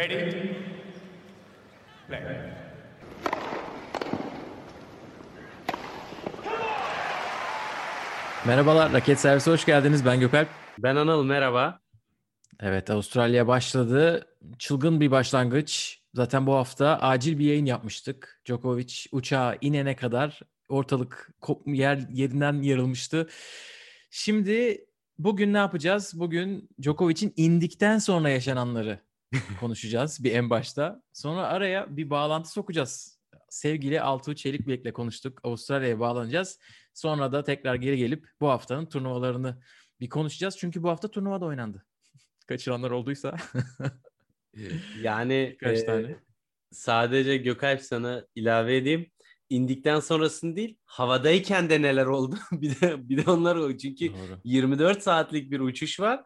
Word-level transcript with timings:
Ready? 0.00 0.56
Play. 2.08 2.22
Merhabalar, 8.46 8.92
Raket 8.92 9.20
Servisi 9.20 9.50
hoş 9.50 9.64
geldiniz. 9.64 10.04
Ben 10.04 10.20
Gökalp. 10.20 10.48
Ben 10.78 10.96
Anıl, 10.96 11.24
merhaba. 11.24 11.80
Evet, 12.60 12.90
Avustralya 12.90 13.46
başladı. 13.46 14.26
Çılgın 14.58 15.00
bir 15.00 15.10
başlangıç. 15.10 16.00
Zaten 16.14 16.46
bu 16.46 16.54
hafta 16.54 16.98
acil 17.00 17.38
bir 17.38 17.44
yayın 17.44 17.66
yapmıştık. 17.66 18.42
Djokovic 18.46 18.94
uçağa 19.12 19.56
inene 19.60 19.96
kadar 19.96 20.40
ortalık 20.68 21.34
kop 21.40 21.66
yer 21.66 22.06
yerinden 22.10 22.62
yarılmıştı. 22.62 23.28
Şimdi 24.10 24.84
bugün 25.18 25.52
ne 25.52 25.58
yapacağız? 25.58 26.12
Bugün 26.14 26.68
Djokovic'in 26.82 27.32
indikten 27.36 27.98
sonra 27.98 28.28
yaşananları 28.28 29.09
konuşacağız 29.60 30.24
bir 30.24 30.32
en 30.32 30.50
başta. 30.50 31.02
Sonra 31.12 31.46
araya 31.46 31.96
bir 31.96 32.10
bağlantı 32.10 32.50
sokacağız. 32.50 33.20
Sevgili 33.48 34.00
Altuğ 34.00 34.34
Çelikbek'le 34.34 34.92
konuştuk. 34.92 35.40
Avustralya'ya 35.44 36.00
bağlanacağız. 36.00 36.58
Sonra 36.94 37.32
da 37.32 37.44
tekrar 37.44 37.74
geri 37.74 37.96
gelip 37.96 38.28
bu 38.40 38.48
haftanın 38.48 38.86
turnuvalarını 38.86 39.62
bir 40.00 40.08
konuşacağız. 40.08 40.58
Çünkü 40.58 40.82
bu 40.82 40.88
hafta 40.88 41.10
turnuva 41.10 41.40
da 41.40 41.44
oynandı. 41.44 41.86
Kaçıranlar 42.48 42.90
olduysa. 42.90 43.36
yani 45.02 45.56
Kaç 45.60 45.78
e, 45.78 45.86
tane? 45.86 46.16
sadece 46.72 47.36
Gökalp 47.36 47.80
sana 47.80 48.26
ilave 48.34 48.76
edeyim. 48.76 49.10
İndikten 49.50 50.00
sonrasını 50.00 50.56
değil, 50.56 50.78
havadayken 50.84 51.70
de 51.70 51.82
neler 51.82 52.06
oldu? 52.06 52.38
bir 52.52 52.80
de 52.80 53.08
bir 53.08 53.26
de 53.26 53.30
onlar 53.30 53.56
oldu. 53.56 53.76
Çünkü 53.76 54.08
Doğru. 54.08 54.40
24 54.44 55.02
saatlik 55.02 55.50
bir 55.50 55.60
uçuş 55.60 56.00
var. 56.00 56.24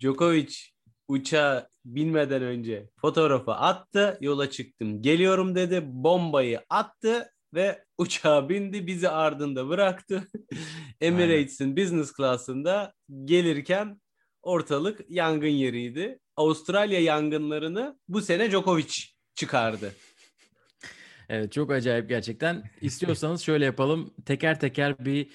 Djokovic 0.00 0.73
uçağa 1.08 1.68
binmeden 1.84 2.42
önce 2.42 2.88
fotoğrafı 3.00 3.52
attı. 3.52 4.18
Yola 4.20 4.50
çıktım. 4.50 5.02
Geliyorum 5.02 5.54
dedi. 5.54 5.82
Bombayı 5.84 6.60
attı 6.70 7.30
ve 7.54 7.84
uçağa 7.98 8.48
bindi. 8.48 8.86
Bizi 8.86 9.08
ardında 9.08 9.68
bıraktı. 9.68 10.28
Emirates'in 11.00 11.76
business 11.76 12.12
class'ında 12.16 12.92
gelirken 13.24 14.00
ortalık 14.42 15.00
yangın 15.08 15.46
yeriydi. 15.48 16.18
Avustralya 16.36 17.00
yangınlarını 17.00 17.98
bu 18.08 18.20
sene 18.20 18.50
Djokovic 18.50 18.92
çıkardı. 19.34 19.92
Evet 21.28 21.52
çok 21.52 21.70
acayip 21.70 22.08
gerçekten. 22.08 22.70
İstiyorsanız 22.80 23.42
şöyle 23.42 23.64
yapalım. 23.64 24.14
Teker 24.26 24.60
teker 24.60 25.04
bir 25.04 25.28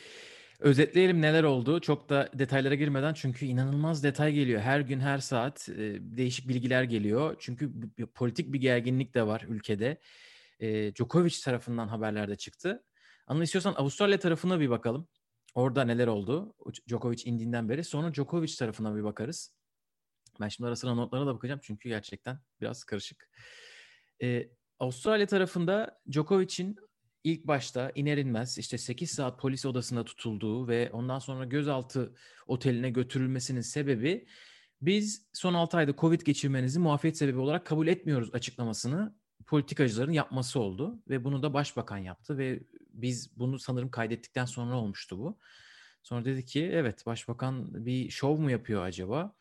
özetleyelim 0.59 1.21
neler 1.21 1.43
oldu. 1.43 1.79
Çok 1.79 2.09
da 2.09 2.29
detaylara 2.33 2.75
girmeden 2.75 3.13
çünkü 3.13 3.45
inanılmaz 3.45 4.03
detay 4.03 4.33
geliyor. 4.33 4.61
Her 4.61 4.79
gün 4.79 4.99
her 4.99 5.17
saat 5.17 5.69
e, 5.69 5.97
değişik 6.01 6.47
bilgiler 6.47 6.83
geliyor. 6.83 7.35
Çünkü 7.39 7.71
politik 8.15 8.53
bir 8.53 8.59
gerginlik 8.59 9.15
de 9.15 9.27
var 9.27 9.45
ülkede. 9.47 9.97
E, 10.59 10.95
Djokovic 10.95 11.35
tarafından 11.43 11.87
haberler 11.87 12.29
de 12.29 12.35
çıktı. 12.35 12.83
Ama 13.27 13.43
istiyorsan 13.43 13.73
Avustralya 13.73 14.19
tarafına 14.19 14.59
bir 14.59 14.69
bakalım. 14.69 15.07
Orada 15.55 15.83
neler 15.83 16.07
oldu 16.07 16.53
Djokovic 16.89 17.23
indiğinden 17.25 17.69
beri. 17.69 17.83
Sonra 17.83 18.13
Djokovic 18.13 18.55
tarafına 18.59 18.95
bir 18.95 19.03
bakarız. 19.03 19.53
Ben 20.39 20.47
şimdi 20.47 20.67
ara 20.67 20.75
sıra 20.75 20.93
notlara 20.93 21.27
da 21.27 21.35
bakacağım 21.35 21.59
çünkü 21.63 21.89
gerçekten 21.89 22.39
biraz 22.61 22.83
karışık. 22.83 23.29
Ee, 24.21 24.49
Avustralya 24.79 25.27
tarafında 25.27 25.99
Djokovic'in 26.11 26.75
ilk 27.23 27.47
başta 27.47 27.91
iner 27.95 28.17
inmez 28.17 28.57
işte 28.57 28.77
8 28.77 29.11
saat 29.11 29.39
polis 29.39 29.65
odasında 29.65 30.05
tutulduğu 30.05 30.67
ve 30.67 30.89
ondan 30.93 31.19
sonra 31.19 31.45
gözaltı 31.45 32.15
oteline 32.47 32.89
götürülmesinin 32.89 33.61
sebebi 33.61 34.27
biz 34.81 35.25
son 35.33 35.53
6 35.53 35.77
ayda 35.77 35.93
Covid 35.97 36.21
geçirmenizi 36.21 36.79
muafiyet 36.79 37.17
sebebi 37.17 37.37
olarak 37.39 37.65
kabul 37.65 37.87
etmiyoruz 37.87 38.29
açıklamasını 38.33 39.15
politikacıların 39.47 40.11
yapması 40.11 40.59
oldu 40.59 40.99
ve 41.09 41.23
bunu 41.23 41.43
da 41.43 41.53
başbakan 41.53 41.97
yaptı 41.97 42.37
ve 42.37 42.59
biz 42.93 43.39
bunu 43.39 43.59
sanırım 43.59 43.91
kaydettikten 43.91 44.45
sonra 44.45 44.75
olmuştu 44.75 45.19
bu. 45.19 45.37
Sonra 46.03 46.25
dedi 46.25 46.45
ki 46.45 46.69
evet 46.73 47.05
başbakan 47.05 47.85
bir 47.85 48.09
şov 48.09 48.37
mu 48.37 48.51
yapıyor 48.51 48.83
acaba? 48.83 49.35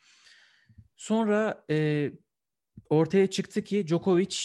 Sonra 0.97 1.65
e, 1.71 2.11
ortaya 2.91 3.27
çıktı 3.27 3.65
ki 3.65 3.87
Djokovic 3.87 4.37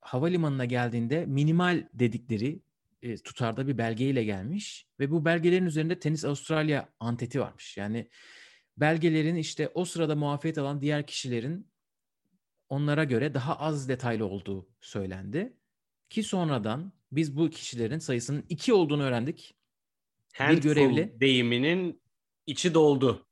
havalimanına 0.00 0.64
geldiğinde 0.64 1.26
minimal 1.26 1.88
dedikleri 1.94 2.62
e, 3.02 3.16
tutarda 3.16 3.68
bir 3.68 3.78
belgeyle 3.78 4.24
gelmiş 4.24 4.86
ve 5.00 5.10
bu 5.10 5.24
belgelerin 5.24 5.66
üzerinde 5.66 5.98
Tenis 5.98 6.24
Avustralya 6.24 6.88
anteti 7.00 7.40
varmış. 7.40 7.76
Yani 7.76 8.08
belgelerin 8.76 9.36
işte 9.36 9.68
o 9.74 9.84
sırada 9.84 10.16
muafiyet 10.16 10.58
alan 10.58 10.80
diğer 10.80 11.06
kişilerin 11.06 11.70
onlara 12.68 13.04
göre 13.04 13.34
daha 13.34 13.58
az 13.58 13.88
detaylı 13.88 14.26
olduğu 14.26 14.68
söylendi. 14.80 15.56
Ki 16.10 16.22
sonradan 16.22 16.92
biz 17.12 17.36
bu 17.36 17.50
kişilerin 17.50 17.98
sayısının 17.98 18.44
iki 18.48 18.72
olduğunu 18.72 19.02
öğrendik. 19.02 19.54
Handful 20.34 20.62
görevli. 20.62 21.20
deyiminin 21.20 22.02
içi 22.46 22.74
doldu. 22.74 23.26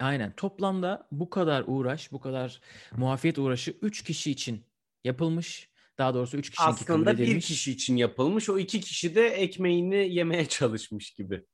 Aynen. 0.00 0.32
Toplamda 0.36 1.08
bu 1.12 1.30
kadar 1.30 1.64
uğraş, 1.66 2.12
bu 2.12 2.20
kadar 2.20 2.60
muafiyet 2.96 3.38
uğraşı 3.38 3.76
3 3.82 4.04
kişi 4.04 4.30
için 4.30 4.64
yapılmış. 5.04 5.73
Daha 5.98 6.14
doğrusu 6.14 6.36
3 6.36 6.50
kişininki 6.50 6.84
kabul 6.84 7.06
Aslında 7.06 7.22
bir 7.22 7.40
kişi 7.40 7.72
için 7.72 7.96
yapılmış. 7.96 8.48
O 8.48 8.58
iki 8.58 8.80
kişi 8.80 9.14
de 9.14 9.26
ekmeğini 9.26 10.14
yemeye 10.14 10.46
çalışmış 10.48 11.10
gibi. 11.10 11.44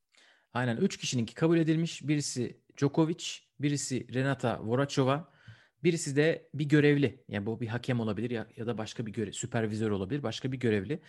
Aynen 0.52 0.76
3 0.76 0.96
kişininki 0.96 1.34
kabul 1.34 1.58
edilmiş. 1.58 2.08
Birisi 2.08 2.60
Djokovic, 2.76 3.24
birisi 3.60 4.14
Renata 4.14 4.60
Vorachova, 4.62 5.32
birisi 5.84 6.16
de 6.16 6.48
bir 6.54 6.64
görevli. 6.64 7.24
Yani 7.28 7.46
bu 7.46 7.60
bir 7.60 7.66
hakem 7.66 8.00
olabilir 8.00 8.30
ya, 8.30 8.46
ya 8.56 8.66
da 8.66 8.78
başka 8.78 9.06
bir 9.06 9.12
görev, 9.12 9.32
süpervizör 9.32 9.90
olabilir, 9.90 10.22
başka 10.22 10.52
bir 10.52 10.60
görevli. 10.60 11.02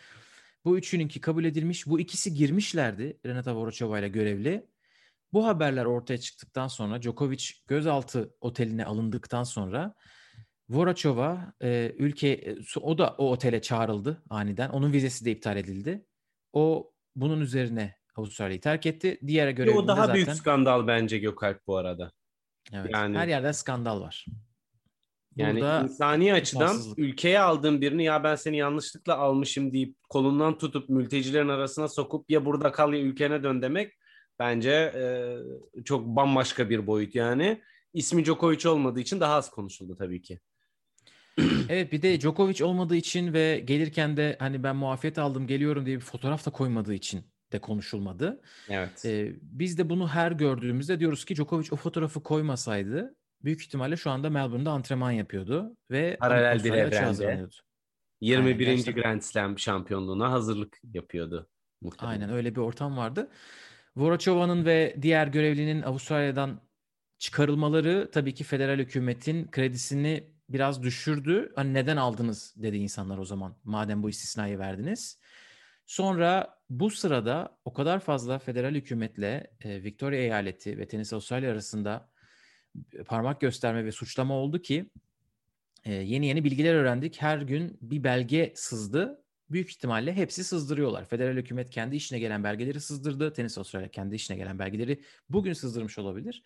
Bu 0.66 0.78
üçününki 0.78 1.22
kabul 1.22 1.44
edilmiş. 1.44 1.88
Bu 1.88 2.00
ikisi 2.00 2.34
girmişlerdi 2.34 3.20
Renata 3.26 3.56
Vorachova 3.56 4.00
ile 4.00 4.10
görevli. 4.10 4.66
Bu 5.34 5.48
haberler 5.48 5.86
ortaya 5.86 6.18
çıktıktan 6.18 6.68
sonra 6.68 7.02
Djokovic 7.02 7.46
gözaltı 7.68 8.36
oteline 8.42 8.86
alındıktan 8.86 9.44
sonra 9.44 9.96
Vorachova 10.72 11.54
e, 11.64 11.96
ülke 11.98 12.56
o 12.82 12.98
da 12.98 13.16
o 13.18 13.32
otele 13.32 13.62
çağrıldı 13.62 14.24
aniden. 14.30 14.70
Onun 14.70 14.94
vizesi 14.94 15.26
de 15.26 15.32
iptal 15.32 15.58
edildi. 15.58 16.06
O 16.54 16.92
bunun 17.16 17.42
üzerine 17.42 17.96
Avustralya'yı 18.16 18.62
terk 18.62 18.86
etti. 18.86 19.20
Diğer 19.28 19.50
görevinde 19.50 19.80
o 19.80 19.88
daha 19.88 19.96
zaten 19.96 20.16
büyük 20.16 20.30
skandal 20.30 20.88
bence 20.88 21.18
Gökalp 21.18 21.68
bu 21.68 21.78
arada. 21.78 22.12
evet, 22.74 22.92
yani- 22.94 23.18
her 23.18 23.28
yerde 23.28 23.54
skandal 23.54 24.02
var. 24.02 24.26
Yani 25.36 25.60
Burada 25.60 25.82
insani 25.84 26.34
açıdan 26.34 26.78
ülkeye 26.98 27.40
aldığın 27.40 27.82
birini 27.82 28.04
ya 28.04 28.24
ben 28.24 28.36
seni 28.36 28.58
yanlışlıkla 28.58 29.18
almışım 29.18 29.74
deyip 29.74 29.96
kolundan 30.10 30.58
tutup 30.58 30.90
mültecilerin 30.90 31.48
arasına 31.48 31.88
sokup 31.88 32.32
ya 32.32 32.46
burada 32.46 32.72
kal 32.72 32.94
ya 32.94 33.00
ülkene 33.00 33.44
dön 33.44 33.62
demek 33.62 33.94
bence 34.40 34.72
e, 34.72 35.84
çok 35.84 36.06
bambaşka 36.06 36.70
bir 36.70 36.88
boyut 36.88 37.16
yani. 37.16 37.62
İsmi 37.94 38.26
Djokovic 38.26 38.70
olmadığı 38.70 39.00
için 39.00 39.20
daha 39.20 39.34
az 39.34 39.50
konuşuldu 39.50 39.96
tabii 39.96 40.22
ki. 40.22 40.40
Evet 41.70 41.92
bir 41.92 42.02
de 42.02 42.22
Djokovic 42.22 42.64
olmadığı 42.66 42.96
için 42.96 43.34
ve 43.34 43.60
gelirken 43.66 44.18
de 44.18 44.36
hani 44.40 44.64
ben 44.64 44.76
muafiyet 44.76 45.18
aldım 45.20 45.48
geliyorum 45.48 45.86
diye 45.86 45.96
bir 45.96 46.02
fotoğraf 46.02 46.46
da 46.46 46.52
koymadığı 46.52 46.94
için 46.94 47.24
de 47.52 47.60
konuşulmadı. 47.60 48.42
Evet. 48.70 49.06
Ee, 49.06 49.36
biz 49.42 49.78
de 49.78 49.90
bunu 49.90 50.08
her 50.08 50.32
gördüğümüzde 50.32 51.00
diyoruz 51.00 51.26
ki 51.26 51.36
Djokovic 51.36 51.68
o 51.72 51.76
fotoğrafı 51.76 52.24
koymasaydı 52.24 53.16
büyük 53.44 53.62
ihtimalle 53.62 53.98
şu 53.98 54.12
anda 54.12 54.30
Melbourne'da 54.30 54.72
antrenman 54.72 55.12
yapıyordu 55.12 55.78
ve 55.92 56.18
Paralel 56.20 56.44
bir 56.44 56.60
Avustralya 56.60 56.86
açığa 56.86 56.98
evrende. 56.98 57.06
hazırlanıyordu. 57.06 57.56
21. 58.22 58.58
gerçekten. 58.58 58.96
Grand 58.96 59.22
Slam 59.22 59.60
şampiyonluğuna 59.60 60.32
hazırlık 60.32 60.80
yapıyordu 60.94 61.50
muhtemelen. 61.82 62.20
Aynen 62.20 62.30
öyle 62.30 62.56
bir 62.56 62.62
ortam 62.62 62.98
vardı. 62.98 63.30
Vorachova'nın 63.96 64.66
ve 64.66 64.96
diğer 65.02 65.28
görevlinin 65.28 65.82
Avustralya'dan 65.82 66.62
çıkarılmaları 67.20 68.10
tabii 68.12 68.34
ki 68.34 68.44
federal 68.44 68.80
hükümetin 68.80 69.52
kredisini 69.52 70.31
biraz 70.54 70.84
düşürdü. 70.84 71.52
Hani 71.56 71.74
neden 71.74 71.98
aldınız 71.98 72.54
dedi 72.58 72.78
insanlar 72.78 73.18
o 73.18 73.26
zaman 73.26 73.56
madem 73.64 74.04
bu 74.04 74.10
istisnayı 74.10 74.60
verdiniz. 74.60 75.20
Sonra 75.86 76.58
bu 76.70 76.90
sırada 76.90 77.58
o 77.66 77.74
kadar 77.74 78.00
fazla 78.00 78.40
federal 78.40 78.76
hükümetle 78.76 79.52
e, 79.64 79.84
Victoria 79.84 80.20
eyaleti 80.20 80.78
ve 80.78 80.88
Tenis 80.88 81.14
Avustralya 81.14 81.52
arasında 81.52 82.10
parmak 83.06 83.42
gösterme 83.42 83.86
ve 83.86 83.92
suçlama 83.92 84.34
oldu 84.34 84.62
ki 84.62 84.90
e, 85.86 85.94
yeni 85.94 86.28
yeni 86.28 86.44
bilgiler 86.44 86.74
öğrendik. 86.76 87.22
Her 87.22 87.38
gün 87.38 87.78
bir 87.82 88.04
belge 88.04 88.54
sızdı. 88.56 89.24
Büyük 89.50 89.70
ihtimalle 89.70 90.14
hepsi 90.14 90.44
sızdırıyorlar. 90.44 91.06
Federal 91.06 91.38
hükümet 91.38 91.70
kendi 91.70 91.96
işine 91.96 92.20
gelen 92.20 92.44
belgeleri 92.44 92.82
sızdırdı. 92.82 93.34
Tenis 93.34 93.58
Avustralya 93.58 93.92
kendi 93.92 94.16
işine 94.16 94.38
gelen 94.38 94.60
belgeleri 94.60 95.02
bugün 95.30 95.54
sızdırmış 95.54 95.98
olabilir. 95.98 96.44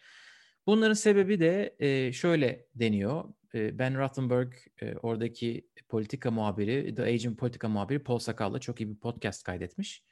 Bunların 0.67 0.93
sebebi 0.93 1.39
de 1.39 1.75
e, 1.79 2.13
şöyle 2.13 2.65
deniyor. 2.75 3.23
E, 3.53 3.79
ben 3.79 3.97
Rothenberg 3.97 4.53
e, 4.81 4.95
oradaki 4.95 5.67
politika 5.89 6.31
muhabiri, 6.31 6.95
The 6.95 7.03
Age'in 7.03 7.35
politika 7.35 7.69
muhabiri 7.69 8.03
Paul 8.03 8.19
Sakal'la 8.19 8.59
çok 8.59 8.81
iyi 8.81 8.89
bir 8.89 8.99
podcast 8.99 9.43
kaydetmiş. 9.43 10.03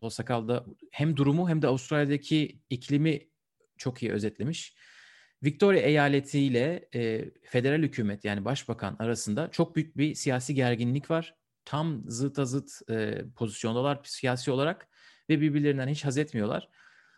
Paul 0.00 0.10
Sakal 0.10 0.48
da 0.48 0.66
hem 0.90 1.16
durumu 1.16 1.48
hem 1.48 1.62
de 1.62 1.66
Avustralya'daki 1.66 2.60
iklimi 2.70 3.28
çok 3.76 4.02
iyi 4.02 4.12
özetlemiş. 4.12 4.74
Victoria 5.42 5.80
eyaleti 5.80 6.40
ile 6.40 6.88
e, 6.94 7.30
federal 7.42 7.82
hükümet 7.82 8.24
yani 8.24 8.44
başbakan 8.44 8.96
arasında 8.98 9.50
çok 9.50 9.76
büyük 9.76 9.96
bir 9.96 10.14
siyasi 10.14 10.54
gerginlik 10.54 11.10
var. 11.10 11.34
Tam 11.64 12.02
zıt 12.06 12.36
zıt 12.48 12.90
e, 12.90 13.24
pozisyondalar 13.36 14.00
siyasi 14.04 14.50
olarak 14.50 14.88
ve 15.28 15.40
birbirlerinden 15.40 15.88
hiç 15.88 16.04
haz 16.04 16.18
etmiyorlar. 16.18 16.68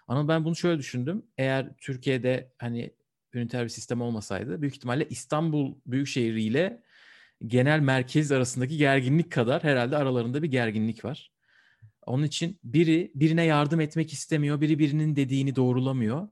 Ama 0.09 0.29
ben 0.29 0.45
bunu 0.45 0.57
şöyle 0.57 0.79
düşündüm. 0.79 1.23
Eğer 1.39 1.77
Türkiye'de 1.79 2.53
hani 2.59 2.91
üniter 3.35 3.65
bir 3.65 3.69
sistem 3.69 4.01
olmasaydı 4.01 4.63
büyük 4.63 4.75
ihtimalle 4.75 5.07
İstanbul 5.11 5.75
Büyükşehir 5.87 6.35
ile 6.35 6.83
genel 7.47 7.81
merkez 7.81 8.33
arasındaki 8.33 8.77
gerginlik 8.77 9.33
kadar 9.33 9.65
herhalde 9.65 9.97
aralarında 9.97 10.43
bir 10.43 10.49
gerginlik 10.49 11.05
var. 11.05 11.33
Onun 12.07 12.25
için 12.25 12.59
biri 12.65 13.13
birine 13.15 13.45
yardım 13.45 13.81
etmek 13.81 14.13
istemiyor, 14.13 14.61
biri 14.61 14.79
birinin 14.79 15.17
dediğini 15.17 15.57
doğrulamıyor. 15.57 16.29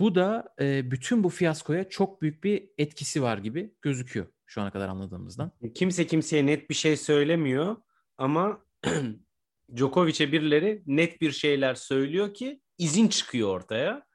Bu 0.00 0.14
da 0.14 0.54
e, 0.60 0.90
bütün 0.90 1.24
bu 1.24 1.28
fiyaskoya 1.28 1.88
çok 1.88 2.22
büyük 2.22 2.44
bir 2.44 2.68
etkisi 2.78 3.22
var 3.22 3.38
gibi 3.38 3.74
gözüküyor 3.82 4.26
şu 4.46 4.60
ana 4.60 4.70
kadar 4.70 4.88
anladığımızdan. 4.88 5.52
Kimse 5.74 6.06
kimseye 6.06 6.46
net 6.46 6.70
bir 6.70 6.74
şey 6.74 6.96
söylemiyor 6.96 7.76
ama 8.18 8.64
Djokovic'e 9.76 10.32
birileri 10.32 10.82
net 10.86 11.20
bir 11.20 11.32
şeyler 11.32 11.74
söylüyor 11.74 12.34
ki 12.34 12.60
izin 12.80 13.08
çıkıyor 13.08 13.48
ortaya. 13.48 14.06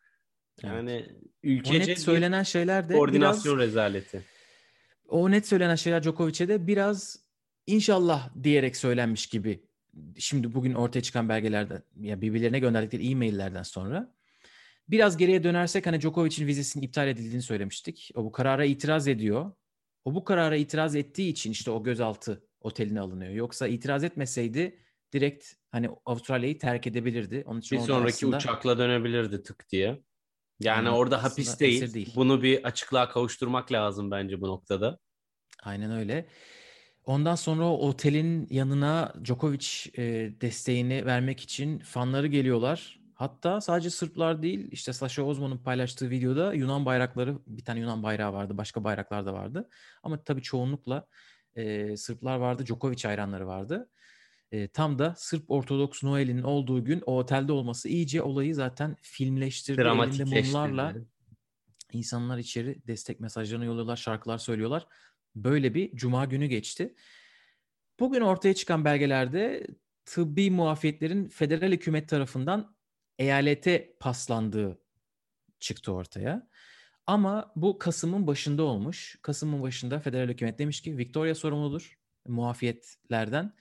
Yani 0.63 0.91
Evet. 0.91 1.11
O 1.11 1.47
ülkece 1.47 1.91
net 1.91 1.99
söylenen 1.99 2.43
şeyler 2.43 2.89
de 2.89 2.93
koordinasyon 2.93 3.57
biraz, 3.57 3.67
rezaleti. 3.67 4.21
o 5.07 5.31
net 5.31 5.47
söylenen 5.47 5.75
şeyler 5.75 6.03
Djokovic'e 6.03 6.47
de 6.47 6.67
biraz 6.67 7.19
inşallah 7.67 8.43
diyerek 8.43 8.77
söylenmiş 8.77 9.27
gibi. 9.27 9.63
Şimdi 10.17 10.53
bugün 10.53 10.73
ortaya 10.73 11.01
çıkan 11.01 11.29
belgelerden 11.29 11.83
ya 11.99 12.21
birbirlerine 12.21 12.59
gönderdikleri 12.59 13.09
e-maillerden 13.09 13.63
sonra 13.63 14.15
biraz 14.89 15.17
geriye 15.17 15.43
dönersek 15.43 15.87
hani 15.87 16.01
Djokovic'in 16.01 16.47
vizesinin 16.47 16.83
iptal 16.83 17.07
edildiğini 17.07 17.41
söylemiştik. 17.41 18.11
O 18.15 18.25
bu 18.25 18.31
karara 18.31 18.65
itiraz 18.65 19.07
ediyor. 19.07 19.51
O 20.05 20.15
bu 20.15 20.23
karara 20.23 20.55
itiraz 20.55 20.95
ettiği 20.95 21.29
için 21.29 21.51
işte 21.51 21.71
o 21.71 21.83
gözaltı 21.83 22.43
oteline 22.61 22.99
alınıyor. 22.99 23.31
Yoksa 23.31 23.67
itiraz 23.67 24.03
etmeseydi 24.03 24.79
direkt 25.15 25.45
hani 25.71 25.89
Avustralya'yı 26.05 26.59
terk 26.59 26.87
edebilirdi. 26.87 27.43
Onun 27.45 27.59
için 27.59 27.79
Bir 27.79 27.83
sonraki 27.83 28.13
aslında- 28.13 28.37
uçakla 28.37 28.77
dönebilirdi 28.77 29.43
tık 29.43 29.69
diye. 29.71 30.01
Yani 30.59 30.77
Aynen. 30.89 30.89
orada 30.99 31.23
hapis 31.23 31.59
değil. 31.59 31.93
değil. 31.93 32.13
Bunu 32.15 32.43
bir 32.43 32.63
açıklığa 32.63 33.09
kavuşturmak 33.09 33.71
lazım 33.71 34.11
bence 34.11 34.41
bu 34.41 34.47
noktada. 34.47 34.99
Aynen 35.63 35.91
öyle. 35.91 36.25
Ondan 37.05 37.35
sonra 37.35 37.63
o 37.65 37.87
otelin 37.87 38.47
yanına 38.49 39.13
Djokovic 39.23 39.67
e, 39.97 40.03
desteğini 40.41 41.05
vermek 41.05 41.39
için 41.39 41.79
fanları 41.79 42.27
geliyorlar. 42.27 42.99
Hatta 43.13 43.61
sadece 43.61 43.89
Sırplar 43.89 44.41
değil, 44.43 44.67
işte 44.71 44.93
Sasha 44.93 45.23
Ozman'ın 45.23 45.57
paylaştığı 45.57 46.09
videoda 46.09 46.53
Yunan 46.53 46.85
bayrakları, 46.85 47.37
bir 47.47 47.65
tane 47.65 47.79
Yunan 47.79 48.03
bayrağı 48.03 48.33
vardı, 48.33 48.57
başka 48.57 48.83
bayraklar 48.83 49.25
da 49.25 49.33
vardı. 49.33 49.69
Ama 50.03 50.23
tabii 50.23 50.41
çoğunlukla 50.41 51.07
e, 51.55 51.97
Sırplar 51.97 52.37
vardı, 52.37 52.65
Djokovic 52.65 53.03
hayranları 53.03 53.47
vardı. 53.47 53.89
E, 54.55 54.67
tam 54.67 54.99
da 54.99 55.15
Sırp 55.17 55.51
Ortodoks 55.51 56.03
Noel'in 56.03 56.41
olduğu 56.41 56.85
gün 56.85 57.03
o 57.05 57.17
otelde 57.17 57.51
olması 57.51 57.89
iyice 57.89 58.21
olayı 58.21 58.55
zaten 58.55 58.95
filmleştirdi. 59.01 59.77
Elinde 60.19 60.41
mumlarla 60.41 60.95
İnsanlar 61.91 62.37
içeri 62.37 62.87
destek 62.87 63.19
mesajlarını 63.19 63.65
yolluyorlar, 63.65 63.95
şarkılar 63.95 64.37
söylüyorlar. 64.37 64.87
Böyle 65.35 65.73
bir 65.73 65.95
cuma 65.95 66.25
günü 66.25 66.45
geçti. 66.45 66.95
Bugün 67.99 68.21
ortaya 68.21 68.53
çıkan 68.53 68.85
belgelerde 68.85 69.67
tıbbi 70.05 70.51
muafiyetlerin 70.51 71.27
federal 71.27 71.71
hükümet 71.71 72.09
tarafından 72.09 72.75
eyalete 73.19 73.95
paslandığı 73.99 74.81
çıktı 75.59 75.93
ortaya. 75.93 76.49
Ama 77.07 77.51
bu 77.55 77.79
Kasım'ın 77.79 78.27
başında 78.27 78.63
olmuş. 78.63 79.19
Kasım'ın 79.21 79.61
başında 79.61 79.99
federal 79.99 80.29
hükümet 80.29 80.59
demiş 80.59 80.81
ki 80.81 80.97
Victoria 80.97 81.35
sorumludur 81.35 81.99
muafiyetlerden. 82.27 83.53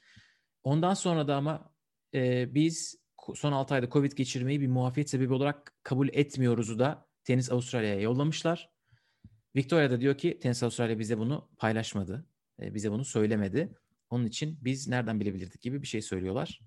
Ondan 0.64 0.94
sonra 0.94 1.28
da 1.28 1.36
ama 1.36 1.74
e, 2.14 2.54
biz 2.54 2.98
son 3.34 3.52
6 3.52 3.74
ayda 3.74 3.90
Covid 3.90 4.12
geçirmeyi 4.12 4.60
bir 4.60 4.68
muafiyet 4.68 5.10
sebebi 5.10 5.32
olarak 5.32 5.72
kabul 5.82 6.08
etmiyoruzu 6.12 6.78
da 6.78 7.06
Tenis 7.24 7.52
Avustralya'ya 7.52 8.00
yollamışlar. 8.00 8.70
Victoria 9.56 9.90
da 9.90 10.00
diyor 10.00 10.18
ki 10.18 10.38
Tenis 10.38 10.62
Avustralya 10.62 10.98
bize 10.98 11.18
bunu 11.18 11.48
paylaşmadı. 11.58 12.26
e, 12.60 12.74
bize 12.74 12.90
bunu 12.90 13.04
söylemedi. 13.04 13.74
Onun 14.10 14.26
için 14.26 14.58
biz 14.60 14.88
nereden 14.88 15.20
bilebilirdik 15.20 15.62
gibi 15.62 15.82
bir 15.82 15.86
şey 15.86 16.02
söylüyorlar. 16.02 16.60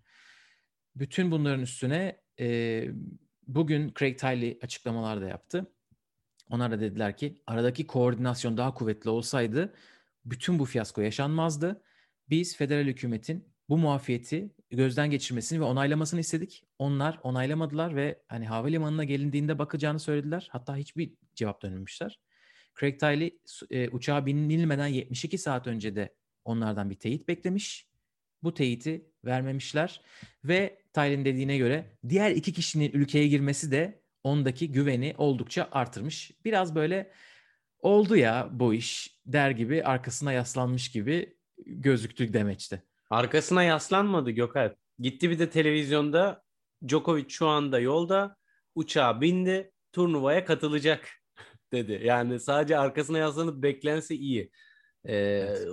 Bütün 0.95 1.31
bunların 1.31 1.61
üstüne 1.61 2.21
e, 2.39 2.87
bugün 3.47 3.93
Craig 3.99 4.19
Tiley 4.19 4.59
açıklamalar 4.61 5.21
da 5.21 5.27
yaptı. 5.27 5.71
Onlar 6.49 6.71
da 6.71 6.79
dediler 6.79 7.17
ki 7.17 7.41
aradaki 7.47 7.87
koordinasyon 7.87 8.57
daha 8.57 8.73
kuvvetli 8.73 9.09
olsaydı 9.09 9.73
bütün 10.25 10.59
bu 10.59 10.65
fiyasko 10.65 11.01
yaşanmazdı. 11.01 11.81
Biz 12.29 12.57
federal 12.57 12.85
hükümetin 12.85 13.56
bu 13.69 13.77
muafiyeti 13.77 14.49
gözden 14.69 15.11
geçirmesini 15.11 15.59
ve 15.59 15.63
onaylamasını 15.63 16.19
istedik. 16.19 16.63
Onlar 16.79 17.19
onaylamadılar 17.23 17.95
ve 17.95 18.21
hani 18.27 18.45
havalimanına 18.45 19.03
gelindiğinde 19.03 19.59
bakacağını 19.59 19.99
söylediler. 19.99 20.47
Hatta 20.51 20.75
hiçbir 20.75 21.13
cevap 21.35 21.61
dönmemişler. 21.61 22.19
Craig 22.79 22.99
Tiley 22.99 23.39
e, 23.71 23.89
uçağa 23.89 24.25
binilmeden 24.25 24.87
72 24.87 25.37
saat 25.37 25.67
önce 25.67 25.95
de 25.95 26.15
onlardan 26.45 26.89
bir 26.89 26.95
teyit 26.95 27.27
beklemiş. 27.27 27.87
Bu 28.43 28.53
teyiti 28.53 29.11
vermemişler 29.25 30.01
ve 30.43 30.81
Tiley'nin 30.93 31.25
dediğine 31.25 31.57
göre 31.57 31.97
diğer 32.09 32.31
iki 32.31 32.53
kişinin 32.53 32.91
ülkeye 32.91 33.27
girmesi 33.27 33.71
de 33.71 34.01
ondaki 34.23 34.71
güveni 34.71 35.13
oldukça 35.17 35.69
artırmış. 35.71 36.31
Biraz 36.45 36.75
böyle 36.75 37.11
oldu 37.79 38.15
ya 38.15 38.49
bu 38.51 38.73
iş 38.73 39.19
der 39.25 39.51
gibi 39.51 39.83
arkasına 39.83 40.31
yaslanmış 40.33 40.91
gibi 40.91 41.37
gözüktü 41.65 42.33
demeçti. 42.33 42.83
Arkasına 43.09 43.63
yaslanmadı 43.63 44.31
Gökalp. 44.31 44.77
Gitti 44.99 45.29
bir 45.29 45.39
de 45.39 45.49
televizyonda 45.49 46.41
Djokovic 46.87 47.29
şu 47.29 47.47
anda 47.47 47.79
yolda 47.79 48.35
uçağa 48.75 49.21
bindi 49.21 49.71
turnuvaya 49.93 50.45
katılacak 50.45 51.09
dedi. 51.73 52.01
Yani 52.03 52.39
sadece 52.39 52.77
arkasına 52.77 53.17
yaslanıp 53.17 53.63
beklense 53.63 54.15
iyi. 54.15 54.51
Ee, 55.05 55.13
Evet. 55.13 55.67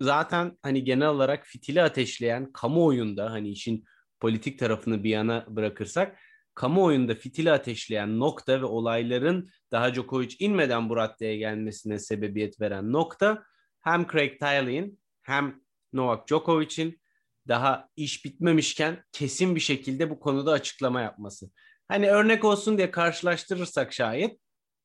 Zaten 0.00 0.58
hani 0.62 0.84
genel 0.84 1.08
olarak 1.08 1.46
fitili 1.46 1.82
ateşleyen 1.82 2.52
kamuoyunda 2.52 3.30
hani 3.30 3.50
işin 3.50 3.84
politik 4.20 4.58
tarafını 4.58 5.04
bir 5.04 5.10
yana 5.10 5.46
bırakırsak 5.48 6.18
kamuoyunda 6.54 7.14
fitili 7.14 7.52
ateşleyen 7.52 8.18
nokta 8.18 8.60
ve 8.60 8.64
olayların 8.64 9.48
daha 9.72 9.94
Djokovic 9.94 10.36
inmeden 10.38 10.88
bu 10.88 10.96
raddeye 10.96 11.36
gelmesine 11.36 11.98
sebebiyet 11.98 12.60
veren 12.60 12.92
nokta 12.92 13.42
hem 13.80 14.06
Craig 14.06 14.40
Tiley'in 14.40 15.00
hem 15.22 15.60
Novak 15.92 16.28
Djokovic'in 16.28 17.00
daha 17.48 17.88
iş 17.96 18.24
bitmemişken 18.24 19.04
kesin 19.12 19.54
bir 19.54 19.60
şekilde 19.60 20.10
bu 20.10 20.20
konuda 20.20 20.52
açıklama 20.52 21.00
yapması. 21.00 21.50
Hani 21.88 22.10
örnek 22.10 22.44
olsun 22.44 22.78
diye 22.78 22.90
karşılaştırırsak 22.90 23.92
şayet 23.92 24.40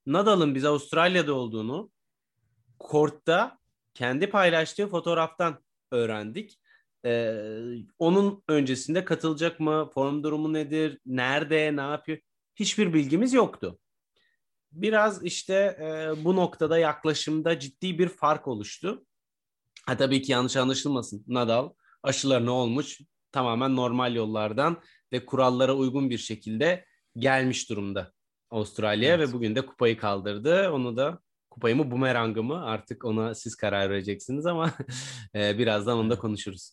Nadal'ın 0.06 0.56
biz 0.56 0.66
Avustralya'da 0.66 1.34
olduğunu 1.34 1.92
kortta 2.80 3.58
kendi 3.94 4.30
paylaştığı 4.30 4.88
fotoğraftan 4.88 5.64
öğrendik. 5.92 6.60
Ee, 7.06 7.36
onun 8.00 8.44
öncesinde 8.48 9.06
katılacak 9.06 9.60
mı? 9.60 9.90
Form 9.94 10.24
durumu 10.24 10.54
nedir? 10.54 11.00
Nerede? 11.06 11.76
Ne 11.76 11.82
yapıyor? 11.82 12.18
Hiçbir 12.56 12.94
bilgimiz 12.94 13.34
yoktu. 13.34 13.80
Biraz 14.72 15.26
işte 15.26 15.54
e, 15.54 16.24
bu 16.24 16.36
noktada 16.36 16.78
yaklaşımda 16.78 17.60
ciddi 17.60 18.00
bir 18.00 18.10
fark 18.10 18.48
oluştu. 18.48 19.06
Ha 19.86 19.98
tabii 19.98 20.22
ki 20.22 20.32
yanlış 20.32 20.58
anlaşılmasın. 20.58 21.24
Nadal 21.28 21.70
aşılarını 22.04 22.52
olmuş 22.52 23.02
tamamen 23.32 23.76
normal 23.76 24.16
yollardan 24.16 24.82
ve 25.14 25.26
kurallara 25.26 25.74
uygun 25.74 26.10
bir 26.10 26.18
şekilde 26.18 26.86
gelmiş 27.18 27.70
durumda 27.70 28.12
Avustralya'ya 28.50 29.16
Evet. 29.16 29.30
ve 29.30 29.34
bugün 29.34 29.56
de 29.56 29.66
kupayı 29.66 29.98
kaldırdı. 29.98 30.72
Onu 30.72 30.98
da 30.98 31.20
kupayı 31.50 31.76
mı 31.76 31.92
bumerangı 31.92 32.44
mı 32.44 32.66
artık 32.66 33.06
ona 33.06 33.36
siz 33.36 33.56
karar 33.56 33.90
vereceksiniz 33.90 34.46
ama 34.46 34.74
e, 35.36 35.58
birazdan 35.58 35.98
onu 35.98 36.10
da 36.10 36.18
konuşuruz. 36.20 36.72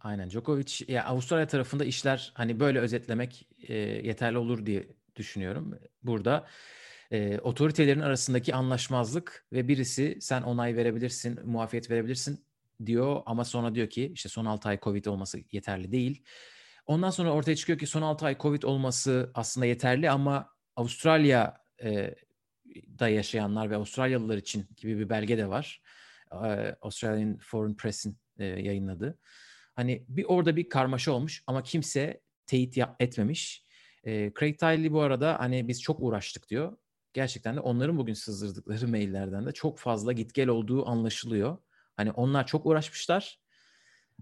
Aynen 0.00 0.30
Djokovic 0.30 0.84
ya 0.88 1.04
Avustralya 1.04 1.46
tarafında 1.46 1.84
işler 1.84 2.32
hani 2.34 2.60
böyle 2.60 2.78
özetlemek 2.78 3.48
e, 3.68 3.74
yeterli 3.78 4.38
olur 4.38 4.66
diye 4.66 4.88
düşünüyorum. 5.16 5.78
Burada 6.02 6.46
e, 7.10 7.38
otoritelerin 7.38 8.00
arasındaki 8.00 8.54
anlaşmazlık 8.54 9.46
ve 9.52 9.68
birisi 9.68 10.18
sen 10.20 10.42
onay 10.42 10.76
verebilirsin, 10.76 11.40
muafiyet 11.44 11.90
verebilirsin 11.90 12.44
diyor 12.86 13.22
ama 13.26 13.44
sonra 13.44 13.74
diyor 13.74 13.90
ki 13.90 14.12
işte 14.14 14.28
son 14.28 14.44
6 14.44 14.68
ay 14.68 14.80
Covid 14.80 15.04
olması 15.04 15.38
yeterli 15.52 15.92
değil. 15.92 16.24
Ondan 16.86 17.10
sonra 17.10 17.32
ortaya 17.32 17.56
çıkıyor 17.56 17.78
ki 17.78 17.86
son 17.86 18.02
6 18.02 18.26
ay 18.26 18.38
Covid 18.38 18.62
olması 18.62 19.30
aslında 19.34 19.66
yeterli 19.66 20.10
ama 20.10 20.56
Avustralya 20.76 21.60
e, 21.82 22.14
da 22.98 23.08
yaşayanlar 23.08 23.70
ve 23.70 23.76
Avustralyalılar 23.76 24.36
için 24.36 24.66
gibi 24.76 24.98
bir 24.98 25.08
belge 25.08 25.38
de 25.38 25.48
var. 25.48 25.82
E, 26.32 26.76
Australian 26.80 27.38
Foreign 27.42 27.74
Press'in 27.74 28.18
e, 28.38 28.44
yayınladığı. 28.44 29.18
Hani 29.74 30.04
bir 30.08 30.24
orada 30.24 30.56
bir 30.56 30.68
karmaşa 30.68 31.12
olmuş 31.12 31.42
ama 31.46 31.62
kimse 31.62 32.20
teyit 32.46 32.78
etmemiş. 33.00 33.66
Craig 34.06 34.58
Tiley 34.58 34.92
bu 34.92 35.00
arada 35.00 35.38
hani 35.38 35.68
biz 35.68 35.82
çok 35.82 36.00
uğraştık 36.00 36.48
diyor. 36.48 36.76
Gerçekten 37.16 37.56
de 37.56 37.60
onların 37.60 37.98
bugün 37.98 38.14
sızdırdıkları 38.14 38.88
maillerden 38.94 39.46
de 39.46 39.52
çok 39.52 39.78
fazla 39.78 40.12
git 40.12 40.34
gel 40.34 40.48
olduğu 40.48 40.88
anlaşılıyor. 40.88 41.58
Hani 41.96 42.10
onlar 42.10 42.46
çok 42.46 42.66
uğraşmışlar. 42.66 43.40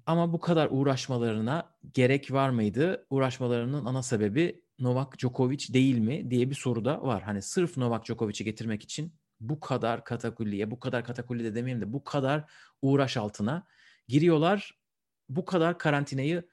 Ama 0.06 0.32
bu 0.32 0.40
kadar 0.40 0.68
uğraşmalarına 0.70 1.76
gerek 1.94 2.32
var 2.32 2.50
mıydı? 2.50 3.06
Uğraşmalarının 3.10 3.84
ana 3.84 4.02
sebebi 4.02 4.64
Novak 4.78 5.18
Djokovic 5.18 5.72
değil 5.72 5.98
mi 5.98 6.30
diye 6.30 6.50
bir 6.50 6.54
soru 6.54 6.84
da 6.84 7.02
var. 7.02 7.22
Hani 7.22 7.42
sırf 7.42 7.76
Novak 7.76 8.04
Djokovic'i 8.04 8.44
getirmek 8.44 8.82
için 8.82 9.14
bu 9.40 9.60
kadar 9.60 10.04
katakulliye, 10.04 10.70
bu 10.70 10.80
kadar 10.80 11.04
katakulli 11.04 11.44
de 11.44 11.54
demeyeyim 11.54 11.82
de 11.82 11.92
bu 11.92 12.04
kadar 12.04 12.50
uğraş 12.82 13.16
altına 13.16 13.66
giriyorlar. 14.08 14.72
Bu 15.28 15.44
kadar 15.44 15.78
karantinayı 15.78 16.48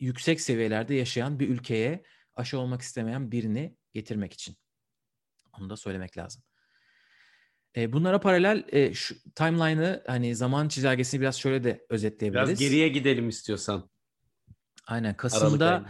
yüksek 0.00 0.40
seviyelerde 0.40 0.94
yaşayan 0.94 1.40
bir 1.40 1.48
ülkeye 1.48 2.02
aşı 2.36 2.58
olmak 2.58 2.82
istemeyen 2.82 3.32
birini 3.32 3.76
getirmek 3.92 4.32
için. 4.32 4.61
Onu 5.58 5.70
da 5.70 5.76
söylemek 5.76 6.18
lazım. 6.18 6.42
E, 7.76 7.92
bunlara 7.92 8.20
paralel 8.20 8.64
e, 8.68 8.94
şu 8.94 9.14
timeline'ı 9.34 10.02
hani 10.06 10.36
zaman 10.36 10.68
çizelgesini 10.68 11.20
biraz 11.20 11.36
şöyle 11.36 11.64
de 11.64 11.86
özetleyebiliriz. 11.88 12.48
Biraz 12.48 12.58
geriye 12.58 12.88
gidelim 12.88 13.28
istiyorsan. 13.28 13.90
Aynen 14.86 15.16
Kasım'da 15.16 15.86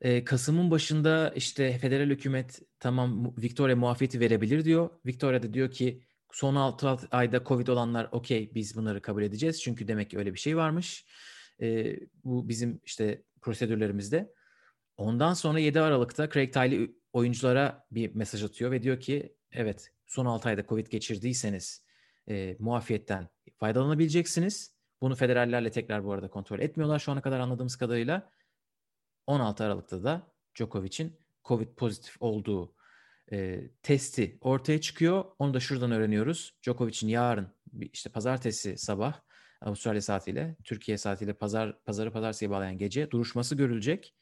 e, 0.00 0.24
Kasım'ın 0.24 0.70
başında 0.70 1.32
işte 1.36 1.78
federal 1.78 2.10
hükümet 2.10 2.62
tamam 2.80 3.34
Victoria 3.38 3.76
muafiyeti 3.76 4.20
verebilir 4.20 4.64
diyor. 4.64 4.90
Victoria 5.06 5.42
da 5.42 5.54
diyor 5.54 5.70
ki 5.70 6.02
son 6.32 6.54
6 6.54 6.98
ayda 7.10 7.44
Covid 7.44 7.66
olanlar 7.66 8.08
okey 8.12 8.54
biz 8.54 8.76
bunları 8.76 9.02
kabul 9.02 9.22
edeceğiz. 9.22 9.62
Çünkü 9.62 9.88
demek 9.88 10.10
ki 10.10 10.18
öyle 10.18 10.34
bir 10.34 10.38
şey 10.38 10.56
varmış. 10.56 11.06
E, 11.60 11.96
bu 12.24 12.48
bizim 12.48 12.80
işte 12.84 13.22
prosedürlerimizde. 13.40 14.32
Ondan 14.96 15.34
sonra 15.34 15.58
7 15.58 15.80
Aralık'ta 15.80 16.30
Craig 16.30 16.52
Tiley 16.52 16.90
oyunculara 17.12 17.86
bir 17.90 18.14
mesaj 18.14 18.44
atıyor 18.44 18.70
ve 18.70 18.82
diyor 18.82 19.00
ki 19.00 19.36
evet 19.52 19.92
son 20.06 20.26
6 20.26 20.48
ayda 20.48 20.66
Covid 20.66 20.86
geçirdiyseniz 20.86 21.84
e, 22.28 22.56
muafiyetten 22.58 23.28
faydalanabileceksiniz. 23.58 24.74
Bunu 25.00 25.14
federallerle 25.14 25.70
tekrar 25.70 26.04
bu 26.04 26.12
arada 26.12 26.30
kontrol 26.30 26.60
etmiyorlar 26.60 26.98
şu 26.98 27.12
ana 27.12 27.22
kadar 27.22 27.40
anladığımız 27.40 27.76
kadarıyla. 27.76 28.30
16 29.26 29.64
Aralık'ta 29.64 30.04
da 30.04 30.32
Djokovic'in 30.54 31.18
Covid 31.44 31.68
pozitif 31.68 32.16
olduğu 32.20 32.74
e, 33.32 33.60
testi 33.82 34.38
ortaya 34.40 34.80
çıkıyor. 34.80 35.24
Onu 35.38 35.54
da 35.54 35.60
şuradan 35.60 35.90
öğreniyoruz. 35.90 36.54
Djokovic'in 36.62 37.08
yarın 37.08 37.48
işte 37.92 38.10
pazartesi 38.10 38.78
sabah 38.78 39.20
Avustralya 39.60 40.02
saatiyle, 40.02 40.56
Türkiye 40.64 40.98
saatiyle 40.98 41.32
pazar 41.32 41.84
pazarı 41.84 42.12
pazartesiye 42.12 42.50
bağlayan 42.50 42.78
gece 42.78 43.10
duruşması 43.10 43.54
görülecek. 43.54 44.14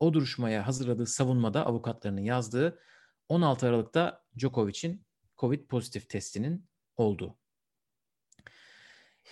O 0.00 0.14
duruşmaya 0.14 0.66
hazırladığı 0.66 1.06
savunmada 1.06 1.66
avukatlarının 1.66 2.20
yazdığı 2.20 2.78
16 3.28 3.66
Aralık'ta 3.66 4.24
Djokovic'in 4.38 5.04
Covid 5.38 5.66
pozitif 5.66 6.08
testinin 6.08 6.66
olduğu. 6.96 7.38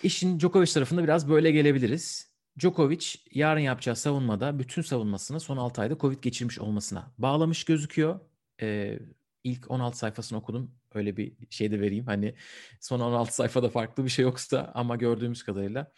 İşin 0.03 0.39
Djokovic 0.39 0.73
tarafında 0.73 1.03
biraz 1.03 1.29
böyle 1.29 1.51
gelebiliriz. 1.51 2.31
Djokovic 2.59 3.05
yarın 3.31 3.59
yapacağı 3.59 3.95
savunmada 3.95 4.59
bütün 4.59 4.81
savunmasını 4.81 5.39
son 5.39 5.57
6 5.57 5.81
ayda 5.81 5.97
Covid 5.97 6.23
geçirmiş 6.23 6.59
olmasına 6.59 7.11
bağlamış 7.17 7.63
gözüküyor. 7.63 8.19
Ee, 8.61 8.99
ilk 9.43 9.71
16 9.71 9.97
sayfasını 9.97 10.39
okudum. 10.39 10.75
Öyle 10.93 11.17
bir 11.17 11.33
şey 11.49 11.71
de 11.71 11.81
vereyim. 11.81 12.05
Hani 12.05 12.35
son 12.79 12.99
16 12.99 13.35
sayfada 13.35 13.69
farklı 13.69 14.05
bir 14.05 14.09
şey 14.09 14.23
yoksa 14.23 14.71
ama 14.75 14.95
gördüğümüz 14.95 15.43
kadarıyla 15.43 15.91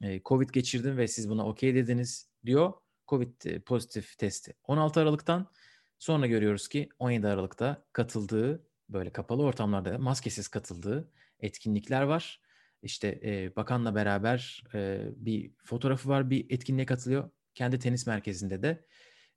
e, 0.00 0.22
Covid 0.24 0.50
geçirdim 0.50 0.96
ve 0.96 1.08
siz 1.08 1.30
buna 1.30 1.46
okey 1.46 1.74
dediniz 1.74 2.30
diyor. 2.46 2.72
Covid 3.08 3.44
e, 3.44 3.60
pozitif 3.60 4.18
testi 4.18 4.54
16 4.64 5.00
Aralık'tan 5.00 5.50
sonra 5.98 6.26
görüyoruz 6.26 6.68
ki 6.68 6.88
17 6.98 7.26
Aralık'ta 7.28 7.84
katıldığı 7.92 8.66
böyle 8.88 9.12
kapalı 9.12 9.42
ortamlarda 9.42 9.98
maskesiz 9.98 10.48
katıldığı 10.48 11.10
etkinlikler 11.40 12.02
var. 12.02 12.40
İşte 12.82 13.20
e, 13.24 13.56
bakanla 13.56 13.94
beraber 13.94 14.64
e, 14.74 15.00
bir 15.16 15.50
fotoğrafı 15.64 16.08
var, 16.08 16.30
bir 16.30 16.46
etkinliğe 16.50 16.86
katılıyor. 16.86 17.30
Kendi 17.54 17.78
tenis 17.78 18.06
merkezinde 18.06 18.62
de 18.62 18.84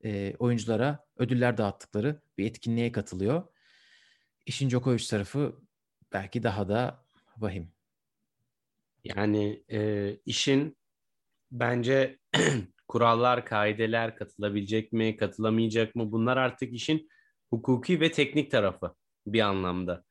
e, 0.03 0.35
oyunculara 0.39 1.07
ödüller 1.17 1.57
dağıttıkları 1.57 2.21
bir 2.37 2.45
etkinliğe 2.45 2.91
katılıyor. 2.91 3.43
İşin 4.45 4.69
Djokovic 4.69 5.07
tarafı 5.09 5.61
belki 6.13 6.43
daha 6.43 6.69
da 6.69 7.05
vahim. 7.37 7.71
Yani 9.03 9.63
e, 9.71 10.11
işin 10.25 10.77
bence 11.51 12.19
kurallar, 12.89 13.45
kaideler 13.45 14.15
katılabilecek 14.15 14.93
mi, 14.93 15.17
katılamayacak 15.17 15.95
mı 15.95 16.11
bunlar 16.11 16.37
artık 16.37 16.73
işin 16.73 17.09
hukuki 17.49 17.99
ve 18.01 18.11
teknik 18.11 18.51
tarafı 18.51 18.95
bir 19.27 19.41
anlamda. 19.41 20.03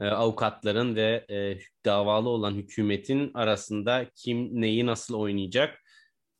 E, 0.00 0.04
avukatların 0.04 0.96
ve 0.96 1.26
e, 1.30 1.58
davalı 1.84 2.28
olan 2.28 2.54
hükümetin 2.54 3.30
arasında 3.34 4.06
kim 4.14 4.60
neyi 4.60 4.86
nasıl 4.86 5.14
oynayacak 5.14 5.78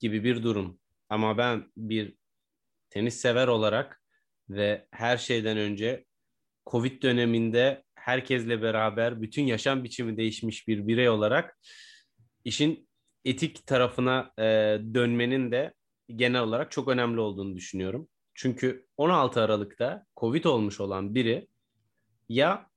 gibi 0.00 0.24
bir 0.24 0.42
durum. 0.42 0.78
Ama 1.08 1.38
ben 1.38 1.72
bir 1.76 2.14
tenis 2.90 3.16
sever 3.16 3.48
olarak 3.48 4.02
ve 4.48 4.86
her 4.90 5.16
şeyden 5.16 5.56
önce 5.56 6.04
Covid 6.66 7.02
döneminde 7.02 7.82
herkesle 7.94 8.62
beraber 8.62 9.22
bütün 9.22 9.42
yaşam 9.42 9.84
biçimi 9.84 10.16
değişmiş 10.16 10.68
bir 10.68 10.86
birey 10.86 11.08
olarak 11.08 11.58
işin 12.44 12.88
etik 13.24 13.66
tarafına 13.66 14.32
e, 14.38 14.42
dönmenin 14.94 15.52
de 15.52 15.74
genel 16.16 16.42
olarak 16.42 16.70
çok 16.70 16.88
önemli 16.88 17.20
olduğunu 17.20 17.56
düşünüyorum. 17.56 18.08
Çünkü 18.34 18.86
16 18.96 19.40
Aralık'ta 19.42 20.06
Covid 20.16 20.44
olmuş 20.44 20.80
olan 20.80 21.14
biri 21.14 21.48
ya 22.28 22.70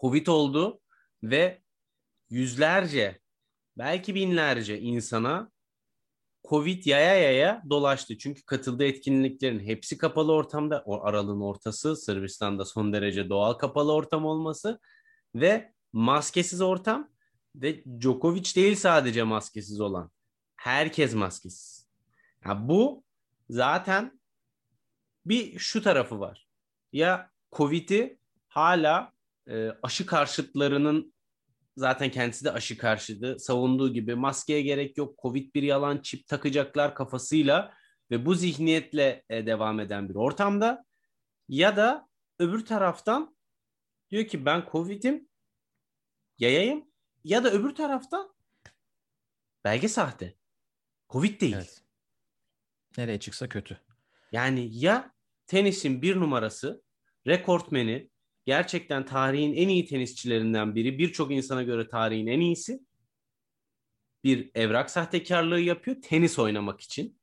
Covid 0.00 0.26
oldu 0.26 0.80
ve 1.22 1.62
yüzlerce 2.30 3.20
belki 3.78 4.14
binlerce 4.14 4.80
insana 4.80 5.50
Covid 6.48 6.84
yaya 6.84 7.14
yaya 7.14 7.62
dolaştı. 7.70 8.18
Çünkü 8.18 8.44
katıldığı 8.44 8.84
etkinliklerin 8.84 9.60
hepsi 9.60 9.98
kapalı 9.98 10.32
ortamda. 10.32 10.82
O 10.86 11.04
aralığın 11.04 11.40
ortası 11.40 11.96
Sırbistan'da 11.96 12.64
son 12.64 12.92
derece 12.92 13.28
doğal 13.28 13.52
kapalı 13.52 13.92
ortam 13.92 14.24
olması 14.24 14.80
ve 15.34 15.72
maskesiz 15.92 16.60
ortam 16.60 17.10
ve 17.54 17.84
Djokovic 18.00 18.54
değil 18.56 18.76
sadece 18.76 19.22
maskesiz 19.22 19.80
olan. 19.80 20.10
Herkes 20.56 21.14
maskesiz. 21.14 21.75
Ya 22.46 22.68
bu 22.68 23.04
zaten 23.50 24.20
bir 25.26 25.58
şu 25.58 25.82
tarafı 25.82 26.20
var. 26.20 26.48
Ya 26.92 27.30
Covid'i 27.52 28.18
hala 28.48 29.12
e, 29.48 29.70
aşı 29.82 30.06
karşıtlarının 30.06 31.14
zaten 31.76 32.10
kendisi 32.10 32.44
de 32.44 32.52
aşı 32.52 32.78
karşıtı. 32.78 33.38
Savunduğu 33.38 33.92
gibi 33.92 34.14
maskeye 34.14 34.62
gerek 34.62 34.98
yok. 34.98 35.18
Covid 35.22 35.54
bir 35.54 35.62
yalan 35.62 35.98
çip 35.98 36.26
takacaklar 36.26 36.94
kafasıyla 36.94 37.74
ve 38.10 38.26
bu 38.26 38.34
zihniyetle 38.34 39.24
e, 39.28 39.46
devam 39.46 39.80
eden 39.80 40.08
bir 40.08 40.14
ortamda 40.14 40.84
ya 41.48 41.76
da 41.76 42.08
öbür 42.38 42.66
taraftan 42.66 43.36
diyor 44.10 44.26
ki 44.26 44.46
ben 44.46 44.64
Covid'im 44.72 45.28
yayayım 46.38 46.90
ya 47.24 47.44
da 47.44 47.50
öbür 47.50 47.74
taraftan 47.74 48.34
belge 49.64 49.88
sahte. 49.88 50.36
Covid 51.08 51.40
değil. 51.40 51.54
Evet. 51.56 51.85
Nereye 52.98 53.20
çıksa 53.20 53.48
kötü. 53.48 53.80
Yani 54.32 54.68
ya 54.72 55.12
tenisin 55.46 56.02
bir 56.02 56.16
numarası, 56.16 56.82
rekortmeni, 57.26 58.10
gerçekten 58.44 59.06
tarihin 59.06 59.54
en 59.54 59.68
iyi 59.68 59.86
tenisçilerinden 59.86 60.74
biri. 60.74 60.98
Birçok 60.98 61.32
insana 61.32 61.62
göre 61.62 61.88
tarihin 61.88 62.26
en 62.26 62.40
iyisi. 62.40 62.80
Bir 64.24 64.50
evrak 64.54 64.90
sahtekarlığı 64.90 65.60
yapıyor 65.60 66.02
tenis 66.02 66.38
oynamak 66.38 66.80
için 66.80 67.20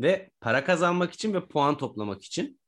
ve 0.00 0.30
para 0.40 0.64
kazanmak 0.64 1.12
için 1.12 1.34
ve 1.34 1.48
puan 1.48 1.76
toplamak 1.76 2.22
için. 2.22 2.60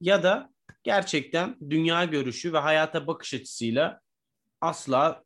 Ya 0.00 0.22
da 0.22 0.52
gerçekten 0.82 1.56
dünya 1.70 2.04
görüşü 2.04 2.52
ve 2.52 2.58
hayata 2.58 3.06
bakış 3.06 3.34
açısıyla 3.34 4.00
asla 4.60 5.24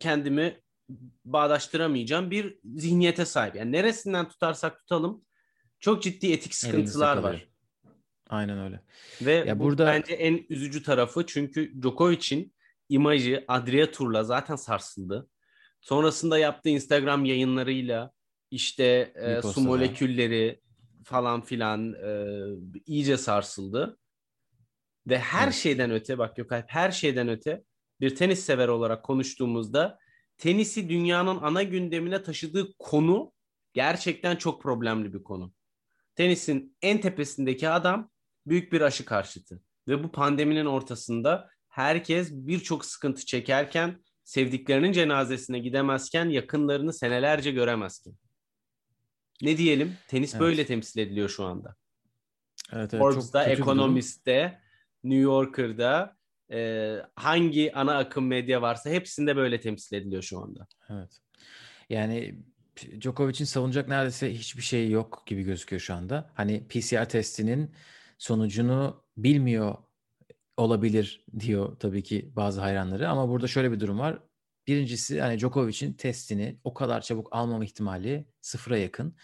kendimi 0.00 0.60
bağdaştıramayacağım 1.24 2.30
bir 2.30 2.58
zihniyete 2.64 3.24
sahip. 3.24 3.54
Yani 3.54 3.72
neresinden 3.72 4.28
tutarsak 4.28 4.78
tutalım 4.78 5.24
çok 5.80 6.02
ciddi 6.02 6.32
etik 6.32 6.54
sıkıntılar 6.54 7.16
var. 7.16 7.48
Aynen 8.28 8.58
öyle. 8.58 8.80
Ve 9.22 9.32
ya 9.32 9.58
bu 9.58 9.64
burada 9.64 9.86
bence 9.86 10.14
en 10.14 10.46
üzücü 10.48 10.82
tarafı 10.82 11.26
çünkü 11.26 11.82
Djokovic'in 11.82 12.54
imajı 12.88 13.44
Adria 13.48 13.90
Tur'la 13.90 14.24
zaten 14.24 14.56
sarsıldı. 14.56 15.28
Sonrasında 15.80 16.38
yaptığı 16.38 16.68
Instagram 16.68 17.24
yayınlarıyla 17.24 18.12
işte 18.50 19.12
e, 19.14 19.42
su 19.42 19.60
molekülleri 19.60 20.60
falan 21.04 21.40
filan 21.40 21.92
e, 21.92 22.36
iyice 22.86 23.16
sarsıldı. 23.16 23.98
Ve 25.06 25.18
her 25.18 25.44
evet. 25.44 25.54
şeyden 25.54 25.90
öte 25.90 26.18
bak 26.18 26.36
Gökalp 26.36 26.64
her 26.68 26.90
şeyden 26.90 27.28
öte 27.28 27.64
bir 28.00 28.16
tenis 28.16 28.40
sever 28.40 28.68
olarak 28.68 29.04
konuştuğumuzda 29.04 29.98
tenisi 30.40 30.88
dünyanın 30.88 31.38
ana 31.42 31.62
gündemine 31.62 32.22
taşıdığı 32.22 32.74
konu 32.78 33.32
gerçekten 33.72 34.36
çok 34.36 34.62
problemli 34.62 35.14
bir 35.14 35.22
konu. 35.22 35.52
Tenisin 36.16 36.76
en 36.82 37.00
tepesindeki 37.00 37.68
adam 37.68 38.10
büyük 38.46 38.72
bir 38.72 38.80
aşı 38.80 39.04
karşıtı. 39.04 39.62
ve 39.88 40.04
bu 40.04 40.12
pandeminin 40.12 40.66
ortasında 40.66 41.50
herkes 41.68 42.32
birçok 42.32 42.84
sıkıntı 42.84 43.26
çekerken 43.26 44.04
sevdiklerinin 44.24 44.92
cenazesine 44.92 45.58
gidemezken 45.58 46.28
yakınlarını 46.28 46.92
senelerce 46.92 47.50
göremezken. 47.50 48.14
Ne 49.42 49.58
diyelim? 49.58 49.96
Tenis 50.08 50.34
Evet. 50.34 50.40
böyle 50.40 50.66
temsil 50.66 51.00
ediliyor 51.00 51.28
şu 51.28 51.44
anda. 51.44 51.76
Evet, 52.72 52.94
evet, 52.94 53.02
Forbes'da. 53.02 53.44
Economist'te, 53.44 54.60
New 55.04 55.22
Yorker'da 55.22 56.16
e, 56.52 56.96
hangi 57.14 57.74
ana 57.74 57.98
akım 57.98 58.26
medya 58.26 58.62
varsa 58.62 58.90
hepsinde 58.90 59.36
böyle 59.36 59.60
temsil 59.60 59.96
ediliyor 59.96 60.22
şu 60.22 60.38
anda. 60.38 60.66
Evet. 60.90 61.20
Yani 61.88 62.34
Djokovic'in 63.00 63.44
savunacak 63.44 63.88
neredeyse 63.88 64.34
hiçbir 64.34 64.62
şey 64.62 64.90
yok 64.90 65.22
gibi 65.26 65.42
gözüküyor 65.42 65.80
şu 65.80 65.94
anda. 65.94 66.30
Hani 66.34 66.68
PCR 66.68 67.08
testinin 67.08 67.74
sonucunu 68.18 69.04
bilmiyor 69.16 69.76
olabilir 70.56 71.24
diyor 71.40 71.76
tabii 71.78 72.02
ki 72.02 72.32
bazı 72.36 72.60
hayranları 72.60 73.08
ama 73.08 73.28
burada 73.28 73.46
şöyle 73.46 73.72
bir 73.72 73.80
durum 73.80 73.98
var. 73.98 74.18
Birincisi 74.66 75.20
hani 75.20 75.38
Djokovic'in 75.38 75.92
testini 75.92 76.60
o 76.64 76.74
kadar 76.74 77.00
çabuk 77.00 77.28
almama 77.30 77.64
ihtimali 77.64 78.26
sıfıra 78.40 78.78
yakın 78.78 79.16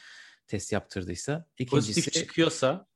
test 0.46 0.72
yaptırdıysa. 0.72 1.46
İkincisi 1.58 1.94
Pozitif 1.94 2.12
çıkıyorsa 2.12 2.86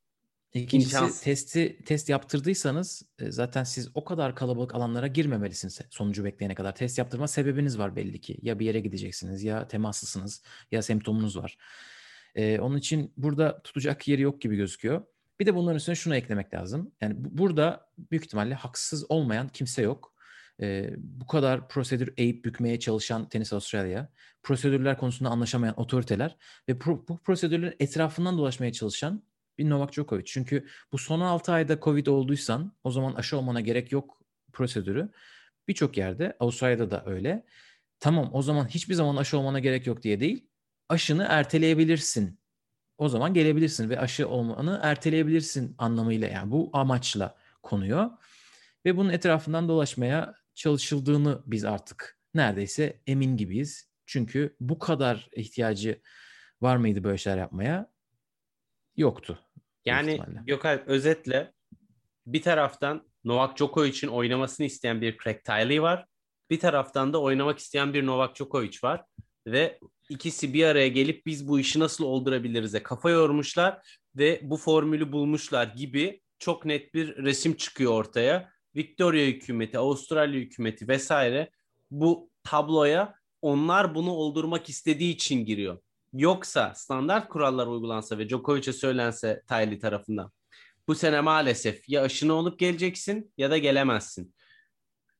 İkincisi 0.53 0.95
İmkansız. 0.95 1.21
testi 1.21 1.79
test 1.85 2.09
yaptırdıysanız 2.09 3.03
e, 3.19 3.31
zaten 3.31 3.63
siz 3.63 3.89
o 3.93 4.03
kadar 4.03 4.35
kalabalık 4.35 4.75
alanlara 4.75 5.07
girmemelisiniz 5.07 5.79
sonucu 5.89 6.23
bekleyene 6.23 6.55
kadar. 6.55 6.75
Test 6.75 6.97
yaptırma 6.97 7.27
sebebiniz 7.27 7.77
var 7.79 7.95
belli 7.95 8.21
ki. 8.21 8.37
Ya 8.41 8.59
bir 8.59 8.65
yere 8.65 8.79
gideceksiniz 8.79 9.43
ya 9.43 9.67
temaslısınız 9.67 10.43
ya 10.71 10.81
semptomunuz 10.81 11.37
var. 11.37 11.57
E, 12.35 12.59
onun 12.59 12.77
için 12.77 13.13
burada 13.17 13.61
tutacak 13.63 14.07
yeri 14.07 14.21
yok 14.21 14.41
gibi 14.41 14.55
gözüküyor. 14.55 15.01
Bir 15.39 15.45
de 15.45 15.55
bunların 15.55 15.77
üstüne 15.77 15.95
şunu 15.95 16.15
eklemek 16.15 16.53
lazım. 16.53 16.91
Yani 17.01 17.13
bu- 17.17 17.37
burada 17.37 17.89
büyük 18.11 18.25
ihtimalle 18.25 18.53
haksız 18.53 19.11
olmayan 19.11 19.47
kimse 19.49 19.81
yok. 19.81 20.13
E, 20.61 20.89
bu 20.97 21.27
kadar 21.27 21.69
prosedür 21.69 22.13
eğip 22.17 22.45
bükmeye 22.45 22.79
çalışan 22.79 23.29
Tenis 23.29 23.53
Avustralya, 23.53 24.09
prosedürler 24.43 24.97
konusunda 24.97 25.29
anlaşamayan 25.29 25.79
otoriteler 25.79 26.37
ve 26.69 26.73
pro- 26.73 27.07
bu 27.07 27.17
prosedürlerin 27.17 27.75
etrafından 27.79 28.37
dolaşmaya 28.37 28.71
çalışan 28.71 29.23
bir 29.57 29.69
Novak 29.69 29.93
Djokovic. 29.93 30.25
Çünkü 30.25 30.67
bu 30.91 30.97
son 30.97 31.19
6 31.19 31.51
ayda 31.51 31.79
Covid 31.79 32.07
olduysan 32.07 32.73
o 32.83 32.91
zaman 32.91 33.13
aşı 33.13 33.37
olmana 33.37 33.61
gerek 33.61 33.91
yok 33.91 34.21
prosedürü. 34.53 35.09
Birçok 35.67 35.97
yerde 35.97 36.37
Avustralya'da 36.39 36.91
da 36.91 37.03
öyle. 37.05 37.45
Tamam 37.99 38.29
o 38.33 38.41
zaman 38.41 38.67
hiçbir 38.67 38.93
zaman 38.93 39.15
aşı 39.15 39.37
olmana 39.37 39.59
gerek 39.59 39.87
yok 39.87 40.03
diye 40.03 40.19
değil. 40.19 40.47
Aşını 40.89 41.25
erteleyebilirsin. 41.29 42.39
O 42.97 43.09
zaman 43.09 43.33
gelebilirsin 43.33 43.89
ve 43.89 43.99
aşı 43.99 44.27
olmanı 44.27 44.79
erteleyebilirsin 44.83 45.75
anlamıyla 45.77 46.27
yani 46.27 46.51
bu 46.51 46.69
amaçla 46.73 47.37
konuyor. 47.63 48.09
Ve 48.85 48.97
bunun 48.97 49.09
etrafından 49.09 49.67
dolaşmaya 49.67 50.35
çalışıldığını 50.55 51.41
biz 51.45 51.65
artık 51.65 52.19
neredeyse 52.33 53.01
emin 53.07 53.37
gibiyiz. 53.37 53.91
Çünkü 54.05 54.55
bu 54.59 54.79
kadar 54.79 55.29
ihtiyacı 55.35 56.01
var 56.61 56.77
mıydı 56.77 57.03
böyle 57.03 57.17
şeyler 57.17 57.37
yapmaya? 57.37 57.91
Yoktu. 59.01 59.39
yani. 59.85 60.45
Gökalp 60.45 60.87
özetle 60.87 61.51
bir 62.25 62.41
taraftan 62.41 63.11
Novak 63.23 63.57
Djokovic'in 63.57 64.07
oynamasını 64.07 64.65
isteyen 64.65 65.01
bir 65.01 65.17
Craig 65.17 65.43
Tiley 65.43 65.81
var. 65.81 66.05
Bir 66.49 66.59
taraftan 66.59 67.13
da 67.13 67.21
oynamak 67.21 67.59
isteyen 67.59 67.93
bir 67.93 68.05
Novak 68.05 68.35
Djokovic 68.35 68.77
var. 68.83 69.03
Ve 69.47 69.79
ikisi 70.09 70.53
bir 70.53 70.65
araya 70.65 70.87
gelip 70.87 71.25
biz 71.25 71.47
bu 71.47 71.59
işi 71.59 71.79
nasıl 71.79 72.05
oldurabiliriz'e 72.05 72.83
kafa 72.83 73.09
yormuşlar 73.09 73.99
ve 74.15 74.39
bu 74.43 74.57
formülü 74.57 75.11
bulmuşlar 75.11 75.67
gibi 75.67 76.21
çok 76.39 76.65
net 76.65 76.93
bir 76.93 77.15
resim 77.15 77.53
çıkıyor 77.53 77.91
ortaya. 77.91 78.49
Victoria 78.75 79.25
hükümeti, 79.25 79.77
Avustralya 79.77 80.39
hükümeti 80.39 80.87
vesaire 80.87 81.49
bu 81.91 82.29
tabloya 82.43 83.15
onlar 83.41 83.95
bunu 83.95 84.11
oldurmak 84.11 84.69
istediği 84.69 85.13
için 85.13 85.45
giriyor. 85.45 85.77
Yoksa 86.13 86.73
standart 86.75 87.29
kurallar 87.29 87.67
uygulansa 87.67 88.17
ve 88.17 88.29
Djokovic'e 88.29 88.73
söylense 88.73 89.41
Tiley 89.47 89.79
tarafından 89.79 90.31
bu 90.87 90.95
sene 90.95 91.21
maalesef 91.21 91.89
ya 91.89 92.01
aşını 92.01 92.33
olup 92.33 92.59
geleceksin 92.59 93.33
ya 93.37 93.51
da 93.51 93.57
gelemezsin. 93.57 94.35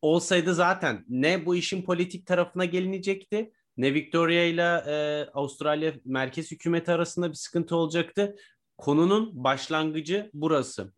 Olsaydı 0.01 0.55
zaten 0.55 1.05
ne 1.09 1.45
bu 1.45 1.55
işin 1.55 1.83
politik 1.83 2.27
tarafına 2.27 2.65
gelinecekti 2.65 3.51
ne 3.77 3.93
Victoria 3.93 4.43
ile 4.43 4.83
e, 4.87 5.25
Avustralya 5.33 5.93
merkez 6.05 6.51
hükümeti 6.51 6.91
arasında 6.91 7.29
bir 7.29 7.35
sıkıntı 7.35 7.75
olacaktı. 7.75 8.35
Konunun 8.77 9.43
başlangıcı 9.43 10.29
burası. 10.33 10.93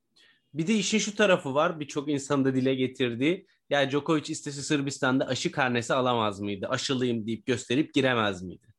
Bir 0.54 0.68
de 0.68 0.74
işin 0.74 0.98
şu 0.98 1.16
tarafı 1.16 1.54
var 1.54 1.80
birçok 1.80 2.10
insanın 2.10 2.46
da 2.46 2.56
dile 2.56 2.76
getirdiği. 2.76 3.48
Ya 3.70 3.90
Djokovic 3.90 4.32
istese 4.32 4.62
Sırbistan'da 4.62 5.28
aşı 5.28 5.52
karnesi 5.52 5.94
alamaz 5.94 6.40
mıydı? 6.40 6.68
Aşılıyım 6.70 7.28
deyip 7.28 7.46
gösterip 7.46 7.94
giremez 7.94 8.44
miydi? 8.44 8.73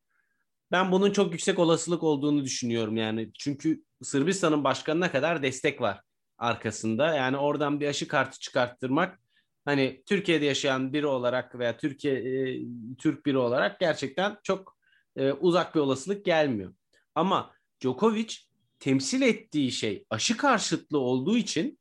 Ben 0.74 0.92
bunun 0.92 1.10
çok 1.10 1.32
yüksek 1.32 1.58
olasılık 1.58 2.02
olduğunu 2.02 2.44
düşünüyorum 2.44 2.96
yani. 2.96 3.30
Çünkü 3.38 3.82
Sırbistan'ın 4.02 4.64
başkanına 4.64 5.12
kadar 5.12 5.42
destek 5.42 5.80
var 5.80 6.00
arkasında. 6.38 7.14
Yani 7.14 7.36
oradan 7.36 7.80
bir 7.80 7.86
aşı 7.86 8.08
kartı 8.08 8.38
çıkarttırmak 8.38 9.20
hani 9.64 10.02
Türkiye'de 10.06 10.44
yaşayan 10.44 10.92
biri 10.92 11.06
olarak 11.06 11.58
veya 11.58 11.76
Türkiye 11.76 12.14
e, 12.14 12.60
Türk 12.98 13.26
biri 13.26 13.38
olarak 13.38 13.80
gerçekten 13.80 14.36
çok 14.42 14.76
e, 15.16 15.32
uzak 15.32 15.74
bir 15.74 15.80
olasılık 15.80 16.24
gelmiyor. 16.24 16.74
Ama 17.14 17.52
Djokovic 17.80 18.34
temsil 18.78 19.22
ettiği 19.22 19.72
şey 19.72 20.04
aşı 20.10 20.36
karşıtlığı 20.36 21.00
olduğu 21.00 21.36
için 21.36 21.78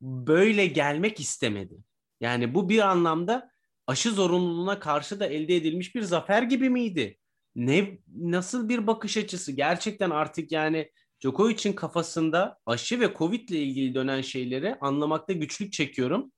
böyle 0.00 0.66
gelmek 0.66 1.20
istemedi. 1.20 1.74
Yani 2.20 2.54
bu 2.54 2.68
bir 2.68 2.78
anlamda 2.78 3.50
aşı 3.86 4.10
zorunluluğuna 4.10 4.80
karşı 4.80 5.20
da 5.20 5.26
elde 5.26 5.56
edilmiş 5.56 5.94
bir 5.94 6.02
zafer 6.02 6.42
gibi 6.42 6.70
miydi? 6.70 7.18
Ne 7.56 7.98
nasıl 8.16 8.68
bir 8.68 8.86
bakış 8.86 9.16
açısı? 9.16 9.52
Gerçekten 9.52 10.10
artık 10.10 10.52
yani 10.52 10.90
Djokovic'in 11.20 11.72
kafasında 11.72 12.58
aşı 12.66 13.00
ve 13.00 13.14
Covid 13.18 13.48
ile 13.48 13.58
ilgili 13.58 13.94
dönen 13.94 14.20
şeyleri 14.20 14.74
anlamakta 14.74 15.32
güçlük 15.32 15.72
çekiyorum. 15.72 16.32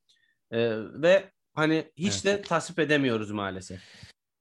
Ee, 0.50 0.79
ve 1.02 1.31
hani 1.55 1.92
hiç 1.96 2.24
de 2.24 2.42
tasvip 2.42 2.79
edemiyoruz 2.79 3.31
maalesef. 3.31 3.81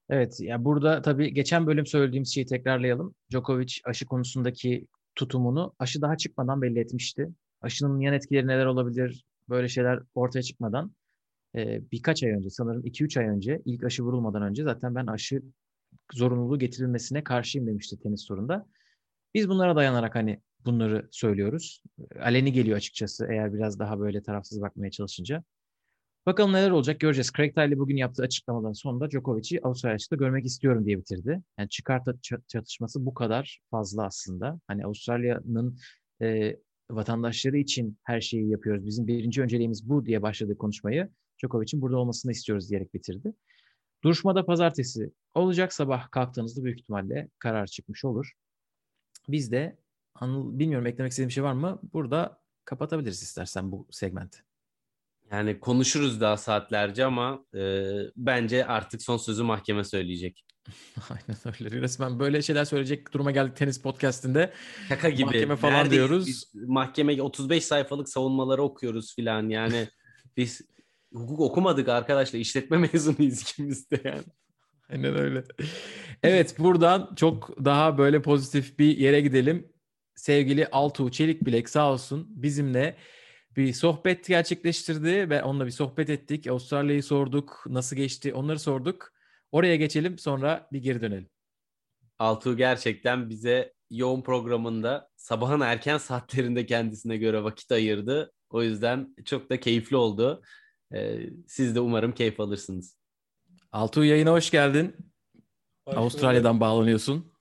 Evet, 0.08 0.40
ya 0.40 0.64
burada 0.64 1.02
tabii 1.02 1.34
geçen 1.34 1.66
bölüm 1.66 1.86
söylediğimiz 1.86 2.34
şeyi 2.34 2.46
tekrarlayalım. 2.46 3.14
Djokovic 3.32 3.72
aşı 3.84 4.06
konusundaki 4.06 4.86
tutumunu 5.14 5.72
aşı 5.78 6.02
daha 6.02 6.16
çıkmadan 6.16 6.62
belli 6.62 6.78
etmişti. 6.78 7.28
Aşının 7.60 8.00
yan 8.00 8.14
etkileri 8.14 8.46
neler 8.46 8.66
olabilir 8.66 9.24
böyle 9.48 9.68
şeyler 9.68 10.00
ortaya 10.14 10.42
çıkmadan 10.42 10.92
e, 11.56 11.80
birkaç 11.92 12.22
ay 12.22 12.30
önce 12.30 12.50
sanırım 12.50 12.82
2-3 12.82 13.20
ay 13.20 13.26
önce 13.26 13.62
ilk 13.64 13.84
aşı 13.84 14.02
vurulmadan 14.02 14.42
önce 14.42 14.62
zaten 14.64 14.94
ben 14.94 15.06
aşı 15.06 15.42
zorunluluğu 16.14 16.58
getirilmesine 16.58 17.24
karşıyım 17.24 17.66
demişti 17.66 17.98
tenis 17.98 18.22
sorunda. 18.22 18.66
Biz 19.34 19.48
bunlara 19.48 19.76
dayanarak 19.76 20.14
hani 20.14 20.40
bunları 20.64 21.08
söylüyoruz. 21.10 21.82
Aleni 22.20 22.52
geliyor 22.52 22.76
açıkçası 22.76 23.26
eğer 23.30 23.54
biraz 23.54 23.78
daha 23.78 24.00
böyle 24.00 24.22
tarafsız 24.22 24.60
bakmaya 24.60 24.90
çalışınca. 24.90 25.44
Bakalım 26.26 26.52
neler 26.52 26.70
olacak 26.70 27.00
göreceğiz. 27.00 27.32
Craig 27.36 27.54
Tiley 27.54 27.78
bugün 27.78 27.96
yaptığı 27.96 28.22
açıklamadan 28.22 28.72
sonra 28.72 29.10
Djokovic'i 29.10 29.60
Avustralya 29.62 29.94
açıkta 29.94 30.16
görmek 30.16 30.44
istiyorum 30.46 30.86
diye 30.86 30.98
bitirdi. 30.98 31.42
Yani 31.58 31.68
çıkarta 31.68 32.14
çatışması 32.48 33.06
bu 33.06 33.14
kadar 33.14 33.60
fazla 33.70 34.04
aslında. 34.04 34.60
Hani 34.66 34.84
Avustralya'nın 34.84 35.78
e, 36.22 36.56
vatandaşları 36.90 37.58
için 37.58 37.98
her 38.02 38.20
şeyi 38.20 38.50
yapıyoruz. 38.50 38.86
Bizim 38.86 39.06
birinci 39.06 39.42
önceliğimiz 39.42 39.88
bu 39.88 40.06
diye 40.06 40.22
başladığı 40.22 40.58
konuşmayı 40.58 41.10
Djokovic'in 41.40 41.80
burada 41.80 41.96
olmasını 41.98 42.32
istiyoruz 42.32 42.70
diyerek 42.70 42.94
bitirdi. 42.94 43.32
Duruşmada 44.04 44.46
pazartesi 44.46 45.10
olacak 45.34 45.72
sabah 45.72 46.10
kalktığınızda 46.10 46.64
büyük 46.64 46.80
ihtimalle 46.80 47.28
karar 47.38 47.66
çıkmış 47.66 48.04
olur. 48.04 48.32
Biz 49.28 49.52
de 49.52 49.78
Anıl, 50.20 50.58
bilmiyorum 50.58 50.86
eklemek 50.86 51.10
istediğim 51.10 51.28
bir 51.28 51.34
şey 51.34 51.44
var 51.44 51.52
mı? 51.52 51.80
Burada 51.92 52.40
kapatabiliriz 52.64 53.22
istersen 53.22 53.72
bu 53.72 53.86
segmenti. 53.90 54.38
Yani 55.30 55.60
konuşuruz 55.60 56.20
daha 56.20 56.36
saatlerce 56.36 57.04
ama 57.04 57.44
e, 57.54 57.92
bence 58.16 58.66
artık 58.66 59.02
son 59.02 59.16
sözü 59.16 59.42
mahkeme 59.42 59.84
söyleyecek. 59.84 60.44
Aynen 61.10 61.40
öyle. 61.60 61.80
Resmen 61.80 62.18
böyle 62.18 62.42
şeyler 62.42 62.64
söyleyecek 62.64 63.12
duruma 63.12 63.30
geldik 63.30 63.56
tenis 63.56 63.82
podcastinde. 63.82 64.52
Şaka 64.88 65.08
gibi. 65.08 65.24
Mahkeme 65.24 65.56
falan 65.56 65.74
Neredeyiz 65.74 65.92
diyoruz. 65.92 66.26
Biz 66.26 66.52
mahkeme 66.54 67.22
35 67.22 67.64
sayfalık 67.64 68.08
savunmaları 68.08 68.62
okuyoruz 68.62 69.14
filan 69.14 69.48
yani. 69.48 69.88
biz 70.36 70.60
hukuk 71.12 71.40
okumadık 71.40 71.88
arkadaşlar. 71.88 72.40
İşletme 72.40 72.76
mezunuyuz 72.92 73.42
ikimiz 73.42 73.90
de 73.90 74.00
yani. 74.04 74.24
Aynen 74.90 75.18
öyle. 75.18 75.44
Evet 76.22 76.58
buradan 76.58 77.14
çok 77.16 77.64
daha 77.64 77.98
böyle 77.98 78.22
pozitif 78.22 78.78
bir 78.78 78.98
yere 78.98 79.20
gidelim. 79.20 79.72
Sevgili 80.14 80.66
Altuğ 80.66 81.10
Çelik 81.10 81.46
Bilek 81.46 81.68
sağ 81.68 81.92
olsun 81.92 82.26
bizimle 82.30 82.96
bir 83.56 83.72
sohbet 83.72 84.26
gerçekleştirdi 84.28 85.30
ve 85.30 85.42
onunla 85.42 85.66
bir 85.66 85.70
sohbet 85.70 86.10
ettik. 86.10 86.46
Avustralya'yı 86.46 87.02
sorduk, 87.02 87.64
nasıl 87.66 87.96
geçti 87.96 88.34
onları 88.34 88.58
sorduk. 88.58 89.12
Oraya 89.52 89.76
geçelim 89.76 90.18
sonra 90.18 90.68
bir 90.72 90.82
geri 90.82 91.00
dönelim. 91.00 91.28
Altuğ 92.18 92.56
gerçekten 92.56 93.30
bize 93.30 93.72
yoğun 93.90 94.22
programında 94.22 95.10
sabahın 95.16 95.60
erken 95.60 95.98
saatlerinde 95.98 96.66
kendisine 96.66 97.16
göre 97.16 97.44
vakit 97.44 97.72
ayırdı. 97.72 98.32
O 98.50 98.62
yüzden 98.62 99.14
çok 99.24 99.50
da 99.50 99.60
keyifli 99.60 99.96
oldu. 99.96 100.42
Ee, 100.94 101.18
siz 101.46 101.74
de 101.74 101.80
umarım 101.80 102.12
keyif 102.12 102.40
alırsınız. 102.40 102.96
Altuğ 103.72 104.04
yayına 104.04 104.32
hoş 104.32 104.50
geldin. 104.50 104.96
Hoş 105.84 105.96
Avustralya'dan 105.96 106.54
bulduk. 106.54 106.60
bağlanıyorsun. 106.60 107.32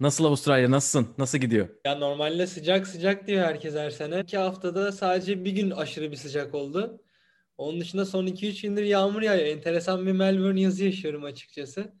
Nasıl 0.00 0.24
Avustralya? 0.24 0.70
Nasılsın? 0.70 1.08
Nasıl 1.18 1.38
gidiyor? 1.38 1.68
Ya 1.86 1.94
normalde 1.94 2.46
sıcak 2.46 2.86
sıcak 2.86 3.26
diyor 3.26 3.44
herkes 3.44 3.74
her 3.74 3.90
sene. 3.90 4.20
İki 4.20 4.38
haftada 4.38 4.92
sadece 4.92 5.44
bir 5.44 5.50
gün 5.52 5.70
aşırı 5.70 6.10
bir 6.10 6.16
sıcak 6.16 6.54
oldu. 6.54 7.02
Onun 7.58 7.80
dışında 7.80 8.04
son 8.06 8.26
2-3 8.26 8.62
gündür 8.62 8.82
yağmur 8.82 9.22
yağıyor. 9.22 9.46
Enteresan 9.46 10.06
bir 10.06 10.12
Melbourne 10.12 10.60
yazı 10.60 10.84
yaşıyorum 10.84 11.24
açıkçası. 11.24 11.92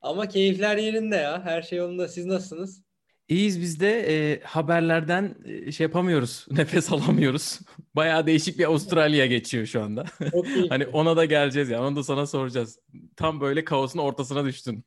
Ama 0.00 0.28
keyifler 0.28 0.76
yerinde 0.76 1.16
ya. 1.16 1.44
Her 1.44 1.62
şey 1.62 1.78
yolunda. 1.78 2.08
Siz 2.08 2.26
nasılsınız? 2.26 2.82
İyiyiz 3.28 3.60
biz 3.60 3.80
de 3.80 4.06
e, 4.08 4.40
haberlerden 4.40 5.34
e, 5.44 5.72
şey 5.72 5.84
yapamıyoruz. 5.84 6.46
Nefes 6.50 6.92
alamıyoruz. 6.92 7.60
Bayağı 7.96 8.26
değişik 8.26 8.58
bir 8.58 8.64
Avustralya 8.64 9.26
geçiyor 9.26 9.66
şu 9.66 9.82
anda. 9.82 10.04
Hani 10.68 10.86
ona 10.86 11.16
da 11.16 11.24
geleceğiz 11.24 11.68
ya. 11.68 11.86
Onu 11.86 11.96
da 11.96 12.02
sana 12.02 12.26
soracağız. 12.26 12.78
Tam 13.16 13.40
böyle 13.40 13.64
kaosun 13.64 13.98
ortasına 13.98 14.44
düştün. 14.44 14.84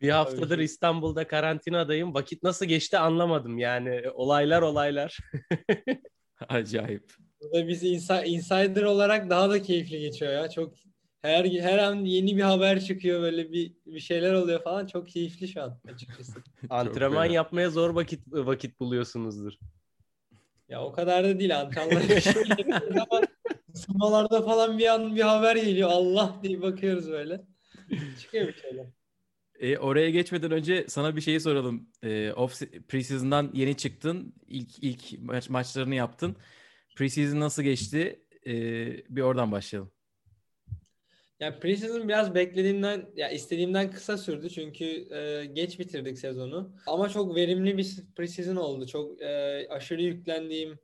Bir 0.00 0.10
haftadır. 0.10 0.58
İstanbul'da 0.58 1.26
karantinadayım. 1.28 2.14
Vakit 2.14 2.42
nasıl 2.42 2.66
geçti 2.66 2.98
anlamadım. 2.98 3.58
Yani 3.58 4.02
olaylar 4.14 4.62
olaylar. 4.62 5.18
Acayip. 6.48 7.12
Burada 7.40 7.68
biz 7.68 7.82
insa- 7.82 8.24
insider 8.24 8.82
olarak 8.82 9.30
daha 9.30 9.50
da 9.50 9.62
keyifli 9.62 10.00
geçiyor 10.00 10.32
ya. 10.32 10.50
Çok 10.50 10.74
her 11.24 11.44
her 11.44 11.78
an 11.78 11.94
yeni 12.04 12.36
bir 12.36 12.42
haber 12.42 12.80
çıkıyor 12.80 13.22
böyle 13.22 13.52
bir 13.52 13.72
bir 13.86 14.00
şeyler 14.00 14.32
oluyor 14.32 14.62
falan. 14.62 14.86
Çok 14.86 15.08
keyifli 15.08 15.48
şu 15.48 15.62
an 15.62 15.80
açıkçası. 15.94 16.42
Antrenman 16.70 17.24
yapmaya 17.24 17.70
zor 17.70 17.90
vakit 17.90 18.20
vakit 18.32 18.80
buluyorsunuzdur. 18.80 19.52
Ya 20.68 20.82
o 20.82 20.92
kadar 20.92 21.24
da 21.24 21.38
değil 21.38 21.60
antrenmanlar 21.60 22.08
bir 22.08 22.20
şey 22.20 22.32
yapıyoruz 22.48 22.96
ama 23.10 23.20
ısınmalarda 23.74 24.42
falan 24.42 24.78
bir 24.78 24.94
an 24.94 25.16
bir 25.16 25.20
haber 25.20 25.56
geliyor. 25.56 25.90
Allah 25.92 26.40
diye 26.42 26.62
bakıyoruz 26.62 27.10
böyle. 27.10 27.40
Çıkıyor 28.20 28.48
bir 28.48 28.54
şeyler. 28.54 28.86
E, 29.60 29.78
oraya 29.78 30.10
geçmeden 30.10 30.50
önce 30.50 30.84
sana 30.88 31.16
bir 31.16 31.20
şeyi 31.20 31.40
soralım. 31.40 31.88
E, 32.02 32.32
off 32.32 32.62
preseason'dan 32.88 33.50
yeni 33.54 33.76
çıktın. 33.76 34.34
İlk 34.46 34.84
ilk 34.84 35.22
maç, 35.22 35.50
maçlarını 35.50 35.94
yaptın. 35.94 36.36
Preseason 36.96 37.40
nasıl 37.40 37.62
geçti? 37.62 38.20
E, 38.46 38.52
bir 39.16 39.22
oradan 39.22 39.52
başlayalım. 39.52 39.93
Yani 41.40 41.58
preseason 41.60 42.08
biraz 42.08 42.34
beklediğimden 42.34 43.06
ya 43.16 43.30
istediğimden 43.30 43.90
kısa 43.90 44.18
sürdü 44.18 44.50
çünkü 44.50 44.84
e, 45.14 45.44
geç 45.52 45.78
bitirdik 45.78 46.18
sezonu. 46.18 46.72
Ama 46.86 47.08
çok 47.08 47.36
verimli 47.36 47.78
bir 47.78 47.96
preseason 48.16 48.56
oldu. 48.56 48.86
Çok 48.86 49.22
e, 49.22 49.66
aşırı 49.70 50.02
yüklendiğim 50.02 50.78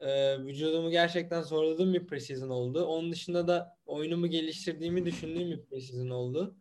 e, 0.00 0.38
vücudumu 0.38 0.90
gerçekten 0.90 1.42
zorladığım 1.42 1.94
bir 1.94 2.06
preseason 2.06 2.48
oldu. 2.48 2.84
Onun 2.84 3.12
dışında 3.12 3.48
da 3.48 3.76
oyunumu 3.86 4.26
geliştirdiğimi 4.26 5.06
düşündüğüm 5.06 5.50
bir 5.50 5.62
preseason 5.62 6.10
oldu. 6.10 6.56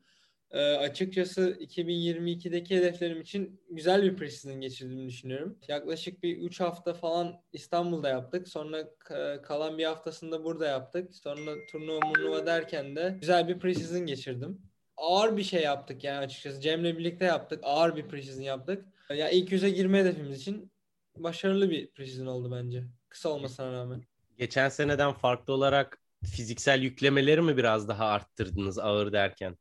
E, 0.56 0.60
açıkçası 0.60 1.58
2022'deki 1.60 2.78
hedeflerim 2.78 3.22
için 3.22 3.62
güzel 3.70 4.04
bir 4.04 4.16
preseason 4.16 4.62
geçirdiğimi 4.62 5.08
düşünüyorum. 5.08 5.58
Yaklaşık 5.68 6.24
bir 6.24 6.38
3 6.38 6.60
hafta 6.60 6.94
falan 6.94 7.42
İstanbul'da 7.54 8.10
yaptık. 8.10 8.48
Sonra 8.48 8.82
ka- 8.82 9.42
kalan 9.42 9.78
bir 9.78 9.86
haftasında 9.86 10.44
burada 10.44 10.68
yaptık. 10.68 11.16
Sonra 11.16 11.52
turnuva 11.72 12.00
murnuva 12.08 12.46
derken 12.46 12.96
de 12.96 13.18
güzel 13.22 13.48
bir 13.48 13.60
preseason 13.60 14.00
geçirdim. 14.06 14.62
Ağır 14.98 15.38
bir 15.38 15.44
şey 15.44 15.62
yaptık 15.62 16.04
yani 16.04 16.18
açıkçası. 16.18 16.62
Cem'le 16.62 16.84
birlikte 16.84 17.26
yaptık. 17.26 17.60
Ağır 17.64 17.96
bir 17.96 18.08
preseason 18.08 18.42
yaptık. 18.42 18.86
Ya 19.10 19.30
ilk 19.30 19.52
yüze 19.52 19.70
girme 19.70 20.00
hedefimiz 20.00 20.42
için 20.42 20.72
başarılı 21.16 21.70
bir 21.70 21.88
preseason 21.88 22.26
oldu 22.26 22.52
bence. 22.52 22.84
Kısa 23.10 23.30
olmasına 23.30 23.72
rağmen. 23.72 24.04
Geçen 24.38 24.70
seneden 24.70 25.14
farklı 25.14 25.54
olarak 25.54 26.00
fiziksel 26.26 26.82
yüklemeleri 26.82 27.42
mi 27.42 27.58
biraz 27.58 27.88
daha 27.88 28.06
arttırdınız 28.06 28.80
ağır 28.80 29.14
derken? 29.14 29.58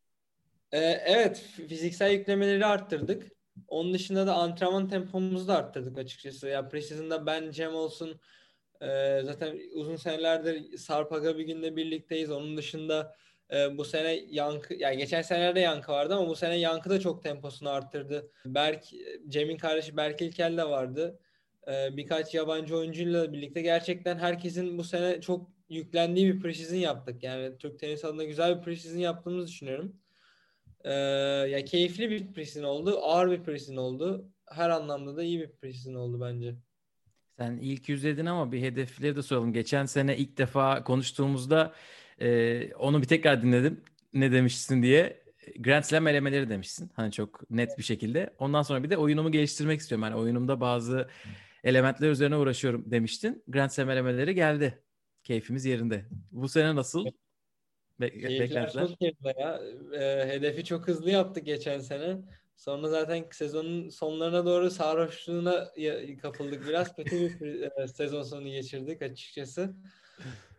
Ee, 0.75 1.03
evet 1.07 1.39
fiziksel 1.69 2.13
yüklemeleri 2.13 2.67
arttırdık. 2.67 3.33
Onun 3.69 3.95
dışında 3.95 4.27
da 4.27 4.35
antrenman 4.35 4.89
tempomuzu 4.89 5.49
da 5.49 5.57
arttırdık 5.57 5.99
açıkçası. 5.99 6.49
Ya 6.49 6.69
preseason'da 6.69 7.27
ben 7.27 7.51
Cem 7.51 7.75
olsun 7.75 8.21
e, 8.81 9.21
zaten 9.25 9.61
uzun 9.75 9.97
senelerdir 9.97 10.77
Sarp 10.79 11.13
Aga 11.13 11.39
bir 11.39 11.45
günde 11.45 11.77
birlikteyiz. 11.77 12.31
Onun 12.31 12.57
dışında 12.57 13.17
e, 13.53 13.79
bu 13.79 13.85
sene 13.85 14.13
Yankı 14.31 14.75
yani 14.75 14.97
geçen 14.97 15.23
senelerde 15.23 15.61
Yankı 15.61 15.93
vardı 15.93 16.15
ama 16.15 16.29
bu 16.29 16.37
sene 16.37 16.57
Yankı 16.59 16.91
da 16.91 17.01
çok 17.01 17.23
temposunu 17.23 17.69
arttırdı. 17.69 18.31
Berk 18.47 18.85
Cem'in 19.29 19.57
kardeşi 19.57 19.97
Berk 19.97 20.23
İlkel 20.23 20.57
de 20.57 20.65
vardı. 20.65 21.21
E, 21.69 21.97
birkaç 21.97 22.35
yabancı 22.35 22.77
oyuncuyla 22.77 23.33
birlikte 23.33 23.63
gerçekten 23.63 24.19
herkesin 24.19 24.79
bu 24.79 24.85
sene 24.85 25.21
çok 25.21 25.51
yüklendiği 25.69 26.35
bir 26.35 26.41
preseason 26.41 26.77
yaptık. 26.77 27.23
Yani 27.23 27.59
Türk 27.59 27.79
tenis 27.79 28.05
adına 28.05 28.25
güzel 28.25 28.59
bir 28.59 28.63
preseason 28.63 28.99
yaptığımızı 28.99 29.49
düşünüyorum. 29.49 30.04
Ee, 30.85 30.93
ya 31.51 31.65
keyifli 31.65 32.11
bir 32.11 32.33
preseason 32.33 32.69
oldu. 32.69 32.99
Ağır 33.03 33.31
bir 33.31 33.43
preseason 33.45 33.77
oldu. 33.77 34.29
Her 34.47 34.71
anlamda 34.71 35.17
da 35.17 35.23
iyi 35.23 35.41
bir 35.41 35.53
preseason 35.53 35.95
oldu 35.95 36.21
bence. 36.21 36.55
Sen 37.39 37.57
ilk 37.57 37.89
yüz 37.89 38.05
dedin 38.05 38.27
ama 38.27 38.53
bir 38.53 38.61
hedefleri 38.61 39.17
de 39.17 39.23
soralım. 39.23 39.53
Geçen 39.53 39.87
sene 39.87 40.17
ilk 40.17 40.39
defa 40.39 40.85
konuştuğumuzda 40.85 41.73
e, 42.21 42.75
onu 42.75 43.03
bir 43.03 43.07
tekrar 43.07 43.43
dinledim. 43.43 43.81
Ne 44.13 44.33
demişsin 44.33 44.83
diye. 44.83 45.25
Grand 45.59 45.85
Slam 45.85 46.07
elemeleri 46.07 46.49
demişsin. 46.49 46.91
Hani 46.95 47.13
çok 47.13 47.51
net 47.51 47.79
bir 47.79 47.83
şekilde. 47.83 48.35
Ondan 48.39 48.63
sonra 48.63 48.83
bir 48.83 48.91
de 48.91 48.97
oyunumu 48.97 49.33
geliştirmek 49.33 49.81
istiyorum. 49.81 50.05
Yani 50.05 50.17
oyunumda 50.17 50.61
bazı 50.61 51.09
elementler 51.65 52.11
üzerine 52.11 52.37
uğraşıyorum 52.37 52.91
demiştin. 52.91 53.43
Grand 53.49 53.71
Slam 53.71 53.91
elemeleri 53.91 54.35
geldi. 54.35 54.83
Keyfimiz 55.25 55.65
yerinde. 55.65 56.05
Bu 56.31 56.49
sene 56.49 56.77
nasıl? 56.77 57.05
Be- 58.01 58.11
Keyifler 58.11 58.41
beklentiler. 58.41 58.87
çok 58.87 59.03
yerinde 59.03 59.35
ya. 59.41 59.61
Ee, 59.95 60.29
hedefi 60.29 60.65
çok 60.65 60.89
hızlı 60.89 61.11
yaptık 61.11 61.47
geçen 61.47 61.79
sene. 61.79 62.17
Sonra 62.57 62.89
zaten 62.89 63.25
sezonun 63.33 63.89
sonlarına 63.89 64.47
doğru 64.47 64.71
sarhoşluğuna 64.71 65.73
kapıldık 66.23 66.69
biraz. 66.69 66.97
Kötü 66.97 67.41
bir 67.41 67.63
e, 67.83 67.89
sezon 67.89 68.23
sonu 68.23 68.49
geçirdik 68.49 69.03
açıkçası. 69.03 69.75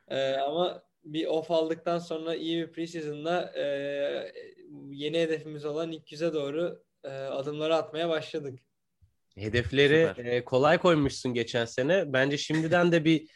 Ee, 0.07 0.33
ama 0.33 0.83
bir 1.03 1.25
off 1.25 1.51
aldıktan 1.51 1.99
sonra 1.99 2.35
iyi 2.35 2.61
bir 2.61 2.71
preseason'da 2.71 3.53
e, 3.59 3.63
yeni 4.91 5.19
hedefimiz 5.19 5.65
olan 5.65 5.91
ilk 5.91 6.11
yüze 6.11 6.33
doğru 6.33 6.83
e, 7.03 7.09
adımları 7.09 7.75
atmaya 7.75 8.09
başladık. 8.09 8.59
Hedefleri 9.35 10.13
e, 10.17 10.45
kolay 10.45 10.77
koymuşsun 10.77 11.33
geçen 11.33 11.65
sene. 11.65 12.13
Bence 12.13 12.37
şimdiden 12.37 12.91
de 12.91 13.05
bir 13.05 13.29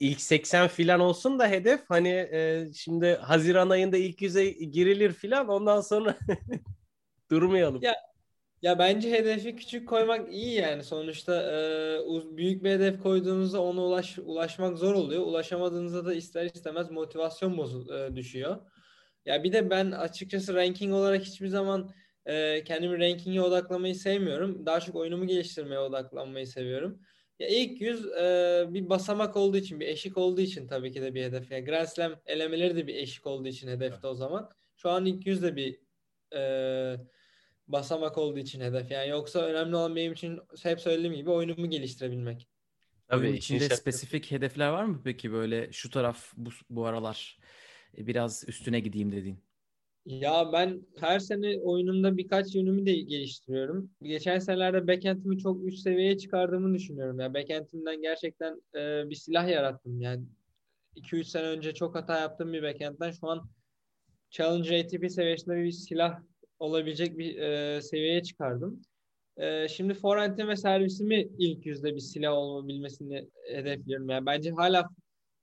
ilk 0.00 0.20
80 0.20 0.68
filan 0.68 1.00
olsun 1.00 1.38
da 1.38 1.48
hedef. 1.48 1.80
Hani 1.88 2.08
e, 2.08 2.66
şimdi 2.74 3.06
Haziran 3.14 3.70
ayında 3.70 3.96
ilk 3.96 4.22
yüze 4.22 4.46
girilir 4.50 5.12
filan 5.12 5.48
ondan 5.48 5.80
sonra 5.80 6.18
durmayalım. 7.30 7.82
Ya 7.82 7.94
Ya 8.62 8.78
bence 8.78 9.12
hedefi 9.12 9.56
küçük 9.56 9.88
koymak 9.88 10.32
iyi 10.32 10.54
yani. 10.54 10.84
Sonuçta 10.84 11.34
e, 11.52 12.36
büyük 12.36 12.64
bir 12.64 12.70
hedef 12.70 13.02
koyduğunuzda 13.02 13.62
ona 13.62 13.82
ulaş, 13.82 14.18
ulaşmak 14.18 14.78
zor 14.78 14.94
oluyor. 14.94 15.22
Ulaşamadığınızda 15.22 16.06
da 16.06 16.14
ister 16.14 16.46
istemez 16.46 16.90
motivasyon 16.90 17.58
bozul, 17.58 17.90
e, 17.90 18.16
düşüyor. 18.16 18.56
Ya 19.26 19.44
bir 19.44 19.52
de 19.52 19.70
ben 19.70 19.90
açıkçası 19.90 20.54
ranking 20.54 20.94
olarak 20.94 21.22
hiçbir 21.24 21.48
zaman 21.48 21.90
e, 22.26 22.64
kendimi 22.64 22.98
ranking'e 23.00 23.42
odaklamayı 23.42 23.94
sevmiyorum. 23.94 24.66
Daha 24.66 24.80
çok 24.80 24.96
oyunumu 24.96 25.26
geliştirmeye 25.26 25.80
odaklanmayı 25.80 26.46
seviyorum. 26.46 27.02
Ya 27.38 27.48
ilk 27.48 27.80
yüz 27.80 28.06
e, 28.06 28.66
bir 28.68 28.88
basamak 28.88 29.36
olduğu 29.36 29.56
için, 29.56 29.80
bir 29.80 29.86
eşik 29.86 30.18
olduğu 30.18 30.40
için 30.40 30.66
tabii 30.66 30.92
ki 30.92 31.02
de 31.02 31.14
bir 31.14 31.22
hedef. 31.22 31.50
Yani 31.50 31.64
Grand 31.64 31.86
Slam 31.86 32.20
elemeleri 32.26 32.76
de 32.76 32.86
bir 32.86 32.94
eşik 32.94 33.26
olduğu 33.26 33.48
için 33.48 33.68
hedefte 33.68 34.06
o 34.06 34.14
zaman. 34.14 34.50
Şu 34.76 34.90
an 34.90 35.06
ilk 35.06 35.26
yüz 35.26 35.42
de 35.42 35.56
bir 35.56 35.80
e, 36.34 36.42
basamak 37.68 38.18
olduğu 38.18 38.38
için 38.38 38.60
hedef. 38.60 38.90
Yani 38.90 39.08
yoksa 39.08 39.40
önemli 39.40 39.76
olan 39.76 39.96
benim 39.96 40.12
için 40.12 40.40
hep 40.62 40.80
söylediğim 40.80 41.14
gibi 41.14 41.30
oyunumu 41.30 41.70
geliştirebilmek. 41.70 42.48
Tabii 43.08 43.26
Oyun 43.26 43.36
içinde 43.36 43.76
spesifik 43.76 44.30
hedefler 44.30 44.68
var 44.68 44.84
mı 44.84 45.00
peki 45.04 45.32
böyle 45.32 45.72
şu 45.72 45.90
taraf 45.90 46.32
bu, 46.36 46.50
bu 46.70 46.86
aralar 46.86 47.38
e, 47.98 48.06
biraz 48.06 48.44
üstüne 48.48 48.80
gideyim 48.80 49.12
dediğin? 49.12 49.47
Ya 50.08 50.52
ben 50.52 50.86
her 51.00 51.18
sene 51.18 51.60
oyunumda 51.60 52.16
birkaç 52.16 52.54
yönümü 52.54 52.86
de 52.86 52.92
geliştiriyorum. 52.94 53.90
Geçen 54.02 54.38
senelerde 54.38 54.88
backend'imi 54.88 55.38
çok 55.38 55.64
üst 55.64 55.82
seviyeye 55.82 56.18
çıkardığımı 56.18 56.74
düşünüyorum. 56.74 57.20
Yani 57.20 57.34
backend'imden 57.34 58.02
gerçekten 58.02 58.62
e, 58.74 59.10
bir 59.10 59.14
silah 59.14 59.48
yarattım. 59.48 60.00
Yani 60.00 60.24
2-3 60.96 61.24
sene 61.24 61.46
önce 61.46 61.74
çok 61.74 61.94
hata 61.94 62.20
yaptığım 62.20 62.52
bir 62.52 62.62
backend'den 62.62 63.10
şu 63.10 63.28
an 63.28 63.50
Challenger 64.30 64.84
ATP 64.84 65.10
seviyesinde 65.10 65.56
bir 65.56 65.72
silah 65.72 66.20
olabilecek 66.58 67.18
bir 67.18 67.38
e, 67.38 67.82
seviyeye 67.82 68.22
çıkardım. 68.22 68.82
E, 69.36 69.68
şimdi 69.68 69.94
forehand'im 69.94 70.48
ve 70.48 70.56
servisimi 70.56 71.28
ilk 71.38 71.66
yüzde 71.66 71.94
bir 71.94 72.00
silah 72.00 72.32
olabilmesini 72.32 73.28
hedefliyorum. 73.52 74.08
Yani 74.08 74.26
bence 74.26 74.50
hala 74.50 74.88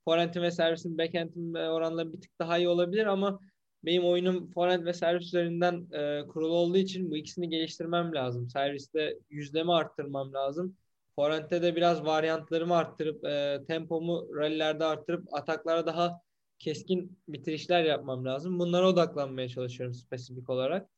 forehand'im 0.06 0.42
ve 0.42 0.52
servisim 0.52 0.98
backhand'im 0.98 1.56
oranla 1.56 2.14
bir 2.14 2.22
tık 2.22 2.40
daha 2.40 2.58
iyi 2.58 2.68
olabilir 2.68 3.06
ama 3.06 3.40
benim 3.86 4.06
oyunum 4.06 4.52
forehand 4.52 4.86
ve 4.86 4.94
servis 4.94 5.28
üzerinden 5.28 5.88
e, 5.92 6.28
kurulu 6.28 6.54
olduğu 6.54 6.78
için 6.78 7.12
bu 7.12 7.18
ikisini 7.18 7.50
geliştirmem 7.50 8.16
lazım. 8.16 8.50
Serviste 8.50 9.18
yüzdemi 9.30 9.74
arttırmam 9.74 10.34
lazım. 10.34 10.76
Forehand'de 11.16 11.62
de 11.62 11.76
biraz 11.76 12.06
varyantlarımı 12.06 12.76
arttırıp 12.76 13.26
e, 13.26 13.62
tempomu 13.68 14.28
rallilerde 14.36 14.86
arttırıp 14.86 15.34
ataklara 15.34 15.86
daha 15.86 16.22
keskin 16.60 17.18
bitirişler 17.28 17.84
yapmam 17.84 18.26
lazım. 18.26 18.60
Bunlara 18.60 18.90
odaklanmaya 18.90 19.50
çalışıyorum 19.50 19.94
spesifik 19.94 20.50
olarak. 20.50 20.90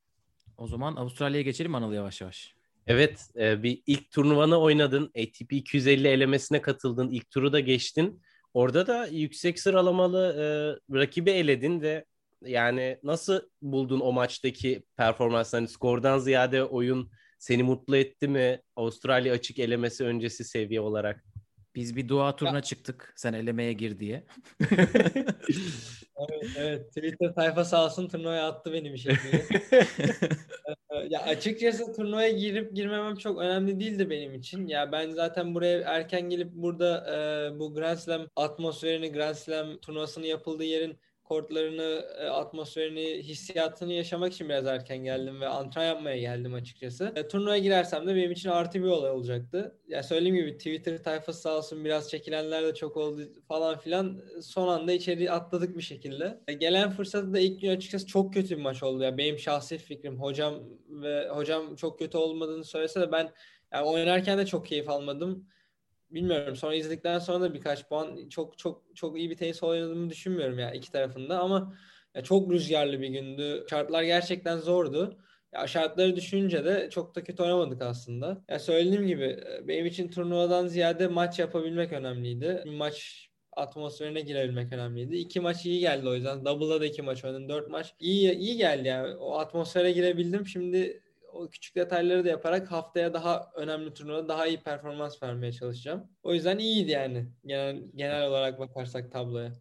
O 0.58 0.67
zaman 0.67 0.95
Avustralya'ya 0.95 1.43
geçelim 1.43 1.76
Anıl 1.76 1.93
yavaş 1.93 2.21
yavaş. 2.21 2.56
Evet, 2.88 3.30
e, 3.36 3.63
bir 3.63 3.82
ilk 3.88 4.12
turnuvanı 4.12 4.58
oynadın. 4.58 5.06
ATP 5.06 5.54
250 5.54 6.08
elemesine 6.08 6.62
katıldın. 6.62 7.10
İlk 7.10 7.32
turu 7.32 7.54
da 7.54 7.60
geçtin. 7.60 8.21
Orada 8.54 8.88
da 8.88 9.08
yüksek 9.08 9.60
sıralamalı 9.60 10.36
e, 10.39 10.45
rakibi 10.97 11.32
eledin 11.32 11.82
ve 11.82 12.06
yani 12.45 13.00
nasıl 13.04 13.41
buldun 13.62 14.00
o 14.00 14.12
maçtaki 14.12 14.84
performansını? 14.97 15.60
Hani 15.60 15.67
skordan 15.67 16.19
ziyade 16.19 16.63
oyun 16.63 17.12
seni 17.39 17.63
mutlu 17.63 17.97
etti 17.97 18.28
mi? 18.28 18.62
Avustralya 18.76 19.34
açık 19.34 19.60
elemesi 19.60 20.04
öncesi 20.04 20.43
seviye 20.43 20.82
olarak. 20.82 21.23
Biz 21.76 21.95
bir 21.95 22.10
dua 22.10 22.36
turuna 22.36 22.62
çıktık. 22.62 23.13
Sen 23.15 23.34
elemeye 23.34 23.73
gir 23.73 24.00
diye. 24.00 24.26
Evet, 26.17 26.52
evet. 26.58 26.88
Twitter 26.88 27.30
sayfa 27.36 27.65
sağ 27.65 27.86
olsun 27.86 28.08
turnuvaya 28.08 28.47
attı 28.47 28.73
beni 28.73 28.93
bir 28.93 28.97
şekilde. 28.97 29.45
ya 31.10 31.21
açıkçası 31.21 31.93
turnuvaya 31.93 32.30
girip 32.30 32.76
girmemem 32.76 33.15
çok 33.15 33.39
önemli 33.39 33.80
değildi 33.80 34.10
benim 34.10 34.34
için. 34.34 34.67
Ya 34.67 34.91
ben 34.91 35.12
zaten 35.12 35.56
buraya 35.56 35.82
erken 35.82 36.30
gelip 36.30 36.52
burada 36.52 37.15
e, 37.15 37.60
bu 37.60 37.73
Grand 37.73 37.97
Slam 37.97 38.28
atmosferini, 38.36 39.12
Grand 39.12 39.36
Slam 39.36 39.78
turnuvasının 39.78 40.26
yapıldığı 40.26 40.63
yerin 40.63 41.00
kortlarını, 41.27 42.05
e, 42.19 42.25
atmosferini, 42.25 43.23
hissiyatını 43.23 43.93
yaşamak 43.93 44.33
için 44.33 44.49
biraz 44.49 44.65
erken 44.65 44.97
geldim 44.97 45.41
ve 45.41 45.47
antrenman 45.47 45.87
yapmaya 45.87 46.17
geldim 46.17 46.53
açıkçası. 46.53 47.13
E, 47.15 47.27
turnuvaya 47.27 47.57
girersem 47.57 48.07
de 48.07 48.15
benim 48.15 48.31
için 48.31 48.49
artı 48.49 48.79
bir 48.79 48.87
olay 48.87 49.11
olacaktı. 49.11 49.79
Ya 49.87 50.03
söylediğim 50.03 50.35
gibi 50.35 50.57
Twitter 50.57 51.03
tayfası 51.03 51.41
sağ 51.41 51.57
olsun 51.57 51.85
biraz 51.85 52.09
çekilenler 52.11 52.63
de 52.63 52.73
çok 52.73 52.97
oldu 52.97 53.21
falan 53.47 53.77
filan. 53.79 54.21
Son 54.41 54.67
anda 54.67 54.91
içeri 54.91 55.31
atladık 55.31 55.77
bir 55.77 55.81
şekilde. 55.81 56.39
E, 56.47 56.53
gelen 56.53 56.89
fırsatı 56.89 57.33
da 57.33 57.39
ilk 57.39 57.61
gün 57.61 57.69
açıkçası 57.69 58.07
çok 58.07 58.33
kötü 58.33 58.57
bir 58.57 58.61
maç 58.61 58.83
oldu. 58.83 59.03
Ya 59.03 59.17
benim 59.17 59.39
şahsi 59.39 59.77
fikrim 59.77 60.21
hocam 60.21 60.55
ve 60.89 61.29
hocam 61.29 61.75
çok 61.75 61.99
kötü 61.99 62.17
olmadığını 62.17 62.63
söylese 62.63 63.01
de 63.01 63.11
ben 63.11 63.31
yani 63.73 63.85
oynarken 63.85 64.37
de 64.37 64.45
çok 64.45 64.65
keyif 64.65 64.89
almadım 64.89 65.47
bilmiyorum. 66.12 66.56
Sonra 66.56 66.76
izledikten 66.76 67.20
sonra 67.20 67.41
da 67.41 67.54
birkaç 67.54 67.88
puan 67.89 68.30
çok 68.30 68.58
çok 68.58 68.84
çok 68.96 69.17
iyi 69.17 69.30
bir 69.30 69.38
tenis 69.38 69.63
oynadığımı 69.63 70.10
düşünmüyorum 70.10 70.60
ya 70.60 70.72
iki 70.72 70.91
tarafında 70.91 71.39
ama 71.39 71.74
ya 72.15 72.24
çok 72.24 72.52
rüzgarlı 72.52 73.02
bir 73.02 73.08
gündü. 73.10 73.65
Şartlar 73.70 74.04
gerçekten 74.04 74.58
zordu. 74.58 75.17
Ya 75.54 75.67
şartları 75.67 76.15
düşününce 76.15 76.65
de 76.65 76.89
çok 76.89 77.15
da 77.15 77.24
kötü 77.24 77.43
oynamadık 77.43 77.82
aslında. 77.82 78.43
Ya 78.50 78.60
söylediğim 78.60 79.08
gibi 79.08 79.24
e, 79.24 79.67
benim 79.67 79.86
için 79.86 80.10
turnuvadan 80.10 80.67
ziyade 80.67 81.08
maç 81.08 81.39
yapabilmek 81.39 81.93
önemliydi. 81.93 82.63
Maç 82.65 83.28
atmosferine 83.52 84.22
girebilmek 84.22 84.74
önemliydi. 84.74 85.15
İki 85.15 85.39
maç 85.39 85.65
iyi 85.65 85.80
geldi 85.80 86.10
o 86.10 86.13
yüzden. 86.15 86.46
Double'da 86.46 86.82
da 86.82 86.86
iki 86.86 87.02
maç 87.02 87.26
oynadım. 87.26 87.50
Dört 87.50 87.70
maç 87.70 87.93
iyi 88.00 88.32
iyi 88.34 88.58
geldi 88.58 88.88
yani. 88.88 89.15
O 89.15 89.38
atmosfere 89.38 89.91
girebildim. 89.91 90.48
Şimdi 90.48 91.04
o 91.38 91.50
küçük 91.50 91.76
detayları 91.76 92.26
da 92.26 92.30
yaparak 92.30 92.71
haftaya 92.71 93.13
daha 93.13 93.52
önemli 93.56 93.93
turnuvada 93.93 94.28
daha 94.28 94.47
iyi 94.47 94.60
performans 94.60 95.23
vermeye 95.23 95.52
çalışacağım. 95.52 96.10
O 96.23 96.34
yüzden 96.34 96.58
iyiydi 96.58 96.91
yani 96.91 97.28
genel, 97.45 97.84
genel 97.95 98.28
olarak 98.28 98.60
bakarsak 98.60 99.12
tabloya. 99.12 99.54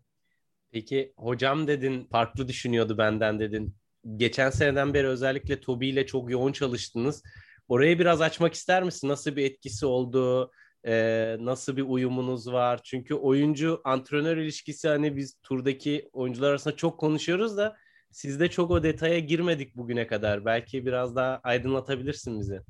Peki 0.71 1.13
hocam 1.17 1.67
dedin 1.67 2.05
farklı 2.05 2.49
düşünüyordu 2.49 2.99
benden 2.99 3.41
dedin. 3.41 3.77
Geçen 4.17 4.51
seneden 4.51 4.95
beri 4.95 5.07
özellikle 5.07 5.61
Tobi 5.61 5.89
ile 5.89 6.07
çok 6.07 6.31
yoğun 6.31 6.53
çalıştınız. 6.53 7.23
Orayı 7.69 7.99
biraz 7.99 8.21
açmak 8.21 8.55
ister 8.55 8.83
misin? 8.83 9.09
Nasıl 9.09 9.37
bir 9.37 9.45
etkisi 9.45 9.87
oldu? 9.87 10.51
Ee, 10.87 11.37
nasıl 11.41 11.77
bir 11.77 11.83
uyumunuz 11.83 12.53
var? 12.53 12.81
Çünkü 12.85 13.15
oyuncu 13.15 13.81
antrenör 13.85 14.37
ilişkisi 14.37 14.89
hani 14.89 15.17
biz 15.17 15.39
turdaki 15.43 16.11
oyuncular 16.13 16.51
arasında 16.51 16.77
çok 16.77 17.01
konuşuyoruz 17.01 17.57
da 17.57 17.77
Sizde 18.17 18.51
çok 18.51 18.71
o 18.71 18.83
detaya 18.83 19.19
girmedik 19.19 19.77
bugüne 19.77 20.07
kadar. 20.07 20.45
Belki 20.45 20.87
biraz 20.87 21.17
daha 21.17 21.41
aydınlatabilirsin 21.45 22.41
bizi. 22.41 22.61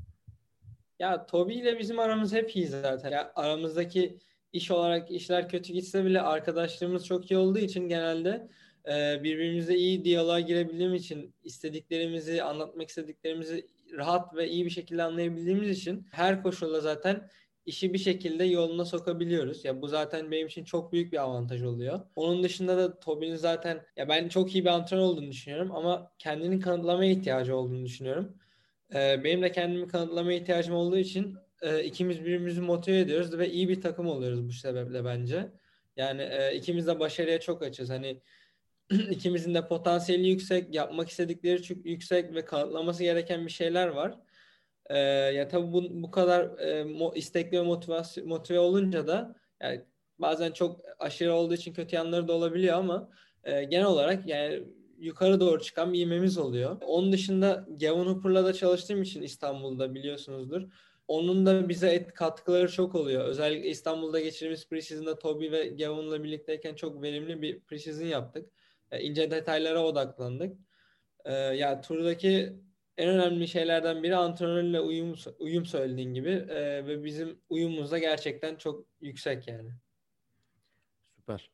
Ya 0.98 1.26
Toby 1.26 1.54
ile 1.54 1.78
bizim 1.78 1.98
aramız 1.98 2.32
hep 2.32 2.56
iyi 2.56 2.66
zaten. 2.66 3.10
Ya 3.10 3.32
aramızdaki 3.34 4.18
iş 4.52 4.70
olarak 4.70 5.10
işler 5.10 5.48
kötü 5.48 5.72
gitse 5.72 6.04
bile 6.04 6.20
arkadaşlığımız 6.20 7.06
çok 7.06 7.30
iyi 7.30 7.38
olduğu 7.38 7.58
için 7.58 7.88
genelde 7.88 8.48
e, 8.88 9.22
birbirimizle 9.22 9.76
iyi 9.76 10.04
diyaloğa 10.04 10.40
girebildiğim 10.40 10.94
için 10.94 11.34
istediklerimizi, 11.44 12.42
anlatmak 12.42 12.88
istediklerimizi 12.88 13.66
rahat 13.92 14.34
ve 14.34 14.48
iyi 14.48 14.64
bir 14.64 14.70
şekilde 14.70 15.02
anlayabildiğimiz 15.02 15.78
için 15.78 16.06
her 16.12 16.42
koşulda 16.42 16.80
zaten 16.80 17.30
işi 17.66 17.92
bir 17.92 17.98
şekilde 17.98 18.44
yoluna 18.44 18.84
sokabiliyoruz. 18.84 19.64
Ya 19.64 19.82
bu 19.82 19.88
zaten 19.88 20.30
benim 20.30 20.46
için 20.46 20.64
çok 20.64 20.92
büyük 20.92 21.12
bir 21.12 21.22
avantaj 21.22 21.62
oluyor. 21.62 22.00
Onun 22.16 22.42
dışında 22.42 22.76
da 22.76 23.00
Toby'nin 23.00 23.36
zaten 23.36 23.86
ya 23.96 24.08
ben 24.08 24.28
çok 24.28 24.54
iyi 24.54 24.64
bir 24.64 24.70
antrenör 24.70 25.02
olduğunu 25.02 25.30
düşünüyorum 25.30 25.72
ama 25.72 26.12
kendini 26.18 26.60
kanıtlamaya 26.60 27.10
ihtiyacı 27.10 27.56
olduğunu 27.56 27.84
düşünüyorum. 27.84 28.36
Ee, 28.94 29.24
benim 29.24 29.42
de 29.42 29.52
kendimi 29.52 29.88
kanıtlamaya 29.88 30.38
ihtiyacım 30.38 30.74
olduğu 30.74 30.98
için 30.98 31.36
e, 31.62 31.84
ikimiz 31.84 32.20
birbirimizi 32.20 32.60
motive 32.60 33.00
ediyoruz 33.00 33.38
ve 33.38 33.50
iyi 33.50 33.68
bir 33.68 33.80
takım 33.80 34.06
oluyoruz 34.06 34.48
bu 34.48 34.52
sebeple 34.52 35.04
bence. 35.04 35.50
Yani 35.96 36.22
e, 36.22 36.54
ikimiz 36.56 36.86
de 36.86 37.00
başarıya 37.00 37.40
çok 37.40 37.62
açız. 37.62 37.90
Hani 37.90 38.20
ikimizin 39.10 39.54
de 39.54 39.68
potansiyeli 39.68 40.28
yüksek, 40.28 40.74
yapmak 40.74 41.08
istedikleri 41.08 41.62
çok 41.62 41.86
yüksek 41.86 42.34
ve 42.34 42.44
kanıtlaması 42.44 43.02
gereken 43.02 43.46
bir 43.46 43.52
şeyler 43.52 43.88
var. 43.88 44.18
E, 44.90 44.98
ya 44.98 45.48
tabii 45.48 45.72
bu, 45.72 46.02
bu 46.02 46.10
kadar 46.10 46.58
e, 46.58 46.84
mo, 46.84 47.12
istekli 47.14 47.58
ve 47.58 47.62
motivasyon, 47.62 48.28
motive 48.28 48.58
olunca 48.58 49.06
da 49.06 49.34
yani 49.62 49.84
bazen 50.18 50.52
çok 50.52 50.80
aşırı 50.98 51.34
olduğu 51.34 51.54
için 51.54 51.72
kötü 51.72 51.96
yanları 51.96 52.28
da 52.28 52.32
olabiliyor 52.32 52.78
ama 52.78 53.10
e, 53.44 53.64
genel 53.64 53.86
olarak 53.86 54.28
yani 54.28 54.62
yukarı 54.98 55.40
doğru 55.40 55.60
çıkan 55.62 55.92
bir 55.92 56.00
imemiz 56.00 56.38
oluyor. 56.38 56.76
Onun 56.86 57.12
dışında 57.12 57.66
Gavin 57.80 58.06
Hooper'la 58.06 58.44
da 58.44 58.52
çalıştığım 58.52 59.02
için 59.02 59.22
İstanbul'da 59.22 59.94
biliyorsunuzdur. 59.94 60.62
Onun 61.08 61.46
da 61.46 61.68
bize 61.68 61.88
et, 61.88 62.14
katkıları 62.14 62.72
çok 62.72 62.94
oluyor. 62.94 63.24
Özellikle 63.24 63.68
İstanbul'da 63.68 64.20
geçirdiğimiz 64.20 64.68
preseason'da 64.68 65.18
Toby 65.18 65.50
ve 65.50 65.68
Gavin'la 65.68 66.24
birlikteyken 66.24 66.74
çok 66.74 67.02
verimli 67.02 67.42
bir 67.42 67.60
preseason 67.60 68.06
yaptık. 68.06 68.50
E, 68.90 69.02
ince 69.02 69.30
detaylara 69.30 69.84
odaklandık. 69.84 70.58
E, 71.24 71.32
ya 71.32 71.52
yani 71.52 71.80
turdaki 71.80 72.52
en 72.98 73.08
önemli 73.08 73.48
şeylerden 73.48 74.02
biri 74.02 74.16
antrenörle 74.16 74.80
uyum 74.80 75.14
uyum 75.38 75.66
söylediğin 75.66 76.14
gibi 76.14 76.30
e, 76.30 76.86
ve 76.86 77.04
bizim 77.04 77.40
uyumumuz 77.48 77.90
da 77.90 77.98
gerçekten 77.98 78.56
çok 78.56 78.86
yüksek 79.00 79.48
yani. 79.48 79.70
Süper. 81.16 81.50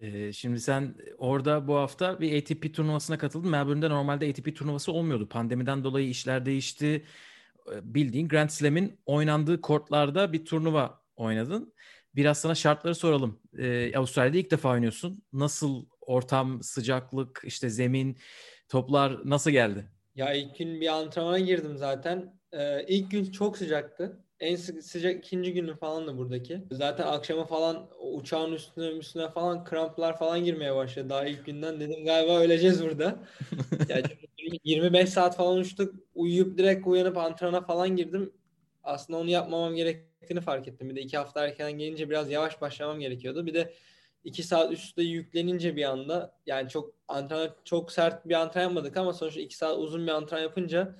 Ee, 0.00 0.32
şimdi 0.32 0.60
sen 0.60 0.94
orada 1.18 1.68
bu 1.68 1.74
hafta 1.74 2.20
bir 2.20 2.42
ATP 2.42 2.74
turnuvasına 2.74 3.18
katıldın. 3.18 3.50
Melbourne'de 3.50 3.90
normalde 3.90 4.28
ATP 4.30 4.56
turnuvası 4.56 4.92
olmuyordu. 4.92 5.28
Pandemiden 5.28 5.84
dolayı 5.84 6.08
işler 6.08 6.46
değişti. 6.46 7.04
Bildiğin 7.82 8.28
Grand 8.28 8.50
Slam'in 8.50 9.00
oynandığı 9.06 9.60
kortlarda 9.60 10.32
bir 10.32 10.44
turnuva 10.44 11.02
oynadın. 11.16 11.74
Biraz 12.14 12.38
sana 12.38 12.54
şartları 12.54 12.94
soralım. 12.94 13.40
Ee, 13.58 13.96
Avustralya'da 13.96 14.36
ilk 14.36 14.50
defa 14.50 14.70
oynuyorsun. 14.70 15.22
Nasıl 15.32 15.86
ortam, 16.00 16.62
sıcaklık, 16.62 17.42
işte 17.44 17.70
zemin, 17.70 18.18
toplar 18.68 19.20
nasıl 19.24 19.50
geldi? 19.50 19.90
Ya 20.16 20.34
ilk 20.34 20.56
gün 20.58 20.80
bir 20.80 20.88
antrenmana 20.88 21.38
girdim 21.38 21.76
zaten. 21.78 22.40
Ee, 22.52 22.84
ilk 22.88 23.10
gün 23.10 23.24
çok 23.24 23.58
sıcaktı. 23.58 24.22
En 24.40 24.56
sı- 24.56 24.82
sıcak 24.82 25.16
ikinci 25.26 25.52
günü 25.52 25.76
falan 25.76 26.06
da 26.06 26.18
buradaki. 26.18 26.64
Zaten 26.72 27.06
akşama 27.06 27.44
falan 27.46 27.88
uçağın 28.00 28.52
üstüne 28.52 28.86
üstüne 28.86 29.30
falan 29.30 29.64
kramplar 29.64 30.18
falan 30.18 30.44
girmeye 30.44 30.74
başladı 30.76 31.08
daha 31.10 31.26
ilk 31.26 31.46
günden. 31.46 31.80
Dedim 31.80 32.04
galiba 32.04 32.40
öleceğiz 32.40 32.82
burada. 32.84 33.18
yani 33.88 34.04
25 34.64 35.08
saat 35.08 35.36
falan 35.36 35.58
uçtuk. 35.58 35.94
Uyuyup 36.14 36.58
direkt 36.58 36.86
uyanıp 36.86 37.16
antrenmana 37.16 37.60
falan 37.66 37.96
girdim. 37.96 38.32
Aslında 38.82 39.18
onu 39.18 39.30
yapmamam 39.30 39.74
gerektiğini 39.76 40.40
fark 40.40 40.68
ettim. 40.68 40.90
Bir 40.90 40.96
de 40.96 41.00
iki 41.00 41.16
hafta 41.18 41.44
erken 41.46 41.72
gelince 41.72 42.10
biraz 42.10 42.30
yavaş 42.30 42.60
başlamam 42.60 43.00
gerekiyordu. 43.00 43.46
Bir 43.46 43.54
de 43.54 43.72
2 44.26 44.42
saat 44.42 44.72
üstte 44.72 45.02
yüklenince 45.02 45.76
bir 45.76 45.84
anda 45.84 46.34
yani 46.46 46.68
çok 46.68 46.94
antrenman 47.08 47.56
çok 47.64 47.92
sert 47.92 48.28
bir 48.28 48.34
antrenman 48.34 48.68
yapmadık 48.68 48.96
ama 48.96 49.12
sonuçta 49.12 49.40
2 49.40 49.56
saat 49.56 49.78
uzun 49.78 50.06
bir 50.06 50.12
antrenman 50.12 50.42
yapınca 50.42 50.96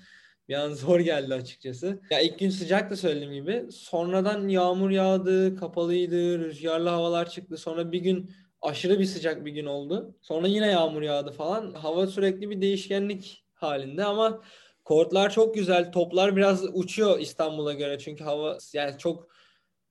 bir 0.49 0.55
an 0.55 0.73
zor 0.75 1.01
geldi 1.01 1.35
açıkçası. 1.35 2.01
Ya 2.11 2.21
ilk 2.21 2.39
gün 2.39 2.51
sıcak 2.51 2.91
da 2.91 2.97
söylediğim 2.97 3.33
gibi. 3.33 3.73
Sonradan 3.73 4.49
yağmur 4.49 4.91
yağdı, 4.91 5.57
kapalıydı, 5.57 6.39
rüzgarlı 6.39 6.89
havalar 6.89 7.31
çıktı. 7.31 7.57
Sonra 7.57 7.93
bir 7.93 8.01
gün 8.01 8.31
aşırı 8.63 8.99
bir 8.99 9.05
sıcak 9.05 9.45
bir 9.45 9.53
gün 9.53 9.67
oldu. 9.67 10.17
Sonra 10.23 10.47
yine 10.47 10.67
yağmur 10.67 11.03
yağdı 11.03 11.33
falan. 11.33 11.75
Hava 11.75 12.07
sürekli 12.07 12.51
bir 12.51 12.61
değişkenlik 12.61 13.45
halinde 13.55 14.05
ama 14.05 14.43
kortlar 14.85 15.31
çok 15.31 15.55
güzel. 15.55 15.93
Toplar 15.93 16.37
biraz 16.37 16.65
uçuyor 16.73 17.19
İstanbul'a 17.19 17.73
göre. 17.73 17.99
Çünkü 17.99 18.25
hava 18.25 18.59
yani 18.75 18.99
çok 18.99 19.36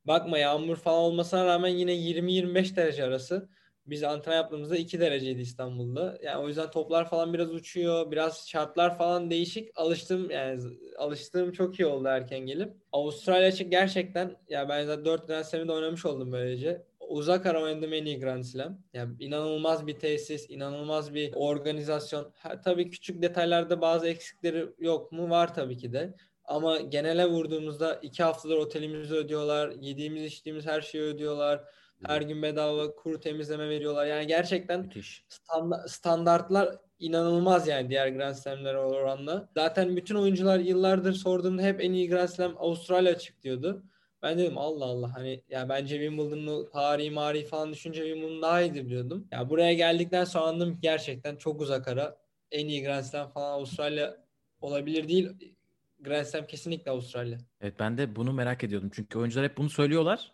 Bakma 0.05 0.37
yağmur 0.37 0.75
falan 0.75 0.99
olmasına 0.99 1.45
rağmen 1.45 1.69
yine 1.69 1.93
20-25 1.93 2.75
derece 2.75 3.03
arası. 3.03 3.49
Biz 3.85 4.03
antrenman 4.03 4.37
yaptığımızda 4.37 4.77
2 4.77 4.99
dereceydi 4.99 5.41
İstanbul'da. 5.41 6.17
Yani 6.23 6.43
o 6.43 6.47
yüzden 6.47 6.71
toplar 6.71 7.09
falan 7.09 7.33
biraz 7.33 7.53
uçuyor. 7.53 8.11
Biraz 8.11 8.47
şartlar 8.49 8.97
falan 8.97 9.29
değişik. 9.29 9.69
Alıştım 9.75 10.29
yani 10.31 10.61
alıştığım 10.97 11.51
çok 11.51 11.79
iyi 11.79 11.85
oldu 11.85 12.07
erken 12.07 12.39
gelip. 12.39 12.73
Avustralya 12.91 13.47
için 13.47 13.69
gerçekten 13.69 14.35
ya 14.49 14.69
ben 14.69 14.85
zaten 14.85 15.05
4 15.05 15.27
Grand 15.27 15.43
Slam'de 15.43 15.71
oynamış 15.71 16.05
oldum 16.05 16.31
böylece. 16.31 16.85
Uzak 16.99 17.45
ara 17.45 17.63
oynadığım 17.63 17.93
en 17.93 18.05
iyi 18.05 18.19
Grand 18.19 18.43
Slam. 18.43 18.81
Yani 18.93 19.15
inanılmaz 19.19 19.87
bir 19.87 19.99
tesis, 19.99 20.49
inanılmaz 20.49 21.13
bir 21.13 21.33
organizasyon. 21.35 22.31
Ha, 22.35 22.61
tabii 22.61 22.89
küçük 22.89 23.21
detaylarda 23.21 23.81
bazı 23.81 24.07
eksikleri 24.07 24.65
yok 24.79 25.11
mu? 25.11 25.29
Var 25.29 25.53
tabii 25.55 25.77
ki 25.77 25.93
de. 25.93 26.15
Ama 26.47 26.77
genele 26.81 27.25
vurduğumuzda 27.25 27.95
iki 27.95 28.23
haftadır 28.23 28.57
otelimizi 28.57 29.15
ödüyorlar. 29.15 29.71
Yediğimiz 29.81 30.23
içtiğimiz 30.23 30.65
her 30.65 30.81
şeyi 30.81 31.03
ödüyorlar. 31.03 31.63
Her 32.05 32.21
gün 32.21 32.41
bedava 32.41 32.95
kuru 32.95 33.19
temizleme 33.19 33.69
veriyorlar. 33.69 34.05
Yani 34.05 34.27
gerçekten 34.27 34.79
Müthiş. 34.81 35.25
standa- 35.29 35.87
standartlar 35.87 36.75
inanılmaz 36.99 37.67
yani 37.67 37.89
diğer 37.89 38.07
Grand 38.07 38.35
Slam'lere 38.35 38.77
oranla. 38.77 39.49
Zaten 39.53 39.95
bütün 39.97 40.15
oyuncular 40.15 40.59
yıllardır 40.59 41.13
sorduğumda 41.13 41.61
hep 41.61 41.83
en 41.83 41.93
iyi 41.93 42.09
Grand 42.09 42.27
Slam 42.29 42.55
Avustralya 42.57 43.17
çık 43.17 43.41
diyordu. 43.43 43.83
Ben 44.23 44.37
dedim 44.37 44.57
Allah 44.57 44.85
Allah 44.85 45.15
hani 45.15 45.43
ya 45.49 45.69
bence 45.69 45.95
Wimbledon'u 45.95 46.69
tarihi 46.69 47.11
mari 47.11 47.45
falan 47.45 47.73
düşünce 47.73 48.03
Wimbledon 48.03 48.41
daha 48.41 48.61
iyidir 48.61 48.89
diyordum. 48.89 49.27
Ya 49.31 49.49
buraya 49.49 49.73
geldikten 49.73 50.23
sonra 50.23 50.45
anladım 50.45 50.73
ki 50.73 50.79
gerçekten 50.81 51.35
çok 51.35 51.61
uzak 51.61 51.87
ara. 51.87 52.17
En 52.51 52.67
iyi 52.67 52.83
Grand 52.83 53.03
Slam 53.03 53.29
falan 53.29 53.51
Avustralya 53.51 54.17
olabilir 54.61 55.07
değil. 55.07 55.54
Grand 56.05 56.25
Slam 56.25 56.47
kesinlikle 56.47 56.91
Avustralya. 56.91 57.37
Evet 57.61 57.73
ben 57.79 57.97
de 57.97 58.15
bunu 58.15 58.33
merak 58.33 58.63
ediyordum. 58.63 58.89
Çünkü 58.93 59.19
oyuncular 59.19 59.45
hep 59.45 59.57
bunu 59.57 59.69
söylüyorlar. 59.69 60.31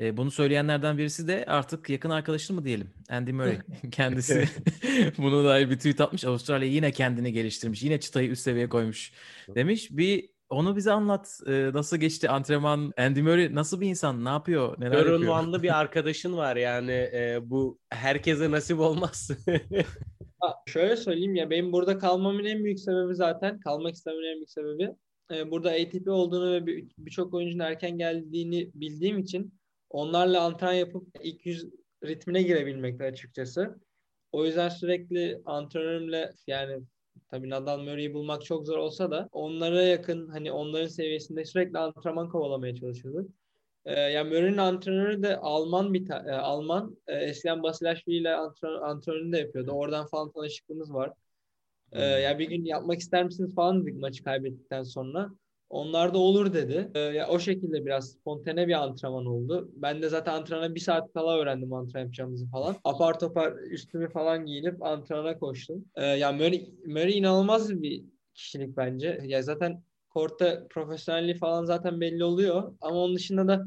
E, 0.00 0.16
bunu 0.16 0.30
söyleyenlerden 0.30 0.98
birisi 0.98 1.28
de 1.28 1.44
artık 1.48 1.90
yakın 1.90 2.10
arkadaşı 2.10 2.54
mı 2.54 2.64
diyelim? 2.64 2.90
Andy 3.10 3.32
Murray. 3.32 3.58
Kendisi 3.90 4.48
bunu 5.18 5.44
dair 5.44 5.70
bir 5.70 5.76
tweet 5.76 6.00
atmış. 6.00 6.24
Avustralya 6.24 6.68
yine 6.68 6.92
kendini 6.92 7.32
geliştirmiş. 7.32 7.82
Yine 7.82 8.00
çıtayı 8.00 8.30
üst 8.30 8.42
seviyeye 8.42 8.68
koymuş 8.68 9.12
demiş. 9.54 9.88
Bir 9.90 10.28
onu 10.48 10.76
bize 10.76 10.92
anlat. 10.92 11.40
E, 11.46 11.70
nasıl 11.74 11.96
geçti 11.96 12.28
antrenman? 12.28 12.92
Andy 12.98 13.22
Murray 13.22 13.54
nasıl 13.54 13.80
bir 13.80 13.88
insan? 13.88 14.24
Ne 14.24 14.28
yapıyor? 14.28 14.80
Neler 14.80 14.92
Kör 14.92 15.12
yapıyor? 15.12 15.62
bir 15.62 15.80
arkadaşın 15.80 16.36
var 16.36 16.56
yani 16.56 16.92
e, 16.92 17.38
bu 17.42 17.78
herkese 17.90 18.50
nasip 18.50 18.80
olmaz. 18.80 19.30
Şöyle 20.66 20.96
söyleyeyim 20.96 21.34
ya 21.34 21.50
benim 21.50 21.72
burada 21.72 21.98
kalmamın 21.98 22.44
en 22.44 22.64
büyük 22.64 22.80
sebebi 22.80 23.14
zaten 23.14 23.60
kalmak 23.60 23.94
istememin 23.94 24.26
en 24.26 24.34
büyük 24.36 24.50
sebebi 24.50 24.90
e, 25.32 25.50
burada 25.50 25.70
ATP 25.70 26.08
olduğunu 26.08 26.52
ve 26.52 26.66
bir- 26.66 26.88
birçok 26.98 27.34
oyuncunun 27.34 27.64
erken 27.64 27.98
geldiğini 27.98 28.70
bildiğim 28.74 29.18
için 29.18 29.54
onlarla 29.90 30.40
antrenman 30.42 30.74
yapıp 30.74 31.08
ilk 31.22 31.46
yüz 31.46 31.66
ritmine 32.04 32.42
girebilmekte 32.42 33.04
açıkçası. 33.04 33.80
O 34.32 34.46
yüzden 34.46 34.68
sürekli 34.68 35.42
antrenörümle 35.44 36.30
yani 36.46 36.82
tabii 37.30 37.50
Nadal 37.50 37.78
Murray'i 37.78 38.14
bulmak 38.14 38.44
çok 38.44 38.66
zor 38.66 38.78
olsa 38.78 39.10
da 39.10 39.28
onlara 39.32 39.82
yakın 39.82 40.28
hani 40.28 40.52
onların 40.52 40.88
seviyesinde 40.88 41.44
sürekli 41.44 41.78
antrenman 41.78 42.28
kovalamaya 42.28 42.74
çalışıyorduk. 42.74 43.30
Ee, 43.84 44.00
yani 44.00 44.28
Murray'nin 44.28 44.56
antrenörü 44.56 45.22
de 45.22 45.36
Alman 45.36 45.94
bir 45.94 46.06
ta- 46.06 46.24
e, 46.28 46.32
Alman. 46.32 46.96
E, 47.06 47.14
eskiden 47.16 47.62
Basilashvili 47.62 48.16
ile 48.16 48.34
antrenör, 48.34 48.82
antrenörünü 48.82 49.32
de 49.32 49.38
yapıyordu. 49.38 49.70
Oradan 49.70 50.06
falan 50.06 50.32
tanışıklığımız 50.32 50.94
var. 50.94 51.12
Ee, 51.92 52.04
ya 52.04 52.38
bir 52.38 52.48
gün 52.48 52.64
yapmak 52.64 52.98
ister 52.98 53.24
misiniz 53.24 53.54
falan 53.54 53.82
dedik 53.82 54.00
maçı 54.00 54.24
kaybettikten 54.24 54.82
sonra. 54.82 55.30
Onlar 55.70 56.14
da 56.14 56.18
olur 56.18 56.52
dedi. 56.52 56.90
Ee, 56.94 56.98
ya 56.98 57.28
o 57.28 57.38
şekilde 57.38 57.86
biraz 57.86 58.10
spontane 58.12 58.68
bir 58.68 58.72
antrenman 58.72 59.26
oldu. 59.26 59.70
Ben 59.74 60.02
de 60.02 60.08
zaten 60.08 60.32
antrenmana 60.34 60.74
bir 60.74 60.80
saat 60.80 61.12
kala 61.12 61.38
öğrendim 61.38 61.72
antrenman 61.72 62.04
yapacağımızı 62.04 62.46
falan. 62.46 62.76
Apar 62.84 63.18
topar 63.18 63.52
üstümü 63.52 64.10
falan 64.10 64.46
giyinip 64.46 64.82
antrenmana 64.82 65.38
koştum. 65.38 65.84
Ee, 65.96 66.04
ya 66.04 66.32
Murray, 66.32 66.70
Murray 66.86 67.18
inanılmaz 67.18 67.82
bir 67.82 68.04
kişilik 68.34 68.76
bence. 68.76 69.20
Ya 69.24 69.42
zaten 69.42 69.82
kortta 70.10 70.66
profesyonelliği 70.70 71.34
falan 71.34 71.64
zaten 71.64 72.00
belli 72.00 72.24
oluyor. 72.24 72.74
Ama 72.80 72.96
onun 72.96 73.14
dışında 73.16 73.48
da 73.48 73.66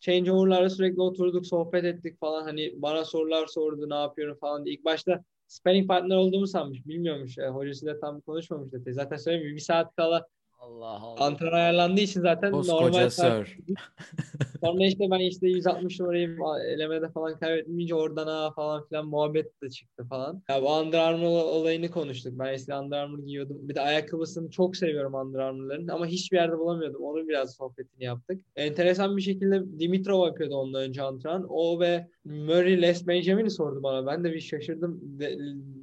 changeover'larda 0.00 0.70
sürekli 0.70 1.00
oturduk, 1.00 1.46
sohbet 1.46 1.84
ettik 1.84 2.20
falan. 2.20 2.42
Hani 2.42 2.82
bana 2.82 3.04
sorular 3.04 3.46
sordu, 3.46 3.90
ne 3.90 3.94
yapıyorum 3.94 4.38
falan 4.40 4.64
diye. 4.64 4.74
İlk 4.76 4.84
başta 4.84 5.24
sparring 5.46 5.88
partner 5.88 6.16
olduğumu 6.16 6.46
sanmış. 6.46 6.86
Bilmiyormuş. 6.86 7.38
E, 7.38 7.48
hocasıyla 7.48 8.00
tam 8.00 8.20
konuşmamış 8.20 8.72
dedi. 8.72 8.92
Zaten 8.92 9.16
söyleyeyim 9.16 9.56
bir 9.56 9.60
saat 9.60 9.96
kala 9.96 10.26
Allah 10.62 10.86
Allah. 10.86 11.24
antrenman 11.24 11.58
ayarlandığı 11.58 12.00
için 12.00 12.20
zaten 12.20 12.52
Koskoca 12.52 12.80
normal 12.80 13.10
sir. 13.10 13.56
Sonra 14.60 14.84
işte 14.84 15.10
ben 15.10 15.18
işte 15.18 15.48
160 15.48 16.00
numarayı 16.00 16.36
elemede 16.66 17.08
falan 17.08 17.38
kaybetmeyince 17.38 17.94
oradan 17.94 18.26
ha 18.26 18.52
falan 18.56 18.86
filan 18.88 19.06
muhabbet 19.06 19.62
de 19.62 19.70
çıktı 19.70 20.04
falan. 20.04 20.42
Ya 20.48 20.62
bu 20.62 20.76
Under 20.76 20.98
Armour 20.98 21.42
olayını 21.42 21.90
konuştuk. 21.90 22.32
Ben 22.38 22.52
eskiden 22.52 22.82
Under 22.82 22.98
Armour 22.98 23.18
giyiyordum. 23.18 23.58
Bir 23.68 23.74
de 23.74 23.80
ayakkabısını 23.80 24.50
çok 24.50 24.76
seviyorum 24.76 25.14
Under 25.14 25.38
Armour'ların 25.38 25.88
ama 25.88 26.06
hiçbir 26.06 26.36
yerde 26.36 26.58
bulamıyordum. 26.58 27.02
Onun 27.02 27.28
biraz 27.28 27.54
sohbetini 27.54 28.04
yaptık. 28.04 28.40
Enteresan 28.56 29.16
bir 29.16 29.22
şekilde 29.22 29.80
Dimitrov 29.80 30.26
yapıyordu 30.26 30.54
ondan 30.54 30.82
önce 30.82 31.02
antrenman. 31.02 31.46
O 31.48 31.80
ve 31.80 32.08
Murray 32.24 32.82
Les 32.82 33.06
Benjamin'i 33.06 33.50
sordu 33.50 33.82
bana. 33.82 34.06
Ben 34.06 34.24
de 34.24 34.32
bir 34.32 34.40
şaşırdım. 34.40 35.00
De- 35.20 35.38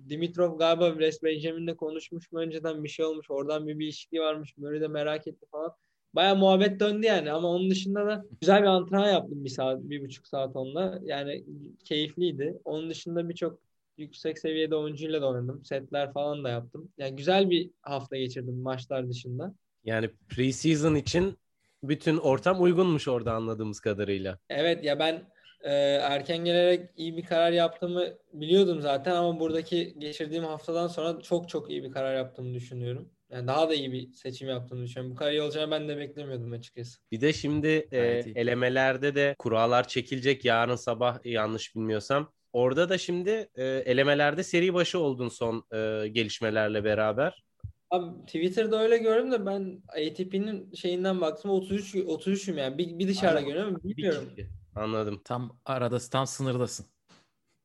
Dimitrov 0.10 0.58
galiba 0.58 0.86
Les 0.86 1.24
Benjamin'le 1.24 1.76
konuşmuş 1.76 2.32
mu 2.32 2.40
önceden 2.40 2.84
bir 2.84 2.90
şey 2.90 3.06
olmuş. 3.06 3.32
Oradan 3.32 3.68
bir, 3.68 3.80
bir 3.80 3.86
ilişki 3.86 4.20
varmış. 4.20 4.58
Murray 4.58 4.82
de 4.82 4.88
merak 4.88 5.28
etti 5.28 5.46
falan. 5.52 5.72
Baya 6.14 6.36
muhabbet 6.36 6.80
döndü 6.80 7.06
yani 7.06 7.32
ama 7.32 7.48
onun 7.48 7.72
dışında 7.72 8.06
da 8.06 8.26
güzel 8.42 8.62
bir 8.62 8.68
antrenman 8.68 9.10
yaptım 9.10 9.46
bir 9.46 9.50
saat, 9.50 9.80
bir 9.82 10.04
buçuk 10.04 10.28
saat 10.28 10.56
onunla. 10.56 11.00
Yani 11.04 11.46
keyifliydi. 11.86 12.60
Onun 12.66 12.90
dışında 12.90 13.30
birçok 13.30 13.60
yüksek 13.98 14.40
seviyede 14.40 14.76
oyuncuyla 14.76 15.22
da 15.22 15.30
oynadım. 15.30 15.66
Setler 15.66 16.14
falan 16.14 16.44
da 16.44 16.50
yaptım. 16.50 16.90
Yani 16.98 17.16
güzel 17.16 17.50
bir 17.50 17.70
hafta 17.82 18.18
geçirdim 18.18 18.62
maçlar 18.62 19.10
dışında. 19.10 19.54
Yani 19.84 20.10
pre-season 20.30 20.98
için 20.98 21.38
bütün 21.84 22.18
ortam 22.18 22.62
uygunmuş 22.62 23.08
orada 23.08 23.34
anladığımız 23.34 23.80
kadarıyla. 23.80 24.40
Evet 24.50 24.84
ya 24.84 25.00
ben 25.00 25.24
e, 25.62 25.72
erken 26.02 26.38
gelerek 26.38 26.90
iyi 26.98 27.18
bir 27.18 27.24
karar 27.26 27.52
yaptığımı 27.52 28.06
biliyordum 28.34 28.82
zaten 28.82 29.16
ama 29.16 29.40
buradaki 29.40 29.96
geçirdiğim 30.00 30.44
haftadan 30.44 30.88
sonra 30.88 31.22
çok 31.22 31.50
çok 31.50 31.70
iyi 31.70 31.84
bir 31.84 31.92
karar 31.92 32.16
yaptığımı 32.16 32.54
düşünüyorum. 32.54 33.10
Yani 33.32 33.48
daha 33.48 33.70
da 33.70 33.74
iyi 33.74 33.92
bir 33.92 34.14
seçim 34.14 34.50
yaptığımı 34.50 34.84
düşünüyorum. 34.84 35.12
Bu 35.12 35.20
kadar 35.20 35.32
iyi 35.32 35.42
olacağını 35.42 35.72
ben 35.72 35.90
de 35.90 35.98
beklemiyordum 35.98 36.52
açıkçası. 36.52 37.00
Bir 37.12 37.22
de 37.22 37.34
şimdi 37.34 37.68
e, 37.68 37.86
Gayet 37.92 38.26
iyi. 38.26 38.36
elemelerde 38.36 39.16
de 39.16 39.36
kurallar 39.40 39.88
çekilecek 39.88 40.46
yarın 40.46 40.76
sabah 40.76 41.26
yanlış 41.26 41.76
bilmiyorsam. 41.76 42.32
Orada 42.54 42.90
da 42.90 42.98
şimdi 42.98 43.50
e, 43.56 43.66
elemelerde 43.66 44.44
seri 44.44 44.74
başı 44.74 45.00
oldun 45.00 45.30
son 45.30 45.64
e, 45.74 46.08
gelişmelerle 46.08 46.84
beraber. 46.84 47.44
Abi 47.92 48.26
Twitter'da 48.26 48.82
öyle 48.82 48.98
gördüm 48.98 49.32
de 49.32 49.46
ben 49.46 49.82
ATP'nin 49.88 50.74
şeyinden 50.74 51.22
baktım 51.22 51.52
33 51.52 51.96
33'üm 51.96 52.58
yani 52.60 52.78
bir, 52.78 53.00
bir 53.00 53.08
dışarıda 53.08 53.38
Aynen. 53.38 53.50
görüyorum 53.50 53.82
Bir 53.84 53.98
bilmiyorum. 53.98 54.30
kişi. 54.36 54.48
Anladım. 54.80 55.22
Tam 55.26 55.60
arada 55.66 56.00
tam 56.00 56.28
sınırdasın. 56.28 56.86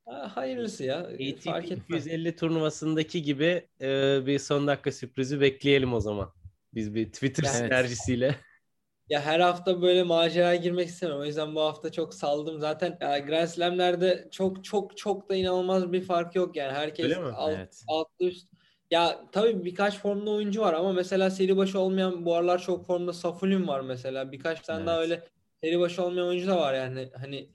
Ha, 0.06 0.36
hayırlısı 0.36 0.84
ya. 0.84 0.98
ATP 0.98 1.44
Fark 1.44 1.64
etmez. 1.72 2.06
250 2.06 2.36
turnuvasındaki 2.36 3.22
gibi 3.22 3.68
e, 3.80 4.26
bir 4.26 4.38
son 4.38 4.66
dakika 4.66 4.92
sürprizi 4.92 5.40
bekleyelim 5.40 5.94
o 5.94 6.00
zaman. 6.00 6.32
Biz 6.74 6.94
bir 6.94 7.12
Twitter 7.12 7.42
Evet. 7.42 7.50
sinerjisiyle. 7.52 8.34
Ya 9.08 9.20
her 9.20 9.40
hafta 9.40 9.82
böyle 9.82 10.02
maceraya 10.02 10.54
girmek 10.54 10.88
istemiyorum. 10.88 11.22
O 11.22 11.26
yüzden 11.26 11.54
bu 11.54 11.60
hafta 11.60 11.92
çok 11.92 12.14
saldım. 12.14 12.60
Zaten 12.60 12.98
ya 13.00 13.18
Grand 13.18 13.46
Slam'lerde 13.48 14.28
çok 14.32 14.64
çok 14.64 14.96
çok 14.96 15.28
da 15.28 15.34
inanılmaz 15.36 15.92
bir 15.92 16.02
fark 16.02 16.34
yok 16.34 16.56
yani. 16.56 16.72
Herkes 16.72 17.04
Öyle 17.06 17.18
mi? 17.20 17.32
alt, 17.36 17.54
Evet. 17.56 17.84
alt 17.88 18.08
üst. 18.20 18.48
Ya 18.90 19.24
tabii 19.32 19.64
birkaç 19.64 19.98
formda 19.98 20.30
oyuncu 20.30 20.60
var 20.60 20.74
ama 20.74 20.92
mesela 20.92 21.30
seri 21.30 21.56
başı 21.56 21.78
olmayan 21.78 22.24
bu 22.26 22.34
aralar 22.34 22.58
çok 22.62 22.86
formda 22.86 23.12
Safulim 23.12 23.68
var 23.68 23.80
mesela. 23.80 24.32
Birkaç 24.32 24.60
tane 24.60 24.86
daha 24.86 24.94
Evet. 24.94 25.02
öyle 25.02 25.28
seri 25.64 25.80
başı 25.80 26.04
olmayan 26.04 26.28
oyuncu 26.28 26.46
da 26.46 26.56
var 26.56 26.74
yani. 26.74 27.08
Hani 27.20 27.48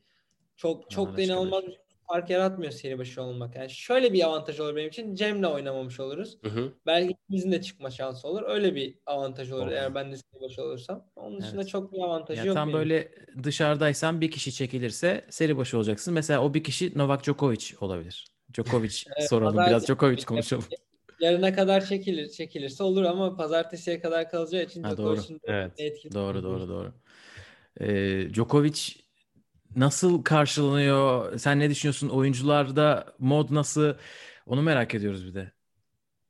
çok 0.57 0.91
çok 0.91 1.17
da 1.17 1.21
inanılmaz 1.21 1.63
bir 1.63 1.77
fark 2.07 2.29
yaratmıyor 2.29 2.71
seri 2.71 2.97
başı 2.99 3.21
olmak. 3.21 3.55
Yani 3.55 3.69
şöyle 3.69 4.13
bir 4.13 4.23
avantaj 4.27 4.59
olur 4.59 4.75
benim 4.75 4.89
için. 4.89 5.15
Cem'le 5.15 5.43
oynamamış 5.43 5.99
oluruz. 5.99 6.37
Hı 6.43 6.49
hı. 6.49 6.73
Belki 6.85 7.11
ikimizin 7.11 7.51
de 7.51 7.61
çıkma 7.61 7.91
şansı 7.91 8.27
olur. 8.27 8.43
Öyle 8.47 8.75
bir 8.75 8.95
avantaj 9.05 9.51
olur 9.51 9.61
Olur. 9.61 9.71
eğer 9.71 9.95
ben 9.95 10.11
de 10.11 10.15
seri 10.17 10.41
başı 10.41 10.63
olursam. 10.63 11.05
Onun 11.15 11.41
dışında 11.41 11.61
Evet. 11.61 11.69
çok 11.69 11.93
bir 11.93 11.99
avantajı 11.99 12.39
Ya 12.39 12.45
yok 12.45 12.53
tam 12.55 12.67
benim. 12.67 12.79
böyle 12.79 13.11
dışarıdaysan 13.43 14.21
bir 14.21 14.31
kişi 14.31 14.53
çekilirse 14.53 15.25
seri 15.29 15.57
başı 15.57 15.77
olacaksın. 15.77 16.13
Mesela 16.13 16.43
o 16.43 16.53
bir 16.53 16.63
kişi 16.63 16.97
Novak 16.97 17.23
Djokovic 17.23 17.65
olabilir. 17.81 18.27
Djokovic 18.53 19.03
Evet, 19.17 19.29
soralım. 19.29 19.55
pazar- 19.55 19.67
Biraz 19.69 19.87
Djokovic 19.87 20.25
konuşalım. 20.25 20.65
Yarına 21.19 21.55
kadar 21.55 21.85
çekilir, 21.85 22.29
çekilirse 22.29 22.83
olur 22.83 23.03
ama 23.03 23.35
pazartesiye 23.35 24.01
kadar 24.01 24.29
kalacağı 24.29 24.63
için 24.63 24.83
Ha, 24.83 24.89
Djokovic'in 24.91 25.35
de 25.35 25.39
Evet. 25.45 25.71
etkili. 25.77 26.13
Doğru 26.13 26.43
doğru 26.43 26.67
doğru. 26.69 26.93
Ee, 27.79 28.33
Djokovic 28.33 28.79
nasıl 29.75 30.23
karşılanıyor? 30.23 31.37
Sen 31.39 31.59
ne 31.59 31.69
düşünüyorsun? 31.69 32.09
Oyuncularda 32.09 33.13
mod 33.19 33.47
nasıl? 33.51 33.93
Onu 34.45 34.61
merak 34.61 34.95
ediyoruz 34.95 35.25
bir 35.27 35.33
de. 35.33 35.51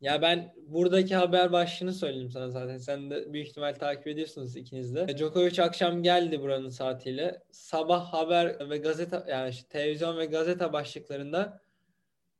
Ya 0.02 0.22
ben 0.22 0.54
buradaki 0.68 1.16
haber 1.16 1.52
başlığını 1.52 1.94
söyleyeyim 1.94 2.32
sana 2.32 2.50
zaten. 2.50 2.78
Sen 2.78 3.10
de 3.10 3.34
büyük 3.34 3.48
ihtimal 3.48 3.76
takip 3.76 4.08
ediyorsunuz 4.08 4.56
ikiniz 4.56 4.96
de. 4.96 5.18
Djokovic 5.18 5.64
akşam 5.64 6.04
geldi 6.04 6.42
buranın 6.42 6.70
saatiyle. 6.70 7.44
Sabah 7.52 8.14
haber 8.14 8.70
ve 8.70 8.78
gazete 8.78 9.24
yani 9.30 9.50
işte 9.50 9.68
televizyon 9.68 10.18
ve 10.18 10.26
gazete 10.26 10.74
başlıklarında 10.74 11.62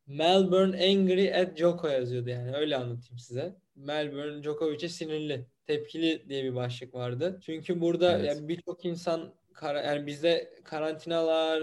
Melbourne 0.06 0.76
angry 0.90 1.34
at 1.34 1.56
Djoko 1.56 1.88
yazıyordu 1.88 2.30
yani 2.30 2.56
öyle 2.56 2.76
anlatayım 2.76 3.18
size. 3.18 3.56
Melbourne 3.76 4.42
Djokovic'e 4.42 4.88
sinirli, 4.88 5.46
tepkili 5.70 6.28
diye 6.28 6.44
bir 6.44 6.54
başlık 6.54 6.94
vardı. 6.94 7.40
Çünkü 7.42 7.80
burada 7.80 8.12
Evet. 8.18 8.26
yani 8.26 8.48
birçok 8.48 8.84
insan 8.84 9.34
yani 9.62 10.06
bizde 10.06 10.54
karantinalar 10.64 11.62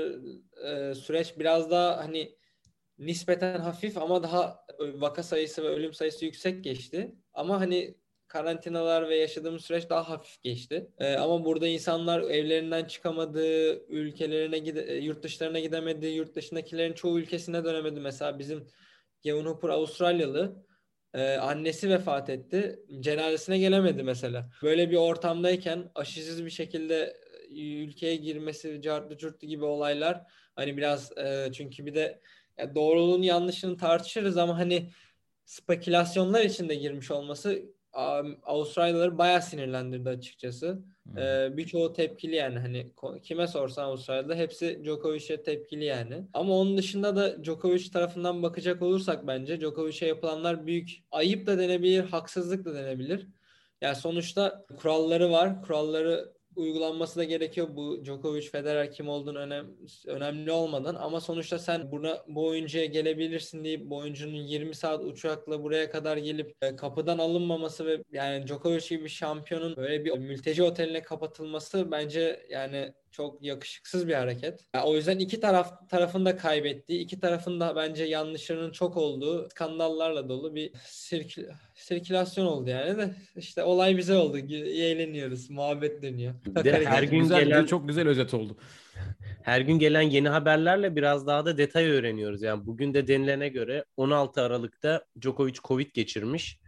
e, 0.64 0.96
süreç 0.96 1.40
biraz 1.40 1.72
daha 1.72 1.98
hani 1.98 2.38
nispeten 2.98 3.60
hafif 3.60 3.98
ama 3.98 4.24
daha 4.24 4.66
vaka 4.80 5.24
sayısı 5.24 5.64
ve 5.64 5.68
ölüm 5.68 5.94
sayısı 5.94 6.26
yüksek 6.26 6.64
geçti. 6.64 7.16
Ama 7.34 7.60
hani 7.60 7.96
karantinalar 8.28 9.10
ve 9.10 9.16
yaşadığımız 9.18 9.66
süreç 9.66 9.90
daha 9.90 10.10
hafif 10.10 10.42
geçti. 10.42 10.88
Ee, 10.98 11.16
ama 11.16 11.46
burada 11.46 11.68
insanlar 11.68 12.22
evlerinden 12.22 12.86
çıkamadı, 12.86 13.44
ülkelerine 13.88 14.60
gide, 14.60 14.82
e, 14.82 14.96
yurt 14.96 15.24
dışlarına 15.24 15.60
gidemedi, 15.60 16.06
yurt 16.08 16.36
dışındakilerin 16.36 16.94
çoğu 16.94 17.20
ülkesine 17.20 17.64
dönemedi. 17.64 18.00
Mesela 18.00 18.40
bizim 18.40 18.68
Gavin 19.26 19.46
Hooper 19.46 19.70
Avustralyalı 19.70 20.67
e, 21.18 21.38
annesi 21.38 21.90
vefat 21.90 22.30
etti. 22.30 22.80
Cenazesine 23.00 23.58
gelemedi 23.58 24.04
mesela. 24.04 24.50
Böyle 24.64 24.92
bir 24.92 24.96
ortamdayken 24.96 25.92
aşısız 25.96 26.46
bir 26.46 26.50
şekilde 26.50 27.18
e, 27.50 27.84
ülkeye 27.84 28.16
girmesi, 28.16 28.82
cartlı 28.82 29.18
curtlu 29.18 29.48
gibi 29.48 29.66
olaylar 29.66 30.24
hani 30.56 30.78
biraz 30.78 31.18
e, 31.18 31.50
çünkü 31.54 31.86
bir 31.86 31.96
de 31.96 32.22
ya 32.58 32.76
doğruluğunu 32.76 33.26
yanlışını 33.26 33.78
tartışırız 33.78 34.38
ama 34.38 34.58
hani 34.58 34.92
spekülasyonlar 35.46 36.44
içinde 36.44 36.76
girmiş 36.76 37.12
olması 37.12 37.62
Avustralyalıları 38.44 39.18
bayağı 39.18 39.42
sinirlendirdi 39.42 40.10
açıkçası. 40.10 40.84
Ee, 41.18 41.58
birçoğu 41.58 41.94
tepkili 41.94 42.36
yani 42.36 42.60
hani 42.60 42.92
kime 43.24 43.48
sorsan 43.48 43.84
Avustralya'da 43.84 44.36
hepsi 44.36 44.82
Djokovic'e 44.84 45.44
tepkili 45.44 45.86
yani. 45.86 46.28
Ama 46.34 46.54
onun 46.54 46.78
dışında 46.78 47.16
da 47.16 47.44
Djokovic 47.44 47.92
tarafından 47.92 48.44
bakacak 48.44 48.82
olursak 48.82 49.28
bence 49.28 49.62
Djokovic'e 49.62 50.06
yapılanlar 50.08 50.68
büyük 50.68 50.90
ayıp 51.12 51.48
da 51.48 51.58
denebilir, 51.58 52.04
haksızlık 52.04 52.66
da 52.66 52.76
denebilir. 52.76 53.28
Yani 53.82 53.96
sonuçta 53.96 54.66
kuralları 54.78 55.32
var. 55.32 55.62
Kuralları 55.62 56.37
uygulanması 56.58 57.20
da 57.20 57.24
gerekiyor. 57.24 57.68
Bu 57.72 58.06
Djokovic, 58.06 58.50
Federer 58.50 58.92
kim 58.92 59.10
olduğunu 59.10 59.38
önem, 59.38 59.68
önemli 60.08 60.52
olmadan 60.52 60.96
ama 60.96 61.22
sonuçta 61.22 61.60
sen 61.60 61.92
buna 61.92 62.24
bu 62.28 62.48
oyuncuya 62.48 62.86
gelebilirsin 62.86 63.64
deyip 63.64 63.90
bu 63.90 63.98
oyuncunun 63.98 64.34
20 64.34 64.76
saat 64.76 65.04
uçakla 65.04 65.64
buraya 65.64 65.90
kadar 65.90 66.18
gelip 66.18 66.56
e, 66.62 66.76
kapıdan 66.76 67.18
alınmaması 67.18 67.86
ve 67.86 68.04
yani 68.12 68.48
Djokovic 68.48 68.90
gibi 68.90 69.04
bir 69.04 69.10
şampiyonun 69.10 69.76
böyle 69.76 70.06
bir 70.06 70.18
mülteci 70.18 70.64
oteline 70.64 71.02
kapatılması 71.02 71.92
bence 71.92 72.46
yani 72.50 72.94
çok 73.18 73.44
yakışıksız 73.44 74.08
bir 74.08 74.14
hareket. 74.14 74.60
Yani 74.76 74.86
o 74.86 74.96
yüzden 74.96 75.20
iki 75.20 75.40
taraf 75.40 75.90
tarafın 75.90 76.26
da 76.26 76.38
kaybettiği, 76.38 77.00
iki 77.00 77.20
tarafın 77.20 77.60
da 77.60 77.76
bence 77.76 78.04
yanlışlarının 78.04 78.72
çok 78.72 78.98
olduğu, 78.98 79.50
skandallarla 79.50 80.30
dolu 80.30 80.56
bir 80.56 80.72
sirkü- 80.86 81.52
sirkülasyon 81.76 82.46
oldu 82.46 82.70
yani 82.70 82.98
de 82.98 83.16
işte 83.36 83.64
olay 83.64 83.98
bize 83.98 84.16
oldu. 84.16 84.38
Eğleniyoruz, 84.38 85.50
muhabbet 85.50 86.04
dönüyor. 86.04 86.34
De 86.64 86.86
her 86.86 87.04
gün 87.04 87.20
güzel, 87.20 87.44
gelen 87.44 87.66
çok 87.66 87.88
güzel 87.88 88.08
özet 88.08 88.34
oldu. 88.34 88.58
her 89.44 89.62
gün 89.62 89.80
gelen 89.80 90.02
yeni 90.02 90.30
haberlerle 90.30 90.96
biraz 90.96 91.28
daha 91.28 91.46
da 91.46 91.58
detay 91.58 91.86
öğreniyoruz. 91.86 92.42
Yani 92.42 92.66
bugün 92.66 92.94
de 92.94 93.08
denilene 93.08 93.50
göre 93.50 93.86
16 93.98 94.42
Aralık'ta 94.42 95.06
Djokovic 95.22 95.56
Covid 95.64 95.88
geçirmiş. 95.94 96.60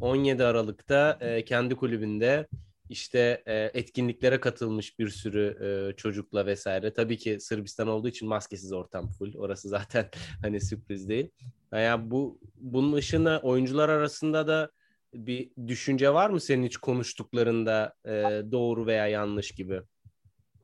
17 0.00 0.44
Aralık'ta 0.44 1.18
e, 1.20 1.44
kendi 1.44 1.74
kulübünde 1.74 2.46
işte 2.88 3.42
e, 3.46 3.54
etkinliklere 3.54 4.40
katılmış 4.40 4.98
bir 4.98 5.08
sürü 5.08 5.58
e, 5.60 5.96
çocukla 5.96 6.46
vesaire. 6.46 6.92
Tabii 6.92 7.18
ki 7.18 7.40
Sırbistan 7.40 7.88
olduğu 7.88 8.08
için 8.08 8.28
maskesiz 8.28 8.72
ortam 8.72 9.08
full. 9.08 9.34
Orası 9.36 9.68
zaten 9.78 10.08
hani 10.42 10.60
sürpriz 10.60 11.08
değil. 11.08 11.28
Yani 11.72 12.10
bu 12.10 12.38
bunun 12.56 12.92
ışığına 12.92 13.40
oyuncular 13.42 13.88
arasında 13.88 14.46
da 14.46 14.70
bir 15.14 15.50
düşünce 15.66 16.14
var 16.14 16.30
mı 16.30 16.40
senin 16.40 16.66
hiç 16.66 16.76
konuştuklarında 16.76 17.94
e, 18.04 18.12
doğru 18.52 18.86
veya 18.86 19.06
yanlış 19.06 19.50
gibi? 19.50 19.80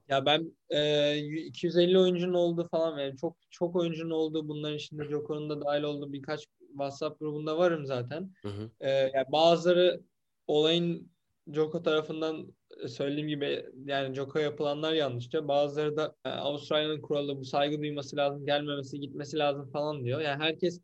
Ya 0.09 0.27
ben 0.27 0.53
e, 0.71 1.19
250 1.19 1.99
oyuncunun 1.99 2.35
olduğu 2.35 2.69
falan 2.69 2.99
yani 2.99 3.17
çok 3.17 3.37
çok 3.51 3.77
oyuncunun 3.77 4.11
olduğu 4.11 4.49
bunların 4.49 4.77
içinde 4.77 5.09
Djoko'nun 5.09 5.51
da 5.51 5.65
dahil 5.65 5.83
olduğu 5.83 6.13
birkaç 6.13 6.47
WhatsApp 6.71 7.21
grubunda 7.21 7.59
varım 7.59 7.87
zaten. 7.87 8.31
Hı 8.43 8.49
hı. 8.49 8.71
E, 8.81 8.91
yani 8.91 9.27
bazıları 9.33 10.01
olayın 10.47 11.11
Djoko 11.55 11.83
tarafından 11.83 12.55
e, 12.85 12.89
söylediğim 12.89 13.29
gibi 13.29 13.67
yani 13.85 14.15
Djoko'ya 14.15 14.45
yapılanlar 14.45 14.93
yanlışça. 14.93 15.49
Bazıları 15.49 15.97
da 15.97 16.17
e, 16.25 16.29
Avustralya'nın 16.29 17.01
kuralı 17.03 17.37
bu 17.41 17.45
saygı 17.45 17.81
duyması 17.81 18.17
lazım, 18.17 18.47
gelmemesi, 18.47 19.01
gitmesi 19.01 19.39
lazım 19.39 19.71
falan 19.71 20.05
diyor. 20.05 20.21
Yani 20.21 20.43
herkes 20.43 20.81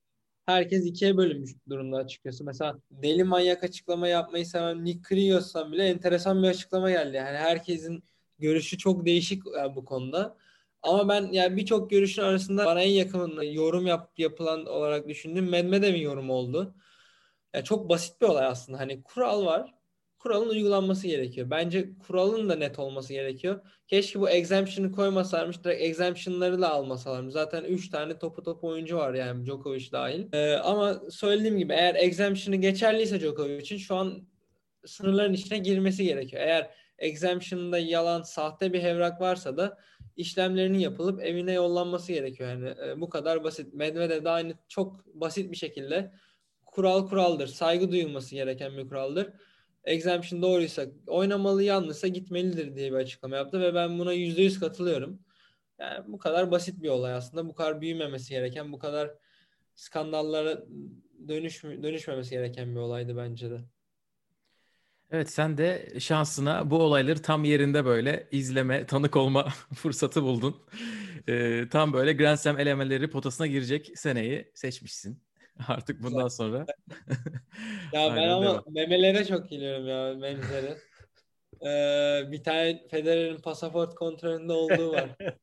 herkes 0.46 0.86
ikiye 0.86 1.16
bölünmüş 1.16 1.54
durumda 1.68 1.96
açıkçası. 1.96 2.44
Mesela 2.44 2.78
deli 2.90 3.24
manyak 3.24 3.64
açıklama 3.64 4.08
yapmayı 4.08 4.46
seven 4.46 4.84
Nick 4.84 5.08
Kyrgios'tan 5.08 5.72
bile 5.72 5.84
enteresan 5.88 6.42
bir 6.42 6.48
açıklama 6.48 6.90
geldi. 6.90 7.16
Yani 7.16 7.36
herkesin 7.38 8.04
görüşü 8.38 8.78
çok 8.78 9.06
değişik 9.06 9.42
yani 9.56 9.76
bu 9.76 9.84
konuda. 9.84 10.36
Ama 10.82 11.08
ben 11.08 11.32
yani 11.32 11.56
birçok 11.56 11.90
görüşün 11.90 12.22
arasında 12.22 12.64
bana 12.66 12.80
en 12.82 12.90
yakın 12.90 13.42
yorum 13.42 13.86
yap, 13.86 14.12
yapılan 14.18 14.66
olarak 14.66 15.08
düşündüğüm 15.08 15.48
Medvedev'in 15.48 16.00
yorumu 16.00 16.32
oldu. 16.32 16.74
Ya 17.54 17.64
çok 17.64 17.88
basit 17.88 18.20
bir 18.20 18.26
olay 18.26 18.46
aslında. 18.46 18.78
Hani 18.78 19.02
kural 19.02 19.46
var. 19.46 19.75
Kuralın 20.26 20.48
uygulanması 20.48 21.06
gerekiyor. 21.06 21.50
Bence 21.50 21.88
kuralın 22.06 22.48
da 22.48 22.54
net 22.54 22.78
olması 22.78 23.12
gerekiyor. 23.12 23.60
Keşke 23.88 24.20
bu 24.20 24.30
exemption'ı 24.30 24.92
koymasaymış. 24.92 25.64
Direkt 25.64 25.82
exemption'ları 25.82 26.60
da 26.60 26.70
almasalarmış. 26.70 27.32
Zaten 27.32 27.64
3 27.64 27.90
tane 27.90 28.18
topu 28.18 28.42
topu 28.42 28.68
oyuncu 28.68 28.96
var 28.96 29.14
yani 29.14 29.46
Djokovic 29.46 29.92
dahil. 29.92 30.26
Ee, 30.32 30.54
ama 30.54 31.00
söylediğim 31.10 31.58
gibi 31.58 31.72
eğer 31.72 31.94
exemption'ı 31.94 32.56
geçerliyse 32.56 33.20
Djokovic'in 33.20 33.78
şu 33.78 33.94
an 33.94 34.28
sınırların 34.86 35.32
içine 35.32 35.58
girmesi 35.58 36.04
gerekiyor. 36.04 36.42
Eğer 36.42 36.70
exemption'da 36.98 37.78
yalan, 37.78 38.22
sahte 38.22 38.72
bir 38.72 38.82
evrak 38.82 39.20
varsa 39.20 39.56
da 39.56 39.78
işlemlerinin 40.16 40.78
yapılıp 40.78 41.22
evine 41.22 41.52
yollanması 41.52 42.12
gerekiyor. 42.12 42.50
Yani 42.50 42.74
e, 42.86 43.00
bu 43.00 43.08
kadar 43.08 43.44
basit. 43.44 43.74
Medvedev 43.74 44.24
de 44.24 44.30
aynı 44.30 44.54
çok 44.68 45.06
basit 45.06 45.52
bir 45.52 45.56
şekilde 45.56 46.12
kural 46.64 47.08
kuraldır. 47.08 47.46
Saygı 47.46 47.90
duyulması 47.92 48.34
gereken 48.34 48.76
bir 48.76 48.88
kuraldır. 48.88 49.28
Exemption 49.86 50.42
doğruysa 50.42 50.86
oynamalı, 51.06 51.62
yanlışsa 51.62 52.08
gitmelidir 52.08 52.76
diye 52.76 52.92
bir 52.92 52.96
açıklama 52.96 53.36
yaptı 53.36 53.60
ve 53.60 53.74
ben 53.74 53.98
buna 53.98 54.12
%100 54.12 54.60
katılıyorum. 54.60 55.18
Yani 55.78 56.04
bu 56.08 56.18
kadar 56.18 56.50
basit 56.50 56.82
bir 56.82 56.88
olay 56.88 57.12
aslında. 57.12 57.48
Bu 57.48 57.54
kadar 57.54 57.80
büyümemesi 57.80 58.30
gereken, 58.30 58.72
bu 58.72 58.78
kadar 58.78 59.10
skandallara 59.74 60.64
dönüş 61.28 61.64
dönüşmemesi 61.64 62.30
gereken 62.30 62.74
bir 62.74 62.80
olaydı 62.80 63.16
bence 63.16 63.50
de. 63.50 63.60
Evet 65.10 65.30
sen 65.30 65.58
de 65.58 65.88
şansına 66.00 66.70
bu 66.70 66.78
olayları 66.78 67.22
tam 67.22 67.44
yerinde 67.44 67.84
böyle 67.84 68.28
izleme, 68.32 68.86
tanık 68.86 69.16
olma 69.16 69.48
fırsatı 69.74 70.22
buldun. 70.22 70.56
Ee, 71.28 71.64
tam 71.70 71.92
böyle 71.92 72.12
Grand 72.12 72.36
Slam 72.36 72.58
elemeleri 72.58 73.10
potasına 73.10 73.46
girecek 73.46 73.92
seneyi 73.94 74.52
seçmişsin. 74.54 75.25
Artık 75.68 76.02
bundan 76.02 76.28
sonra. 76.28 76.58
Ya 76.58 76.66
ben 77.94 78.10
Aynen, 78.10 78.28
ama 78.28 78.44
devam. 78.44 78.64
memelere 78.68 79.24
çok 79.24 79.50
gülüyorum 79.50 79.88
ya 79.88 80.14
memlere. 80.14 80.76
Ee, 81.62 82.32
bir 82.32 82.42
tane 82.42 82.88
Federer'in 82.90 83.38
pasaport 83.38 83.94
kontrolünde 83.94 84.52
olduğu 84.52 84.92
var. 84.92 85.10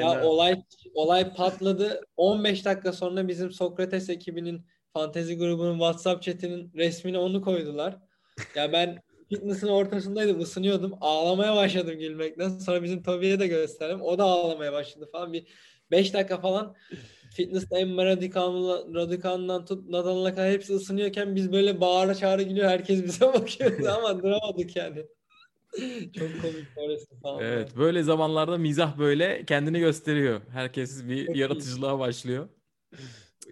Ya 0.00 0.24
olay 0.24 0.62
olay 0.94 1.34
patladı. 1.34 2.00
15 2.16 2.64
dakika 2.64 2.92
sonra 2.92 3.28
bizim 3.28 3.50
Sokrates 3.50 4.10
ekibinin 4.10 4.66
fantezi 4.92 5.38
grubunun 5.38 5.72
WhatsApp 5.72 6.22
chatinin 6.22 6.72
resmini 6.74 7.18
onu 7.18 7.42
koydular. 7.42 7.98
Ya 8.56 8.72
ben 8.72 8.98
fitness'ın 9.28 9.68
ortasındaydım, 9.68 10.40
ısınıyordum. 10.40 10.92
Ağlamaya 11.00 11.56
başladım 11.56 11.98
gülmekten. 11.98 12.48
Sonra 12.48 12.82
bizim 12.82 13.02
Tobi'ye 13.02 13.40
de 13.40 13.46
gösterdim. 13.46 14.00
O 14.00 14.18
da 14.18 14.24
ağlamaya 14.24 14.72
başladı 14.72 15.08
falan. 15.12 15.32
Bir 15.32 15.46
5 15.90 16.14
dakika 16.14 16.40
falan 16.40 16.76
fitness'ta 17.34 17.78
Emma 17.78 18.02
Raducanu- 18.04 18.94
Raducanu'dan 18.94 19.64
tut 19.64 19.88
Nadal'a 19.88 20.30
kadar 20.30 20.50
hepsi 20.50 20.74
ısınıyorken 20.74 21.36
biz 21.36 21.52
böyle 21.52 21.80
bağıra 21.80 22.14
çağıra 22.14 22.42
gülüyor. 22.42 22.68
Herkes 22.70 23.04
bize 23.04 23.26
bakıyordu 23.34 23.88
ama 23.98 24.22
duramadık 24.22 24.76
yani. 24.76 25.06
Çok 26.18 26.42
komik 26.42 26.66
orası 26.76 27.20
falan. 27.22 27.42
Evet 27.44 27.76
böyle 27.76 28.02
zamanlarda 28.02 28.58
mizah 28.58 28.98
böyle 28.98 29.44
kendini 29.44 29.78
gösteriyor. 29.78 30.40
Herkes 30.50 31.08
bir 31.08 31.34
yaratıcılığa 31.34 31.98
başlıyor. 31.98 32.48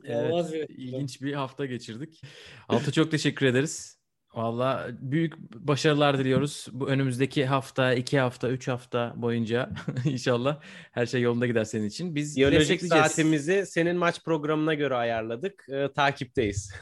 İnanılmaz 0.05 0.55
Evet, 0.55 0.71
ilginç 0.71 1.23
bir 1.23 1.33
hafta 1.33 1.67
geçirdik. 1.67 2.23
Altı 2.69 2.93
çok 2.93 3.11
teşekkür 3.11 3.47
ederiz. 3.47 4.00
Valla 4.35 4.89
büyük 5.01 5.39
başarılar 5.55 6.19
diliyoruz. 6.19 6.67
Bu 6.73 6.89
önümüzdeki 6.89 7.47
hafta, 7.47 7.95
iki 7.95 8.19
hafta, 8.19 8.51
üç 8.51 8.69
hafta 8.69 9.13
boyunca 9.17 9.71
inşallah 10.05 10.61
her 10.93 11.07
şey 11.07 11.23
yolunda 11.23 11.47
gider 11.47 11.65
senin 11.65 11.87
için. 11.87 12.15
Biz 12.15 12.37
Biyolojik 12.37 12.83
saatimizi 12.83 13.67
senin 13.67 13.97
maç 13.97 14.25
programına 14.25 14.75
göre 14.75 14.95
ayarladık. 14.95 15.67
Ee, 15.69 15.89
takipteyiz. 15.95 16.73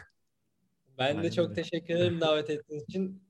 Ben 0.99 1.15
de 1.15 1.19
Aynen 1.19 1.31
çok 1.31 1.51
öyle. 1.51 1.63
teşekkür 1.63 1.95
ederim 1.95 2.21
davet 2.21 2.51
ettiğiniz 2.51 2.85
için. 2.89 3.23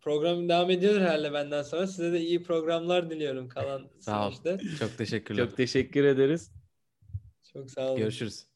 Program 0.00 0.48
devam 0.48 0.70
ediyor 0.70 1.00
herhalde 1.00 1.32
benden 1.32 1.62
sonra. 1.62 1.86
Size 1.86 2.12
de 2.12 2.20
iyi 2.20 2.42
programlar 2.42 3.10
diliyorum 3.10 3.48
kalan 3.48 3.90
Sağ 4.00 4.28
ol. 4.28 4.32
Çok 4.78 4.98
teşekkürler. 4.98 5.44
Çok 5.44 5.56
teşekkür 5.56 6.04
ederiz. 6.04 6.52
Çok 7.52 7.70
sağ 7.70 7.88
olun. 7.88 7.98
Görüşürüz. 7.98 8.55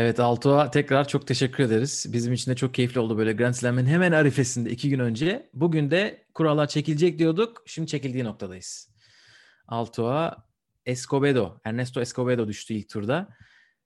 Evet 0.00 0.20
Altuğ'a 0.20 0.70
tekrar 0.70 1.08
çok 1.08 1.26
teşekkür 1.26 1.64
ederiz. 1.64 2.06
Bizim 2.12 2.32
için 2.32 2.50
de 2.50 2.56
çok 2.56 2.74
keyifli 2.74 3.00
oldu 3.00 3.18
böyle 3.18 3.32
Grand 3.32 3.54
Slam'in 3.54 3.86
hemen 3.86 4.12
arifesinde 4.12 4.70
iki 4.70 4.90
gün 4.90 4.98
önce. 4.98 5.50
Bugün 5.54 5.90
de 5.90 6.26
kurallar 6.34 6.66
çekilecek 6.66 7.18
diyorduk. 7.18 7.62
Şimdi 7.66 7.88
çekildiği 7.88 8.24
noktadayız. 8.24 8.90
Altuğ'a 9.68 10.36
Escobedo, 10.86 11.60
Ernesto 11.64 12.00
Escobedo 12.00 12.48
düştü 12.48 12.74
ilk 12.74 12.88
turda. 12.88 13.28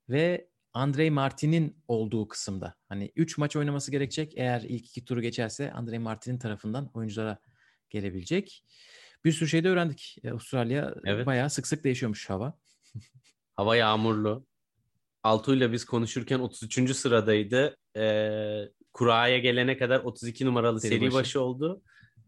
Ve 0.09 0.49
Andrei 0.73 1.11
Martin'in 1.11 1.77
olduğu 1.89 2.29
kısımda. 2.29 2.75
Hani 2.89 3.13
3 3.17 3.39
maç 3.39 3.57
oynaması 3.57 3.91
gerekecek. 3.91 4.33
Eğer 4.37 4.61
ilk 4.61 4.85
iki 4.85 5.05
turu 5.05 5.23
geçerse 5.23 5.73
Andrei 5.73 5.99
Martin'in 5.99 6.39
tarafından 6.39 6.91
oyunculara 6.95 7.39
gelebilecek. 7.91 8.65
Bir 9.25 9.33
sürü 9.33 9.49
şey 9.49 9.65
de 9.65 9.69
öğrendik. 9.69 10.17
E, 10.25 10.31
Avustralya 10.31 10.95
Evet. 11.05 11.27
bayağı 11.27 11.51
sık 11.51 11.67
sık 11.67 11.85
değişiyormuş 11.85 12.31
hava. 12.31 12.59
Hava 13.57 13.77
yağmurlu. 13.77 14.51
Altuğ'yla 15.23 15.73
biz 15.73 15.85
konuşurken 15.85 16.39
33. 16.39 16.95
sıradaydı. 16.97 17.77
Ee, 17.97 18.61
kuraya 18.93 19.39
gelene 19.39 19.77
kadar 19.77 20.01
32 20.01 20.47
numaralı 20.47 20.81
Seri 20.81 20.91
seri, 20.91 21.01
başı. 21.01 21.14
başı. 21.14 21.41
oldu. 21.41 21.83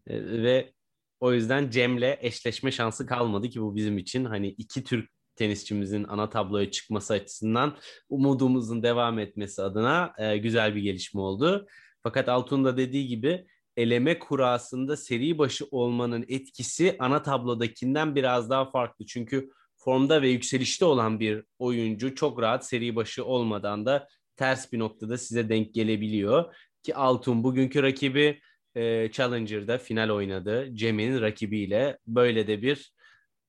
Ee, 0.07 0.43
ve 0.43 0.73
o 1.19 1.33
yüzden 1.33 1.69
Cem'le 1.69 2.17
eşleşme 2.19 2.71
şansı 2.71 3.05
kalmadı 3.05 3.49
ki 3.49 3.61
bu 3.61 3.75
bizim 3.75 3.97
için 3.97 4.25
hani 4.25 4.47
iki 4.47 4.83
Türk 4.83 5.09
tenisçimizin 5.35 6.03
ana 6.03 6.29
tabloya 6.29 6.71
çıkması 6.71 7.13
açısından 7.13 7.77
umudumuzun 8.09 8.83
devam 8.83 9.19
etmesi 9.19 9.61
adına 9.61 10.13
e, 10.17 10.37
güzel 10.37 10.75
bir 10.75 10.81
gelişme 10.81 11.21
oldu. 11.21 11.67
Fakat 12.03 12.29
Altuğ'un 12.29 12.65
da 12.65 12.77
dediği 12.77 13.07
gibi 13.07 13.45
eleme 13.77 14.19
kurasında 14.19 14.97
seri 14.97 15.37
başı 15.37 15.65
olmanın 15.71 16.25
etkisi 16.27 16.95
ana 16.99 17.21
tablodakinden 17.21 18.15
biraz 18.15 18.49
daha 18.49 18.71
farklı. 18.71 19.05
Çünkü 19.05 19.49
formda 19.85 20.21
ve 20.21 20.29
yükselişte 20.29 20.85
olan 20.85 21.19
bir 21.19 21.43
oyuncu 21.59 22.15
çok 22.15 22.41
rahat 22.41 22.65
seri 22.65 22.95
başı 22.95 23.25
olmadan 23.25 23.85
da 23.85 24.07
ters 24.35 24.71
bir 24.73 24.79
noktada 24.79 25.17
size 25.17 25.49
denk 25.49 25.73
gelebiliyor. 25.73 26.55
Ki 26.83 26.95
Altun 26.95 27.43
bugünkü 27.43 27.83
rakibi 27.83 28.41
e, 28.75 29.11
Challenger'da 29.11 29.77
final 29.77 30.09
oynadı. 30.09 30.69
Cem'in 30.73 31.21
rakibiyle 31.21 31.97
böyle 32.07 32.47
de 32.47 32.61
bir 32.61 32.93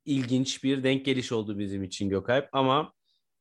ilginç 0.05 0.64
bir 0.64 0.84
denk 0.84 1.05
geliş 1.05 1.32
oldu 1.32 1.59
bizim 1.59 1.82
için 1.82 2.09
Gökalp. 2.09 2.49
Ama 2.53 2.93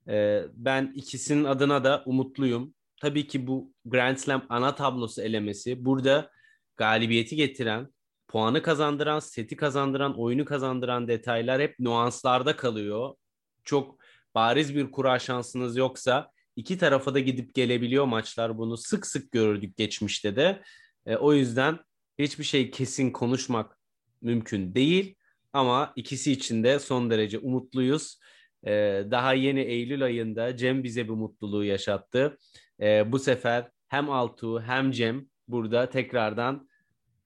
e, 0.07 0.41
ben 0.53 0.93
ikisinin 0.95 1.43
adına 1.43 1.83
da 1.83 2.03
umutluyum. 2.05 2.73
Tabii 3.01 3.27
ki 3.27 3.47
bu 3.47 3.73
Grand 3.85 4.17
Slam 4.17 4.45
ana 4.49 4.75
tablosu 4.75 5.21
elemesi 5.21 5.85
burada 5.85 6.31
galibiyeti 6.77 7.35
getiren, 7.35 7.87
puanı 8.35 8.61
kazandıran, 8.61 9.19
seti 9.19 9.55
kazandıran, 9.55 10.19
oyunu 10.19 10.45
kazandıran 10.45 11.07
detaylar 11.07 11.61
hep 11.61 11.79
nüanslarda 11.79 12.55
kalıyor. 12.55 13.15
Çok 13.63 13.97
bariz 14.35 14.75
bir 14.75 14.91
kura 14.91 15.19
şansınız 15.19 15.77
yoksa 15.77 16.31
iki 16.55 16.77
tarafa 16.77 17.13
da 17.13 17.19
gidip 17.19 17.53
gelebiliyor 17.53 18.05
maçlar. 18.05 18.57
Bunu 18.57 18.77
sık 18.77 19.07
sık 19.07 19.31
gördük 19.31 19.77
geçmişte 19.77 20.35
de. 20.35 20.61
E, 21.05 21.15
o 21.15 21.33
yüzden 21.33 21.79
hiçbir 22.19 22.43
şey 22.43 22.71
kesin 22.71 23.11
konuşmak 23.11 23.79
mümkün 24.21 24.75
değil. 24.75 25.15
Ama 25.53 25.93
ikisi 25.95 26.31
için 26.31 26.63
de 26.63 26.79
son 26.79 27.09
derece 27.09 27.39
umutluyuz. 27.39 28.19
E, 28.67 28.71
daha 29.11 29.33
yeni 29.33 29.61
Eylül 29.61 30.03
ayında 30.03 30.57
Cem 30.57 30.83
bize 30.83 31.07
bu 31.07 31.15
mutluluğu 31.15 31.63
yaşattı. 31.63 32.37
E, 32.81 33.11
bu 33.11 33.19
sefer 33.19 33.69
hem 33.87 34.09
Altuğ 34.09 34.61
hem 34.61 34.91
Cem 34.91 35.25
burada 35.47 35.89
tekrardan 35.89 36.67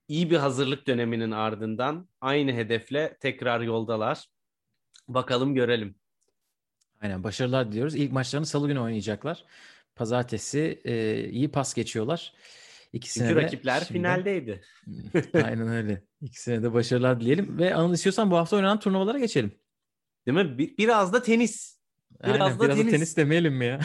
iyi 0.10 0.32
bir 0.32 0.38
hazırlık 0.38 0.88
döneminin 0.88 1.32
ardından 1.32 2.08
aynı 2.22 2.52
hedefle 2.54 3.18
tekrar 3.20 3.62
yoldalar. 3.62 4.26
Bakalım 5.08 5.56
görelim. 5.56 5.96
Aynen 7.02 7.24
başarılar 7.24 7.72
diliyoruz. 7.72 7.96
İlk 7.96 8.12
maçlarını 8.12 8.46
salı 8.46 8.68
günü 8.68 8.80
oynayacaklar. 8.80 9.44
Pazartesi 9.96 10.82
e, 10.86 11.24
iyi 11.30 11.52
pas 11.52 11.74
geçiyorlar. 11.74 12.34
İkisine 12.94 13.28
Çünkü 13.28 13.40
de 13.40 13.44
rakipler 13.44 13.80
şimdiden- 13.82 13.94
finaldeydi. 14.16 14.62
Aynen 15.34 15.68
öyle. 15.68 16.04
İkisine 16.22 16.64
de 16.64 16.74
başarılar 16.74 17.22
dileyelim. 17.22 17.60
Ve 17.60 17.76
Anıl 17.76 17.94
istiyorsan 17.94 18.32
bu 18.32 18.38
hafta 18.38 18.56
oynanan 18.56 18.80
turnuvalara 18.80 19.20
geçelim. 19.20 19.52
Değil 20.28 20.38
mi? 20.38 20.58
Bir- 20.58 20.78
biraz 20.78 21.14
da 21.14 21.22
tenis. 21.24 21.80
Biraz 22.24 22.42
Aynen, 22.42 22.60
da 22.60 22.64
biraz 22.64 22.78
da 22.78 22.82
tenis. 22.82 22.94
tenis 22.94 23.18
demeyelim 23.18 23.54
mi 23.56 23.66
ya? 23.66 23.80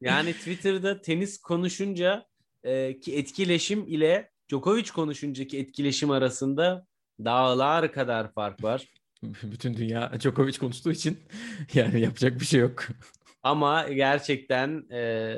Yani 0.00 0.32
Twitter'da 0.32 1.00
tenis 1.02 1.38
konuşunca 1.40 2.26
e, 2.64 3.00
ki 3.00 3.16
etkileşim 3.16 3.84
ile 3.88 4.30
Djokovic 4.50 4.90
konuşuncaki 4.92 5.58
etkileşim 5.58 6.10
arasında 6.10 6.86
dağlar 7.24 7.92
kadar 7.92 8.32
fark 8.32 8.62
var. 8.64 8.86
Bütün 9.42 9.74
dünya 9.76 10.12
Djokovic 10.20 10.58
konuştuğu 10.58 10.92
için 10.92 11.18
yani 11.74 12.00
yapacak 12.00 12.40
bir 12.40 12.44
şey 12.44 12.60
yok. 12.60 12.84
Ama 13.42 13.88
gerçekten 13.88 14.90
e, 14.92 15.34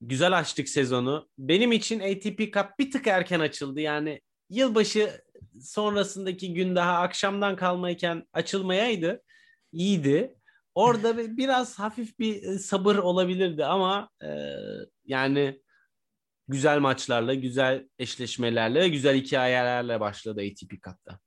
güzel 0.00 0.38
açtık 0.38 0.68
sezonu. 0.68 1.28
Benim 1.38 1.72
için 1.72 2.00
ATP 2.00 2.38
Cup 2.54 2.66
bir 2.78 2.90
tık 2.90 3.06
erken 3.06 3.40
açıldı. 3.40 3.80
Yani 3.80 4.20
yılbaşı 4.50 5.10
sonrasındaki 5.60 6.54
gün 6.54 6.76
daha 6.76 6.98
akşamdan 6.98 7.56
kalmayken 7.56 8.24
açılmayaydı. 8.32 9.22
iyiydi. 9.72 10.34
Orada 10.74 11.18
bir- 11.18 11.36
biraz 11.36 11.78
hafif 11.78 12.18
bir 12.18 12.42
e, 12.42 12.58
sabır 12.58 12.96
olabilirdi 12.96 13.64
ama 13.64 14.10
e, 14.24 14.28
yani 15.04 15.60
güzel 16.48 16.78
maçlarla, 16.78 17.34
güzel 17.34 17.88
eşleşmelerle 17.98 18.80
ve 18.80 18.88
güzel 18.88 19.16
hikayelerle 19.16 20.00
başladı 20.00 20.40
ATP 20.40 20.70
Cup'ta. 20.70 21.20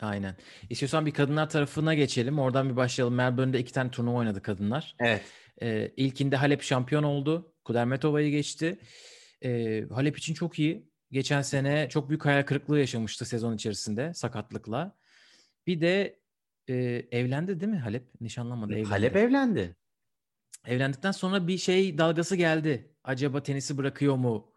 Aynen. 0.00 0.36
İstiyorsan 0.70 1.06
bir 1.06 1.10
kadınlar 1.10 1.50
tarafına 1.50 1.94
geçelim. 1.94 2.38
Oradan 2.38 2.70
bir 2.70 2.76
başlayalım. 2.76 3.14
Melbourne'de 3.14 3.58
iki 3.58 3.72
tane 3.72 3.90
turnuva 3.90 4.18
oynadı 4.18 4.42
kadınlar. 4.42 4.96
Evet. 5.00 5.22
Ee, 5.62 5.92
ilkinde 5.96 6.36
Halep 6.36 6.62
şampiyon 6.62 7.02
oldu. 7.02 7.54
Kudermetova'yı 7.64 8.30
geçti. 8.30 8.78
Ee, 9.44 9.84
Halep 9.90 10.18
için 10.18 10.34
çok 10.34 10.58
iyi. 10.58 10.88
Geçen 11.10 11.42
sene 11.42 11.88
çok 11.88 12.08
büyük 12.08 12.24
hayal 12.24 12.42
kırıklığı 12.42 12.78
yaşamıştı 12.78 13.24
sezon 13.24 13.54
içerisinde 13.54 14.14
sakatlıkla. 14.14 14.96
Bir 15.66 15.80
de 15.80 16.20
e, 16.68 16.74
evlendi 17.10 17.60
değil 17.60 17.72
mi 17.72 17.78
Halep? 17.78 18.20
Nişanlanmadı. 18.20 18.72
Evlendi. 18.72 18.88
Halep 18.88 19.16
evlendi. 19.16 19.76
Evlendikten 20.66 21.12
sonra 21.12 21.46
bir 21.46 21.58
şey 21.58 21.98
dalgası 21.98 22.36
geldi. 22.36 22.94
Acaba 23.08 23.42
tenisi 23.42 23.78
bırakıyor 23.78 24.16
mu? 24.16 24.52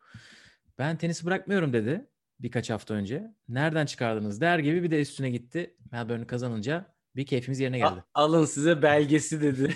Ben 0.78 0.98
tenisi 0.98 1.26
bırakmıyorum 1.26 1.74
dedi 1.74 2.08
birkaç 2.40 2.70
hafta 2.70 2.94
önce. 2.94 3.36
Nereden 3.50 3.86
çıkardınız 3.86 4.42
der 4.42 4.60
gibi 4.60 4.84
bir 4.84 4.92
de 4.92 5.02
üstüne 5.02 5.30
gitti. 5.30 5.76
Melbourne 5.92 6.28
kazanınca 6.28 6.96
bir 7.16 7.26
keyfimiz 7.26 7.60
yerine 7.60 7.78
geldi. 7.78 8.04
A- 8.14 8.24
alın 8.24 8.46
size 8.46 8.82
belgesi 8.82 9.42
dedi. 9.42 9.76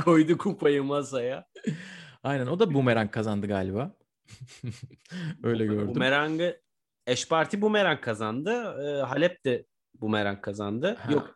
Koydu 0.04 0.38
kupayı 0.38 0.84
masaya. 0.84 1.46
Aynen 2.22 2.46
o 2.46 2.58
da 2.58 2.74
bumerang 2.74 3.10
kazandı 3.10 3.46
galiba. 3.46 3.96
Öyle 5.42 5.66
gördüm. 5.66 5.88
Bumerang'ı 5.94 6.60
Eş 7.06 7.28
Parti 7.28 7.60
Bumerang 7.62 8.00
kazandı. 8.00 8.50
Ee, 8.84 9.02
Halep 9.02 9.44
de 9.44 9.66
Bumerang 10.00 10.42
kazandı. 10.42 10.96
Ha. 11.00 11.12
Yok 11.12 11.33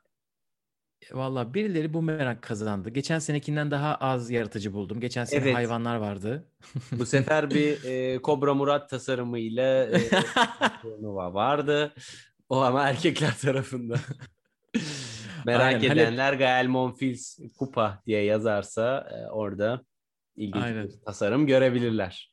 Valla 1.12 1.54
birileri 1.54 1.94
bumerang 1.94 2.40
kazandı. 2.40 2.90
Geçen 2.90 3.18
senekinden 3.18 3.70
daha 3.70 3.94
az 3.94 4.30
yaratıcı 4.30 4.72
buldum. 4.72 5.00
Geçen 5.00 5.24
sene 5.24 5.40
Evet. 5.42 5.54
hayvanlar 5.54 5.96
vardı. 5.96 6.48
bu 6.92 7.06
sefer 7.06 7.50
bir 7.50 7.84
e, 7.84 8.18
Kobra 8.22 8.54
Murat 8.54 8.90
tasarımı 8.90 9.38
ile 9.38 9.82
e, 9.92 10.00
turnuva 10.82 11.34
vardı. 11.34 11.94
O 12.48 12.60
ama 12.62 12.88
erkekler 12.88 13.38
tarafında. 13.38 13.96
Merak 15.46 15.62
Aynen, 15.74 15.80
Halep- 15.88 15.92
edenler 16.02 16.32
Gael 16.32 16.66
Monfils 16.66 17.38
kupa 17.58 18.02
diye 18.06 18.22
yazarsa 18.24 19.08
e, 19.12 19.30
orada 19.30 19.82
ilginç 20.36 20.64
Aynen. 20.64 20.84
bir 20.88 20.92
tasarım 21.06 21.46
görebilirler. 21.46 22.32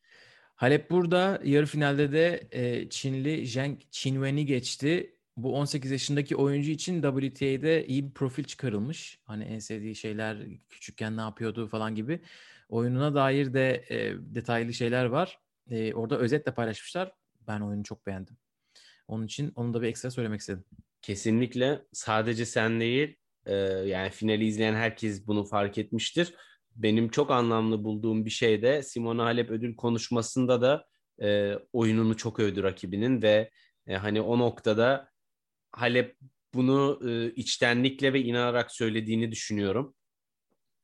Halep 0.56 0.90
burada 0.92 1.40
yarı 1.44 1.66
finalde 1.66 2.12
de 2.12 2.48
e, 2.52 2.90
Çinli 2.90 3.48
Zheng 3.48 3.80
Qinwen'i 3.92 4.46
geçti. 4.46 5.15
Bu 5.38 5.56
18 5.56 5.92
yaşındaki 5.92 6.36
oyuncu 6.36 6.72
için 6.72 7.02
WTA'de 7.02 7.88
iyi 7.88 8.08
bir 8.08 8.14
profil 8.14 8.44
çıkarılmış. 8.44 9.20
Hani 9.26 9.44
en 9.44 9.60
sevdiği 9.60 9.96
şeyler 9.96 10.38
küçükken 10.70 11.18
ne 11.18 11.22
yapıyordu 11.22 11.68
falan 11.68 11.96
gibi. 11.96 12.22
Oyununa 12.70 13.16
dair 13.16 13.54
de 13.54 13.86
e, 13.90 14.14
detaylı 14.36 14.74
şeyler 14.74 15.06
var. 15.06 15.40
E, 15.70 15.94
orada 15.94 16.18
özetle 16.18 16.54
paylaşmışlar. 16.54 17.12
Ben 17.48 17.60
oyunu 17.62 17.84
çok 17.84 18.06
beğendim. 18.06 18.38
Onun 19.08 19.26
için 19.26 19.52
onu 19.56 19.74
da 19.74 19.82
bir 19.82 19.88
ekstra 19.88 20.12
söylemek 20.12 20.40
istedim. 20.40 20.64
Kesinlikle 21.02 21.82
sadece 21.92 22.46
sen 22.46 22.80
değil 22.80 23.16
e, 23.46 23.56
yani 23.56 24.10
finali 24.10 24.46
izleyen 24.46 24.74
herkes 24.74 25.28
bunu 25.28 25.44
fark 25.44 25.78
etmiştir. 25.78 26.34
Benim 26.76 27.10
çok 27.10 27.32
anlamlı 27.32 27.84
bulduğum 27.84 28.26
bir 28.26 28.30
şey 28.30 28.62
de 28.62 28.84
Simona 28.84 29.26
Halep 29.26 29.50
ödül 29.50 29.76
konuşmasında 29.76 30.62
da 30.62 30.88
e, 31.22 31.54
oyununu 31.74 32.18
çok 32.18 32.40
övdü 32.40 32.64
rakibinin 32.64 33.22
ve 33.22 33.52
e, 33.88 33.96
hani 33.96 34.22
o 34.22 34.40
noktada 34.40 35.15
Halep 35.76 36.18
bunu 36.54 37.00
e, 37.10 37.32
içtenlikle 37.32 38.14
ve 38.14 38.22
inanarak 38.22 38.72
söylediğini 38.72 39.32
düşünüyorum. 39.32 39.96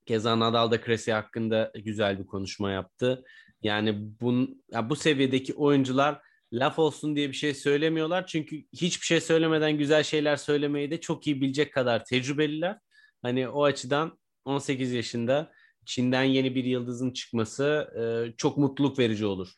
Keza 0.05 0.39
Nadal 0.39 0.71
da 0.71 0.83
Cressy 0.85 1.11
hakkında 1.11 1.71
güzel 1.75 2.19
bir 2.19 2.27
konuşma 2.27 2.71
yaptı. 2.71 3.23
Yani 3.63 3.95
bun, 4.21 4.63
ya 4.71 4.89
bu 4.89 4.95
seviyedeki 4.95 5.53
oyuncular 5.53 6.21
laf 6.53 6.79
olsun 6.79 7.15
diye 7.15 7.29
bir 7.29 7.33
şey 7.33 7.53
söylemiyorlar. 7.53 8.27
Çünkü 8.27 8.63
hiçbir 8.73 9.05
şey 9.05 9.21
söylemeden 9.21 9.77
güzel 9.77 10.03
şeyler 10.03 10.35
söylemeyi 10.35 10.91
de 10.91 11.01
çok 11.01 11.27
iyi 11.27 11.41
bilecek 11.41 11.73
kadar 11.73 12.05
tecrübeliler. 12.05 12.77
Hani 13.21 13.47
o 13.47 13.63
açıdan 13.63 14.19
18 14.45 14.91
yaşında 14.91 15.51
Çin'den 15.85 16.23
yeni 16.23 16.55
bir 16.55 16.63
yıldızın 16.63 17.11
çıkması 17.11 17.87
e, 17.99 18.35
çok 18.37 18.57
mutluluk 18.57 18.99
verici 18.99 19.25
olur. 19.25 19.49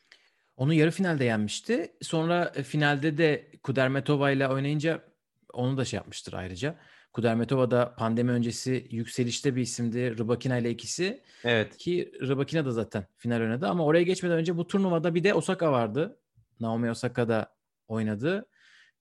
Onu 0.56 0.74
yarı 0.74 0.90
finalde 0.90 1.24
yenmişti. 1.24 1.92
Sonra 2.02 2.52
e, 2.56 2.62
finalde 2.62 3.18
de 3.18 3.50
Kudermetova 3.62 4.30
ile 4.30 4.48
oynayınca 4.48 5.13
onu 5.54 5.76
da 5.76 5.84
şey 5.84 5.96
yapmıştır 5.96 6.32
ayrıca. 6.32 6.78
Kudermetova 7.12 7.70
da 7.70 7.94
pandemi 7.94 8.30
öncesi 8.30 8.86
yükselişte 8.90 9.56
bir 9.56 9.62
isimdi. 9.62 10.18
Rybakina 10.18 10.58
ile 10.58 10.70
ikisi. 10.70 11.22
Evet. 11.44 11.76
Ki 11.76 12.12
Rybakina 12.20 12.64
da 12.64 12.70
zaten 12.72 13.06
final 13.16 13.40
oynadı 13.40 13.66
ama 13.68 13.84
oraya 13.84 14.02
geçmeden 14.02 14.38
önce 14.38 14.56
bu 14.56 14.66
turnuvada 14.66 15.14
bir 15.14 15.24
de 15.24 15.34
Osaka 15.34 15.72
vardı. 15.72 16.20
Naomi 16.60 16.90
Osaka 16.90 17.28
da 17.28 17.54
oynadı 17.88 18.46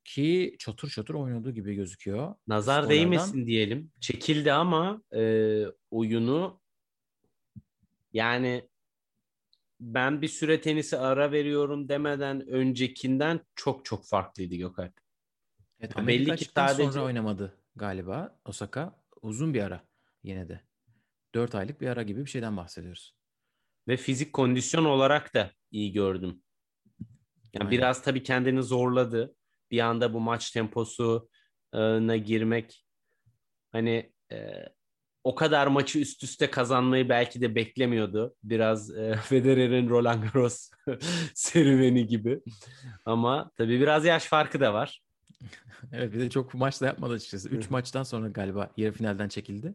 ki 0.03 0.55
çatır 0.59 0.89
çatır 0.89 1.13
oynadığı 1.13 1.51
gibi 1.51 1.75
gözüküyor. 1.75 2.35
Nazar 2.47 2.83
Skorlardan- 2.83 2.89
değmesin 2.89 3.45
diyelim. 3.47 3.91
Çekildi 3.99 4.53
ama 4.53 5.01
e, 5.15 5.63
oyunu 5.91 6.61
yani 8.13 8.69
ben 9.79 10.21
bir 10.21 10.27
süre 10.27 10.61
tenisi 10.61 10.97
ara 10.97 11.31
veriyorum 11.31 11.89
demeden 11.89 12.47
öncekinden 12.47 13.39
çok 13.55 13.85
çok 13.85 14.05
farklıydı 14.05 14.55
Gökalp. 14.55 15.02
Evet, 15.83 15.97
Amerika 15.97 16.31
belli 16.31 16.37
ki 16.37 16.45
sadece- 16.55 16.91
sonra 16.91 17.05
oynamadı 17.05 17.57
galiba 17.75 18.39
Osaka. 18.45 18.95
Uzun 19.21 19.53
bir 19.53 19.61
ara 19.61 19.83
yine 20.23 20.49
de. 20.49 20.61
4 21.35 21.55
aylık 21.55 21.81
bir 21.81 21.87
ara 21.87 22.03
gibi 22.03 22.25
bir 22.25 22.29
şeyden 22.29 22.57
bahsediyoruz. 22.57 23.15
Ve 23.87 23.97
fizik 23.97 24.33
kondisyon 24.33 24.85
olarak 24.85 25.33
da 25.33 25.51
iyi 25.71 25.91
gördüm. 25.91 26.43
Yani 27.53 27.59
Aynen. 27.59 27.71
biraz 27.71 28.01
tabii 28.03 28.23
kendini 28.23 28.63
zorladı. 28.63 29.35
Bir 29.71 29.79
anda 29.79 30.13
bu 30.13 30.19
maç 30.19 30.51
temposuna 30.51 32.17
girmek 32.17 32.85
hani 33.71 34.13
e, 34.31 34.65
o 35.23 35.35
kadar 35.35 35.67
maçı 35.67 35.99
üst 35.99 36.23
üste 36.23 36.51
kazanmayı 36.51 37.09
belki 37.09 37.41
de 37.41 37.55
beklemiyordu. 37.55 38.35
Biraz 38.43 38.97
e, 38.97 39.15
Federer'in 39.23 39.89
Roland 39.89 40.23
Garros 40.23 40.69
serüveni 41.35 42.07
gibi. 42.07 42.39
Ama 43.05 43.51
tabii 43.57 43.79
biraz 43.79 44.05
yaş 44.05 44.25
farkı 44.25 44.59
da 44.59 44.73
var. 44.73 45.03
Evet 45.91 46.13
bir 46.13 46.19
de 46.19 46.29
çok 46.29 46.53
maç 46.53 46.81
da 46.81 46.85
yapmadı 46.85 47.13
açıkçası. 47.13 47.49
Hı 47.49 47.55
3 47.55 47.67
hı. 47.67 47.71
maçtan 47.71 48.03
sonra 48.03 48.27
galiba 48.27 48.71
yarı 48.77 48.91
finalden 48.91 49.27
çekildi. 49.27 49.73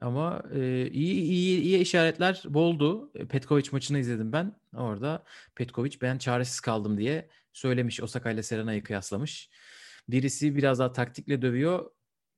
Ama 0.00 0.42
e, 0.54 0.90
iyi 0.90 1.22
iyi 1.22 1.60
iyi 1.60 1.78
işaretler 1.78 2.42
boldu. 2.48 3.10
E, 3.14 3.26
Petkovic 3.26 3.68
maçını 3.72 3.98
izledim 3.98 4.32
ben. 4.32 4.56
Orada 4.76 5.24
Petkovic 5.54 5.96
ben 6.02 6.18
çaresiz 6.18 6.60
kaldım 6.60 6.98
diye 6.98 7.28
söylemiş. 7.52 8.00
Osaka 8.00 8.30
ile 8.30 8.42
Serena'yı 8.42 8.84
kıyaslamış. 8.84 9.50
Birisi 10.08 10.56
biraz 10.56 10.78
daha 10.78 10.92
taktikle 10.92 11.42
dövüyor. 11.42 11.90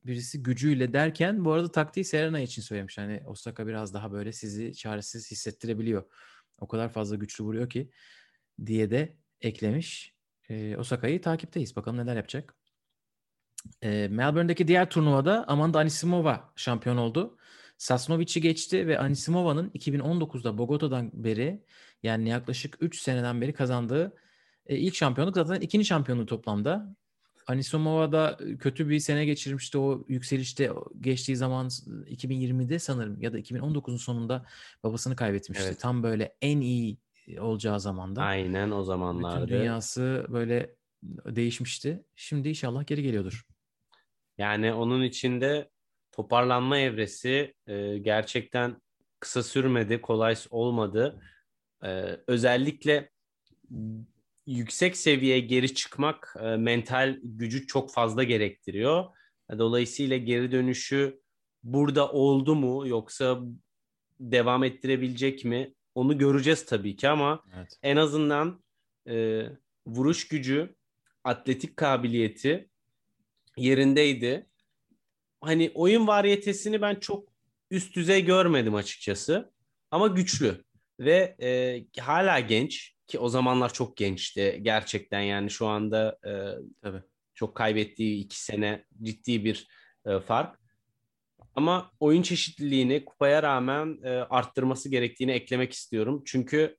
Birisi 0.06 0.42
gücüyle 0.42 0.92
derken 0.92 1.44
bu 1.44 1.52
arada 1.52 1.72
taktiği 1.72 2.04
Serena 2.04 2.40
için 2.40 2.62
söylemiş. 2.62 2.98
Hani 2.98 3.22
Osaka 3.26 3.66
biraz 3.66 3.94
daha 3.94 4.12
böyle 4.12 4.32
sizi 4.32 4.74
çaresiz 4.74 5.30
hissettirebiliyor. 5.30 6.04
O 6.60 6.68
kadar 6.68 6.88
fazla 6.88 7.16
güçlü 7.16 7.44
vuruyor 7.44 7.70
ki 7.70 7.90
diye 8.66 8.90
de 8.90 9.16
eklemiş. 9.40 10.15
E, 10.48 10.76
Osaka'yı 10.76 11.20
takipteyiz. 11.22 11.76
Bakalım 11.76 11.96
neler 11.98 12.16
yapacak. 12.16 12.54
E, 13.82 14.08
Melbourne'deki 14.08 14.68
diğer 14.68 14.90
turnuvada 14.90 15.44
Amanda 15.48 15.78
Anisimova 15.78 16.52
şampiyon 16.56 16.96
oldu. 16.96 17.38
Sasnovic'i 17.78 18.40
geçti 18.40 18.86
ve 18.86 18.98
Anisimova'nın 18.98 19.70
2019'da 19.70 20.58
Bogota'dan 20.58 21.10
beri 21.12 21.64
yani 22.02 22.28
yaklaşık 22.28 22.76
3 22.80 23.02
seneden 23.02 23.40
beri 23.40 23.52
kazandığı 23.52 24.16
e, 24.66 24.76
ilk 24.76 24.94
şampiyonluk 24.94 25.34
zaten 25.34 25.60
ikinci 25.60 25.86
şampiyonluğu 25.86 26.26
toplamda. 26.26 26.96
Anisimova 27.46 28.12
da 28.12 28.38
kötü 28.58 28.88
bir 28.88 28.98
sene 28.98 29.24
geçirmişti 29.24 29.78
o 29.78 30.04
yükselişte 30.08 30.70
geçtiği 31.00 31.36
zaman 31.36 31.68
2020'de 31.68 32.78
sanırım 32.78 33.22
ya 33.22 33.32
da 33.32 33.38
2019'un 33.38 33.96
sonunda 33.96 34.46
babasını 34.82 35.16
kaybetmişti. 35.16 35.64
Evet. 35.68 35.80
Tam 35.80 36.02
böyle 36.02 36.36
en 36.42 36.60
iyi 36.60 36.98
olacağı 37.38 37.80
zamanda. 37.80 38.22
Aynen 38.22 38.70
o 38.70 38.76
Bütün 38.76 38.86
zamanlarda. 38.86 39.48
dünyası 39.48 40.26
böyle 40.28 40.76
değişmişti. 41.26 42.04
Şimdi 42.16 42.48
inşallah 42.48 42.86
geri 42.86 43.02
geliyordur. 43.02 43.46
Yani 44.38 44.72
onun 44.72 45.02
içinde 45.02 45.70
toparlanma 46.12 46.78
evresi 46.78 47.54
e, 47.66 47.98
gerçekten 47.98 48.80
kısa 49.20 49.42
sürmedi, 49.42 50.00
kolay 50.00 50.34
olmadı. 50.50 51.20
E, 51.84 51.88
özellikle 52.26 53.10
yüksek 54.46 54.96
seviyeye 54.96 55.40
geri 55.40 55.74
çıkmak 55.74 56.36
e, 56.40 56.56
mental 56.56 57.18
gücü 57.22 57.66
çok 57.66 57.92
fazla 57.92 58.22
gerektiriyor. 58.22 59.04
Dolayısıyla 59.58 60.16
geri 60.16 60.52
dönüşü 60.52 61.20
burada 61.62 62.12
oldu 62.12 62.54
mu 62.54 62.88
yoksa 62.88 63.40
devam 64.20 64.64
ettirebilecek 64.64 65.44
mi? 65.44 65.74
Onu 65.96 66.18
göreceğiz 66.18 66.66
tabii 66.66 66.96
ki 66.96 67.08
ama 67.08 67.44
Evet. 67.56 67.78
en 67.82 67.96
azından 67.96 68.62
e, 69.08 69.42
vuruş 69.86 70.28
gücü, 70.28 70.74
atletik 71.24 71.76
kabiliyeti 71.76 72.70
yerindeydi. 73.56 74.46
Hani 75.40 75.72
oyun 75.74 76.06
variyetesini 76.06 76.80
ben 76.82 76.94
çok 76.94 77.28
üst 77.70 77.96
düzey 77.96 78.24
görmedim 78.24 78.74
açıkçası. 78.74 79.52
Ama 79.90 80.06
güçlü 80.06 80.64
ve 81.00 81.36
e, 81.42 82.00
hala 82.00 82.40
genç 82.40 82.94
ki 83.06 83.18
o 83.18 83.28
zamanlar 83.28 83.72
çok 83.72 83.96
gençti 83.96 84.58
gerçekten 84.62 85.20
yani 85.20 85.50
şu 85.50 85.66
anda 85.66 86.18
e, 86.26 86.32
Tabii. 86.82 87.02
çok 87.34 87.54
kaybettiği 87.54 88.24
iki 88.24 88.42
sene 88.42 88.84
ciddi 89.02 89.44
bir 89.44 89.68
e, 90.06 90.20
fark. 90.20 90.60
Ama 91.56 91.90
oyun 92.00 92.22
çeşitliliğini 92.22 93.04
kupaya 93.04 93.42
rağmen 93.42 93.98
e, 94.04 94.10
arttırması 94.10 94.88
gerektiğini 94.88 95.32
eklemek 95.32 95.72
istiyorum. 95.72 96.22
Çünkü 96.26 96.76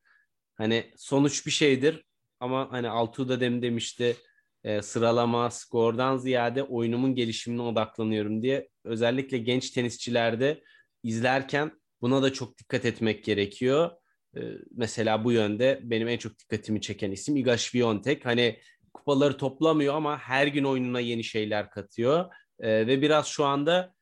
hani 0.55 0.91
sonuç 0.97 1.45
bir 1.45 1.51
şeydir 1.51 2.03
ama 2.39 2.71
hani 2.71 2.89
Altuğ 2.89 3.30
da 3.30 3.39
demin 3.39 3.61
demişti 3.61 4.15
e, 4.63 4.82
sıralama, 4.82 5.51
skordan 5.51 6.17
ziyade 6.17 6.63
oyunumun 6.63 7.15
gelişimine 7.15 7.61
odaklanıyorum 7.61 8.41
diye. 8.41 8.69
Özellikle 8.84 9.38
genç 9.38 9.69
tenisçilerde 9.69 10.63
izlerken 11.03 11.71
buna 12.01 12.21
da 12.23 12.34
çok 12.34 12.57
dikkat 12.57 12.86
etmek 12.86 13.23
gerekiyor. 13.23 13.91
E, 14.38 14.41
mesela 14.71 15.23
bu 15.23 15.32
yönde 15.32 15.80
benim 15.84 16.07
en 16.07 16.17
çok 16.17 16.39
dikkatimi 16.39 16.82
çeken 16.82 17.11
isim 17.11 17.36
Iga 17.38 17.57
Świątek. 17.57 18.25
Hani 18.25 18.59
kupaları 18.93 19.38
toplamıyor 19.38 19.95
ama 19.95 20.17
her 20.17 20.47
gün 20.47 20.63
oyununa 20.63 20.99
yeni 20.99 21.23
şeyler 21.23 21.69
katıyor. 21.69 22.25
E, 22.59 22.88
ve 22.88 23.01
biraz 23.01 23.28
şu 23.28 23.45
anda 23.45 23.96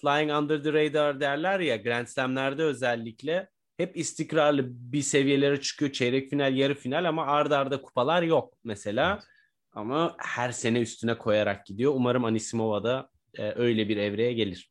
flying 0.00 0.32
under 0.32 0.62
the 0.62 0.72
radar 0.72 1.20
derler 1.20 1.60
ya 1.60 1.76
Grand 1.76 2.06
Slam'lerde 2.06 2.62
özellikle 2.62 3.48
hep 3.76 3.96
istikrarlı 3.96 4.64
bir 4.68 5.02
seviyelere 5.02 5.60
çıkıyor. 5.60 5.92
Çeyrek 5.92 6.30
final, 6.30 6.56
yarı 6.56 6.74
final 6.74 7.08
ama 7.08 7.26
arda 7.26 7.58
arda 7.58 7.82
kupalar 7.82 8.22
yok 8.22 8.54
mesela. 8.64 9.12
Evet. 9.14 9.24
Ama 9.72 10.16
her 10.18 10.52
sene 10.52 10.80
üstüne 10.80 11.18
koyarak 11.18 11.66
gidiyor. 11.66 11.92
Umarım 11.94 12.24
Anisimova 12.24 12.84
da 12.84 13.10
e, 13.34 13.52
öyle 13.52 13.88
bir 13.88 13.96
evreye 13.96 14.32
gelir. 14.32 14.70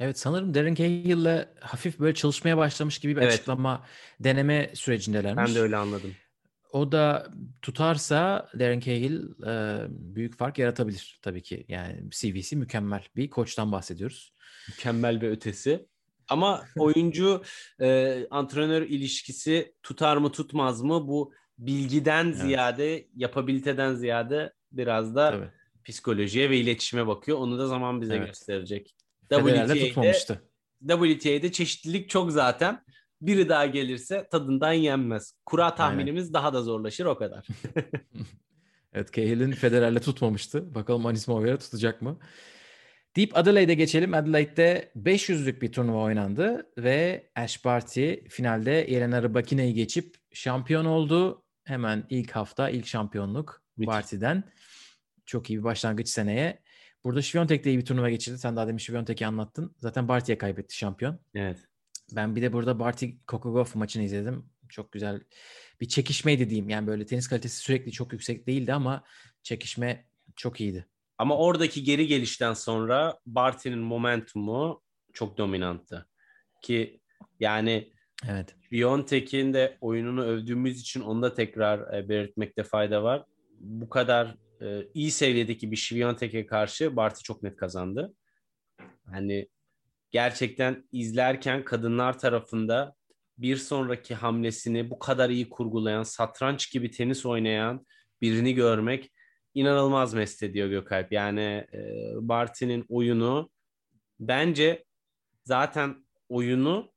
Evet 0.00 0.18
sanırım 0.18 0.54
Darren 0.54 0.74
Cahill'le 0.74 1.48
hafif 1.60 1.98
böyle 1.98 2.14
çalışmaya 2.14 2.56
başlamış 2.56 2.98
gibi 2.98 3.16
bir 3.16 3.22
Evet. 3.22 3.32
açıklama 3.32 3.86
deneme 4.20 4.70
sürecindelermiş. 4.74 5.48
Ben 5.48 5.54
de 5.54 5.60
öyle 5.60 5.76
anladım. 5.76 6.14
O 6.72 6.92
da 6.92 7.26
tutarsa 7.62 8.48
Darren 8.58 8.80
Cahill 8.80 9.42
e, 9.46 9.86
büyük 9.90 10.38
fark 10.38 10.58
yaratabilir 10.58 11.18
tabii 11.22 11.42
ki. 11.42 11.64
Yani 11.68 12.10
CV'si 12.10 12.56
mükemmel 12.56 13.04
bir 13.16 13.30
koçtan 13.30 13.72
bahsediyoruz. 13.72 14.32
Mükemmel 14.68 15.20
ve 15.20 15.30
ötesi. 15.30 15.86
Ama 16.28 16.64
oyuncu 16.78 17.42
e, 17.80 18.18
antrenör 18.30 18.82
ilişkisi 18.82 19.74
tutar 19.82 20.16
mı 20.16 20.32
tutmaz 20.32 20.82
mı 20.82 21.08
bu 21.08 21.32
bilgiden 21.58 22.26
Evet. 22.26 22.36
ziyade 22.36 23.06
yapabiliteden 23.16 23.94
ziyade 23.94 24.52
biraz 24.72 25.14
da 25.14 25.30
Tabii. 25.30 25.50
psikolojiye 25.84 26.50
ve 26.50 26.58
iletişime 26.58 27.06
bakıyor. 27.06 27.38
Onu 27.38 27.58
da 27.58 27.66
zaman 27.66 28.00
bize 28.00 28.16
Evet. 28.16 28.26
gösterecek. 28.26 28.94
Federer'le 29.28 29.66
WTA'de 29.68 29.86
tutmamıştı. 29.88 30.42
WTA'de 30.88 31.52
çeşitlilik 31.52 32.10
çok 32.10 32.32
zaten. 32.32 32.84
Biri 33.20 33.48
daha 33.48 33.66
gelirse 33.66 34.28
tadından 34.30 34.72
yenmez. 34.72 35.34
Kura 35.46 35.74
tahminimiz 35.74 36.32
daha 36.32 36.52
da 36.52 36.62
zorlaşır 36.62 37.04
o 37.04 37.18
kadar. 37.18 37.46
Evet 38.92 39.12
Cahill'in 39.12 39.52
Federer'le 39.52 40.00
tutmamıştı. 40.00 40.74
Bakalım 40.74 41.06
Anisimova 41.06 41.58
tutacak 41.58 42.02
mı? 42.02 42.18
Deep 43.18 43.36
Adelaide'e 43.36 43.74
geçelim. 43.74 44.14
Adelaide'de 44.14 44.92
500'lük 44.96 45.60
bir 45.60 45.72
turnuva 45.72 46.02
oynandı 46.02 46.70
ve 46.78 47.28
Ash 47.36 47.64
Barty 47.64 48.14
finalde 48.28 48.86
Jelena 48.88 49.22
Rybakina'yı 49.22 49.74
geçip 49.74 50.16
şampiyon 50.32 50.84
oldu. 50.84 51.44
Hemen 51.64 52.06
ilk 52.10 52.30
hafta 52.30 52.70
ilk 52.70 52.86
şampiyonluk 52.86 53.62
Müthiş. 53.76 53.94
Barty'den. 53.94 54.44
Çok 55.26 55.50
iyi 55.50 55.58
bir 55.58 55.64
başlangıç 55.64 56.08
seneye. 56.08 56.62
Burada 57.04 57.22
Şviyontek 57.22 57.64
de 57.64 57.70
iyi 57.70 57.78
bir 57.78 57.84
turnuva 57.84 58.10
geçirdi. 58.10 58.38
Sen 58.38 58.56
daha 58.56 58.66
demin 58.66 58.78
Şviyontek'i 58.78 59.26
anlattın. 59.26 59.74
Zaten 59.78 60.08
Barty'ye 60.08 60.38
kaybetti 60.38 60.76
şampiyon. 60.76 61.18
Evet. 61.34 61.58
Ben 62.16 62.36
bir 62.36 62.42
de 62.42 62.52
burada 62.52 62.78
Barty 62.80 63.06
Kokogov 63.26 63.66
maçını 63.74 64.02
izledim. 64.02 64.44
Çok 64.68 64.92
güzel 64.92 65.20
bir 65.80 65.88
çekişmeydi 65.88 66.50
diyeyim. 66.50 66.68
Yani 66.68 66.86
böyle 66.86 67.06
tenis 67.06 67.28
kalitesi 67.28 67.56
sürekli 67.56 67.92
çok 67.92 68.12
yüksek 68.12 68.46
değildi 68.46 68.72
ama 68.72 69.04
çekişme 69.42 70.04
çok 70.36 70.60
iyiydi. 70.60 70.86
Ama 71.18 71.36
oradaki 71.36 71.82
geri 71.84 72.06
gelişten 72.06 72.54
sonra 72.54 73.18
Barty'nin 73.26 73.78
momentumu 73.78 74.82
çok 75.12 75.38
dominanttı. 75.38 76.06
Ki 76.62 77.00
yani 77.40 77.92
Evet. 78.28 78.56
Biontech'in 78.72 79.54
de 79.54 79.78
oyununu 79.80 80.24
övdüğümüz 80.24 80.80
için 80.80 81.00
onu 81.00 81.22
da 81.22 81.34
tekrar 81.34 81.94
e, 81.94 82.08
belirtmekte 82.08 82.62
fayda 82.62 83.02
var. 83.02 83.24
Bu 83.60 83.88
kadar 83.88 84.36
e, 84.62 84.88
iyi 84.94 85.10
seviyedeki 85.10 85.70
bir 85.70 85.76
Şiviyontek'e 85.76 86.46
karşı 86.46 86.96
Barty 86.96 87.22
çok 87.22 87.42
net 87.42 87.56
kazandı. 87.56 88.14
Hani 89.10 89.48
gerçekten 90.10 90.88
izlerken 90.92 91.64
kadınlar 91.64 92.18
tarafında 92.18 92.94
bir 93.38 93.56
sonraki 93.56 94.14
hamlesini 94.14 94.90
bu 94.90 94.98
kadar 94.98 95.30
iyi 95.30 95.48
kurgulayan, 95.48 96.02
satranç 96.02 96.72
gibi 96.72 96.90
tenis 96.90 97.26
oynayan 97.26 97.86
birini 98.22 98.54
görmek 98.54 99.12
inanılmaz 99.54 100.14
mest 100.14 100.42
ediyor 100.42 100.68
Gökalp. 100.68 101.12
Yani 101.12 101.66
e, 101.72 101.78
Barty'nin 102.14 102.86
oyunu 102.88 103.50
bence 104.20 104.84
zaten 105.44 106.06
oyunu 106.28 106.92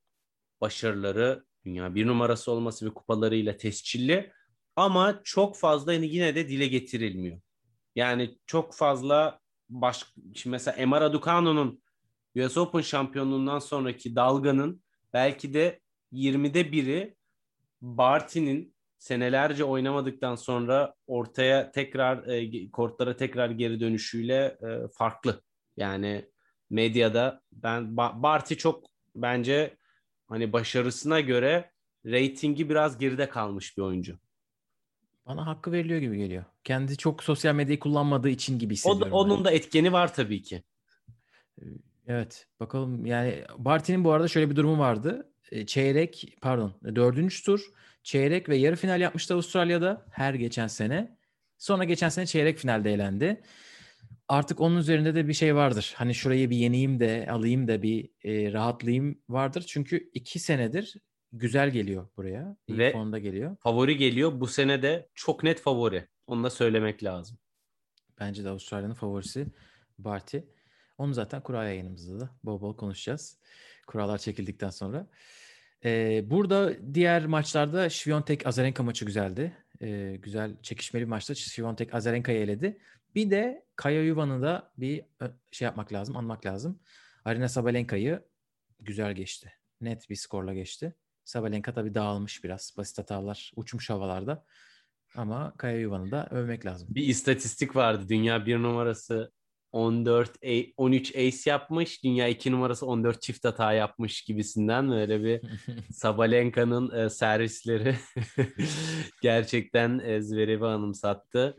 başarıları 0.62 1.46
dünya 1.66 1.96
bir 1.96 2.08
numarası 2.08 2.52
olması 2.52 2.86
ve 2.86 2.94
kupalarıyla 2.94 3.58
tescilli 3.58 4.32
ama 4.76 5.22
çok 5.24 5.58
fazla 5.58 5.94
yine 5.94 6.36
de 6.36 6.50
dile 6.50 6.68
getirilmiyor. 6.68 7.42
Yani 7.96 8.38
çok 8.46 8.74
fazla 8.74 9.40
baş 9.70 10.06
şimdi 10.34 10.52
mesela 10.52 10.78
Emma 10.78 11.02
Raducanu'nun 11.02 11.82
US 12.36 12.58
Open 12.58 12.82
şampiyonluğundan 12.82 13.60
sonraki 13.60 14.16
dalganın 14.16 14.84
belki 15.14 15.54
de 15.54 15.80
20'de 16.14 16.72
biri 16.72 17.16
Barty'nin 17.82 18.71
senelerce 19.02 19.64
oynamadıktan 19.64 20.36
sonra 20.36 20.94
ortaya 21.08 21.72
tekrar 21.72 22.28
e, 22.28 22.72
kortlara 22.72 23.16
tekrar 23.16 23.50
geri 23.50 23.80
dönüşüyle 23.80 24.58
e, 24.62 24.88
farklı. 24.98 25.42
Yani 25.78 26.26
medyada 26.70 27.42
ben 27.52 27.98
Barty 27.98 28.54
çok 28.54 28.86
bence 29.16 29.78
hani 30.28 30.54
başarısına 30.54 31.20
göre 31.20 31.72
reytingi 32.06 32.70
biraz 32.70 32.98
geride 32.98 33.30
kalmış 33.30 33.78
bir 33.78 33.82
oyuncu. 33.82 34.20
Bana 35.26 35.48
hakkı 35.48 35.72
veriliyor 35.72 36.00
gibi 36.00 36.18
geliyor. 36.18 36.44
Kendi 36.64 36.98
çok 36.98 37.24
sosyal 37.24 37.56
medyayı 37.56 37.80
kullanmadığı 37.80 38.30
için 38.30 38.60
gibi 38.60 38.74
hissediyorum. 38.74 39.14
O 39.14 39.18
onun 39.18 39.46
da 39.46 39.52
etkeni 39.52 39.92
var 39.92 40.14
tabii 40.14 40.42
ki. 40.42 40.64
Evet 42.08 42.48
bakalım 42.60 43.06
yani 43.06 43.44
Barty'nin 43.58 44.04
bu 44.04 44.12
arada 44.12 44.28
şöyle 44.28 44.50
bir 44.50 44.56
durumu 44.56 44.80
vardı. 44.80 45.32
Çeyrek 45.68 46.38
pardon 46.42 46.74
dördüncü 46.96 47.44
tur 47.44 47.62
çeyrek 48.04 48.50
ve 48.50 48.56
yarı 48.58 48.76
final 48.76 49.02
yapmıştı 49.02 49.34
Avustralya'da 49.34 50.06
her 50.12 50.34
geçen 50.34 50.68
sene. 50.68 51.18
Sonra 51.58 51.84
geçen 51.84 52.10
sene 52.10 52.26
çeyrek 52.26 52.58
finalde 52.58 52.94
elendi. 52.94 53.42
Artık 54.28 54.62
onun 54.62 54.78
üzerinde 54.78 55.16
de 55.16 55.28
bir 55.28 55.34
şey 55.34 55.56
vardır. 55.56 55.94
Hani 55.96 56.16
şurayı 56.16 56.50
bir 56.50 56.58
yeneyim 56.58 57.00
de 57.00 57.28
alayım 57.32 57.68
da 57.68 57.82
bir 57.82 58.10
e, 58.24 58.54
rahatlayayım 58.54 59.22
vardır. 59.30 59.66
Çünkü 59.68 60.10
iki 60.14 60.40
senedir 60.40 60.96
güzel 61.34 61.70
geliyor 61.70 62.10
buraya. 62.18 62.58
İyi 62.68 62.78
Ve 62.78 62.92
formda 62.92 63.20
geliyor. 63.20 63.58
Favori 63.60 63.98
geliyor. 63.98 64.40
Bu 64.40 64.48
sene 64.48 64.82
de 64.82 65.10
çok 65.16 65.44
net 65.44 65.62
favori. 65.62 66.08
Onu 66.28 66.44
da 66.44 66.50
söylemek 66.50 67.04
lazım. 67.04 67.38
Bence 68.20 68.44
de 68.44 68.50
Avustralya'nın 68.50 68.94
favorisi 68.94 69.48
Barty. 69.98 70.38
Onu 70.98 71.14
zaten 71.14 71.42
kura 71.42 71.64
yayınımızda 71.64 72.20
da 72.20 72.30
bol 72.44 72.62
bol 72.62 72.78
konuşacağız. 72.78 73.38
Kurallar 73.88 74.18
çekildikten 74.18 74.70
sonra. 74.70 75.08
Ee, 75.86 76.24
burada 76.26 76.94
diğer 76.94 77.26
maçlarda 77.26 77.90
Şviyontek 77.90 78.48
Azarenka 78.48 78.84
maçı 78.84 79.06
güzeldi. 79.06 79.58
Ee, 79.82 80.18
güzel 80.22 80.62
çekişmeli 80.62 81.04
bir 81.04 81.10
maçta 81.10 81.36
Şviyontek 81.36 81.94
Azarenka'yı 81.94 82.40
eledi. 82.40 82.78
Bir 83.16 83.30
de 83.30 83.66
Kaya 83.76 84.04
Yuvan'ı 84.04 84.42
da 84.42 84.72
bir 84.78 85.04
şey 85.52 85.66
yapmak 85.66 85.94
lazım, 85.94 86.18
anmak 86.18 86.46
lazım. 86.46 86.80
Arina 87.26 87.50
Sabalenka'yı 87.50 88.24
güzel 88.80 89.14
geçti. 89.14 89.54
Net 89.82 90.10
bir 90.10 90.16
skorla 90.16 90.54
geçti. 90.54 90.96
Sabalenka 91.24 91.74
tabii 91.74 91.96
dağılmış 91.96 92.44
biraz. 92.44 92.74
Basit 92.78 92.98
hatalar 92.98 93.52
uçmuş 93.56 93.90
havalarda. 93.90 94.46
Ama 95.16 95.54
Kaya 95.58 95.80
Yuvan'ı 95.80 96.12
da 96.12 96.28
övmek 96.32 96.66
lazım. 96.66 96.88
Bir 96.92 97.08
istatistik 97.08 97.76
vardı. 97.76 98.10
Dünya 98.10 98.46
bir 98.46 98.58
numarası 98.58 99.32
14 99.72 100.32
13 100.78 101.16
ace 101.16 101.50
yapmış. 101.50 102.04
Dünya 102.04 102.28
2 102.28 102.52
numarası 102.52 102.86
14 102.86 103.22
çift 103.22 103.46
hata 103.46 103.74
yapmış 103.74 104.22
gibisinden 104.22 104.92
böyle 104.92 105.24
bir 105.24 105.42
Sabalenka'nın 105.92 107.06
e, 107.06 107.10
servisleri 107.10 107.96
gerçekten 109.22 110.00
e, 110.00 110.22
Zverev'i 110.22 110.66
anımsattı. 110.66 111.58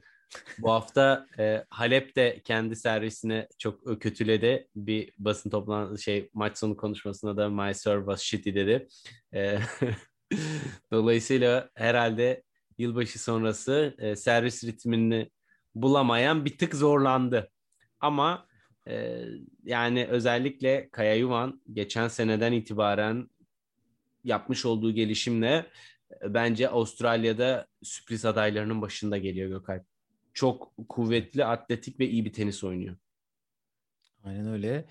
Bu 0.58 0.72
hafta 0.72 1.26
e, 1.38 1.64
Halep 1.70 2.16
de 2.16 2.40
kendi 2.44 2.76
servisine 2.76 3.48
çok 3.58 4.02
kötüledi. 4.02 4.68
Bir 4.76 5.12
basın 5.18 5.50
toplantısı 5.50 6.02
şey 6.02 6.30
maç 6.34 6.58
sonu 6.58 6.76
konuşmasında 6.76 7.36
da 7.36 7.48
my 7.48 7.74
serve 7.74 8.00
was 8.00 8.20
shitty 8.20 8.54
dedi. 8.54 8.88
E, 9.34 9.58
dolayısıyla 10.92 11.70
herhalde 11.74 12.42
yılbaşı 12.78 13.22
sonrası 13.22 13.94
e, 13.98 14.16
servis 14.16 14.64
ritmini 14.64 15.30
bulamayan 15.74 16.44
bir 16.44 16.58
tık 16.58 16.74
zorlandı. 16.74 17.51
Ama 18.02 18.46
e, 18.88 19.24
yani 19.64 20.06
özellikle 20.06 20.88
Kaya 20.90 21.14
Yuvan 21.14 21.62
geçen 21.72 22.08
seneden 22.08 22.52
itibaren 22.52 23.30
yapmış 24.24 24.64
olduğu 24.64 24.92
gelişimle 24.92 25.66
e, 26.22 26.34
bence 26.34 26.68
Avustralya'da 26.68 27.66
sürpriz 27.82 28.24
adaylarının 28.24 28.82
başında 28.82 29.18
geliyor 29.18 29.48
Gökalp. 29.48 29.86
Çok 30.34 30.72
kuvvetli, 30.88 31.44
atletik 31.44 32.00
ve 32.00 32.08
iyi 32.08 32.24
bir 32.24 32.32
tenis 32.32 32.64
oynuyor. 32.64 32.96
Aynen 34.24 34.48
öyle. 34.48 34.84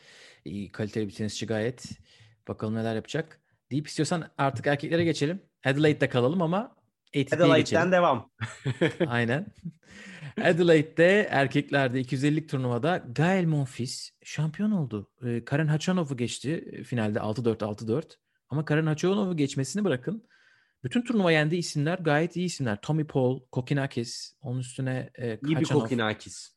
İyi, 0.46 0.72
kaliteli 0.72 1.08
bir 1.08 1.14
tenisçi 1.14 1.46
gayet. 1.46 1.86
Bakalım 2.48 2.76
neler 2.76 2.96
yapacak. 2.96 3.42
Deyip 3.72 3.88
istiyorsan 3.88 4.32
artık 4.38 4.68
erkeklere 4.68 5.04
geçelim. 5.04 5.42
Adelaide'de 5.66 6.10
kalalım 6.10 6.42
ama 6.42 6.76
ATP'ye 7.16 7.26
Adelaide'den 7.36 7.60
geçelim. 7.60 7.92
devam. 7.92 8.32
Aynen. 9.08 9.46
Adelaide'de 10.42 11.28
erkeklerde 11.32 12.02
250'lik 12.02 12.50
turnuvada 12.50 13.04
Gael 13.16 13.46
Monfils 13.46 14.10
şampiyon 14.24 14.72
oldu. 14.72 15.12
Ee, 15.26 15.46
Karen 15.46 15.68
Hachanov'u 15.68 16.18
geçti 16.18 16.84
finalde 16.86 17.20
6-4 17.20 17.58
6-4. 17.58 18.04
Ama 18.50 18.66
Karen 18.66 18.86
Hachanov'u 18.86 19.38
geçmesini 19.38 19.84
bırakın. 19.84 20.28
Bütün 20.84 21.02
turnuva 21.02 21.32
yendiği 21.32 21.60
isimler 21.60 21.98
gayet 21.98 22.36
iyi 22.36 22.46
isimler. 22.46 22.82
Tommy 22.82 23.08
Paul, 23.08 23.40
Kokinakis, 23.52 24.34
onun 24.42 24.60
üstüne 24.60 25.10
e, 25.18 25.40
İyi 25.48 25.60
bir. 25.60 25.66
Kokinakis. 25.66 26.56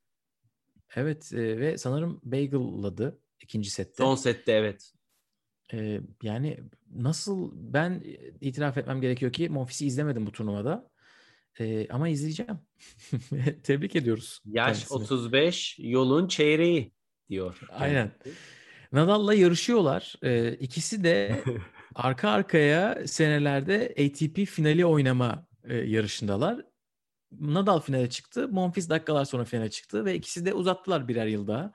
Evet 0.96 1.32
e, 1.32 1.59
ve 1.61 1.78
sanırım 1.78 2.20
Bagel'ladı 2.24 3.20
ikinci 3.40 3.70
sette. 3.70 3.94
Son 3.96 4.14
sette 4.14 4.52
evet. 4.52 4.93
Ee, 5.72 6.00
yani 6.22 6.58
nasıl 6.94 7.50
ben 7.54 8.02
itiraf 8.40 8.78
etmem 8.78 9.00
gerekiyor 9.00 9.32
ki 9.32 9.48
Monfils'i 9.48 9.86
izlemedim 9.86 10.26
bu 10.26 10.32
turnuvada. 10.32 10.90
Ee, 11.60 11.88
ama 11.88 12.08
izleyeceğim. 12.08 12.58
Tebrik 13.62 13.96
ediyoruz. 13.96 14.40
Yaş 14.44 14.66
kendisini. 14.66 15.02
35, 15.02 15.76
yolun 15.78 16.28
çeyreği 16.28 16.92
diyor. 17.28 17.60
Aynen. 17.68 18.12
Nadal'la 18.92 19.34
yarışıyorlar. 19.34 20.14
Ee, 20.22 20.52
ikisi 20.52 21.04
de 21.04 21.42
arka 21.94 22.30
arkaya 22.30 23.06
senelerde 23.06 23.94
ATP 23.98 24.46
finali 24.46 24.86
oynama 24.86 25.46
e, 25.64 25.76
yarışındalar. 25.76 26.64
Nadal 27.40 27.80
finale 27.80 28.10
çıktı. 28.10 28.48
Monfils 28.48 28.88
dakikalar 28.88 29.24
sonra 29.24 29.44
finale 29.44 29.70
çıktı 29.70 30.04
ve 30.04 30.14
ikisi 30.14 30.46
de 30.46 30.54
uzattılar 30.54 31.08
birer 31.08 31.26
yıl 31.26 31.46
daha. 31.46 31.72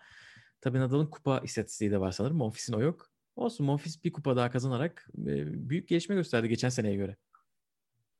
Tabii 0.61 0.79
Nadal'ın 0.79 1.07
kupa 1.07 1.39
istatistiği 1.39 1.91
de 1.91 1.99
var 1.99 2.11
sanırım. 2.11 2.37
Monfils'in 2.37 2.73
o 2.73 2.81
yok. 2.81 3.08
Olsun 3.39 3.65
Monfils 3.65 4.03
bir 4.03 4.13
kupa 4.13 4.35
daha 4.35 4.51
kazanarak 4.51 5.07
e, 5.17 5.69
büyük 5.69 5.87
gelişme 5.87 6.15
gösterdi 6.15 6.49
geçen 6.49 6.69
seneye 6.69 6.95
göre. 6.95 7.15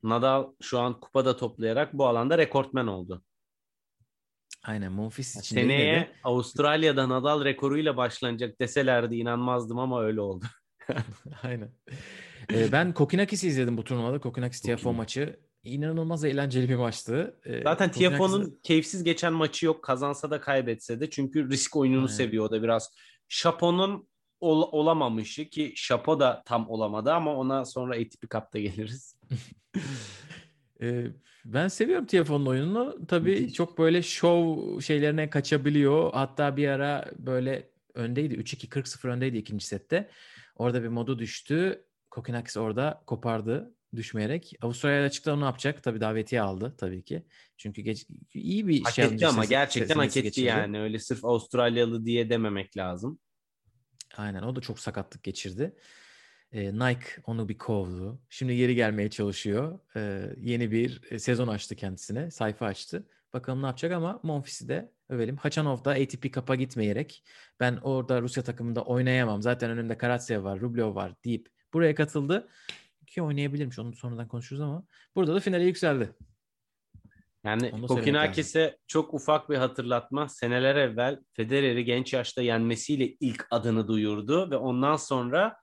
Nadal 0.03 0.51
şu 0.61 0.79
an 0.79 0.99
kupada 0.99 1.37
toplayarak 1.37 1.93
bu 1.93 2.07
alanda 2.07 2.37
rekortmen 2.37 2.87
oldu. 2.87 3.23
Aynen 4.63 4.91
Monfils 4.91 5.35
için 5.35 5.55
Seneye 5.55 5.95
de- 5.95 6.11
Avustralya'da 6.23 7.09
Nadal 7.09 7.45
rekoruyla 7.45 7.97
başlanacak 7.97 8.61
deselerdi 8.61 9.15
inanmazdım 9.15 9.79
ama 9.79 10.03
öyle 10.03 10.21
oldu. 10.21 10.45
Aynen. 11.43 11.71
Ee, 12.53 12.71
ben 12.71 12.93
Kokinakis'i 12.93 13.47
izledim 13.47 13.77
bu 13.77 13.83
turnuvada. 13.83 14.19
Kokinakis 14.19 14.65
iyi. 14.65 14.77
maçı. 14.93 15.39
İnanılmaz 15.63 16.23
eğlenceli 16.23 16.69
bir 16.69 16.75
maçtı. 16.75 17.39
Ee, 17.45 17.63
Zaten 17.63 17.91
Tiafoe'nun 17.91 18.59
keyifsiz 18.63 19.03
geçen 19.03 19.33
maçı 19.33 19.65
yok. 19.65 19.83
Kazansa 19.83 20.31
da 20.31 20.41
kaybetse 20.41 20.99
de. 20.99 21.09
Çünkü 21.09 21.49
risk 21.49 21.75
oyununu 21.75 22.05
Aynen. 22.05 22.13
seviyor. 22.15 22.45
O 22.45 22.51
da 22.51 22.63
biraz 22.63 22.93
Şapo'nun 23.27 24.08
ol- 24.41 24.69
olamamışı 24.71 25.45
ki 25.45 25.73
Şapo 25.75 26.19
da 26.19 26.43
tam 26.45 26.69
olamadı 26.69 27.13
ama 27.13 27.35
ona 27.35 27.65
sonra 27.65 27.95
ATP 27.95 28.29
Cup'ta 28.31 28.59
geliriz. 28.59 29.15
Ee, 30.81 31.05
ben 31.45 31.67
seviyorum 31.67 32.05
Tiafoe'nun 32.05 32.45
oyununu. 32.45 33.05
Tabii 33.07 33.29
Müthiş. 33.39 33.53
çok 33.53 33.77
böyle 33.77 34.01
şov 34.03 34.79
şeylerine 34.79 35.29
kaçabiliyor. 35.29 36.13
Hatta 36.13 36.57
bir 36.57 36.67
ara 36.67 37.05
böyle 37.17 37.69
öndeydi. 37.93 38.33
3-2 38.35 38.67
40-0 38.69 39.09
öndeydi 39.09 39.37
ikinci 39.37 39.65
sette. 39.65 40.09
Orada 40.55 40.83
bir 40.83 40.87
modu 40.87 41.19
düştü. 41.19 41.85
Kokinakis 42.11 42.57
orada 42.57 43.03
kopardı 43.07 43.75
düşmeyerek. 43.95 44.53
Avustralya'da 44.61 45.09
çıktı 45.09 45.33
onu 45.33 45.41
ne 45.41 45.45
yapacak? 45.45 45.83
Tabii 45.83 46.01
davetiye 46.01 46.41
aldı 46.41 46.75
tabii 46.77 47.03
ki. 47.03 47.23
Çünkü 47.57 47.81
geç, 47.81 48.05
iyi 48.33 48.67
bir 48.67 48.81
Hak 48.83 48.93
challenger 48.93 49.15
etti 49.15 49.27
ama 49.27 49.41
sesi- 49.41 49.49
gerçekten 49.49 49.95
hak 49.95 50.17
etti 50.17 50.41
yani. 50.41 50.79
Öyle 50.79 50.99
sırf 50.99 51.25
Avustralyalı 51.25 52.05
diye 52.05 52.29
dememek 52.29 52.77
lazım. 52.77 53.19
Aynen 54.17 54.43
o 54.43 54.55
da 54.55 54.61
çok 54.61 54.79
sakatlık 54.79 55.23
geçirdi. 55.23 55.75
Ee, 56.51 56.73
Nike 56.73 57.05
onu 57.25 57.49
bir 57.49 57.57
kovdu. 57.57 58.21
Şimdi 58.29 58.57
geri 58.57 58.75
gelmeye 58.75 59.09
çalışıyor. 59.09 59.79
Ee, 59.95 60.33
yeni 60.37 60.71
bir 60.71 61.01
e, 61.11 61.19
sezon 61.19 61.47
açtı 61.47 61.75
kendisine. 61.75 62.31
Sayfa 62.31 62.65
açtı. 62.65 63.07
Bakalım 63.33 63.61
ne 63.61 63.65
yapacak 63.65 63.91
ama 63.91 64.19
Monfils'i 64.23 64.67
de 64.67 64.91
övelim. 65.09 65.37
Hachanov 65.37 65.83
da 65.85 65.91
ATP 65.91 66.33
Cup'a 66.33 66.55
gitmeyerek 66.55 67.23
ben 67.59 67.77
orada 67.77 68.21
Rusya 68.21 68.43
takımında 68.43 68.83
oynayamam. 68.83 69.41
Zaten 69.41 69.71
önümde 69.71 69.97
Karatsev 69.97 70.43
var, 70.43 70.59
Rublev 70.61 70.95
var 70.95 71.13
deyip 71.25 71.49
buraya 71.73 71.95
katıldı. 71.95 72.47
Ki 73.07 73.21
oynayabilirmiş. 73.21 73.79
Onu 73.79 73.95
sonradan 73.95 74.27
konuşuruz 74.27 74.61
ama 74.61 74.83
burada 75.15 75.35
da 75.35 75.39
finale 75.39 75.63
yükseldi. 75.63 76.09
Yani 77.43 77.87
Kokinakis'e 77.87 78.77
çok 78.87 79.13
ufak 79.13 79.49
bir 79.49 79.57
hatırlatma. 79.57 80.29
Seneler 80.29 80.75
evvel 80.75 81.19
Federer'i 81.33 81.85
genç 81.85 82.13
yaşta 82.13 82.41
yenmesiyle 82.41 83.15
ilk 83.19 83.47
adını 83.51 83.87
duyurdu 83.87 84.51
ve 84.51 84.57
ondan 84.57 84.95
sonra 84.95 85.55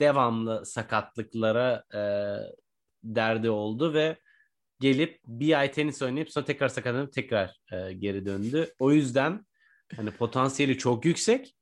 devamlı 0.00 0.66
sakatlıklara 0.66 1.84
e, 1.94 2.00
derdi 3.04 3.50
oldu 3.50 3.94
ve 3.94 4.18
gelip 4.80 5.20
bir 5.26 5.58
ay 5.58 5.72
tenis 5.72 6.02
oynayıp 6.02 6.30
sonra 6.30 6.44
tekrar 6.44 6.68
sakatlanıp 6.68 7.12
tekrar 7.12 7.60
e, 7.72 7.92
geri 7.92 8.26
döndü. 8.26 8.74
O 8.78 8.92
yüzden 8.92 9.46
hani 9.96 10.10
potansiyeli 10.10 10.78
çok 10.78 11.04
yüksek 11.04 11.56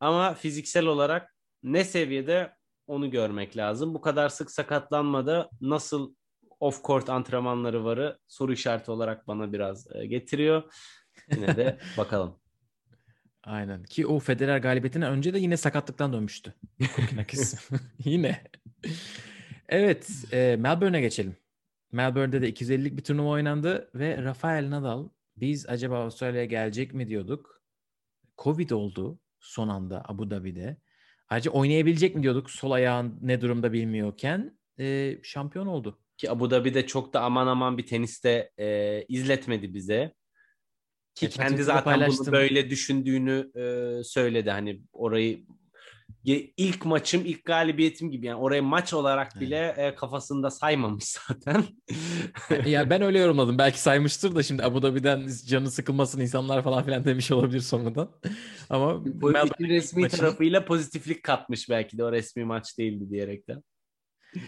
ama 0.00 0.34
fiziksel 0.34 0.86
olarak 0.86 1.34
ne 1.62 1.84
seviyede 1.84 2.56
onu 2.86 3.10
görmek 3.10 3.56
lazım. 3.56 3.94
Bu 3.94 4.00
kadar 4.00 4.28
sık 4.28 4.50
sakatlanmada 4.50 5.50
nasıl 5.60 6.14
off 6.64 6.84
court 6.84 7.10
antrenmanları 7.10 7.84
varı 7.84 8.18
soru 8.28 8.52
işareti 8.52 8.90
olarak 8.90 9.28
bana 9.28 9.52
biraz 9.52 9.96
e, 9.96 10.06
getiriyor. 10.06 10.62
Yine 11.34 11.56
de 11.56 11.78
bakalım. 11.98 12.36
Aynen. 13.44 13.84
Ki 13.84 14.06
o 14.06 14.18
Federer 14.18 14.58
galibiyetinden 14.58 15.12
önce 15.12 15.34
de 15.34 15.38
yine 15.38 15.56
sakatlıktan 15.56 16.12
dönmüştü. 16.12 16.54
Yine. 18.04 18.42
Evet. 19.68 20.10
E, 20.32 20.56
Melbourne'e 20.58 21.00
geçelim. 21.00 21.36
Melbourne'de 21.92 22.42
de 22.42 22.50
250'lik 22.50 22.96
bir 22.96 23.04
turnuva 23.04 23.28
oynandı 23.28 23.90
ve 23.94 24.22
Rafael 24.22 24.70
Nadal 24.70 25.08
biz 25.36 25.68
acaba 25.68 25.98
Avustralya'ya 25.98 26.44
gelecek 26.44 26.94
mi 26.94 27.08
diyorduk. 27.08 27.62
Covid 28.38 28.70
oldu 28.70 29.18
son 29.40 29.68
anda 29.68 30.02
Abu 30.08 30.30
Dhabi'de. 30.30 30.76
Ayrıca 31.28 31.50
oynayabilecek 31.50 32.14
mi 32.14 32.22
diyorduk 32.22 32.50
sol 32.50 32.70
ayağın 32.70 33.18
ne 33.22 33.40
durumda 33.40 33.72
bilmiyorken 33.72 34.58
e, 34.78 35.18
şampiyon 35.22 35.66
oldu. 35.66 36.03
Ki 36.16 36.30
Abu 36.30 36.50
Dhabi'de 36.50 36.86
çok 36.86 37.12
da 37.14 37.20
aman 37.20 37.46
aman 37.46 37.78
bir 37.78 37.86
teniste 37.86 38.50
e, 38.58 39.02
izletmedi 39.08 39.74
bize. 39.74 40.14
Ki 41.14 41.26
Evet, 41.26 41.36
ben 41.38 41.48
kendi 41.48 41.62
zaten 41.64 41.84
paylaştım. 41.84 42.26
bunu 42.26 42.32
böyle 42.32 42.70
düşündüğünü 42.70 43.50
e, 43.56 44.02
söyledi. 44.04 44.50
Hani 44.50 44.80
orayı 44.92 45.44
ilk 46.56 46.84
maçım, 46.86 47.22
ilk 47.24 47.44
galibiyetim 47.44 48.10
gibi 48.10 48.26
yani 48.26 48.40
orayı 48.40 48.62
maç 48.62 48.94
olarak 48.94 49.40
bile 49.40 49.74
e, 49.76 49.94
kafasında 49.94 50.50
saymamış 50.50 51.04
zaten. 51.28 51.64
ya 52.66 52.90
ben 52.90 53.02
öyle 53.02 53.18
yorumladım. 53.18 53.58
Belki 53.58 53.80
saymıştır 53.80 54.34
da 54.36 54.42
şimdi 54.42 54.62
Abu 54.62 54.82
Dhabi'den 54.82 55.28
canı 55.46 55.70
sıkılmasın 55.70 56.20
insanlar 56.20 56.62
falan 56.62 56.84
filan 56.84 57.04
demiş 57.04 57.30
olabilir 57.30 57.60
sonradan. 57.60 58.10
Ama 58.70 59.04
Bu 59.04 59.30
Melbourne 59.30 59.68
resmi 59.68 60.02
maçını- 60.02 60.16
tarafıyla 60.20 60.64
pozitiflik 60.64 61.22
katmış 61.22 61.70
belki 61.70 61.98
de 61.98 62.04
o 62.04 62.12
resmi 62.12 62.44
maç 62.44 62.78
değildi 62.78 63.10
diyerekten. 63.10 63.62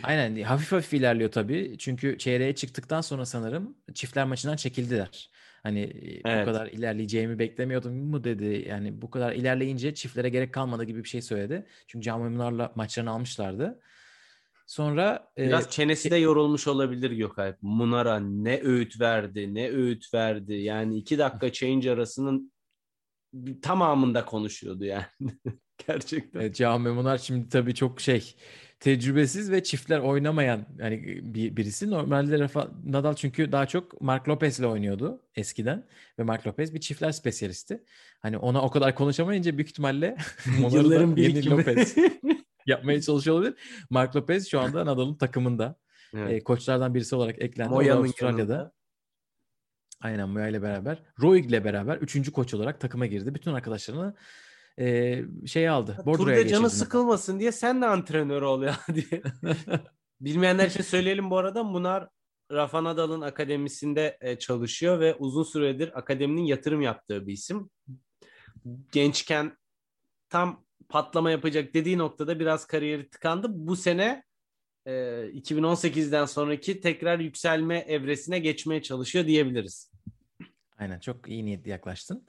Aynen 0.02 0.42
hafif 0.42 0.72
hafif 0.72 0.94
ilerliyor 0.94 1.30
tabii. 1.30 1.76
Çünkü 1.78 2.18
çeyreğe 2.18 2.54
çıktıktan 2.54 3.00
sonra 3.00 3.26
sanırım 3.26 3.76
çiftler 3.94 4.24
maçından 4.26 4.56
çekildiler. 4.56 5.30
Hani 5.62 5.80
e, 5.80 6.24
bu 6.24 6.28
Evet. 6.28 6.44
kadar 6.44 6.66
ilerleyeceğimi 6.66 7.38
beklemiyordum 7.38 7.94
mu 7.94 8.24
dedi. 8.24 8.64
Yani 8.68 9.02
bu 9.02 9.10
kadar 9.10 9.32
ilerleyince 9.32 9.94
çiftlere 9.94 10.28
gerek 10.28 10.54
kalmadı 10.54 10.84
gibi 10.84 11.04
bir 11.04 11.08
şey 11.08 11.22
söyledi. 11.22 11.66
Çünkü 11.86 12.04
Can 12.04 12.20
maçlarını 12.74 13.10
almışlardı. 13.10 13.80
Sonra 14.66 15.28
e, 15.38 15.46
Biraz 15.46 15.70
çenesi 15.70 16.10
de 16.10 16.16
yorulmuş 16.16 16.66
olabilir 16.68 17.10
Gökalp. 17.10 17.56
Munar'a 17.62 18.20
ne 18.20 18.60
öğüt 18.62 19.00
verdi, 19.00 19.54
ne 19.54 19.70
öğüt 19.70 20.14
verdi. 20.14 20.54
Yani 20.54 20.96
iki 20.98 21.18
dakika 21.18 21.52
change 21.52 21.90
arasının 21.90 22.52
tamamında 23.62 24.24
konuşuyordu 24.24 24.84
yani. 24.84 25.04
Gerçekten. 25.86 26.40
Evet, 26.40 26.56
Can 26.56 26.80
Munar 26.80 27.18
şimdi 27.18 27.48
tabii 27.48 27.74
çok 27.74 28.00
şey 28.00 28.34
tecrübesiz 28.86 29.50
ve 29.50 29.62
çiftler 29.62 29.98
oynamayan 29.98 30.66
yani 30.78 31.20
bir, 31.34 31.56
birisi. 31.56 31.90
Normalde 31.90 32.38
Rafa 32.38 32.68
Nadal 32.84 33.14
çünkü 33.14 33.52
daha 33.52 33.66
çok 33.66 34.00
Mark 34.00 34.28
Lopez'le 34.28 34.60
oynuyordu 34.60 35.22
eskiden 35.36 35.86
ve 36.18 36.22
Mark 36.22 36.46
Lopez 36.46 36.74
bir 36.74 36.80
çiftler 36.80 37.12
spesyalisti. 37.12 37.84
Hani 38.20 38.38
ona 38.38 38.62
o 38.62 38.70
kadar 38.70 38.94
konuşamayınca 38.94 39.58
büyük 39.58 39.68
ihtimalle 39.70 40.16
Yılların 40.72 41.16
yeni. 41.16 41.50
Lopez 41.50 41.96
yapmaya 42.66 43.00
çalışıyor 43.00 43.36
olabilir. 43.36 43.54
Mark 43.90 44.16
Lopez 44.16 44.50
şu 44.50 44.60
anda 44.60 44.86
Nadal'ın 44.86 45.14
takımında. 45.14 45.76
Evet. 46.14 46.32
E, 46.32 46.44
koçlardan 46.44 46.94
birisi 46.94 47.16
olarak 47.16 47.42
eklendi. 47.42 47.70
Moya'nın 47.70 48.00
Avustralya'da. 48.00 48.52
yanında. 48.52 48.72
Aynen 50.00 50.28
Moya 50.28 50.48
ile 50.48 50.62
beraber. 50.62 51.02
Roig 51.22 51.46
ile 51.46 51.64
beraber 51.64 51.96
üçüncü 51.96 52.32
koç 52.32 52.54
olarak 52.54 52.80
takıma 52.80 53.06
girdi. 53.06 53.34
Bütün 53.34 53.52
arkadaşlarını 53.52 54.14
e, 54.78 55.22
şey 55.46 55.68
aldı. 55.68 55.98
Bordro'ya 56.06 56.36
Turda 56.36 56.48
canı 56.48 56.62
geçirdi. 56.62 56.78
sıkılmasın 56.78 57.40
diye 57.40 57.52
sen 57.52 57.82
de 57.82 57.86
antrenör 57.86 58.42
ol 58.42 58.62
ya 58.62 58.76
diye. 58.94 59.22
Bilmeyenler 60.20 60.66
için 60.66 60.82
söyleyelim 60.82 61.30
bu 61.30 61.38
arada. 61.38 61.64
Munar 61.64 62.08
Rafa 62.52 62.84
Nadal'ın 62.84 63.20
akademisinde 63.20 64.18
e, 64.20 64.38
çalışıyor 64.38 65.00
ve 65.00 65.14
uzun 65.14 65.42
süredir 65.42 65.98
akademinin 65.98 66.44
yatırım 66.44 66.80
yaptığı 66.80 67.26
bir 67.26 67.32
isim. 67.32 67.70
Gençken 68.92 69.56
tam 70.28 70.64
patlama 70.88 71.30
yapacak 71.30 71.74
dediği 71.74 71.98
noktada 71.98 72.40
biraz 72.40 72.66
kariyeri 72.66 73.08
tıkandı. 73.08 73.46
Bu 73.50 73.76
sene 73.76 74.24
e, 74.86 74.92
2018'den 75.34 76.24
sonraki 76.24 76.80
tekrar 76.80 77.18
yükselme 77.18 77.78
evresine 77.78 78.38
geçmeye 78.38 78.82
çalışıyor 78.82 79.26
diyebiliriz. 79.26 79.92
Aynen 80.78 81.00
çok 81.00 81.28
iyi 81.28 81.44
niyetli 81.44 81.70
yaklaştın. 81.70 82.26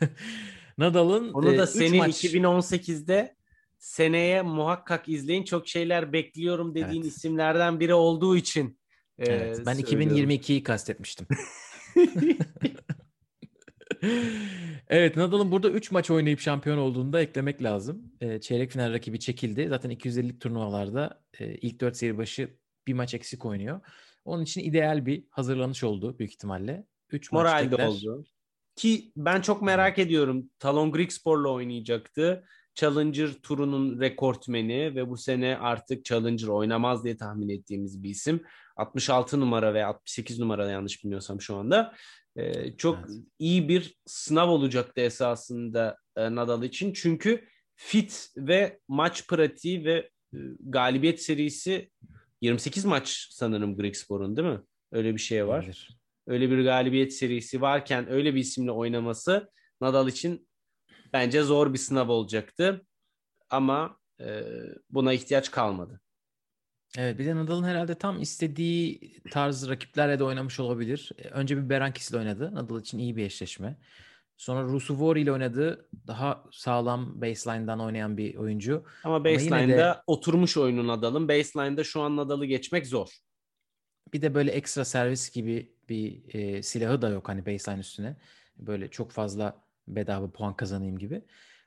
Nadal'ın 0.78 1.32
Onu 1.32 1.54
e, 1.54 1.58
da 1.58 1.64
üç 1.64 1.70
senin 1.70 1.96
maç 1.96 2.24
2018'de 2.24 3.36
seneye 3.78 4.42
muhakkak 4.42 5.08
izleyin 5.08 5.44
çok 5.44 5.68
şeyler 5.68 6.12
bekliyorum 6.12 6.74
dediğin 6.74 7.02
Evet. 7.02 7.12
isimlerden 7.12 7.80
biri 7.80 7.94
olduğu 7.94 8.36
için. 8.36 8.78
e, 9.18 9.24
Evet, 9.26 9.62
ben 9.66 9.74
söylüyorum. 9.74 10.30
2022'yi 10.30 10.62
kastetmiştim. 10.62 11.26
evet 14.88 15.16
Nadal'ın 15.16 15.50
burada 15.52 15.70
3 15.70 15.90
maç 15.90 16.10
oynayıp 16.10 16.40
şampiyon 16.40 16.78
olduğunu 16.78 17.12
da 17.12 17.20
eklemek 17.20 17.62
lazım. 17.62 18.12
E, 18.20 18.40
çeyrek 18.40 18.70
final 18.70 18.92
rakibi 18.92 19.20
çekildi. 19.20 19.66
Zaten 19.68 19.90
250'lik 19.90 20.40
turnuvalarda 20.40 21.22
e, 21.38 21.54
ilk 21.54 21.80
4 21.80 21.96
seri 21.96 22.18
başı 22.18 22.56
bir 22.86 22.92
maç 22.92 23.14
eksik 23.14 23.44
oynuyor. 23.44 23.80
Onun 24.24 24.42
için 24.42 24.60
ideal 24.60 25.06
bir 25.06 25.24
hazırlanış 25.30 25.84
oldu 25.84 26.18
büyük 26.18 26.32
ihtimalle. 26.32 26.86
3 27.10 27.32
maç 27.32 27.40
Moralde 27.40 27.70
tekrar. 27.70 27.86
oldu. 27.86 28.24
Ki 28.76 29.12
ben 29.16 29.40
çok 29.40 29.62
merak 29.62 29.98
ediyorum. 29.98 30.50
Talon 30.58 30.92
Grigspor'la 30.92 31.48
oynayacaktı. 31.48 32.44
Challenger 32.74 33.28
turunun 33.32 34.00
rekortmeni 34.00 34.94
ve 34.94 35.08
bu 35.10 35.16
sene 35.16 35.58
artık 35.58 36.04
Challenger 36.04 36.48
oynamaz 36.48 37.04
diye 37.04 37.16
tahmin 37.16 37.48
ettiğimiz 37.48 38.02
bir 38.02 38.10
isim. 38.10 38.42
66 38.76 39.40
numara 39.40 39.74
ve 39.74 39.84
68 39.84 40.38
numara 40.38 40.70
yanlış 40.70 41.04
bilmiyorsam 41.04 41.40
şu 41.40 41.56
anda. 41.56 41.94
Ee, 42.36 42.76
çok 42.76 42.98
Evet. 42.98 43.10
iyi 43.38 43.68
bir 43.68 43.94
sınav 44.06 44.48
olacaktı 44.48 45.00
esasında 45.00 45.96
e, 46.16 46.34
Nadal 46.34 46.62
için. 46.62 46.92
Çünkü 46.92 47.44
fit 47.74 48.28
ve 48.36 48.80
maç 48.88 49.28
pratiği 49.28 49.84
ve 49.84 50.10
e, 50.34 50.38
galibiyet 50.60 51.22
serisi 51.22 51.90
28 52.40 52.84
maç 52.84 53.28
sanırım 53.30 53.76
Grigspor'un 53.76 54.36
değil 54.36 54.48
mi? 54.48 54.60
Öyle 54.92 55.14
bir 55.14 55.20
şey 55.20 55.46
var 55.46 55.58
Olabilir. 55.58 56.01
Öyle 56.26 56.50
bir 56.50 56.64
galibiyet 56.64 57.12
serisi 57.14 57.60
varken 57.60 58.10
öyle 58.10 58.34
bir 58.34 58.40
isimle 58.40 58.70
oynaması 58.70 59.50
Nadal 59.80 60.08
için 60.08 60.48
bence 61.12 61.42
zor 61.42 61.72
bir 61.72 61.78
sınav 61.78 62.08
olacaktı. 62.08 62.86
Ama 63.50 63.96
e, 64.20 64.42
buna 64.90 65.12
ihtiyaç 65.12 65.50
kalmadı. 65.50 66.00
Evet 66.98 67.18
bir 67.18 67.26
de 67.26 67.36
Nadal'ın 67.36 67.64
herhalde 67.64 67.94
tam 67.94 68.20
istediği 68.22 69.00
tarz 69.30 69.68
rakiplerle 69.68 70.18
de 70.18 70.24
oynamış 70.24 70.60
olabilir. 70.60 71.10
E, 71.18 71.28
Önce 71.28 71.56
bir 71.56 71.68
Berankis 71.68 72.10
ile 72.10 72.18
oynadı. 72.18 72.54
Nadal 72.54 72.80
için 72.80 72.98
iyi 72.98 73.16
bir 73.16 73.24
eşleşme. 73.24 73.78
Sonra 74.36 74.62
Rusuvori 74.62 75.20
ile 75.20 75.32
oynadı. 75.32 75.88
Daha 76.06 76.44
sağlam 76.52 77.20
baseline'dan 77.20 77.80
oynayan 77.80 78.16
bir 78.16 78.34
oyuncu. 78.36 78.84
Ama 79.04 79.16
yine 79.16 79.24
de- 79.28 79.34
baseline'da 79.34 80.02
oturmuş 80.06 80.56
oyunun 80.56 80.86
Nadal'ın. 80.88 81.28
Baseline'da 81.28 81.84
şu 81.84 82.00
an 82.00 82.16
Nadal'ı 82.16 82.46
geçmek 82.46 82.86
zor. 82.86 83.08
Bir 84.12 84.22
de 84.22 84.34
böyle 84.34 84.50
ekstra 84.50 84.84
servis 84.84 85.30
gibi 85.30 85.72
bir 85.92 86.34
e, 86.34 86.62
silahı 86.62 87.02
da 87.02 87.08
yok 87.08 87.28
hani 87.28 87.46
baseline 87.46 87.80
üstüne. 87.80 88.16
Böyle 88.56 88.88
çok 88.88 89.12
fazla 89.12 89.64
bedava 89.88 90.30
puan 90.30 90.56
kazanayım 90.56 90.98
gibi. 90.98 91.22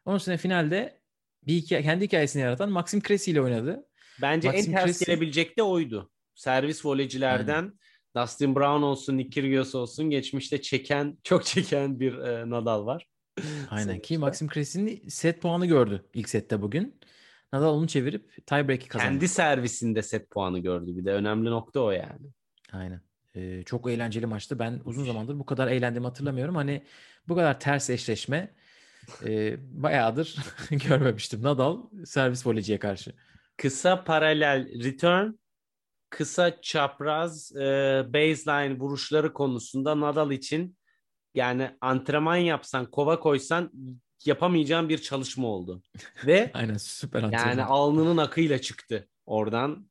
Onun 0.05 0.17
üstüne 0.17 0.37
finalde 0.37 1.01
bir 1.47 1.53
hikaye, 1.53 1.81
kendi 1.81 2.05
hikayesini 2.05 2.41
yaratan 2.41 2.71
Maxim 2.71 3.01
Cressy 3.01 3.31
ile 3.31 3.41
oynadı. 3.41 3.85
Bence 4.21 4.47
Maxim 4.47 4.73
en 4.73 4.79
ters 4.79 5.01
Cressy- 5.01 5.05
gelebilecek 5.05 5.57
de 5.57 5.63
oydu. 5.63 6.11
Servis 6.35 6.85
voleycilerden 6.85 7.79
Dustin 8.15 8.55
Brown 8.55 8.81
olsun, 8.81 9.17
Nick 9.17 9.29
Kyrgios 9.29 9.75
olsun 9.75 10.09
geçmişte 10.09 10.61
çeken, 10.61 11.17
çok 11.23 11.45
çeken 11.45 11.99
bir 11.99 12.17
e, 12.17 12.49
Nadal 12.49 12.85
var. 12.85 13.07
Aynen 13.69 13.99
ki. 13.99 14.17
Maxim 14.17 14.47
Cressy'nin 14.47 15.07
set 15.07 15.41
puanı 15.41 15.65
gördü 15.65 16.05
ilk 16.13 16.29
sette 16.29 16.61
bugün. 16.61 16.99
Nadal 17.53 17.73
onu 17.73 17.87
çevirip 17.87 18.47
tiebreak'i 18.47 18.87
kazandı. 18.87 19.11
Kendi 19.11 19.27
servisinde 19.27 20.01
set 20.01 20.29
puanı 20.29 20.59
gördü 20.59 20.97
bir 20.97 21.05
de 21.05 21.11
önemli 21.11 21.49
nokta 21.49 21.79
o 21.79 21.91
yani. 21.91 22.27
Aynen. 22.71 23.01
Çok 23.65 23.89
eğlenceli 23.89 24.25
maçtı. 24.25 24.59
Ben 24.59 24.81
uzun 24.85 25.05
zamandır 25.05 25.39
bu 25.39 25.45
kadar 25.45 25.67
eğlendiğimi 25.67 26.07
hatırlamıyorum. 26.07 26.55
Hani 26.55 26.83
bu 27.27 27.35
kadar 27.35 27.59
ters 27.59 27.89
eşleşme 27.89 28.53
e, 29.25 29.57
bayağıdır 29.83 30.35
görmemiştim. 30.71 31.43
Nadal 31.43 31.83
servis 32.05 32.47
voleyciye 32.47 32.79
karşı. 32.79 33.13
Kısa 33.57 34.03
paralel 34.03 34.83
return, 34.83 35.31
kısa 36.09 36.61
çapraz 36.61 37.55
e, 37.55 37.61
baseline 38.07 38.79
vuruşları 38.79 39.33
konusunda 39.33 39.99
Nadal 39.99 40.31
için 40.31 40.77
yani 41.33 41.71
antrenman 41.81 42.35
yapsan, 42.35 42.91
kova 42.91 43.19
koysan 43.19 43.71
yapamayacağın 44.25 44.89
bir 44.89 44.97
çalışma 44.97 45.47
oldu. 45.47 45.83
Ve 46.25 46.51
Aynen 46.53 46.77
süper 46.77 47.23
antrenman. 47.23 47.49
Yani 47.49 47.63
alnının 47.63 48.17
akıyla 48.17 48.61
çıktı 48.61 49.07
oradan. 49.25 49.89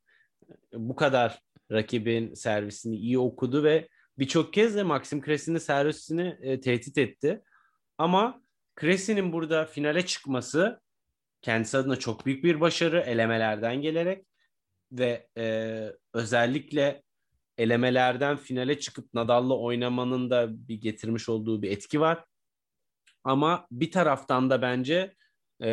Bu 0.73 0.97
kadar 0.97 1.44
rakibin 1.73 2.35
servisini 2.35 2.97
iyi 2.97 3.19
okudu 3.19 3.65
ve 3.65 3.89
birçok 4.19 4.53
kez 4.53 4.77
de 4.77 4.83
Maxim 4.83 5.23
Cressey'nin 5.23 5.59
servisini 5.59 6.39
e, 6.41 6.61
tehdit 6.61 6.99
etti. 6.99 7.43
Ama 7.99 8.43
Cressey'nin 8.81 9.33
burada 9.33 9.67
finale 9.67 10.07
çıkması 10.07 10.81
kendisi 11.43 11.79
adına 11.79 11.97
çok 11.97 12.27
büyük 12.27 12.45
bir 12.45 12.61
başarı 12.61 13.01
elemelerden 13.01 13.83
gelerek 13.83 14.27
ve 14.93 15.29
e, 15.39 15.87
özellikle 16.15 17.03
elemelerden 17.59 18.37
finale 18.37 18.79
çıkıp 18.79 19.15
Nadal'la 19.15 19.59
oynamanın 19.59 20.31
da 20.31 20.69
bir 20.69 20.81
getirmiş 20.81 21.29
olduğu 21.29 21.63
bir 21.63 21.71
etki 21.71 22.01
var. 22.01 22.25
Ama 23.25 23.67
bir 23.71 23.91
taraftan 23.91 24.51
da 24.51 24.63
bence 24.63 25.15
e, 25.63 25.71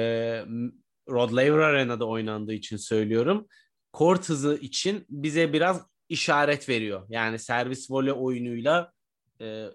Rod 1.09 1.31
Laver 1.31 1.59
Arena'da 1.59 2.05
oynandığı 2.05 2.53
için 2.53 2.77
söylüyorum. 2.77 3.47
Kort 3.93 4.29
hızı 4.29 4.57
için 4.61 5.05
bize 5.09 5.53
biraz 5.53 5.81
işaret 6.09 6.69
veriyor. 6.69 7.05
Yani 7.09 7.39
servis 7.39 7.91
voley 7.91 8.13
oyunuyla 8.13 8.91
e, 9.41 9.65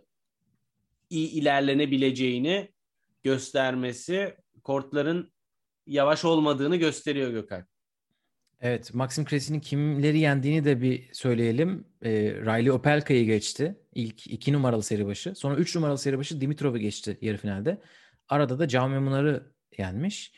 iyi 1.11 1.31
ilerlenebileceğini 1.31 2.73
göstermesi 3.23 4.37
kortların 4.63 5.33
yavaş 5.87 6.25
olmadığını 6.25 6.77
gösteriyor 6.77 7.31
Gökhan. 7.31 7.67
Evet, 8.61 8.95
Maxim 8.95 9.25
Cressey'nin 9.25 9.61
kimleri 9.61 10.19
yendiğini 10.19 10.65
de 10.65 10.83
bir 10.83 11.09
söyleyelim. 11.13 11.85
Ee, 12.03 12.11
Riley 12.21 12.71
Opelka'yı 12.71 13.25
geçti. 13.25 13.77
İlk 13.95 14.27
iki 14.27 14.53
numaralı 14.53 14.83
seri 14.83 15.07
başı. 15.07 15.35
Sonra 15.35 15.57
üç 15.57 15.77
numaralı 15.77 15.99
seri 15.99 16.19
başı 16.19 16.41
Dimitrov'u 16.41 16.79
geçti 16.79 17.19
yarı 17.21 17.37
finalde. 17.37 17.83
Arada 18.29 18.59
da 18.59 18.69
Jaume 18.69 18.99
Munar'ı 18.99 19.53
yenmiş. 19.79 20.33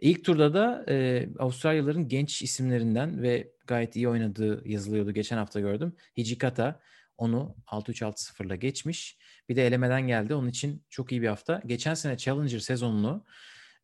İlk 0.00 0.24
turda 0.24 0.54
da 0.54 0.84
e, 0.88 1.28
Avustralyalıların 1.38 2.08
genç 2.08 2.42
isimlerinden 2.42 3.22
ve 3.22 3.52
gayet 3.66 3.96
iyi 3.96 4.08
oynadığı 4.08 4.68
yazılıyordu. 4.68 5.12
Geçen 5.12 5.36
hafta 5.36 5.60
gördüm. 5.60 5.96
Hijikata 6.16 6.80
onu 7.18 7.56
6-3-6-0'la 7.66 8.56
geçmiş. 8.56 9.18
Bir 9.48 9.56
de 9.56 9.66
elemeden 9.66 10.06
geldi. 10.06 10.34
Onun 10.34 10.48
için 10.48 10.84
çok 10.90 11.12
iyi 11.12 11.22
bir 11.22 11.28
hafta. 11.28 11.62
Geçen 11.66 11.94
sene 11.94 12.16
Challenger 12.16 12.58
sezonunu 12.58 13.24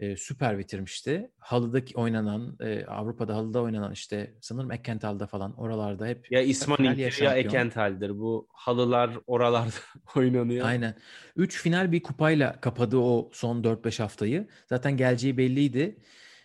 e, 0.00 0.16
süper 0.16 0.58
bitirmişti. 0.58 1.30
Halı'daki 1.38 1.96
oynanan, 1.96 2.56
e, 2.60 2.84
Avrupa'da 2.84 3.34
halıda 3.34 3.62
oynanan 3.62 3.92
işte 3.92 4.34
sanırım 4.40 4.72
Ekkental'da 4.72 5.26
falan 5.26 5.54
oralarda 5.60 6.06
hep 6.06 6.32
Ya 6.32 6.42
İsmail'dir 6.42 7.22
ya. 7.22 7.34
Ekenthal'dir. 7.34 8.18
Bu 8.18 8.48
halılar 8.52 9.10
oralarda 9.26 9.72
oynanıyor. 10.16 10.66
Aynen. 10.66 10.94
3 11.36 11.62
final 11.62 11.92
bir 11.92 12.02
kupayla 12.02 12.60
kapadı 12.60 12.96
o 12.96 13.30
son 13.32 13.62
4-5 13.62 14.02
haftayı. 14.02 14.48
Zaten 14.66 14.96
geleceği 14.96 15.36
belliydi. 15.36 15.96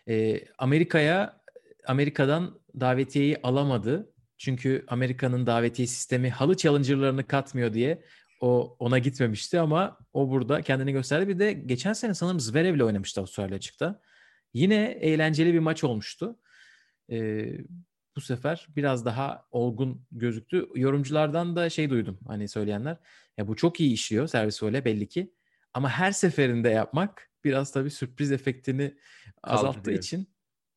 Ee, 0.08 0.42
Amerika'ya 0.58 1.42
Amerika'dan 1.88 2.60
davetiyeyi 2.80 3.38
alamadı. 3.44 4.14
Çünkü 4.38 4.86
Amerika'nın 4.88 5.46
davetiye 5.48 5.88
sistemi 5.88 6.30
halı 6.30 6.58
challenger'larını 6.58 7.28
katmıyor 7.28 7.74
diye 7.74 8.02
o 8.40 8.76
ona 8.80 9.00
gitmemişti 9.00 9.60
ama 9.60 9.98
o 10.14 10.30
burada 10.30 10.62
kendini 10.62 10.92
gösterdi. 10.92 11.28
Bir 11.28 11.40
de 11.40 11.54
geçen 11.54 11.94
sene 11.94 12.14
sanırım 12.14 12.40
Zverev'le 12.40 12.82
oynamıştı 12.82 13.22
Avustralya 13.22 13.56
açıkta. 13.56 14.02
Yine 14.54 14.86
eğlenceli 15.02 15.54
bir 15.54 15.60
maç 15.60 15.84
olmuştu. 15.84 16.40
Ee, 17.12 17.58
bu 18.16 18.22
sefer 18.22 18.68
biraz 18.76 19.06
daha 19.06 19.46
olgun 19.52 20.06
gözüktü. 20.12 20.68
Yorumculardan 20.76 21.56
da 21.56 21.70
şey 21.70 21.90
duydum 21.90 22.20
hani 22.28 22.48
söyleyenler. 22.48 22.98
Ya 23.38 23.48
bu 23.48 23.56
çok 23.56 23.80
iyi 23.80 23.94
işliyor 23.94 24.28
servis 24.28 24.64
voley 24.64 24.86
belli 24.86 25.08
ki. 25.08 25.34
Ama 25.74 25.90
her 25.90 26.12
seferinde 26.12 26.70
yapmak 26.70 27.32
biraz 27.44 27.72
tabii 27.72 27.92
sürpriz 27.92 28.32
efektini 28.32 28.98
azalttığı 29.44 29.78
Kaldırıyor. 29.78 30.04
için 30.04 30.30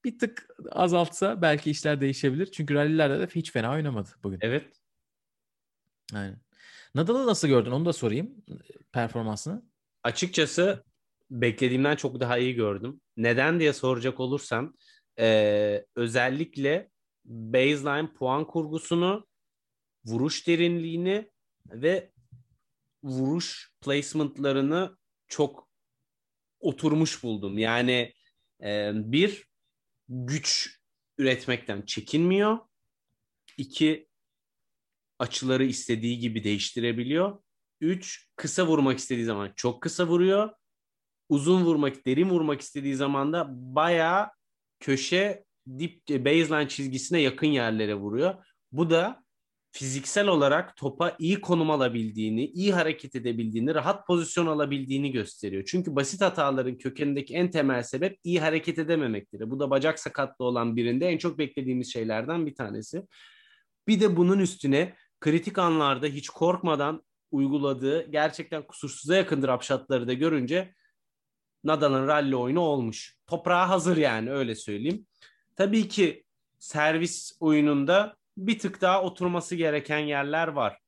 bir 0.05 0.19
tık 0.19 0.49
azaltsa 0.71 1.43
belki 1.43 1.71
işler 1.71 2.01
değişebilir. 2.01 2.47
Çünkü 2.47 2.75
rallilerde 2.75 3.21
de 3.21 3.27
hiç 3.27 3.53
fena 3.53 3.73
oynamadı 3.73 4.09
bugün. 4.23 4.39
Evet. 4.43 4.81
Aynen. 6.15 6.41
Nadal'ı 6.95 7.27
nasıl 7.27 7.49
gördün? 7.49 7.71
Onu 7.71 7.85
da 7.85 7.93
sorayım 7.93 8.45
performansını. 8.93 9.63
Açıkçası 10.03 10.85
beklediğimden 11.31 11.97
çok 11.97 12.21
daha 12.21 12.39
iyi 12.39 12.55
gördüm. 12.55 13.01
Neden 13.17 13.61
diye 13.61 13.73
soracak 13.73 14.21
olursam 14.21 14.75
eee, 15.19 15.87
özellikle 15.97 16.91
baseline 17.25 18.13
puan 18.13 18.47
kurgusunu, 18.47 19.27
vuruş 20.05 20.47
derinliğini 20.47 21.31
ve 21.71 22.11
vuruş 23.03 23.73
placement'larını 23.81 24.97
çok 25.29 25.69
oturmuş 26.61 27.23
buldum. 27.23 27.59
Yani 27.59 28.15
eee, 28.63 28.93
bir 28.95 29.47
güç 30.09 30.79
üretmekten 31.19 31.83
çekinmiyor. 31.83 32.59
İki 33.57 34.10
açıları 35.21 35.65
istediği 35.65 36.19
gibi 36.19 36.45
değiştirebiliyor. 36.45 37.43
Üç 37.81 38.29
kısa 38.37 38.67
vurmak 38.67 38.99
istediği 38.99 39.25
zaman 39.25 39.53
çok 39.57 39.83
kısa 39.83 40.07
vuruyor. 40.07 40.51
Uzun 41.29 41.65
vurmak, 41.65 42.07
derin 42.07 42.31
vurmak 42.31 42.61
istediği 42.61 42.95
zaman 42.95 43.33
da 43.33 43.47
bayağı 43.51 44.29
köşe 44.81 45.45
dip 45.79 46.09
baseline 46.09 46.69
çizgisine 46.69 47.21
yakın 47.21 47.47
yerlere 47.47 47.95
vuruyor. 47.95 48.35
Bu 48.73 48.91
da 48.91 49.25
fiziksel 49.73 50.27
olarak 50.27 50.77
topa 50.77 51.17
iyi 51.19 51.41
konum 51.41 51.71
alabildiğini, 51.71 52.47
iyi 52.47 52.73
hareket 52.73 53.15
edebildiğini, 53.15 53.75
rahat 53.75 54.07
pozisyon 54.07 54.47
alabildiğini 54.47 55.13
gösteriyor. 55.13 55.65
Çünkü 55.67 55.97
basit 55.97 56.21
hataların 56.21 56.79
kökenindeki 56.79 57.35
en 57.35 57.51
temel 57.51 57.83
sebep 57.83 58.19
iyi 58.25 58.41
hareket 58.41 58.79
edememektir. 58.79 59.51
Bu 59.51 59.61
da 59.61 59.71
bacak 59.71 59.99
sakatlığı 59.99 60.45
olan 60.45 60.77
birinde 60.77 61.09
en 61.09 61.19
çok 61.19 61.39
beklediğimiz 61.39 61.93
şeylerden 61.93 62.47
bir 62.47 62.55
tanesi. 62.55 63.03
Bir 63.89 64.01
de 64.01 64.17
bunun 64.17 64.39
üstüne 64.39 64.95
kritik 65.21 65.59
anlarda 65.59 66.07
hiç 66.07 66.29
korkmadan 66.29 67.03
uyguladığı 67.31 68.11
gerçekten 68.11 68.67
kusursuza 68.67 69.17
yakın 69.17 69.43
drop 69.43 69.63
shotları 69.63 70.09
da 70.09 70.13
görünce 70.13 70.75
Nadal'ın 71.65 72.07
rally 72.09 72.37
oyunu 72.37 72.61
olmuş. 72.61 73.17
Toprağa 73.27 73.69
hazır 73.69 73.97
yani 73.97 74.33
öyle 74.33 74.55
söyleyeyim. 74.55 75.07
Tabii 75.57 75.89
ki 75.89 76.25
servis 76.59 77.37
oyununda 77.41 78.17
bir 78.37 78.59
tık 78.59 78.81
daha 78.81 79.03
oturması 79.03 79.57
gereken 79.57 79.99
yerler 79.99 80.49
var. 80.49 80.79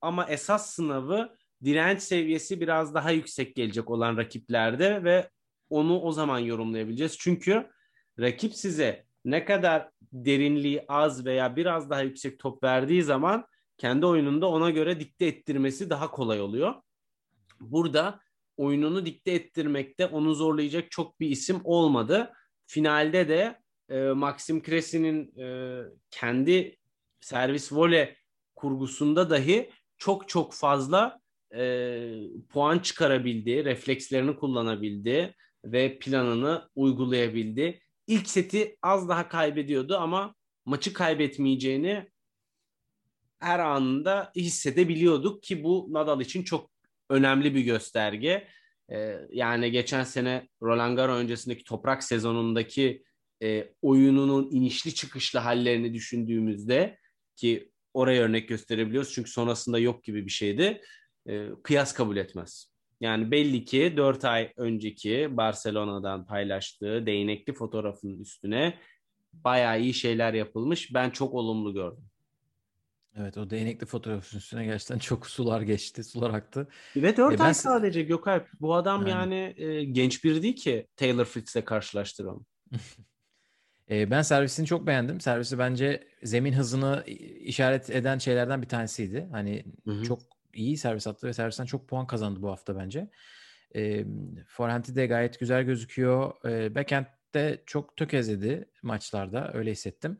Ama 0.00 0.26
esas 0.26 0.70
sınavı 0.70 1.36
direnç 1.64 2.02
seviyesi 2.02 2.60
biraz 2.60 2.94
daha 2.94 3.10
yüksek 3.10 3.56
gelecek 3.56 3.90
olan 3.90 4.16
rakiplerde 4.16 5.04
ve 5.04 5.30
onu 5.70 6.00
o 6.00 6.12
zaman 6.12 6.38
yorumlayabileceğiz. 6.38 7.18
Çünkü 7.18 7.70
rakip 8.20 8.54
size 8.54 9.04
ne 9.24 9.44
kadar 9.44 9.88
derinliği 10.12 10.84
az 10.88 11.26
veya 11.26 11.56
biraz 11.56 11.90
daha 11.90 12.02
yüksek 12.02 12.38
top 12.38 12.62
verdiği 12.62 13.02
zaman 13.02 13.46
kendi 13.80 14.06
oyununda 14.06 14.48
ona 14.48 14.70
göre 14.70 15.00
dikte 15.00 15.26
ettirmesi 15.26 15.90
daha 15.90 16.10
kolay 16.10 16.40
oluyor. 16.40 16.74
Burada 17.60 18.20
oyununu 18.56 19.06
dikte 19.06 19.32
ettirmekte 19.32 20.06
onu 20.06 20.34
zorlayacak 20.34 20.90
çok 20.90 21.20
bir 21.20 21.28
isim 21.28 21.60
olmadı. 21.64 22.32
Finalde 22.66 23.28
de 23.28 23.58
e, 23.88 24.00
Maxim 24.00 24.62
Cressey'nin 24.62 25.38
e, 25.38 25.78
kendi 26.10 26.76
servis 27.20 27.72
vole 27.72 28.16
kurgusunda 28.56 29.30
dahi 29.30 29.70
çok 29.98 30.28
çok 30.28 30.54
fazla 30.54 31.20
e, 31.54 32.12
puan 32.48 32.78
çıkarabildi, 32.78 33.64
reflekslerini 33.64 34.36
kullanabildi 34.36 35.34
ve 35.64 35.98
planını 35.98 36.68
uygulayabildi. 36.74 37.80
İlk 38.06 38.28
seti 38.28 38.76
az 38.82 39.08
daha 39.08 39.28
kaybediyordu 39.28 39.96
ama 39.96 40.34
maçı 40.64 40.92
kaybetmeyeceğini 40.92 42.10
her 43.40 43.58
anında 43.58 44.32
hissedebiliyorduk 44.36 45.42
ki 45.42 45.64
bu 45.64 45.88
Nadal 45.90 46.20
için 46.20 46.42
çok 46.42 46.70
önemli 47.10 47.54
bir 47.54 47.60
gösterge. 47.60 48.48
Ee, 48.92 49.16
yani 49.32 49.70
geçen 49.70 50.04
sene 50.04 50.48
Roland 50.62 50.96
Garros 50.96 51.18
öncesindeki 51.18 51.64
toprak 51.64 52.04
sezonundaki 52.04 53.02
e, 53.42 53.68
oyununun 53.82 54.50
inişli 54.50 54.94
çıkışlı 54.94 55.38
hallerini 55.38 55.94
düşündüğümüzde 55.94 56.98
ki 57.36 57.70
oraya 57.94 58.22
örnek 58.22 58.48
gösterebiliyoruz 58.48 59.12
çünkü 59.12 59.30
sonrasında 59.30 59.78
yok 59.78 60.04
gibi 60.04 60.26
bir 60.26 60.30
şeydi. 60.30 60.80
E, 61.28 61.48
kıyas 61.62 61.94
kabul 61.94 62.16
etmez. 62.16 62.70
Yani 63.00 63.30
belli 63.30 63.64
ki 63.64 63.94
4 63.96 64.24
ay 64.24 64.52
önceki 64.56 65.28
Barcelona'dan 65.36 66.26
paylaştığı 66.26 67.06
değnekli 67.06 67.52
fotoğrafın 67.52 68.20
üstüne 68.20 68.78
bayağı 69.32 69.80
iyi 69.80 69.94
şeyler 69.94 70.34
yapılmış. 70.34 70.94
Ben 70.94 71.10
çok 71.10 71.34
olumlu 71.34 71.74
gördüm. 71.74 72.09
Evet 73.16 73.38
o 73.38 73.50
değnekli 73.50 73.86
fotoğrafın 73.86 74.38
üstüne 74.38 74.64
gerçekten 74.64 74.98
çok 74.98 75.26
sular 75.26 75.60
geçti, 75.60 76.04
sular 76.04 76.34
aktı. 76.34 76.68
Ve 76.96 77.16
4 77.16 77.34
E, 77.34 77.38
ben 77.38 77.52
sadece 77.52 78.02
Gökalp. 78.02 78.48
Bu 78.60 78.74
adam 78.74 79.06
Yani. 79.06 79.34
yani 79.34 79.62
e, 79.64 79.84
genç 79.84 80.24
biri 80.24 80.42
değil 80.42 80.56
ki 80.56 80.86
Taylor 80.96 81.24
Fritz'le 81.24 81.64
karşılaştıralım. 81.64 82.46
Ee, 83.90 84.10
ben 84.10 84.22
servisini 84.22 84.66
çok 84.66 84.86
beğendim. 84.86 85.20
Servisi 85.20 85.58
bence 85.58 86.08
zemin 86.22 86.52
hızını 86.52 87.04
işaret 87.40 87.90
eden 87.90 88.18
şeylerden 88.18 88.62
bir 88.62 88.68
tanesiydi. 88.68 89.28
Hani 89.32 89.64
Hı 89.84 89.90
hı. 89.90 90.02
çok 90.04 90.20
iyi 90.54 90.76
servis 90.76 91.06
attı 91.06 91.26
ve 91.26 91.32
servisten 91.32 91.64
çok 91.64 91.88
puan 91.88 92.06
kazandı 92.06 92.42
bu 92.42 92.50
hafta 92.50 92.76
bence. 92.76 93.10
Ee, 93.76 94.04
forehand'i 94.48 94.96
de 94.96 95.06
gayet 95.06 95.40
güzel 95.40 95.62
gözüküyor. 95.62 96.32
Ee, 96.44 96.74
backhand'de 96.74 97.62
çok 97.66 97.96
tökezledi 97.96 98.70
maçlarda. 98.82 99.50
Öyle 99.54 99.70
hissettim. 99.70 100.18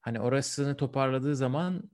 Hani 0.00 0.20
orasını 0.20 0.76
toparladığı 0.76 1.36
zaman 1.36 1.90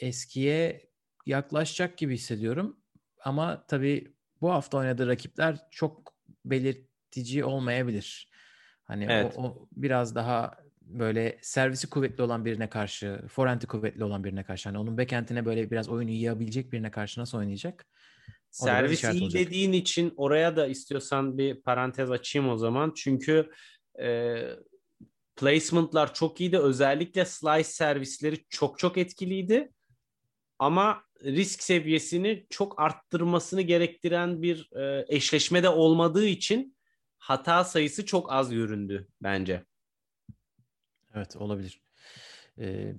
eskiye 0.00 0.90
yaklaşacak 1.26 1.98
gibi 1.98 2.14
hissediyorum. 2.14 2.76
Ama 3.24 3.66
tabii 3.66 4.14
bu 4.40 4.50
hafta 4.52 4.78
oynadığı 4.78 5.06
rakipler 5.06 5.58
çok 5.70 6.14
belirtici 6.44 7.44
olmayabilir. 7.44 8.30
Hani 8.84 9.10
Evet. 9.10 9.36
o, 9.36 9.42
o 9.42 9.68
biraz 9.72 10.14
daha 10.14 10.58
böyle 10.82 11.38
servisi 11.42 11.90
kuvvetli 11.90 12.22
olan 12.22 12.44
birine 12.44 12.68
karşı, 12.70 13.22
forehand'i 13.28 13.66
kuvvetli 13.66 14.04
olan 14.04 14.24
birine 14.24 14.44
karşı. 14.44 14.68
Hani 14.68 14.78
onun 14.78 14.98
backhand'ine 14.98 15.44
böyle 15.44 15.70
biraz 15.70 15.88
oyunu 15.88 16.10
yiyebilecek 16.10 16.72
birine 16.72 16.90
karşı 16.90 17.20
nasıl 17.20 17.38
oynayacak? 17.38 17.86
O 18.58 18.70
da 18.70 18.78
biraz 18.78 18.84
Servis 18.84 18.98
işaret 18.98 19.16
iyi 19.16 19.22
olacak. 19.22 19.42
dediğin 19.46 19.72
için 19.72 20.14
oraya 20.16 20.56
da 20.56 20.66
istiyorsan 20.66 21.38
bir 21.38 21.62
parantez 21.62 22.10
açayım 22.10 22.48
o 22.48 22.56
zaman. 22.56 22.92
Çünkü 22.96 23.50
e, 24.02 24.36
placement'lar 25.36 26.14
çok 26.14 26.40
iyiydi. 26.40 26.58
Özellikle 26.58 27.24
slice 27.24 27.64
servisleri 27.64 28.44
çok 28.48 28.78
çok 28.78 28.98
etkiliydi. 28.98 29.72
Ama 30.62 31.04
risk 31.24 31.62
seviyesini 31.62 32.46
çok 32.50 32.80
arttırmasını 32.80 33.62
gerektiren 33.62 34.42
bir 34.42 34.72
e, 34.76 35.04
eşleşmede 35.08 35.68
olmadığı 35.68 36.26
için 36.26 36.76
hata 37.18 37.64
sayısı 37.64 38.06
çok 38.06 38.32
az 38.32 38.50
göründü 38.50 39.08
bence. 39.22 39.64
Evet 41.14 41.36
olabilir. 41.36 41.82
Ee, 42.58 42.94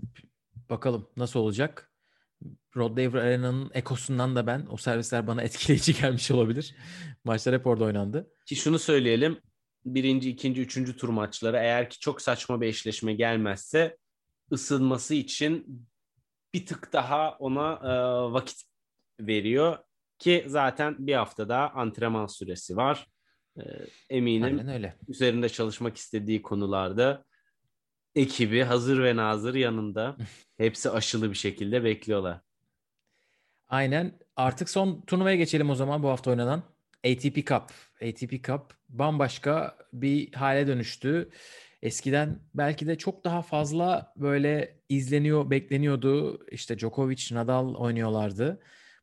bakalım 0.69 1.09
nasıl 1.17 1.39
olacak? 1.39 1.91
Rod 2.75 2.97
Laver 2.97 3.19
Arena'nın 3.19 3.71
ekosundan 3.73 4.35
da 4.35 4.47
ben 4.47 4.67
o 4.69 4.77
servisler 4.77 5.27
bana 5.27 5.41
etkileyici 5.41 5.93
gelmiş 6.01 6.31
olabilir. 6.31 6.75
Maçlar 7.23 7.55
hep 7.55 7.67
orada 7.67 7.83
oynandı. 7.83 8.31
Ki 8.45 8.55
şunu 8.55 8.79
söyleyelim. 8.79 9.41
Birinci, 9.85 10.29
ikinci, 10.29 10.61
üçüncü 10.61 10.97
tur 10.97 11.09
maçları 11.09 11.57
eğer 11.57 11.89
ki 11.89 11.99
çok 11.99 12.21
saçma 12.21 12.61
bir 12.61 12.67
eşleşme 12.67 13.13
gelmezse 13.13 13.97
ısınması 14.51 15.15
için 15.15 15.85
bir 16.53 16.65
tık 16.65 16.93
daha 16.93 17.37
ona 17.37 17.73
e, 17.73 17.93
vakit 18.33 18.63
veriyor. 19.19 19.77
Ki 20.19 20.45
zaten 20.47 20.95
bir 20.99 21.13
hafta 21.13 21.49
daha 21.49 21.69
antrenman 21.69 22.27
süresi 22.27 22.77
var. 22.77 23.07
E, 23.57 23.61
eminim 24.09 24.43
Aynen 24.43 24.67
öyle. 24.67 24.95
üzerinde 25.07 25.49
çalışmak 25.49 25.97
istediği 25.97 26.41
konularda 26.41 27.25
ekibi 28.15 28.63
hazır 28.63 29.03
ve 29.03 29.15
nazır 29.15 29.55
yanında. 29.55 30.17
Hepsi 30.57 30.89
aşılı 30.89 31.29
bir 31.29 31.35
şekilde 31.35 31.83
bekliyorlar. 31.83 32.39
Aynen. 33.67 34.19
Artık 34.35 34.69
son 34.69 35.01
turnuvaya 35.01 35.35
geçelim 35.35 35.69
o 35.69 35.75
zaman 35.75 36.03
bu 36.03 36.09
hafta 36.09 36.31
oynanan. 36.31 36.63
ATP 37.05 37.35
Cup. 37.35 37.63
ATP 38.01 38.43
Cup 38.43 38.73
bambaşka 38.89 39.77
bir 39.93 40.33
hale 40.33 40.67
dönüştü. 40.67 41.29
Eskiden 41.83 42.39
belki 42.53 42.87
de 42.87 42.97
çok 42.97 43.23
daha 43.23 43.41
fazla 43.41 44.13
böyle 44.15 44.79
izleniyor, 44.89 45.49
bekleniyordu. 45.49 46.45
İşte 46.51 46.79
Djokovic, 46.79 47.27
Nadal 47.31 47.75
oynuyorlardı. 47.75 48.61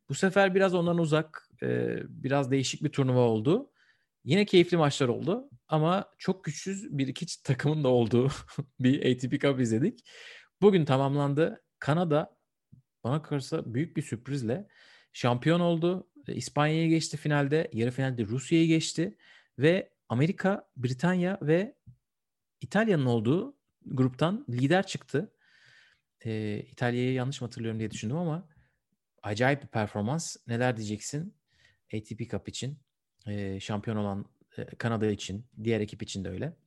Bu 0.09 0.13
sefer 0.13 0.55
biraz 0.55 0.73
ondan 0.73 0.97
uzak, 0.97 1.49
e, 1.63 1.97
biraz 2.09 2.51
değişik 2.51 2.83
bir 2.83 2.89
turnuva 2.89 3.19
oldu. 3.19 3.71
Yine 4.23 4.45
keyifli 4.45 4.77
maçlar 4.77 5.07
oldu 5.07 5.49
ama 5.67 6.05
çok 6.17 6.43
güçsüz 6.43 6.97
bir 6.97 7.07
iki 7.07 7.43
takımın 7.43 7.83
da 7.83 7.87
olduğu 7.87 8.29
bir 8.79 9.11
ATP 9.11 9.41
Cup 9.41 9.59
izledik. 9.61 9.99
Bugün 10.61 10.85
tamamlandı. 10.85 11.63
Kanada 11.79 12.37
bana 13.03 13.21
kalırsa 13.21 13.73
büyük 13.73 13.97
bir 13.97 14.01
sürprizle 14.01 14.67
şampiyon 15.13 15.59
oldu. 15.59 16.07
E, 16.27 16.35
İspanya'yı 16.35 16.89
geçti 16.89 17.17
finalde. 17.17 17.69
Yarı 17.73 17.91
finalde 17.91 18.25
Rusya'yı 18.25 18.67
geçti. 18.67 19.17
Ve 19.59 19.91
Amerika, 20.09 20.69
Britanya 20.77 21.39
ve 21.41 21.75
İtalya'nın 22.61 23.05
olduğu 23.05 23.57
gruptan 23.85 24.45
lider 24.49 24.87
çıktı. 24.87 25.33
Ee, 26.25 26.59
İtalya'yı 26.71 27.13
yanlış 27.13 27.41
mı 27.41 27.47
hatırlıyorum 27.47 27.79
diye 27.79 27.91
düşündüm 27.91 28.17
ama 28.17 28.47
acayip 29.23 29.63
bir 29.63 29.67
performans. 29.67 30.35
Neler 30.47 30.77
diyeceksin 30.77 31.35
ATP 31.93 32.29
Cup 32.31 32.49
için, 32.49 32.79
ee, 33.27 33.59
şampiyon 33.59 33.97
olan 33.97 34.25
e, 34.57 34.65
Kanada 34.65 35.05
için, 35.11 35.45
diğer 35.63 35.81
ekip 35.81 36.03
için 36.03 36.23
de 36.23 36.29
öyle. 36.29 36.57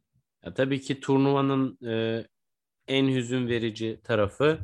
Ya 0.44 0.54
tabii 0.54 0.80
ki 0.80 1.00
turnuvanın 1.00 1.78
e, 1.86 2.24
en 2.88 3.08
hüzün 3.08 3.48
verici 3.48 4.00
tarafı 4.04 4.58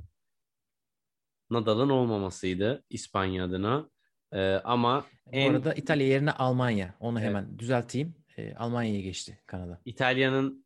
Nadal'ın 1.50 1.88
olmamasıydı 1.90 2.84
İspanya 2.90 3.44
adına. 3.44 3.90
E, 4.32 4.40
ama 4.54 5.06
Bu 5.26 5.30
en 5.32 5.54
arada 5.54 5.74
İtalya 5.74 6.06
yerine 6.06 6.32
Almanya. 6.32 6.94
Onu 7.00 7.18
Evet. 7.18 7.28
hemen 7.28 7.58
düzelteyim. 7.58 8.14
Ee, 8.36 8.54
Almanya'ya 8.54 9.00
geçti 9.00 9.38
Kanada. 9.46 9.80
İtalya'nın 9.84 10.64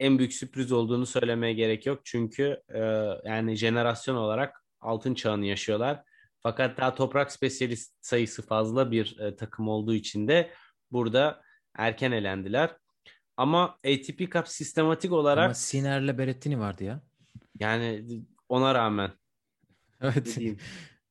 en 0.00 0.18
büyük 0.18 0.32
sürpriz 0.32 0.72
olduğunu 0.72 1.06
söylemeye 1.06 1.52
gerek 1.52 1.86
yok. 1.86 2.00
Çünkü 2.04 2.62
e, 2.74 2.78
yani 3.24 3.56
jenerasyon 3.56 4.16
olarak 4.16 4.64
altın 4.80 5.14
çağını 5.14 5.46
yaşıyorlar. 5.46 6.02
Fakat 6.42 6.76
daha 6.76 6.94
toprak 6.94 7.32
spesyalist 7.32 7.94
sayısı 8.00 8.46
fazla 8.46 8.90
bir 8.90 9.18
e, 9.18 9.36
takım 9.36 9.68
olduğu 9.68 9.94
için 9.94 10.28
de 10.28 10.50
burada 10.90 11.42
erken 11.74 12.12
elendiler. 12.12 12.76
Ama 13.36 13.64
ATP 13.64 14.32
Cup 14.32 14.48
sistematik 14.48 15.12
olarak 15.12 15.44
Ama 15.44 15.54
Siner'le 15.54 16.18
Berrettini 16.18 16.58
vardı 16.60 16.84
ya. 16.84 17.02
yani 17.60 18.04
ona 18.48 18.74
rağmen 18.74 19.10
Evet. 20.00 20.38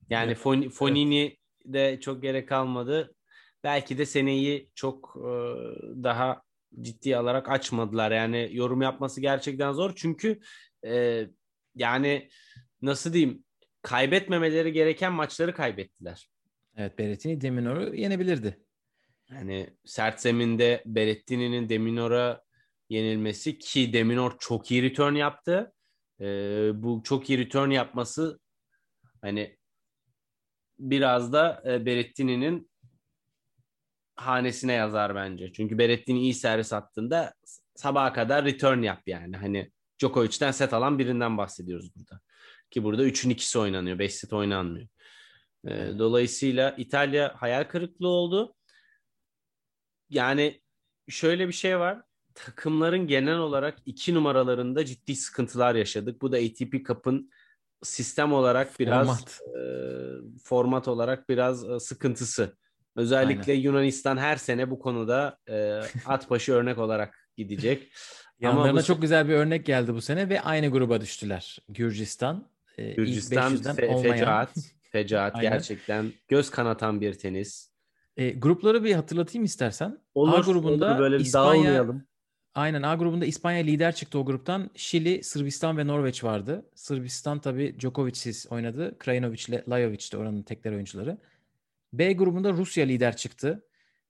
Yani. 0.09 0.31
Fon- 0.35 0.69
Fonini 0.69 1.37
de 1.65 1.99
çok 1.99 2.21
gerek 2.21 2.49
kalmadı. 2.49 3.15
Belki 3.63 3.97
de 3.97 4.05
seneyi 4.05 4.69
çok 4.75 5.15
e, 5.17 5.29
daha 6.03 6.41
ciddi 6.81 7.17
alarak 7.17 7.49
açmadılar. 7.49 8.11
Yani 8.11 8.49
yorum 8.51 8.81
yapması 8.81 9.21
gerçekten 9.21 9.71
zor. 9.71 9.93
Çünkü 9.95 10.39
e, 10.85 11.25
yani 11.75 12.29
nasıl 12.81 13.13
diyeyim 13.13 13.43
kaybetmemeleri 13.81 14.73
gereken 14.73 15.13
maçları 15.13 15.53
kaybettiler. 15.53 16.29
Evet 16.77 16.99
Berrettini 16.99 17.41
Deminor'u 17.41 17.95
yenebilirdi. 17.95 18.59
Yani 19.31 19.69
sert 19.85 20.21
zeminde 20.21 20.83
Berrettini'nin 20.85 21.69
Deminor'a 21.69 22.41
yenilmesi 22.89 23.57
ki 23.57 23.93
Deminor 23.93 24.35
çok 24.39 24.71
iyi 24.71 24.83
return 24.83 25.13
yaptı. 25.13 25.73
E, 26.21 26.25
bu 26.73 27.01
çok 27.03 27.29
iyi 27.29 27.39
return 27.39 27.69
yapması 27.69 28.39
hani 29.21 29.57
biraz 30.79 31.33
da 31.33 31.63
e, 31.65 31.85
Berrettini'nin 31.85 32.69
hanesine 34.15 34.73
yazar 34.73 35.15
bence. 35.15 35.53
Çünkü 35.53 35.77
Berrettini 35.77 36.19
iyi 36.19 36.33
servis 36.33 36.73
attığında 36.73 37.33
sabaha 37.75 38.13
kadar 38.13 38.45
return 38.45 38.81
yap 38.81 39.01
yani. 39.07 39.37
Hani 39.37 39.71
Djokovic'ten 39.99 40.51
set 40.51 40.73
alan 40.73 40.99
birinden 40.99 41.37
bahsediyoruz 41.37 41.95
burada. 41.95 42.21
Ki 42.71 42.83
burada 42.83 43.07
3'ün 43.07 43.29
ikisi 43.29 43.59
oynanıyor. 43.59 43.99
5 43.99 44.15
set 44.15 44.33
oynanmıyor. 44.33 44.87
E, 45.67 45.99
dolayısıyla 45.99 46.75
İtalya 46.77 47.33
hayal 47.37 47.63
kırıklığı 47.63 48.07
oldu. 48.07 48.55
Yani 50.09 50.61
şöyle 51.09 51.47
bir 51.47 51.53
şey 51.53 51.79
var. 51.79 52.01
Takımların 52.33 53.07
genel 53.07 53.37
olarak 53.37 53.77
iki 53.85 54.13
numaralarında 54.13 54.85
ciddi 54.85 55.15
sıkıntılar 55.15 55.75
yaşadık. 55.75 56.21
Bu 56.21 56.31
da 56.31 56.37
ATP 56.37 56.85
Cup'ın 56.87 57.31
sistem 57.83 58.33
olarak 58.33 58.79
biraz 58.79 59.07
Format. 59.07 59.39
e, 59.41 60.39
format 60.43 60.87
olarak 60.87 61.29
biraz 61.29 61.69
e, 61.69 61.79
sıkıntısı. 61.79 62.57
Özellikle 62.95 63.53
Yunanistan 63.53 64.17
her 64.17 64.35
sene 64.37 64.71
bu 64.71 64.79
konuda 64.79 65.37
e, 65.49 65.81
at 66.05 66.29
başı 66.29 66.53
örnek 66.53 66.77
olarak 66.77 67.29
gidecek. 67.37 67.91
Ama 68.43 68.49
Yanlarına 68.51 68.79
bu- 68.79 68.83
çok 68.83 69.01
güzel 69.01 69.27
bir 69.27 69.33
örnek 69.33 69.65
geldi 69.65 69.93
bu 69.93 70.01
sene 70.01 70.29
ve 70.29 70.41
aynı 70.41 70.67
gruba 70.67 71.01
düştüler. 71.01 71.57
Gürcistan, 71.69 72.47
e, 72.77 72.91
Gürcistan 72.93 73.53
500'den 73.53 73.75
fe- 73.75 73.87
olmayan. 73.87 74.13
fecaat. 74.15 74.49
Fecaat 74.91 75.35
Aynen. 75.35 75.51
gerçekten 75.51 76.11
göz 76.27 76.49
kanatan 76.49 77.01
bir 77.01 77.13
tenis. 77.13 77.69
E, 78.17 78.29
grupları 78.31 78.83
bir 78.83 78.93
hatırlatayım 78.93 79.45
istersen. 79.45 79.97
Olur, 80.15 80.33
A 80.39 80.41
grubunda 80.41 80.91
olur, 80.91 80.99
böyle 80.99 81.15
bir 81.19 81.23
İspanya, 81.25 81.45
dağılmayalım. 81.53 82.07
aynen 82.55 82.81
A 82.81 82.95
grubunda 82.95 83.25
İspanya 83.25 83.63
lider 83.63 83.95
çıktı 83.95 84.19
o 84.19 84.25
gruptan. 84.25 84.69
Şili, 84.75 85.23
Sırbistan 85.23 85.77
ve 85.77 85.87
Norveç 85.87 86.23
vardı. 86.23 86.65
Sırbistan 86.75 87.39
tabii 87.39 87.75
Djokovic'siz 87.79 88.47
oynadı. 88.49 88.97
Krajinovic 88.99 89.43
ile 89.49 89.63
Lajovic 89.69 90.11
de 90.13 90.17
oranın 90.17 90.41
tekler 90.43 90.71
oyuncuları. 90.71 91.17
B 91.97 92.13
grubunda 92.13 92.51
Rusya 92.51 92.85
lider 92.85 93.17
çıktı. 93.17 93.65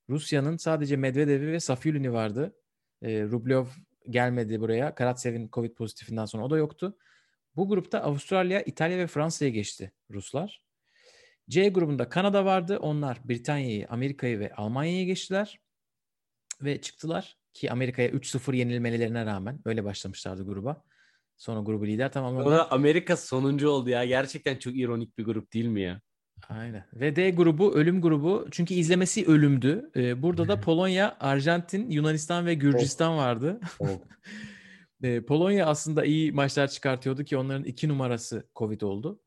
Rusya'nın 0.09 0.57
sadece 0.57 0.95
Medvedev'i 0.95 1.51
ve 1.51 1.59
Safiulin'i 1.59 2.13
vardı. 2.13 2.55
E, 3.01 3.23
Rublev 3.23 3.65
gelmedi 4.09 4.61
buraya. 4.61 4.95
Karatsev'in 4.95 5.49
Covid 5.53 5.75
pozitifinden 5.75 6.25
sonra 6.25 6.45
o 6.45 6.49
da 6.49 6.57
yoktu. 6.57 6.97
Bu 7.55 7.69
grupta 7.69 8.01
Avustralya, 8.01 8.61
İtalya 8.61 8.97
ve 8.97 9.07
Fransa'ya 9.07 9.51
geçti 9.51 9.91
Ruslar. 10.11 10.65
C 11.49 11.69
grubunda 11.69 12.09
Kanada 12.09 12.45
vardı. 12.45 12.79
Onlar 12.81 13.19
Britanya'yı, 13.29 13.87
Amerika'yı 13.89 14.39
ve 14.39 14.53
Almanya'ya 14.53 15.03
geçtiler. 15.03 15.59
Ve 16.61 16.81
çıktılar 16.81 17.37
ki 17.53 17.71
Amerika'ya 17.71 18.09
3-0 18.09 18.55
yenilmelerine 18.55 19.25
rağmen 19.25 19.59
öyle 19.65 19.83
başlamışlardı 19.83 20.45
gruba. 20.45 20.83
Sonra 21.37 21.59
grubu 21.59 21.87
lider 21.87 22.11
tamamladı. 22.11 22.45
Amerika 22.71 23.17
sonuncu 23.17 23.69
oldu 23.69 23.89
ya. 23.89 24.05
Gerçekten 24.05 24.55
çok 24.55 24.77
ironik 24.77 25.17
bir 25.17 25.23
grup 25.23 25.53
değil 25.53 25.65
mi 25.65 25.81
ya? 25.81 26.01
Aynen. 26.49 26.85
Ve 26.93 27.15
D 27.15 27.29
grubu 27.29 27.73
ölüm 27.73 28.01
grubu. 28.01 28.47
Çünkü 28.51 28.73
izlemesi 28.73 29.25
ölümdü. 29.25 29.91
Ee, 29.95 30.21
burada 30.21 30.47
da 30.47 30.61
Polonya, 30.61 31.17
Arjantin, 31.19 31.89
Yunanistan 31.89 32.45
ve 32.45 32.53
Gürcistan 32.53 33.17
vardı. 33.17 33.59
Ee, 35.03 35.21
Polonya 35.21 35.65
aslında 35.65 36.05
iyi 36.05 36.31
maçlar 36.31 36.67
çıkartıyordu 36.67 37.23
ki 37.23 37.37
onların 37.37 37.63
iki 37.63 37.87
numarası 37.87 38.47
Covid 38.55 38.81
oldu. 38.81 39.21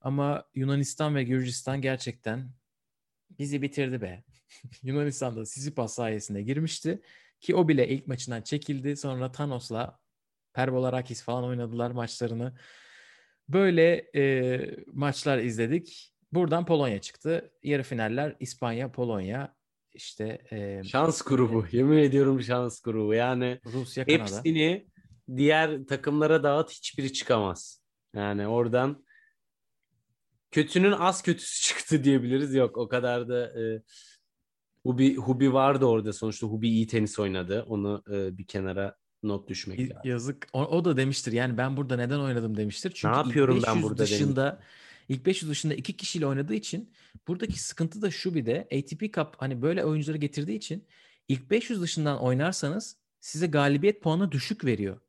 Ama 0.00 0.44
Yunanistan 0.54 1.14
ve 1.14 1.24
Gürcistan 1.24 1.80
gerçekten 1.80 2.50
bizi 3.38 3.62
bitirdi 3.62 4.00
be. 4.00 4.24
Yunanistan 4.82 5.36
da 5.36 5.46
Sissipas 5.46 5.94
sayesinde 5.94 6.42
girmişti. 6.42 7.00
Ki 7.40 7.54
o 7.54 7.68
bile 7.68 7.88
ilk 7.88 8.06
maçından 8.06 8.42
çekildi. 8.42 8.96
Sonra 8.96 9.32
Thanos'la 9.32 9.98
Perbolarakis 10.52 11.22
falan 11.22 11.44
oynadılar 11.44 11.90
maçlarını. 11.90 12.58
Böyle 13.48 14.10
e, 14.14 14.60
maçlar 14.92 15.38
izledik. 15.38 16.14
Buradan 16.32 16.66
Polonya 16.66 17.00
çıktı. 17.00 17.50
Yarı 17.62 17.82
finaller 17.82 18.36
İspanya, 18.40 18.92
Polonya, 18.92 19.54
işte 19.94 20.38
e, 20.50 20.82
Şans 20.84 21.22
grubu. 21.22 21.66
Yemin 21.72 21.98
ediyorum 21.98 22.42
şans 22.42 22.82
grubu. 22.82 23.14
Yani 23.14 23.60
Rusya, 23.64 24.04
Kanada. 24.04 24.22
hepsini 24.22 24.86
diğer 25.36 25.84
takımlara 25.86 26.42
dağıt 26.42 26.70
hiçbiri 26.70 27.12
çıkamaz. 27.12 27.82
Yani 28.14 28.46
oradan 28.46 29.04
kötünün 30.50 30.92
az 30.92 31.22
kötüsü 31.22 31.62
çıktı 31.68 32.04
diyebiliriz. 32.04 32.54
Yok 32.54 32.76
o 32.76 32.88
kadar 32.88 33.28
da 33.28 33.60
e, 33.60 33.82
Hubi, 34.82 35.16
Hubi 35.16 35.52
vardı 35.52 35.84
orada. 35.84 36.12
Sonuçta 36.12 36.46
Hubi 36.46 36.68
iyi 36.68 36.86
tenis 36.86 37.18
oynadı. 37.18 37.64
Onu 37.68 38.02
e, 38.10 38.38
bir 38.38 38.46
kenara 38.46 38.96
not 39.22 39.48
düşmek 39.48 39.80
lazım. 39.80 39.96
Yazık. 40.04 40.48
O, 40.52 40.64
o 40.64 40.84
da 40.84 40.96
demiştir. 40.96 41.32
Yani 41.32 41.58
ben 41.58 41.76
burada 41.76 41.96
neden 41.96 42.18
oynadım 42.18 42.56
demiştir. 42.56 42.92
Çünkü 42.94 43.18
ilk 43.18 43.26
yapıyorum 43.26 43.62
ben 43.66 43.74
500 43.74 43.84
burada 43.84 44.06
demiş. 44.06 44.64
İlk 45.08 45.26
500 45.26 45.50
dışında 45.50 45.74
iki 45.74 45.96
kişiyle 45.96 46.26
oynadığı 46.26 46.54
için 46.54 46.92
buradaki 47.28 47.60
sıkıntı 47.62 48.02
da 48.02 48.10
şu 48.10 48.34
bir 48.34 48.46
de 48.46 48.68
ATP 48.72 49.14
Cup 49.14 49.34
hani 49.38 49.62
böyle 49.62 49.84
oyuncuları 49.84 50.18
getirdiği 50.18 50.56
için 50.56 50.86
ilk 51.28 51.50
500 51.50 51.82
dışından 51.82 52.18
oynarsanız 52.20 52.96
size 53.20 53.46
galibiyet 53.46 54.02
puanı 54.02 54.32
düşük 54.32 54.64
veriyor. 54.64 55.00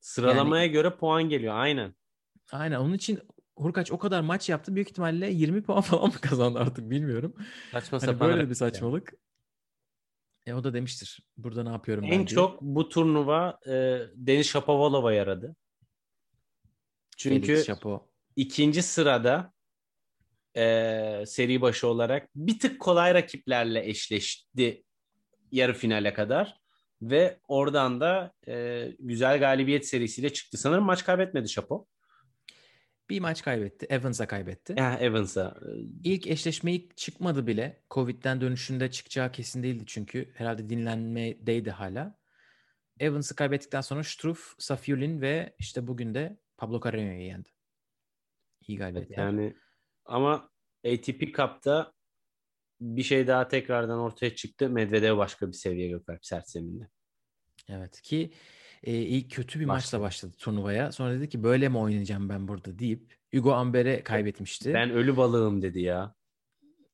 Sıralamaya 0.00 0.66
göre 0.66 0.96
puan 0.96 1.22
geliyor. 1.28 1.54
Aynen. 1.56 1.94
Aynen 2.52 2.76
onun 2.80 2.92
için 2.94 3.20
Hurkaç 3.56 3.92
o 3.92 3.98
kadar 3.98 4.20
maç 4.20 4.48
yaptı. 4.48 4.74
Büyük 4.74 4.90
ihtimalle 4.90 5.30
20 5.30 5.62
puan 5.62 5.80
falan 5.80 6.06
mı 6.08 6.20
kazandı 6.20 6.58
artık 6.58 6.90
bilmiyorum. 6.90 7.34
Saçma 7.72 7.98
Hani 8.02 8.06
sapan. 8.06 8.28
böyle 8.28 8.48
bir 8.48 8.54
saçmalık. 8.54 9.14
E 10.46 10.54
o 10.54 10.64
da 10.64 10.74
demiştir. 10.74 11.20
Burada 11.36 11.62
ne 11.62 11.68
yapıyorum 11.68 12.04
ben 12.04 12.08
En 12.10 12.18
diye. 12.26 12.26
çok 12.26 12.62
bu 12.62 12.88
turnuva 12.88 13.60
e, 13.66 14.00
Deniz 14.14 14.46
Shapovalova 14.46 15.12
yaradı. 15.12 15.56
Çünkü 17.16 17.46
Felix 17.46 17.66
Chapo. 17.66 18.08
İkinci 18.36 18.82
sırada 18.82 19.52
e, 20.56 21.24
seri 21.26 21.60
başı 21.60 21.88
olarak 21.88 22.28
bir 22.34 22.58
tık 22.58 22.80
kolay 22.80 23.14
rakiplerle 23.14 23.88
eşleşti 23.88 24.84
yarı 25.52 25.74
finale 25.74 26.14
kadar 26.14 26.60
ve 27.02 27.40
oradan 27.48 28.00
da 28.00 28.32
e, 28.48 28.86
güzel 28.98 29.38
galibiyet 29.38 29.86
serisiyle 29.86 30.32
çıktı. 30.32 30.58
Sanırım 30.58 30.84
maç 30.84 31.04
kaybetmedi 31.04 31.48
Şapo. 31.48 31.86
Bir 33.10 33.20
maç 33.20 33.42
kaybetti. 33.42 33.86
Evans'a 33.90 34.26
kaybetti. 34.26 34.74
Ya 34.78 34.94
Evans'a. 34.94 35.56
İlk 36.04 36.26
eşleşmeyi 36.26 36.88
çıkmadı 36.96 37.46
bile. 37.46 37.82
Covid'den 37.90 38.40
dönüşünde 38.40 38.90
çıkacağı 38.90 39.32
kesin 39.32 39.62
değildi 39.62 39.84
çünkü. 39.86 40.32
Herhalde 40.34 40.68
dinlenmedeydi 40.68 41.70
hala. 41.70 42.18
Evans'ı 43.00 43.36
kaybettikten 43.36 43.80
sonra 43.80 44.04
Struff, 44.04 44.54
Safiulin 44.58 45.20
ve 45.20 45.54
işte 45.58 45.86
bugün 45.86 46.14
de 46.14 46.36
Pablo 46.56 46.80
Carreño'yu 46.80 47.26
yendi. 47.26 47.55
İyi 48.68 48.78
galibiyetler. 48.78 49.24
Yani 49.24 49.56
ama 50.04 50.50
ATP 50.86 51.20
Cup'ta 51.36 51.92
bir 52.80 53.02
şey 53.02 53.26
daha 53.26 53.48
tekrardan 53.48 53.98
ortaya 53.98 54.34
çıktı. 54.34 54.70
Medvedev 54.70 55.16
başka 55.16 55.48
bir 55.48 55.52
seviye 55.52 55.88
Gökalp 55.88 56.26
sert 56.26 56.50
zeminde. 56.50 56.88
Evet 57.68 58.02
ki 58.02 58.32
e, 58.82 58.92
ilk 58.94 59.30
kötü 59.30 59.60
bir 59.60 59.64
maçla 59.64 59.86
Başladı. 59.86 60.02
başladı 60.02 60.34
turnuvaya. 60.38 60.92
Sonra 60.92 61.14
dedi 61.14 61.28
ki 61.28 61.42
böyle 61.42 61.68
mi 61.68 61.78
oynayacağım 61.78 62.28
ben 62.28 62.48
burada 62.48 62.78
deyip 62.78 63.16
Hugo 63.34 63.52
Amber'e 63.52 64.02
kaybetmişti. 64.02 64.74
Ben 64.74 64.90
ölü 64.90 65.16
balığım 65.16 65.62
dedi 65.62 65.80
ya. 65.80 66.14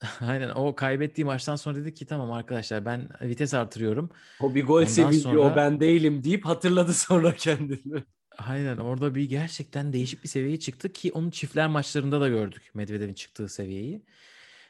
Aynen 0.21 0.49
o 0.49 0.75
kaybettiği 0.75 1.25
maçtan 1.25 1.57
sonra 1.57 1.77
dedi 1.77 1.95
ki 1.95 2.07
tamam 2.07 2.33
arkadaşlar 2.33 2.85
ben 2.85 3.09
vites 3.23 3.55
artırıyorum. 3.55 4.11
O 4.41 4.55
bir 4.55 4.67
gol 4.67 4.85
sevinci 4.85 5.21
sonra- 5.21 5.41
o 5.41 5.57
ben 5.57 5.81
değilim 5.81 6.25
deyip 6.25 6.45
hatırladı 6.45 6.93
sonra 6.93 7.35
kendini. 7.37 8.05
Aynen 8.49 8.77
orada 8.77 9.15
bir 9.15 9.29
gerçekten 9.29 9.93
değişik 9.93 10.23
bir 10.25 10.29
seviyeye 10.29 10.59
çıktı 10.59 10.93
ki 10.93 11.13
onu 11.13 11.31
çiftler 11.31 11.69
maçlarında 11.69 12.21
da 12.21 12.29
gördük 12.29 12.71
Medvedev'in 12.75 13.15
çıktığı 13.15 13.49
seviyeyi. 13.49 14.05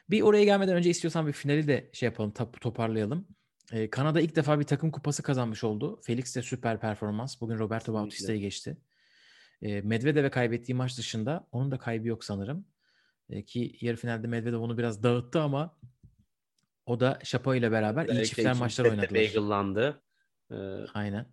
Bir 0.09 0.21
oraya 0.21 0.43
gelmeden 0.43 0.75
önce 0.75 0.89
istiyorsan 0.89 1.27
bir 1.27 1.33
finali 1.33 1.67
de 1.67 1.89
şey 1.93 2.07
yapalım 2.07 2.33
toparlayalım. 2.61 3.27
Ee, 3.71 3.89
Kanada 3.89 4.21
ilk 4.21 4.35
defa 4.35 4.59
bir 4.59 4.63
takım 4.63 4.91
kupası 4.91 5.23
kazanmış 5.23 5.63
oldu. 5.63 6.01
Felix 6.03 6.35
de 6.35 6.41
süper 6.41 6.79
performans. 6.79 7.41
Bugün 7.41 7.59
Roberto. 7.59 7.93
Bautista'yı 7.93 8.39
geçti. 8.39 8.77
Ee, 9.61 9.81
Medvedev'e 9.81 10.29
kaybettiği 10.29 10.75
maç 10.75 10.97
dışında 10.97 11.47
onun 11.51 11.71
da 11.71 11.77
kaybı 11.77 12.07
yok 12.07 12.23
sanırım. 12.23 12.65
Ee, 13.29 13.45
ki 13.45 13.77
yarı 13.81 13.97
finalde 13.97 14.27
Medvedev 14.27 14.57
onu 14.57 14.77
biraz 14.77 15.03
dağıttı 15.03 15.41
ama 15.41 15.77
o 16.85 16.99
da 16.99 17.19
Şapo 17.23 17.55
ile 17.55 17.71
beraber 17.71 18.07
iyi 18.07 18.25
çiftler 18.25 18.53
maçlar 18.53 18.85
oynadılar. 18.85 19.21
Bagel'landı. 19.21 20.03
Ee, 20.51 20.55
Aynen. 20.93 21.25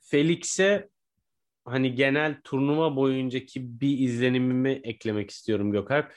Felix'e 0.00 0.88
hani 1.70 1.94
genel 1.94 2.40
turnuva 2.44 2.96
boyuncaki 2.96 3.80
bir 3.80 3.98
izlenimimi 3.98 4.80
eklemek 4.84 5.30
istiyorum 5.30 5.72
Gökalp. 5.72 6.14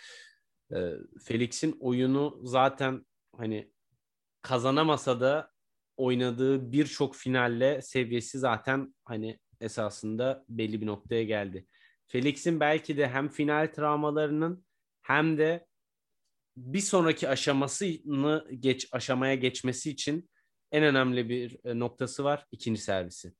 Ee, 0.76 0.94
Felix'in 1.24 1.78
oyunu 1.80 2.40
zaten 2.44 3.06
hani 3.38 3.72
kazanamasa 4.42 5.22
da 5.22 5.52
oynadığı 5.98 6.72
birçok 6.72 7.16
finalle 7.16 7.82
seviyesi 7.82 8.40
zaten 8.40 8.96
hani 9.06 9.40
esasında 9.62 10.46
belli 10.50 10.82
bir 10.82 10.86
noktaya 10.86 11.24
geldi. 11.24 11.68
Felix'in 12.08 12.60
belki 12.60 12.98
de 12.98 13.08
hem 13.08 13.30
final 13.30 13.68
travmalarının 13.68 14.66
hem 15.02 15.38
de 15.38 15.68
bir 16.58 16.80
sonraki 16.80 17.30
aşamasını 17.30 18.48
geç 18.60 18.88
aşamaya 18.92 19.36
geçmesi 19.36 19.90
için 19.90 20.30
en 20.72 20.84
önemli 20.84 21.30
bir 21.30 21.58
e, 21.66 21.80
noktası 21.80 22.24
var 22.24 22.46
ikinci 22.52 22.82
servisi. 22.82 23.34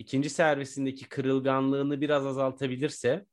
İkinci 0.00 0.30
servisindeki 0.30 1.08
kırılganlığını 1.08 2.00
biraz 2.00 2.26
azaltabilirse 2.26 3.26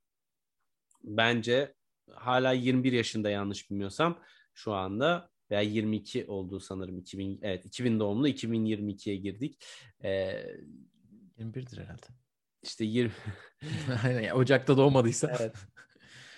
bence 1.03 1.73
hala 2.11 2.51
21 2.51 2.91
yaşında 2.91 3.29
yanlış 3.29 3.69
bilmiyorsam 3.71 4.19
şu 4.53 4.73
anda 4.73 5.29
veya 5.51 5.61
22 5.61 6.25
olduğu 6.25 6.59
sanırım 6.59 6.97
2000 6.97 7.39
evet 7.41 7.65
2000 7.65 7.99
doğumlu 7.99 8.29
2022'ye 8.29 9.15
girdik. 9.15 9.63
Ee, 10.03 10.43
21'dir 11.39 11.77
herhalde. 11.77 12.05
işte 12.63 12.85
20 12.85 13.11
Aynen. 14.03 14.31
Ocak'ta 14.31 14.77
doğmadıysa. 14.77 15.35
Evet. 15.39 15.55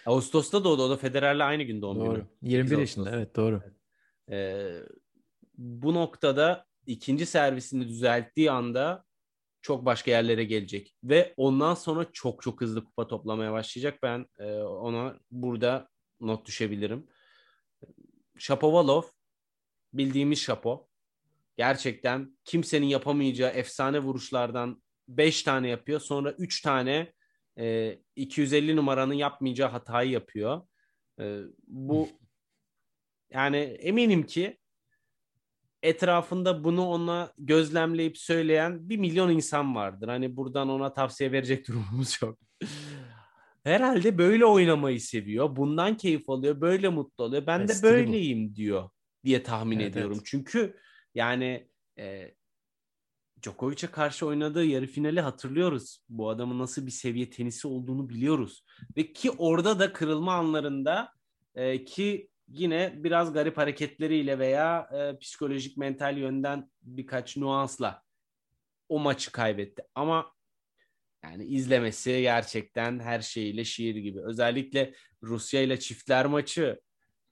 Ağustos'ta 0.05 0.63
doğdu. 0.63 0.83
O 0.83 0.89
da 0.89 0.97
Federer'le 0.97 1.39
aynı 1.41 1.63
gün 1.63 1.81
doğum 1.81 1.99
Doğru. 1.99 2.13
günü. 2.13 2.25
21 2.41 2.69
8 2.69 2.79
yaşında 2.79 3.15
evet 3.15 3.35
doğru. 3.35 3.61
Ee, 4.31 4.75
bu 5.57 5.93
noktada 5.93 6.65
ikinci 6.85 7.25
servisini 7.25 7.87
düzelttiği 7.87 8.51
anda 8.51 9.08
çok 9.61 9.85
başka 9.85 10.11
yerlere 10.11 10.43
gelecek. 10.43 10.95
Ve 11.03 11.33
ondan 11.37 11.73
sonra 11.73 12.05
çok 12.13 12.41
çok 12.41 12.61
hızlı 12.61 12.83
kupa 12.83 13.07
toplamaya 13.07 13.51
başlayacak. 13.51 13.99
Ben 14.03 14.25
e, 14.39 14.53
ona 14.61 15.19
burada 15.31 15.89
not 16.19 16.45
düşebilirim. 16.45 17.07
Shapovalov 18.37 19.03
bildiğimiz 19.93 20.39
Şapo. 20.39 20.87
Gerçekten 21.57 22.37
kimsenin 22.45 22.87
yapamayacağı 22.87 23.49
efsane 23.49 23.99
vuruşlardan 23.99 24.83
5 25.07 25.43
tane 25.43 25.69
yapıyor. 25.69 25.99
Sonra 25.99 26.31
3 26.31 26.61
tane 26.61 27.13
e, 27.57 27.97
250 28.15 28.75
numaranın 28.75 29.13
yapmayacağı 29.13 29.69
hatayı 29.69 30.11
yapıyor. 30.11 30.61
E, 31.19 31.39
bu 31.67 32.09
yani 33.31 33.57
eminim 33.57 34.25
ki 34.25 34.57
etrafında 35.83 36.63
bunu 36.63 36.85
ona 36.87 37.33
gözlemleyip 37.37 38.17
söyleyen 38.17 38.89
bir 38.89 38.97
milyon 38.97 39.29
insan 39.29 39.75
vardır. 39.75 40.07
Hani 40.07 40.35
buradan 40.35 40.69
ona 40.69 40.93
tavsiye 40.93 41.31
verecek 41.31 41.67
durumumuz 41.67 42.19
yok. 42.21 42.39
Herhalde 43.63 44.17
böyle 44.17 44.45
oynamayı 44.45 45.01
seviyor. 45.01 45.55
Bundan 45.55 45.97
keyif 45.97 46.29
alıyor. 46.29 46.61
Böyle 46.61 46.89
mutlu 46.89 47.23
oluyor. 47.23 47.47
Ben 47.47 47.67
de 47.67 47.73
Stili 47.73 47.89
bu. 47.89 47.93
böyleyim 47.93 48.55
diyor 48.55 48.89
diye 49.25 49.43
tahmin 49.43 49.79
Evet, 49.79 49.91
ediyorum. 49.91 50.13
evet. 50.15 50.25
Çünkü 50.25 50.77
yani 51.15 51.69
e, 51.99 52.33
Djokovic'e 53.43 53.87
karşı 53.87 54.25
oynadığı 54.25 54.65
yarı 54.65 54.87
finali 54.87 55.21
hatırlıyoruz. 55.21 55.99
Bu 56.09 56.29
adamın 56.29 56.59
nasıl 56.59 56.85
bir 56.85 56.91
seviye 56.91 57.29
tenisi 57.29 57.67
olduğunu 57.67 58.09
biliyoruz. 58.09 58.65
Ve 58.97 59.13
ki 59.13 59.31
orada 59.31 59.79
da 59.79 59.93
kırılma 59.93 60.33
anlarında 60.33 61.11
e, 61.55 61.85
ki 61.85 62.29
yine 62.51 62.93
biraz 62.95 63.33
garip 63.33 63.57
hareketleriyle 63.57 64.39
veya 64.39 64.89
e, 64.93 65.17
psikolojik 65.19 65.77
mental 65.77 66.17
yönden 66.17 66.71
birkaç 66.81 67.37
nuansla 67.37 68.03
o 68.89 68.99
maçı 68.99 69.31
kaybetti. 69.31 69.83
Ama 69.95 70.33
yani 71.23 71.45
izlemesi 71.45 72.21
gerçekten 72.21 72.99
her 72.99 73.21
şeyiyle 73.21 73.63
şiir 73.63 73.95
gibi. 73.95 74.21
Özellikle 74.21 74.93
Rusya 75.23 75.61
ile 75.61 75.79
çiftler 75.79 76.25
maçı. 76.25 76.81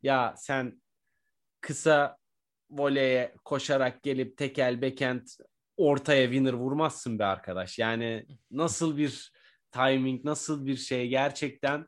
Ya 0.03 0.33
sen 0.37 0.81
kısa 1.61 2.17
voleye 2.69 3.35
koşarak 3.45 4.03
gelip 4.03 4.37
tekel 4.37 4.81
backhand 4.81 5.27
ortaya 5.77 6.23
winner 6.23 6.53
vurmazsın 6.53 7.19
be 7.19 7.25
arkadaş. 7.25 7.79
Yani 7.79 8.25
nasıl 8.51 8.97
bir 8.97 9.31
timing, 9.71 10.25
nasıl 10.25 10.65
bir 10.65 10.75
şey 10.75 11.07
gerçekten 11.07 11.87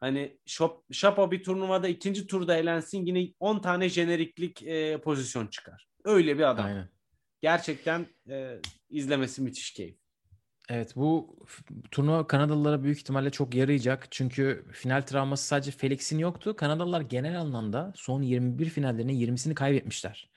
hani 0.00 0.38
şop, 0.46 0.94
Şapo 0.94 1.30
bir 1.30 1.42
turnuvada 1.42 1.88
ikinci 1.88 2.26
turda 2.26 2.56
elensin 2.56 3.06
yine 3.06 3.32
10 3.40 3.58
tane 3.58 3.88
jeneriklik 3.88 4.62
e, 4.62 5.00
pozisyon 5.00 5.46
çıkar. 5.46 5.88
Öyle 6.04 6.38
bir 6.38 6.50
adam. 6.50 6.66
Aynen. 6.66 6.88
Gerçekten 7.40 8.06
e, 8.28 8.58
izlemesi 8.90 9.42
müthiş 9.42 9.72
keyif. 9.72 9.96
Evet 10.70 10.96
bu 10.96 11.36
turnuva 11.90 12.26
Kanadalılara 12.26 12.82
büyük 12.82 12.98
ihtimalle 12.98 13.30
çok 13.30 13.54
yarayacak. 13.54 14.06
Çünkü 14.10 14.64
final 14.72 15.02
travması 15.02 15.46
sadece 15.46 15.70
Felix'in 15.70 16.18
yoktu. 16.18 16.56
Kanadalılar 16.56 17.00
genel 17.00 17.40
anlamda 17.40 17.92
son 17.96 18.22
21 18.22 18.68
finallerinin 18.68 19.20
20'sini 19.20 19.54
kaybetmişler. 19.54 20.30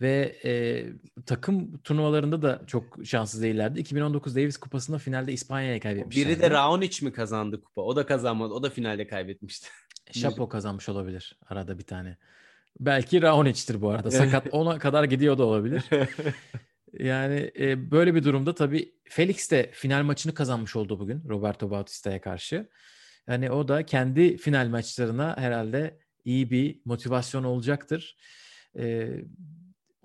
Ve 0.00 0.36
e, 0.44 0.84
takım 1.26 1.78
turnuvalarında 1.78 2.42
da 2.42 2.62
çok 2.66 2.98
şanssız 3.04 3.42
değillerdi. 3.42 3.80
2019 3.80 4.36
Davis 4.36 4.56
Kupası'nda 4.56 4.98
finalde 4.98 5.32
İspanya'ya 5.32 5.80
kaybetmişlerdi. 5.80 6.28
Biri 6.28 6.40
de 6.40 6.50
Raonic 6.50 7.06
mi 7.06 7.12
kazandı 7.12 7.62
kupa? 7.62 7.82
O 7.82 7.96
da 7.96 8.06
kazanmadı. 8.06 8.54
O 8.54 8.62
da 8.62 8.70
finalde 8.70 9.06
kaybetmişti. 9.06 9.68
Şapo 10.12 10.48
kazanmış 10.48 10.88
olabilir 10.88 11.38
arada 11.48 11.78
bir 11.78 11.84
tane. 11.84 12.16
Belki 12.80 13.22
Raonic'tir 13.22 13.80
bu 13.80 13.90
arada. 13.90 14.10
Sakat 14.10 14.46
ona 14.52 14.78
kadar 14.78 15.04
gidiyor 15.04 15.38
da 15.38 15.44
olabilir. 15.44 15.84
Yani 16.98 17.52
e, 17.58 17.90
böyle 17.90 18.14
bir 18.14 18.24
durumda 18.24 18.54
tabii 18.54 18.94
Felix 19.04 19.50
de 19.50 19.70
final 19.72 20.02
maçını 20.02 20.34
kazanmış 20.34 20.76
oldu 20.76 20.98
bugün 20.98 21.22
Roberto 21.28 21.70
Bautista'ya 21.70 22.20
karşı. 22.20 22.68
Yani 23.28 23.50
o 23.50 23.68
da 23.68 23.86
kendi 23.86 24.36
final 24.36 24.68
maçlarına 24.68 25.36
herhalde 25.36 25.98
iyi 26.24 26.50
bir 26.50 26.80
motivasyon 26.84 27.44
olacaktır. 27.44 28.16
E, 28.78 29.10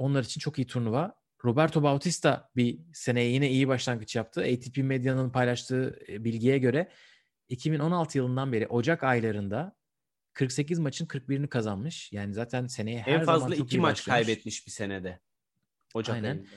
onlar 0.01 0.23
için 0.23 0.39
çok 0.39 0.59
iyi 0.59 0.67
turnuva. 0.67 1.15
Roberto 1.45 1.83
Bautista 1.83 2.49
bir 2.55 2.79
seneye 2.93 3.29
yine 3.29 3.49
iyi 3.49 3.67
başlangıç 3.67 4.15
yaptı. 4.15 4.41
ATP 4.41 4.77
Medya'nın 4.77 5.29
paylaştığı 5.29 5.99
e, 6.09 6.23
bilgiye 6.23 6.57
göre 6.57 6.91
2016 7.49 8.17
yılından 8.17 8.51
beri 8.51 8.67
Ocak 8.67 9.03
aylarında 9.03 9.75
48 10.33 10.79
maçın 10.79 11.05
41'ini 11.05 11.47
kazanmış. 11.47 12.11
Yani 12.11 12.33
zaten 12.33 12.67
seneye 12.67 13.01
her 13.01 13.19
en 13.19 13.23
zaman 13.23 13.39
fazla 13.39 13.55
çok 13.55 13.67
iki 13.67 13.79
maç 13.79 13.97
başlamış. 13.97 14.25
kaybetmiş 14.25 14.67
bir 14.67 14.71
senede. 14.71 15.19
Ocak 15.93 16.15
Aynen. 16.15 16.35
ayında. 16.35 16.49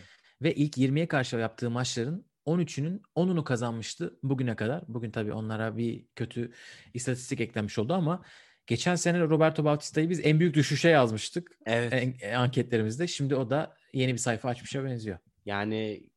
Ve 0.42 0.54
ilk 0.54 0.78
20'ye 0.78 1.08
karşı 1.08 1.36
yaptığı 1.36 1.70
maçların 1.70 2.26
13'ünün 2.46 3.02
10'unu 3.16 3.44
kazanmıştı 3.44 4.18
bugüne 4.22 4.56
kadar. 4.56 4.84
Bugün 4.88 5.10
tabii 5.10 5.32
onlara 5.32 5.76
bir 5.76 6.06
kötü 6.16 6.52
istatistik 6.94 7.40
eklenmiş 7.40 7.78
oldu 7.78 7.94
ama 7.94 8.24
geçen 8.66 8.95
sene 8.95 9.20
Roberto 9.20 9.65
Bautista'yı 9.65 10.11
biz 10.11 10.20
en 10.27 10.41
büyük 10.41 10.55
düşüşe 10.55 10.89
yazmıştık 10.89 11.59
Evet. 11.66 11.93
en- 11.93 12.35
anketlerimizde. 12.35 13.07
Şimdi 13.07 13.35
o 13.36 13.51
da 13.51 13.77
yeni 13.93 14.12
bir 14.12 14.19
sayfa 14.19 14.49
açmışa 14.49 14.85
benziyor. 14.85 15.19
Yani 15.47 16.11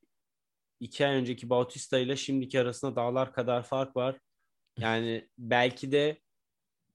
iki 0.80 1.06
ay 1.06 1.14
önceki 1.14 1.50
Bautista 1.50 1.98
ile 1.98 2.16
şimdiki 2.16 2.60
arasında 2.60 2.96
dağlar 2.96 3.32
kadar 3.32 3.62
fark 3.62 3.96
var. 3.96 4.18
Yani 4.78 5.28
belki 5.38 5.92
de 5.92 6.20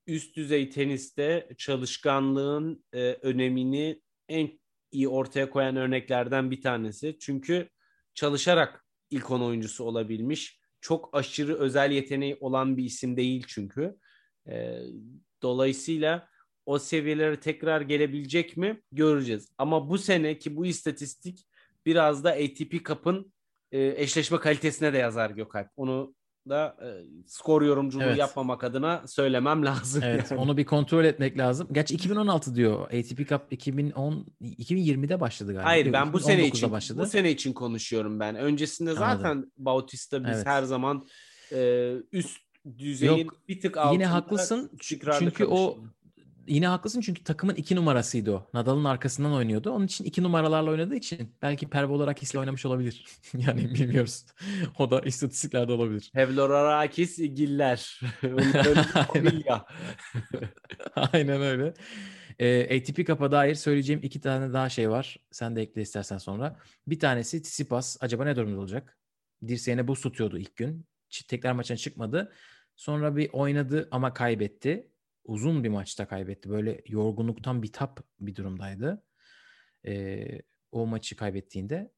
üst 0.07 0.35
düzey 0.35 0.69
teniste 0.69 1.49
çalışkanlığın 1.57 2.85
e, 2.93 2.99
önemini 2.99 4.01
en 4.29 4.59
iyi 4.91 5.07
ortaya 5.07 5.49
koyan 5.49 5.75
örneklerden 5.75 6.51
bir 6.51 6.61
tanesi. 6.61 7.17
Çünkü 7.19 7.69
çalışarak 8.13 8.85
ilk 9.09 9.31
10 9.31 9.41
oyuncusu 9.41 9.83
olabilmiş. 9.83 10.59
Çok 10.81 11.09
aşırı 11.17 11.55
özel 11.55 11.91
yeteneği 11.91 12.37
olan 12.39 12.77
bir 12.77 12.83
isim 12.83 13.17
değil 13.17 13.45
çünkü. 13.47 13.95
E, 14.49 14.79
dolayısıyla 15.43 16.27
o 16.65 16.79
seviyelere 16.79 17.39
tekrar 17.39 17.81
gelebilecek 17.81 18.57
mi 18.57 18.81
göreceğiz. 18.91 19.49
Ama 19.57 19.89
bu 19.89 19.97
sene 19.97 20.37
ki 20.39 20.55
bu 20.55 20.65
istatistik 20.65 21.47
biraz 21.85 22.23
da 22.23 22.29
ATP 22.31 22.85
Cup'ın 22.85 23.33
e, 23.71 23.93
eşleşme 23.97 24.37
kalitesine 24.39 24.93
de 24.93 24.97
yazar 24.97 25.29
Gökalp. 25.29 25.67
Onu 25.75 26.15
da 26.49 26.77
e, 26.81 26.87
skor 27.27 27.61
yorumculuğu 27.61 28.03
Evet. 28.03 28.17
yapmamak 28.17 28.63
adına 28.63 29.07
söylemem 29.07 29.65
lazım. 29.65 30.03
Evet 30.05 30.31
yani. 30.31 30.41
onu 30.41 30.57
bir 30.57 30.65
kontrol 30.65 31.05
etmek 31.05 31.37
lazım. 31.37 31.67
Gerçi 31.71 31.93
2016 31.93 32.55
diyor. 32.55 32.81
ATP 32.85 33.29
Cup 33.29 33.41
2010 33.51 34.25
2020'de 34.41 35.19
başladı 35.19 35.51
galiba. 35.53 35.69
Hayır 35.69 35.93
ben 35.93 36.13
bu 36.13 36.19
sene 36.19 36.41
2019'da 36.41 36.47
için 36.47 36.71
başladı. 36.71 36.99
bu 36.99 37.05
sene 37.05 37.31
için 37.31 37.53
konuşuyorum 37.53 38.19
ben. 38.19 38.35
Öncesinde 38.35 38.89
Anladım. 38.89 39.07
zaten 39.21 39.51
Bautista 39.57 40.23
biz 40.23 40.35
Evet. 40.35 40.45
her 40.47 40.63
zaman 40.63 41.07
e, 41.51 41.91
üst 42.11 42.37
düzeyin 42.77 43.17
Yok, 43.17 43.47
bir 43.47 43.61
tık 43.61 43.77
altında 43.77 43.93
Yine 43.93 44.05
haklısın 44.05 44.71
çünkü 44.79 45.45
o 45.45 45.75
kalışını. 45.75 45.93
yine 46.47 46.67
haklısın 46.67 47.01
çünkü 47.01 47.23
takımın 47.23 47.55
iki 47.55 47.75
numarasıydı 47.75 48.31
o. 48.31 48.49
Nadal'ın 48.53 48.83
arkasından 48.83 49.33
oynuyordu. 49.33 49.71
Onun 49.71 49.85
için 49.85 50.05
iki 50.05 50.23
numaralarla 50.23 50.71
oynadığı 50.71 50.95
için 50.95 51.35
belki 51.41 51.69
perve 51.69 51.93
olarak 51.93 52.21
hisle 52.21 52.39
oynamış 52.39 52.65
olabilir. 52.65 53.05
yani 53.37 53.73
bilmiyoruz. 53.73 54.25
O 54.79 54.91
da 54.91 55.01
istatistiklerde 55.01 55.71
olabilir. 55.71 56.11
Pevlorakis 56.13 57.17
Giller. 57.17 57.99
Aynen. 59.13 59.43
Aynen 60.95 61.41
öyle. 61.41 61.73
Ee, 62.39 62.77
ATP 62.77 63.07
Cup'a 63.07 63.31
dair 63.31 63.55
söyleyeceğim 63.55 64.01
iki 64.03 64.21
tane 64.21 64.53
daha 64.53 64.69
şey 64.69 64.89
var. 64.89 65.17
Sen 65.31 65.55
de 65.55 65.61
ekle 65.61 65.81
istersen 65.81 66.17
sonra. 66.17 66.59
Bir 66.87 66.99
tanesi 66.99 67.41
Tsitsipas. 67.41 67.97
Acaba 68.01 68.23
ne 68.23 68.35
durumda 68.35 68.59
olacak? 68.59 68.97
Dirseğine 69.47 69.87
buz 69.87 70.01
tutuyordu 70.01 70.37
ilk 70.37 70.55
gün. 70.55 70.85
Tekrar 71.27 71.51
maçına 71.51 71.77
çıkmadı. 71.77 72.33
Sonra 72.75 73.15
bir 73.15 73.29
oynadı 73.33 73.87
ama 73.91 74.13
kaybetti. 74.13 74.89
Uzun 75.23 75.63
bir 75.63 75.69
maçta 75.69 76.07
kaybetti. 76.07 76.49
Böyle 76.49 76.81
yorgunluktan 76.87 77.63
bitap 77.63 77.99
bir 78.19 78.35
durumdaydı. 78.35 79.03
Ee, 79.85 80.41
o 80.71 80.87
maçı 80.87 81.15
kaybettiğinde. 81.15 81.91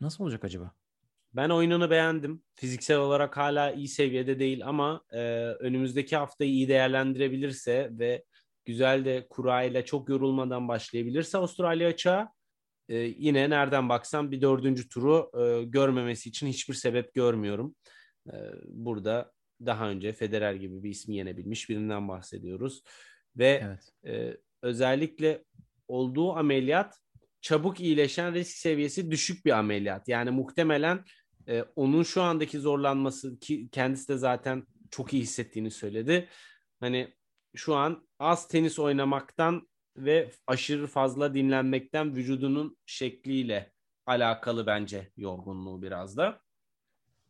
Nasıl 0.00 0.24
olacak 0.24 0.44
acaba? 0.44 0.74
Ben 1.32 1.50
oyununu 1.50 1.90
beğendim. 1.90 2.42
Fiziksel 2.54 2.98
olarak 2.98 3.36
hala 3.36 3.72
iyi 3.72 3.88
seviyede 3.88 4.38
değil 4.38 4.66
ama 4.66 5.04
e, 5.12 5.20
önümüzdeki 5.40 6.16
haftayı 6.16 6.50
iyi 6.50 6.68
değerlendirebilirse 6.68 7.90
ve 7.92 8.24
güzel 8.64 9.04
de 9.04 9.26
kura 9.30 9.62
ile 9.62 9.84
çok 9.84 10.08
yorulmadan 10.08 10.68
başlayabilirse 10.68 11.38
Avustralya 11.38 11.88
açığa 11.88 12.32
e, 12.88 12.96
yine 12.96 13.50
nereden 13.50 13.88
baksam 13.88 14.30
bir 14.30 14.40
dördüncü 14.40 14.88
turu 14.88 15.30
e, 15.40 15.64
görmemesi 15.64 16.28
için 16.28 16.46
hiçbir 16.46 16.74
sebep 16.74 17.14
görmüyorum. 17.14 17.74
E, 18.26 18.34
burada 18.66 19.32
daha 19.66 19.90
önce 19.90 20.12
Federer 20.12 20.54
gibi 20.54 20.82
bir 20.82 20.90
ismi 20.90 21.16
yenebilmiş 21.16 21.68
birinden 21.68 22.08
bahsediyoruz. 22.08 22.82
Ve 23.36 23.62
Evet. 23.64 23.92
e, 24.06 24.36
özellikle 24.62 25.44
olduğu 25.88 26.32
ameliyat 26.32 27.00
çabuk 27.40 27.80
iyileşen 27.80 28.34
risk 28.34 28.56
seviyesi 28.56 29.10
düşük 29.10 29.46
bir 29.46 29.50
ameliyat. 29.50 30.08
Yani 30.08 30.30
muhtemelen 30.30 31.04
e, 31.48 31.62
onun 31.76 32.02
şu 32.02 32.22
andaki 32.22 32.58
zorlanması 32.58 33.38
ki 33.38 33.68
kendisi 33.72 34.08
de 34.08 34.16
zaten 34.16 34.66
çok 34.90 35.12
iyi 35.12 35.22
hissettiğini 35.22 35.70
söyledi. 35.70 36.28
Hani 36.80 37.14
şu 37.54 37.74
an 37.74 38.08
az 38.18 38.48
tenis 38.48 38.78
oynamaktan 38.78 39.68
ve 39.96 40.30
aşırı 40.46 40.86
fazla 40.86 41.34
dinlenmekten 41.34 42.16
vücudunun 42.16 42.76
şekliyle 42.86 43.72
alakalı 44.06 44.66
bence 44.66 45.10
yorgunluğu 45.16 45.82
biraz 45.82 46.16
da. 46.16 46.40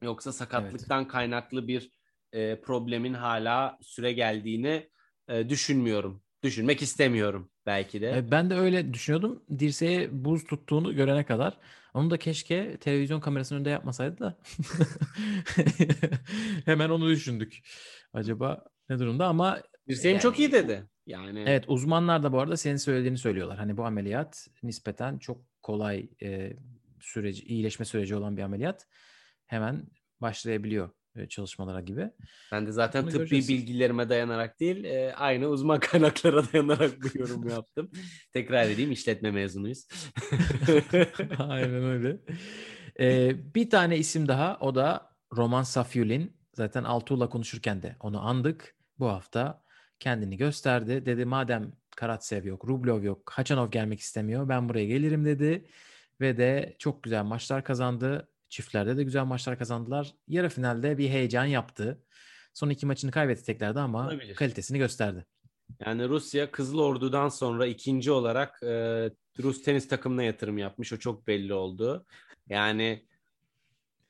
Yoksa 0.02 0.32
sakatlıktan 0.32 1.08
kaynaklı 1.08 1.68
bir 1.68 1.90
e, 2.36 2.60
problemin 2.60 3.14
hala 3.14 3.78
süre 3.82 4.12
geldiğini 4.12 4.88
e, 5.28 5.48
düşünmüyorum. 5.48 6.22
düşünmek 6.42 6.82
istemiyorum 6.82 7.50
belki 7.66 8.00
de. 8.00 8.10
E, 8.18 8.30
Ben 8.30 8.50
de 8.50 8.54
öyle 8.54 8.94
düşünüyordum. 8.94 9.42
Dirseğe 9.58 10.24
buz 10.24 10.44
tuttuğunu 10.44 10.94
görene 10.96 11.24
kadar. 11.24 11.58
Onu 11.94 12.10
da 12.10 12.16
keşke 12.18 12.76
televizyon 12.76 13.20
kamerasının 13.20 13.58
önünde 13.58 13.70
yapmasaydı 13.70 14.18
da. 14.18 14.38
Hemen 16.64 16.90
onu 16.90 17.08
düşündük. 17.08 17.58
Acaba 18.12 18.64
ne 18.88 18.98
durumda 18.98 19.26
ama 19.26 19.62
Dirseğim 19.88 20.14
yani- 20.14 20.22
çok 20.22 20.38
iyi 20.38 20.52
dedi. 20.52 20.84
Yani 21.06 21.44
evet 21.46 21.64
uzmanlar 21.68 22.22
da 22.22 22.32
bu 22.32 22.40
arada 22.40 22.56
senin 22.56 22.76
söylediğini 22.76 23.18
söylüyorlar. 23.18 23.58
Hani 23.58 23.76
bu 23.76 23.84
ameliyat 23.84 24.48
nispeten 24.62 25.18
çok 25.18 25.38
kolay 25.62 26.08
e, 26.22 26.56
süreci, 27.00 27.44
iyileşme 27.44 27.84
süreci 27.84 28.16
olan 28.16 28.36
bir 28.36 28.42
ameliyat. 28.42 28.86
Hemen 29.46 29.86
başlayabiliyor 30.20 30.90
çalışmalara 31.28 31.80
gibi. 31.80 32.10
ben 32.52 32.66
de 32.66 32.72
zaten 32.72 33.02
Bunu 33.02 33.10
tıbbi 33.10 33.18
göreceğiz. 33.18 33.48
bilgilerime 33.48 34.08
dayanarak 34.08 34.60
değil, 34.60 34.84
e, 34.84 35.14
aynı 35.14 35.46
uzman 35.48 35.80
kaynaklara 35.80 36.52
dayanarak 36.52 36.92
bu 37.02 37.06
yorumu 37.18 37.50
yaptım. 37.50 37.90
Tekrar 38.32 38.64
edeyim, 38.68 38.92
işletme 38.92 39.30
mezunuyuz. 39.30 39.88
Aynen 41.38 41.84
öyle. 41.84 42.16
Ee, 43.00 43.36
bir 43.54 43.70
tane 43.70 43.98
isim 43.98 44.28
daha 44.28 44.58
o 44.60 44.74
da 44.74 45.10
Roman 45.36 45.62
Safyulin. 45.62 46.36
Zaten 46.54 46.84
Altuğ'la 46.84 47.28
konuşurken 47.28 47.82
de 47.82 47.96
onu 48.00 48.20
andık. 48.28 48.74
Bu 48.98 49.08
hafta 49.08 49.62
kendini 50.00 50.36
gösterdi. 50.36 51.06
Dedi 51.06 51.24
madem 51.24 51.72
Karatsev 51.96 52.44
yok, 52.46 52.68
Rublov 52.68 53.02
yok, 53.02 53.30
Hachanov 53.30 53.70
gelmek 53.70 54.00
istemiyor. 54.00 54.48
Ben 54.48 54.68
buraya 54.68 54.86
gelirim 54.86 55.24
dedi. 55.24 55.64
Ve 56.20 56.36
de 56.38 56.76
çok 56.78 57.02
güzel 57.02 57.24
maçlar 57.24 57.64
kazandı. 57.64 58.28
Çiftlerde 58.48 58.96
de 58.96 59.04
güzel 59.04 59.24
maçlar 59.24 59.58
kazandılar. 59.58 60.12
Yarı 60.28 60.48
finalde 60.48 60.98
bir 60.98 61.08
heyecan 61.08 61.44
yaptı. 61.44 62.02
Son 62.54 62.70
iki 62.70 62.86
maçını 62.86 63.10
kaybetti 63.10 63.44
tekrarda 63.44 63.82
ama 63.82 64.06
Olabilir. 64.06 64.34
kalitesini 64.34 64.78
gösterdi. 64.78 65.26
Yani 65.86 66.08
Rusya 66.08 66.50
Kızıl 66.50 66.78
Ordu'dan 66.78 67.28
sonra 67.28 67.66
ikinci 67.66 68.10
olarak 68.12 68.62
e, 68.62 69.10
Rus 69.42 69.62
tenis 69.62 69.88
takımına 69.88 70.22
yatırım 70.22 70.58
yapmış. 70.58 70.92
O 70.92 70.96
çok 70.96 71.26
belli 71.26 71.54
oldu. 71.54 72.06
Yani 72.48 73.06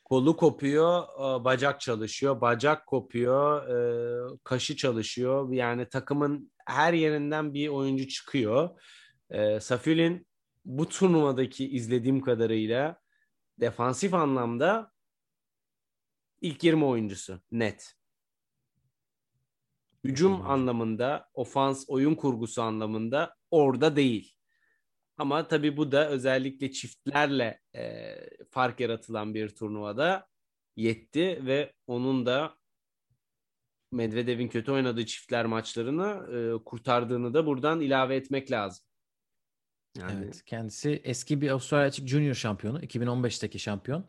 kolu 0.05 0.37
kopuyor, 0.37 1.03
e, 1.03 1.45
bacak 1.45 1.81
çalışıyor, 1.81 2.41
bacak 2.41 2.87
kopuyor, 2.87 3.69
e, 3.69 4.39
kaşı 4.45 4.77
çalışıyor. 4.77 5.53
Yani 5.53 5.89
takımın 5.89 6.53
her 6.67 6.93
yerinden 6.93 7.55
bir 7.55 7.69
oyuncu 7.69 8.09
çıkıyor. 8.09 8.71
E, 9.31 9.61
Safilin 9.61 10.27
bu 10.65 10.89
turnuvadaki 10.89 11.69
izlediğim 11.69 12.21
kadarıyla 12.21 13.01
defansif 13.61 14.15
anlamda 14.15 14.93
ilk 16.41 16.65
20 16.65 16.85
oyuncusu 16.85 17.41
net. 17.51 17.95
Hücum 20.05 20.33
oyuncu. 20.33 20.49
anlamında, 20.49 21.31
ofans, 21.35 21.85
oyun 21.89 22.15
kurgusu 22.15 22.63
anlamında 22.63 23.37
orada 23.51 23.97
değil. 23.97 24.37
Ama 25.19 25.49
tabii 25.49 25.77
bu 25.77 25.93
da 25.93 26.09
özellikle 26.09 26.73
çiftlerle 26.73 27.61
e, 27.75 28.15
fark 28.51 28.81
yaratılan 28.81 29.35
bir 29.35 29.49
turnuvada 29.49 30.29
yetti 30.77 31.41
ve 31.47 31.73
onun 31.87 32.27
da 32.27 32.57
Medvedev'in 33.93 34.49
kötü 34.49 34.73
oynadığı 34.73 35.07
çiftler 35.07 35.47
maçlarını 35.47 36.27
e, 36.37 36.65
kurtardığını 36.65 37.35
da 37.35 37.47
buradan 37.47 37.81
ilave 37.81 38.17
etmek 38.17 38.51
lazım. 38.51 38.86
Yani 40.01 40.25
Evet, 40.25 40.45
kendisi 40.45 41.01
eski 41.05 41.41
bir 41.41 41.51
Avustralya 41.51 41.87
Açık 41.87 42.09
Junior 42.09 42.35
şampiyonu, 42.35 42.81
2015'teki 42.81 43.59
şampiyon. 43.59 44.05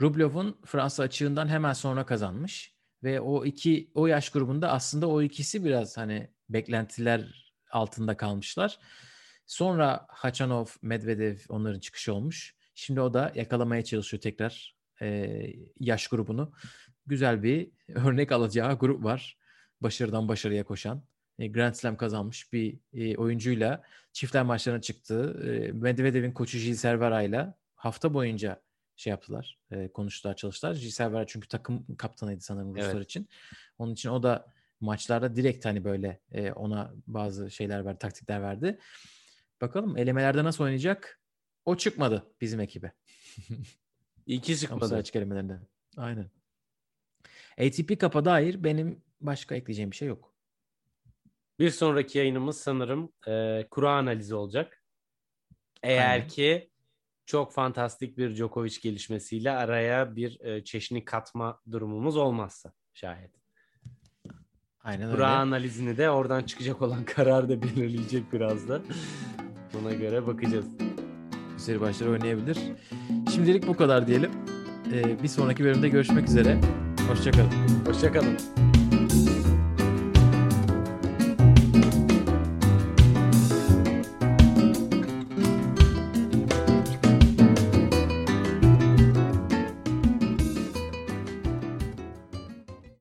Rublev'un 0.00 0.56
Fransa 0.64 1.02
açığından 1.02 1.48
hemen 1.48 1.72
sonra 1.72 2.06
kazanmış 2.06 2.74
ve 3.02 3.20
o 3.20 3.44
iki 3.44 3.90
o 3.94 4.06
yaş 4.06 4.30
grubunda 4.30 4.72
aslında 4.72 5.08
o 5.08 5.22
ikisi 5.22 5.64
biraz 5.64 5.96
hani 5.96 6.30
beklentiler 6.48 7.52
altında 7.70 8.16
kalmışlar. 8.16 8.78
Sonra 9.46 10.06
Hachanov, 10.08 10.66
Medvedev 10.82 11.36
onların 11.48 11.80
çıkışı 11.80 12.14
olmuş. 12.14 12.56
Şimdi 12.74 13.00
o 13.00 13.14
da 13.14 13.32
yakalamaya 13.34 13.84
çalışıyor 13.84 14.20
tekrar 14.20 14.76
e, 15.02 15.40
yaş 15.80 16.08
grubunu. 16.08 16.52
Güzel 17.06 17.42
bir 17.42 17.70
örnek 17.88 18.32
alacağı 18.32 18.78
grup 18.78 19.04
var. 19.04 19.38
Başarıdan 19.80 20.28
başarıya 20.28 20.64
koşan. 20.64 21.02
E, 21.38 21.46
Grand 21.48 21.74
Slam 21.74 21.96
kazanmış 21.96 22.52
bir 22.52 22.78
e, 22.92 23.16
oyuncuyla 23.16 23.82
çiftler 24.12 24.42
maçlarına 24.42 24.80
çıktı. 24.80 25.40
E, 25.44 25.72
Medvedev'in 25.72 26.32
koçu 26.32 26.58
Gilles 26.58 26.80
Servera 26.80 27.22
ile 27.22 27.54
hafta 27.74 28.14
boyunca 28.14 28.62
şey 28.96 29.10
yaptılar, 29.10 29.58
konuştular, 29.94 30.36
çalıştılar. 30.36 30.74
Gilles 30.74 30.94
Servera 30.94 31.26
çünkü 31.26 31.48
takım 31.48 31.96
kaptanıydı 31.96 32.40
sanırım 32.40 32.74
Ruslar 32.76 32.94
Evet. 32.94 33.04
için. 33.04 33.28
Onun 33.78 33.92
için 33.92 34.08
o 34.08 34.22
da 34.22 34.52
maçlarda 34.80 35.36
direkt 35.36 35.64
hani 35.64 35.84
böyle 35.84 36.20
ona 36.54 36.94
bazı 37.06 37.50
şeyler 37.50 37.84
verdi, 37.84 37.98
taktikler 37.98 38.42
verdi. 38.42 38.78
Bakalım 39.60 39.96
elemelerde 39.96 40.44
nasıl 40.44 40.64
oynayacak? 40.64 41.20
O 41.64 41.76
çıkmadı 41.76 42.26
bizim 42.40 42.60
ekibe. 42.60 42.92
iki 44.26 44.58
çıkmadı. 44.58 44.96
açık 44.96 45.16
elemelerinde. 45.16 45.58
Aynen. 45.96 46.30
ATP 47.58 48.00
Cup'a 48.00 48.24
dair 48.24 48.64
benim 48.64 49.02
başka 49.20 49.54
ekleyeceğim 49.54 49.90
bir 49.90 49.96
şey 49.96 50.08
yok. 50.08 50.35
Bir 51.58 51.70
sonraki 51.70 52.18
yayınımız 52.18 52.58
sanırım 52.60 53.12
e, 53.28 53.66
kura 53.70 53.90
analizi 53.92 54.34
olacak. 54.34 54.82
Eğer 55.82 56.10
Aynen. 56.10 56.28
ki 56.28 56.70
çok 57.26 57.52
fantastik 57.52 58.18
bir 58.18 58.34
Djokovic 58.36 58.76
gelişmesiyle 58.82 59.50
araya 59.50 60.16
bir 60.16 60.40
e, 60.40 60.64
çeşni 60.64 61.04
katma 61.04 61.60
durumumuz 61.70 62.16
olmazsa 62.16 62.72
şayet. 62.94 63.30
Aynen 64.84 65.10
Kura 65.10 65.26
öyle. 65.28 65.36
analizini 65.36 65.96
de 65.96 66.10
oradan 66.10 66.42
çıkacak 66.42 66.82
olan 66.82 67.04
karar 67.16 67.48
da 67.48 67.62
belirleyecek 67.62 68.32
biraz 68.32 68.68
da. 68.68 68.82
Buna 69.72 69.92
göre 69.92 70.26
bakacağız. 70.26 70.66
Seri 71.58 71.80
başları 71.80 72.10
oynayabilir. 72.10 72.58
Şimdilik 73.34 73.66
bu 73.66 73.76
kadar 73.76 74.06
diyelim. 74.06 74.30
Ee, 74.92 75.22
bir 75.22 75.28
sonraki 75.28 75.64
bölümde 75.64 75.88
görüşmek 75.88 76.28
üzere. 76.28 76.60
Hoşçakalın. 77.08 77.50
Hoşçakalın. 77.86 78.65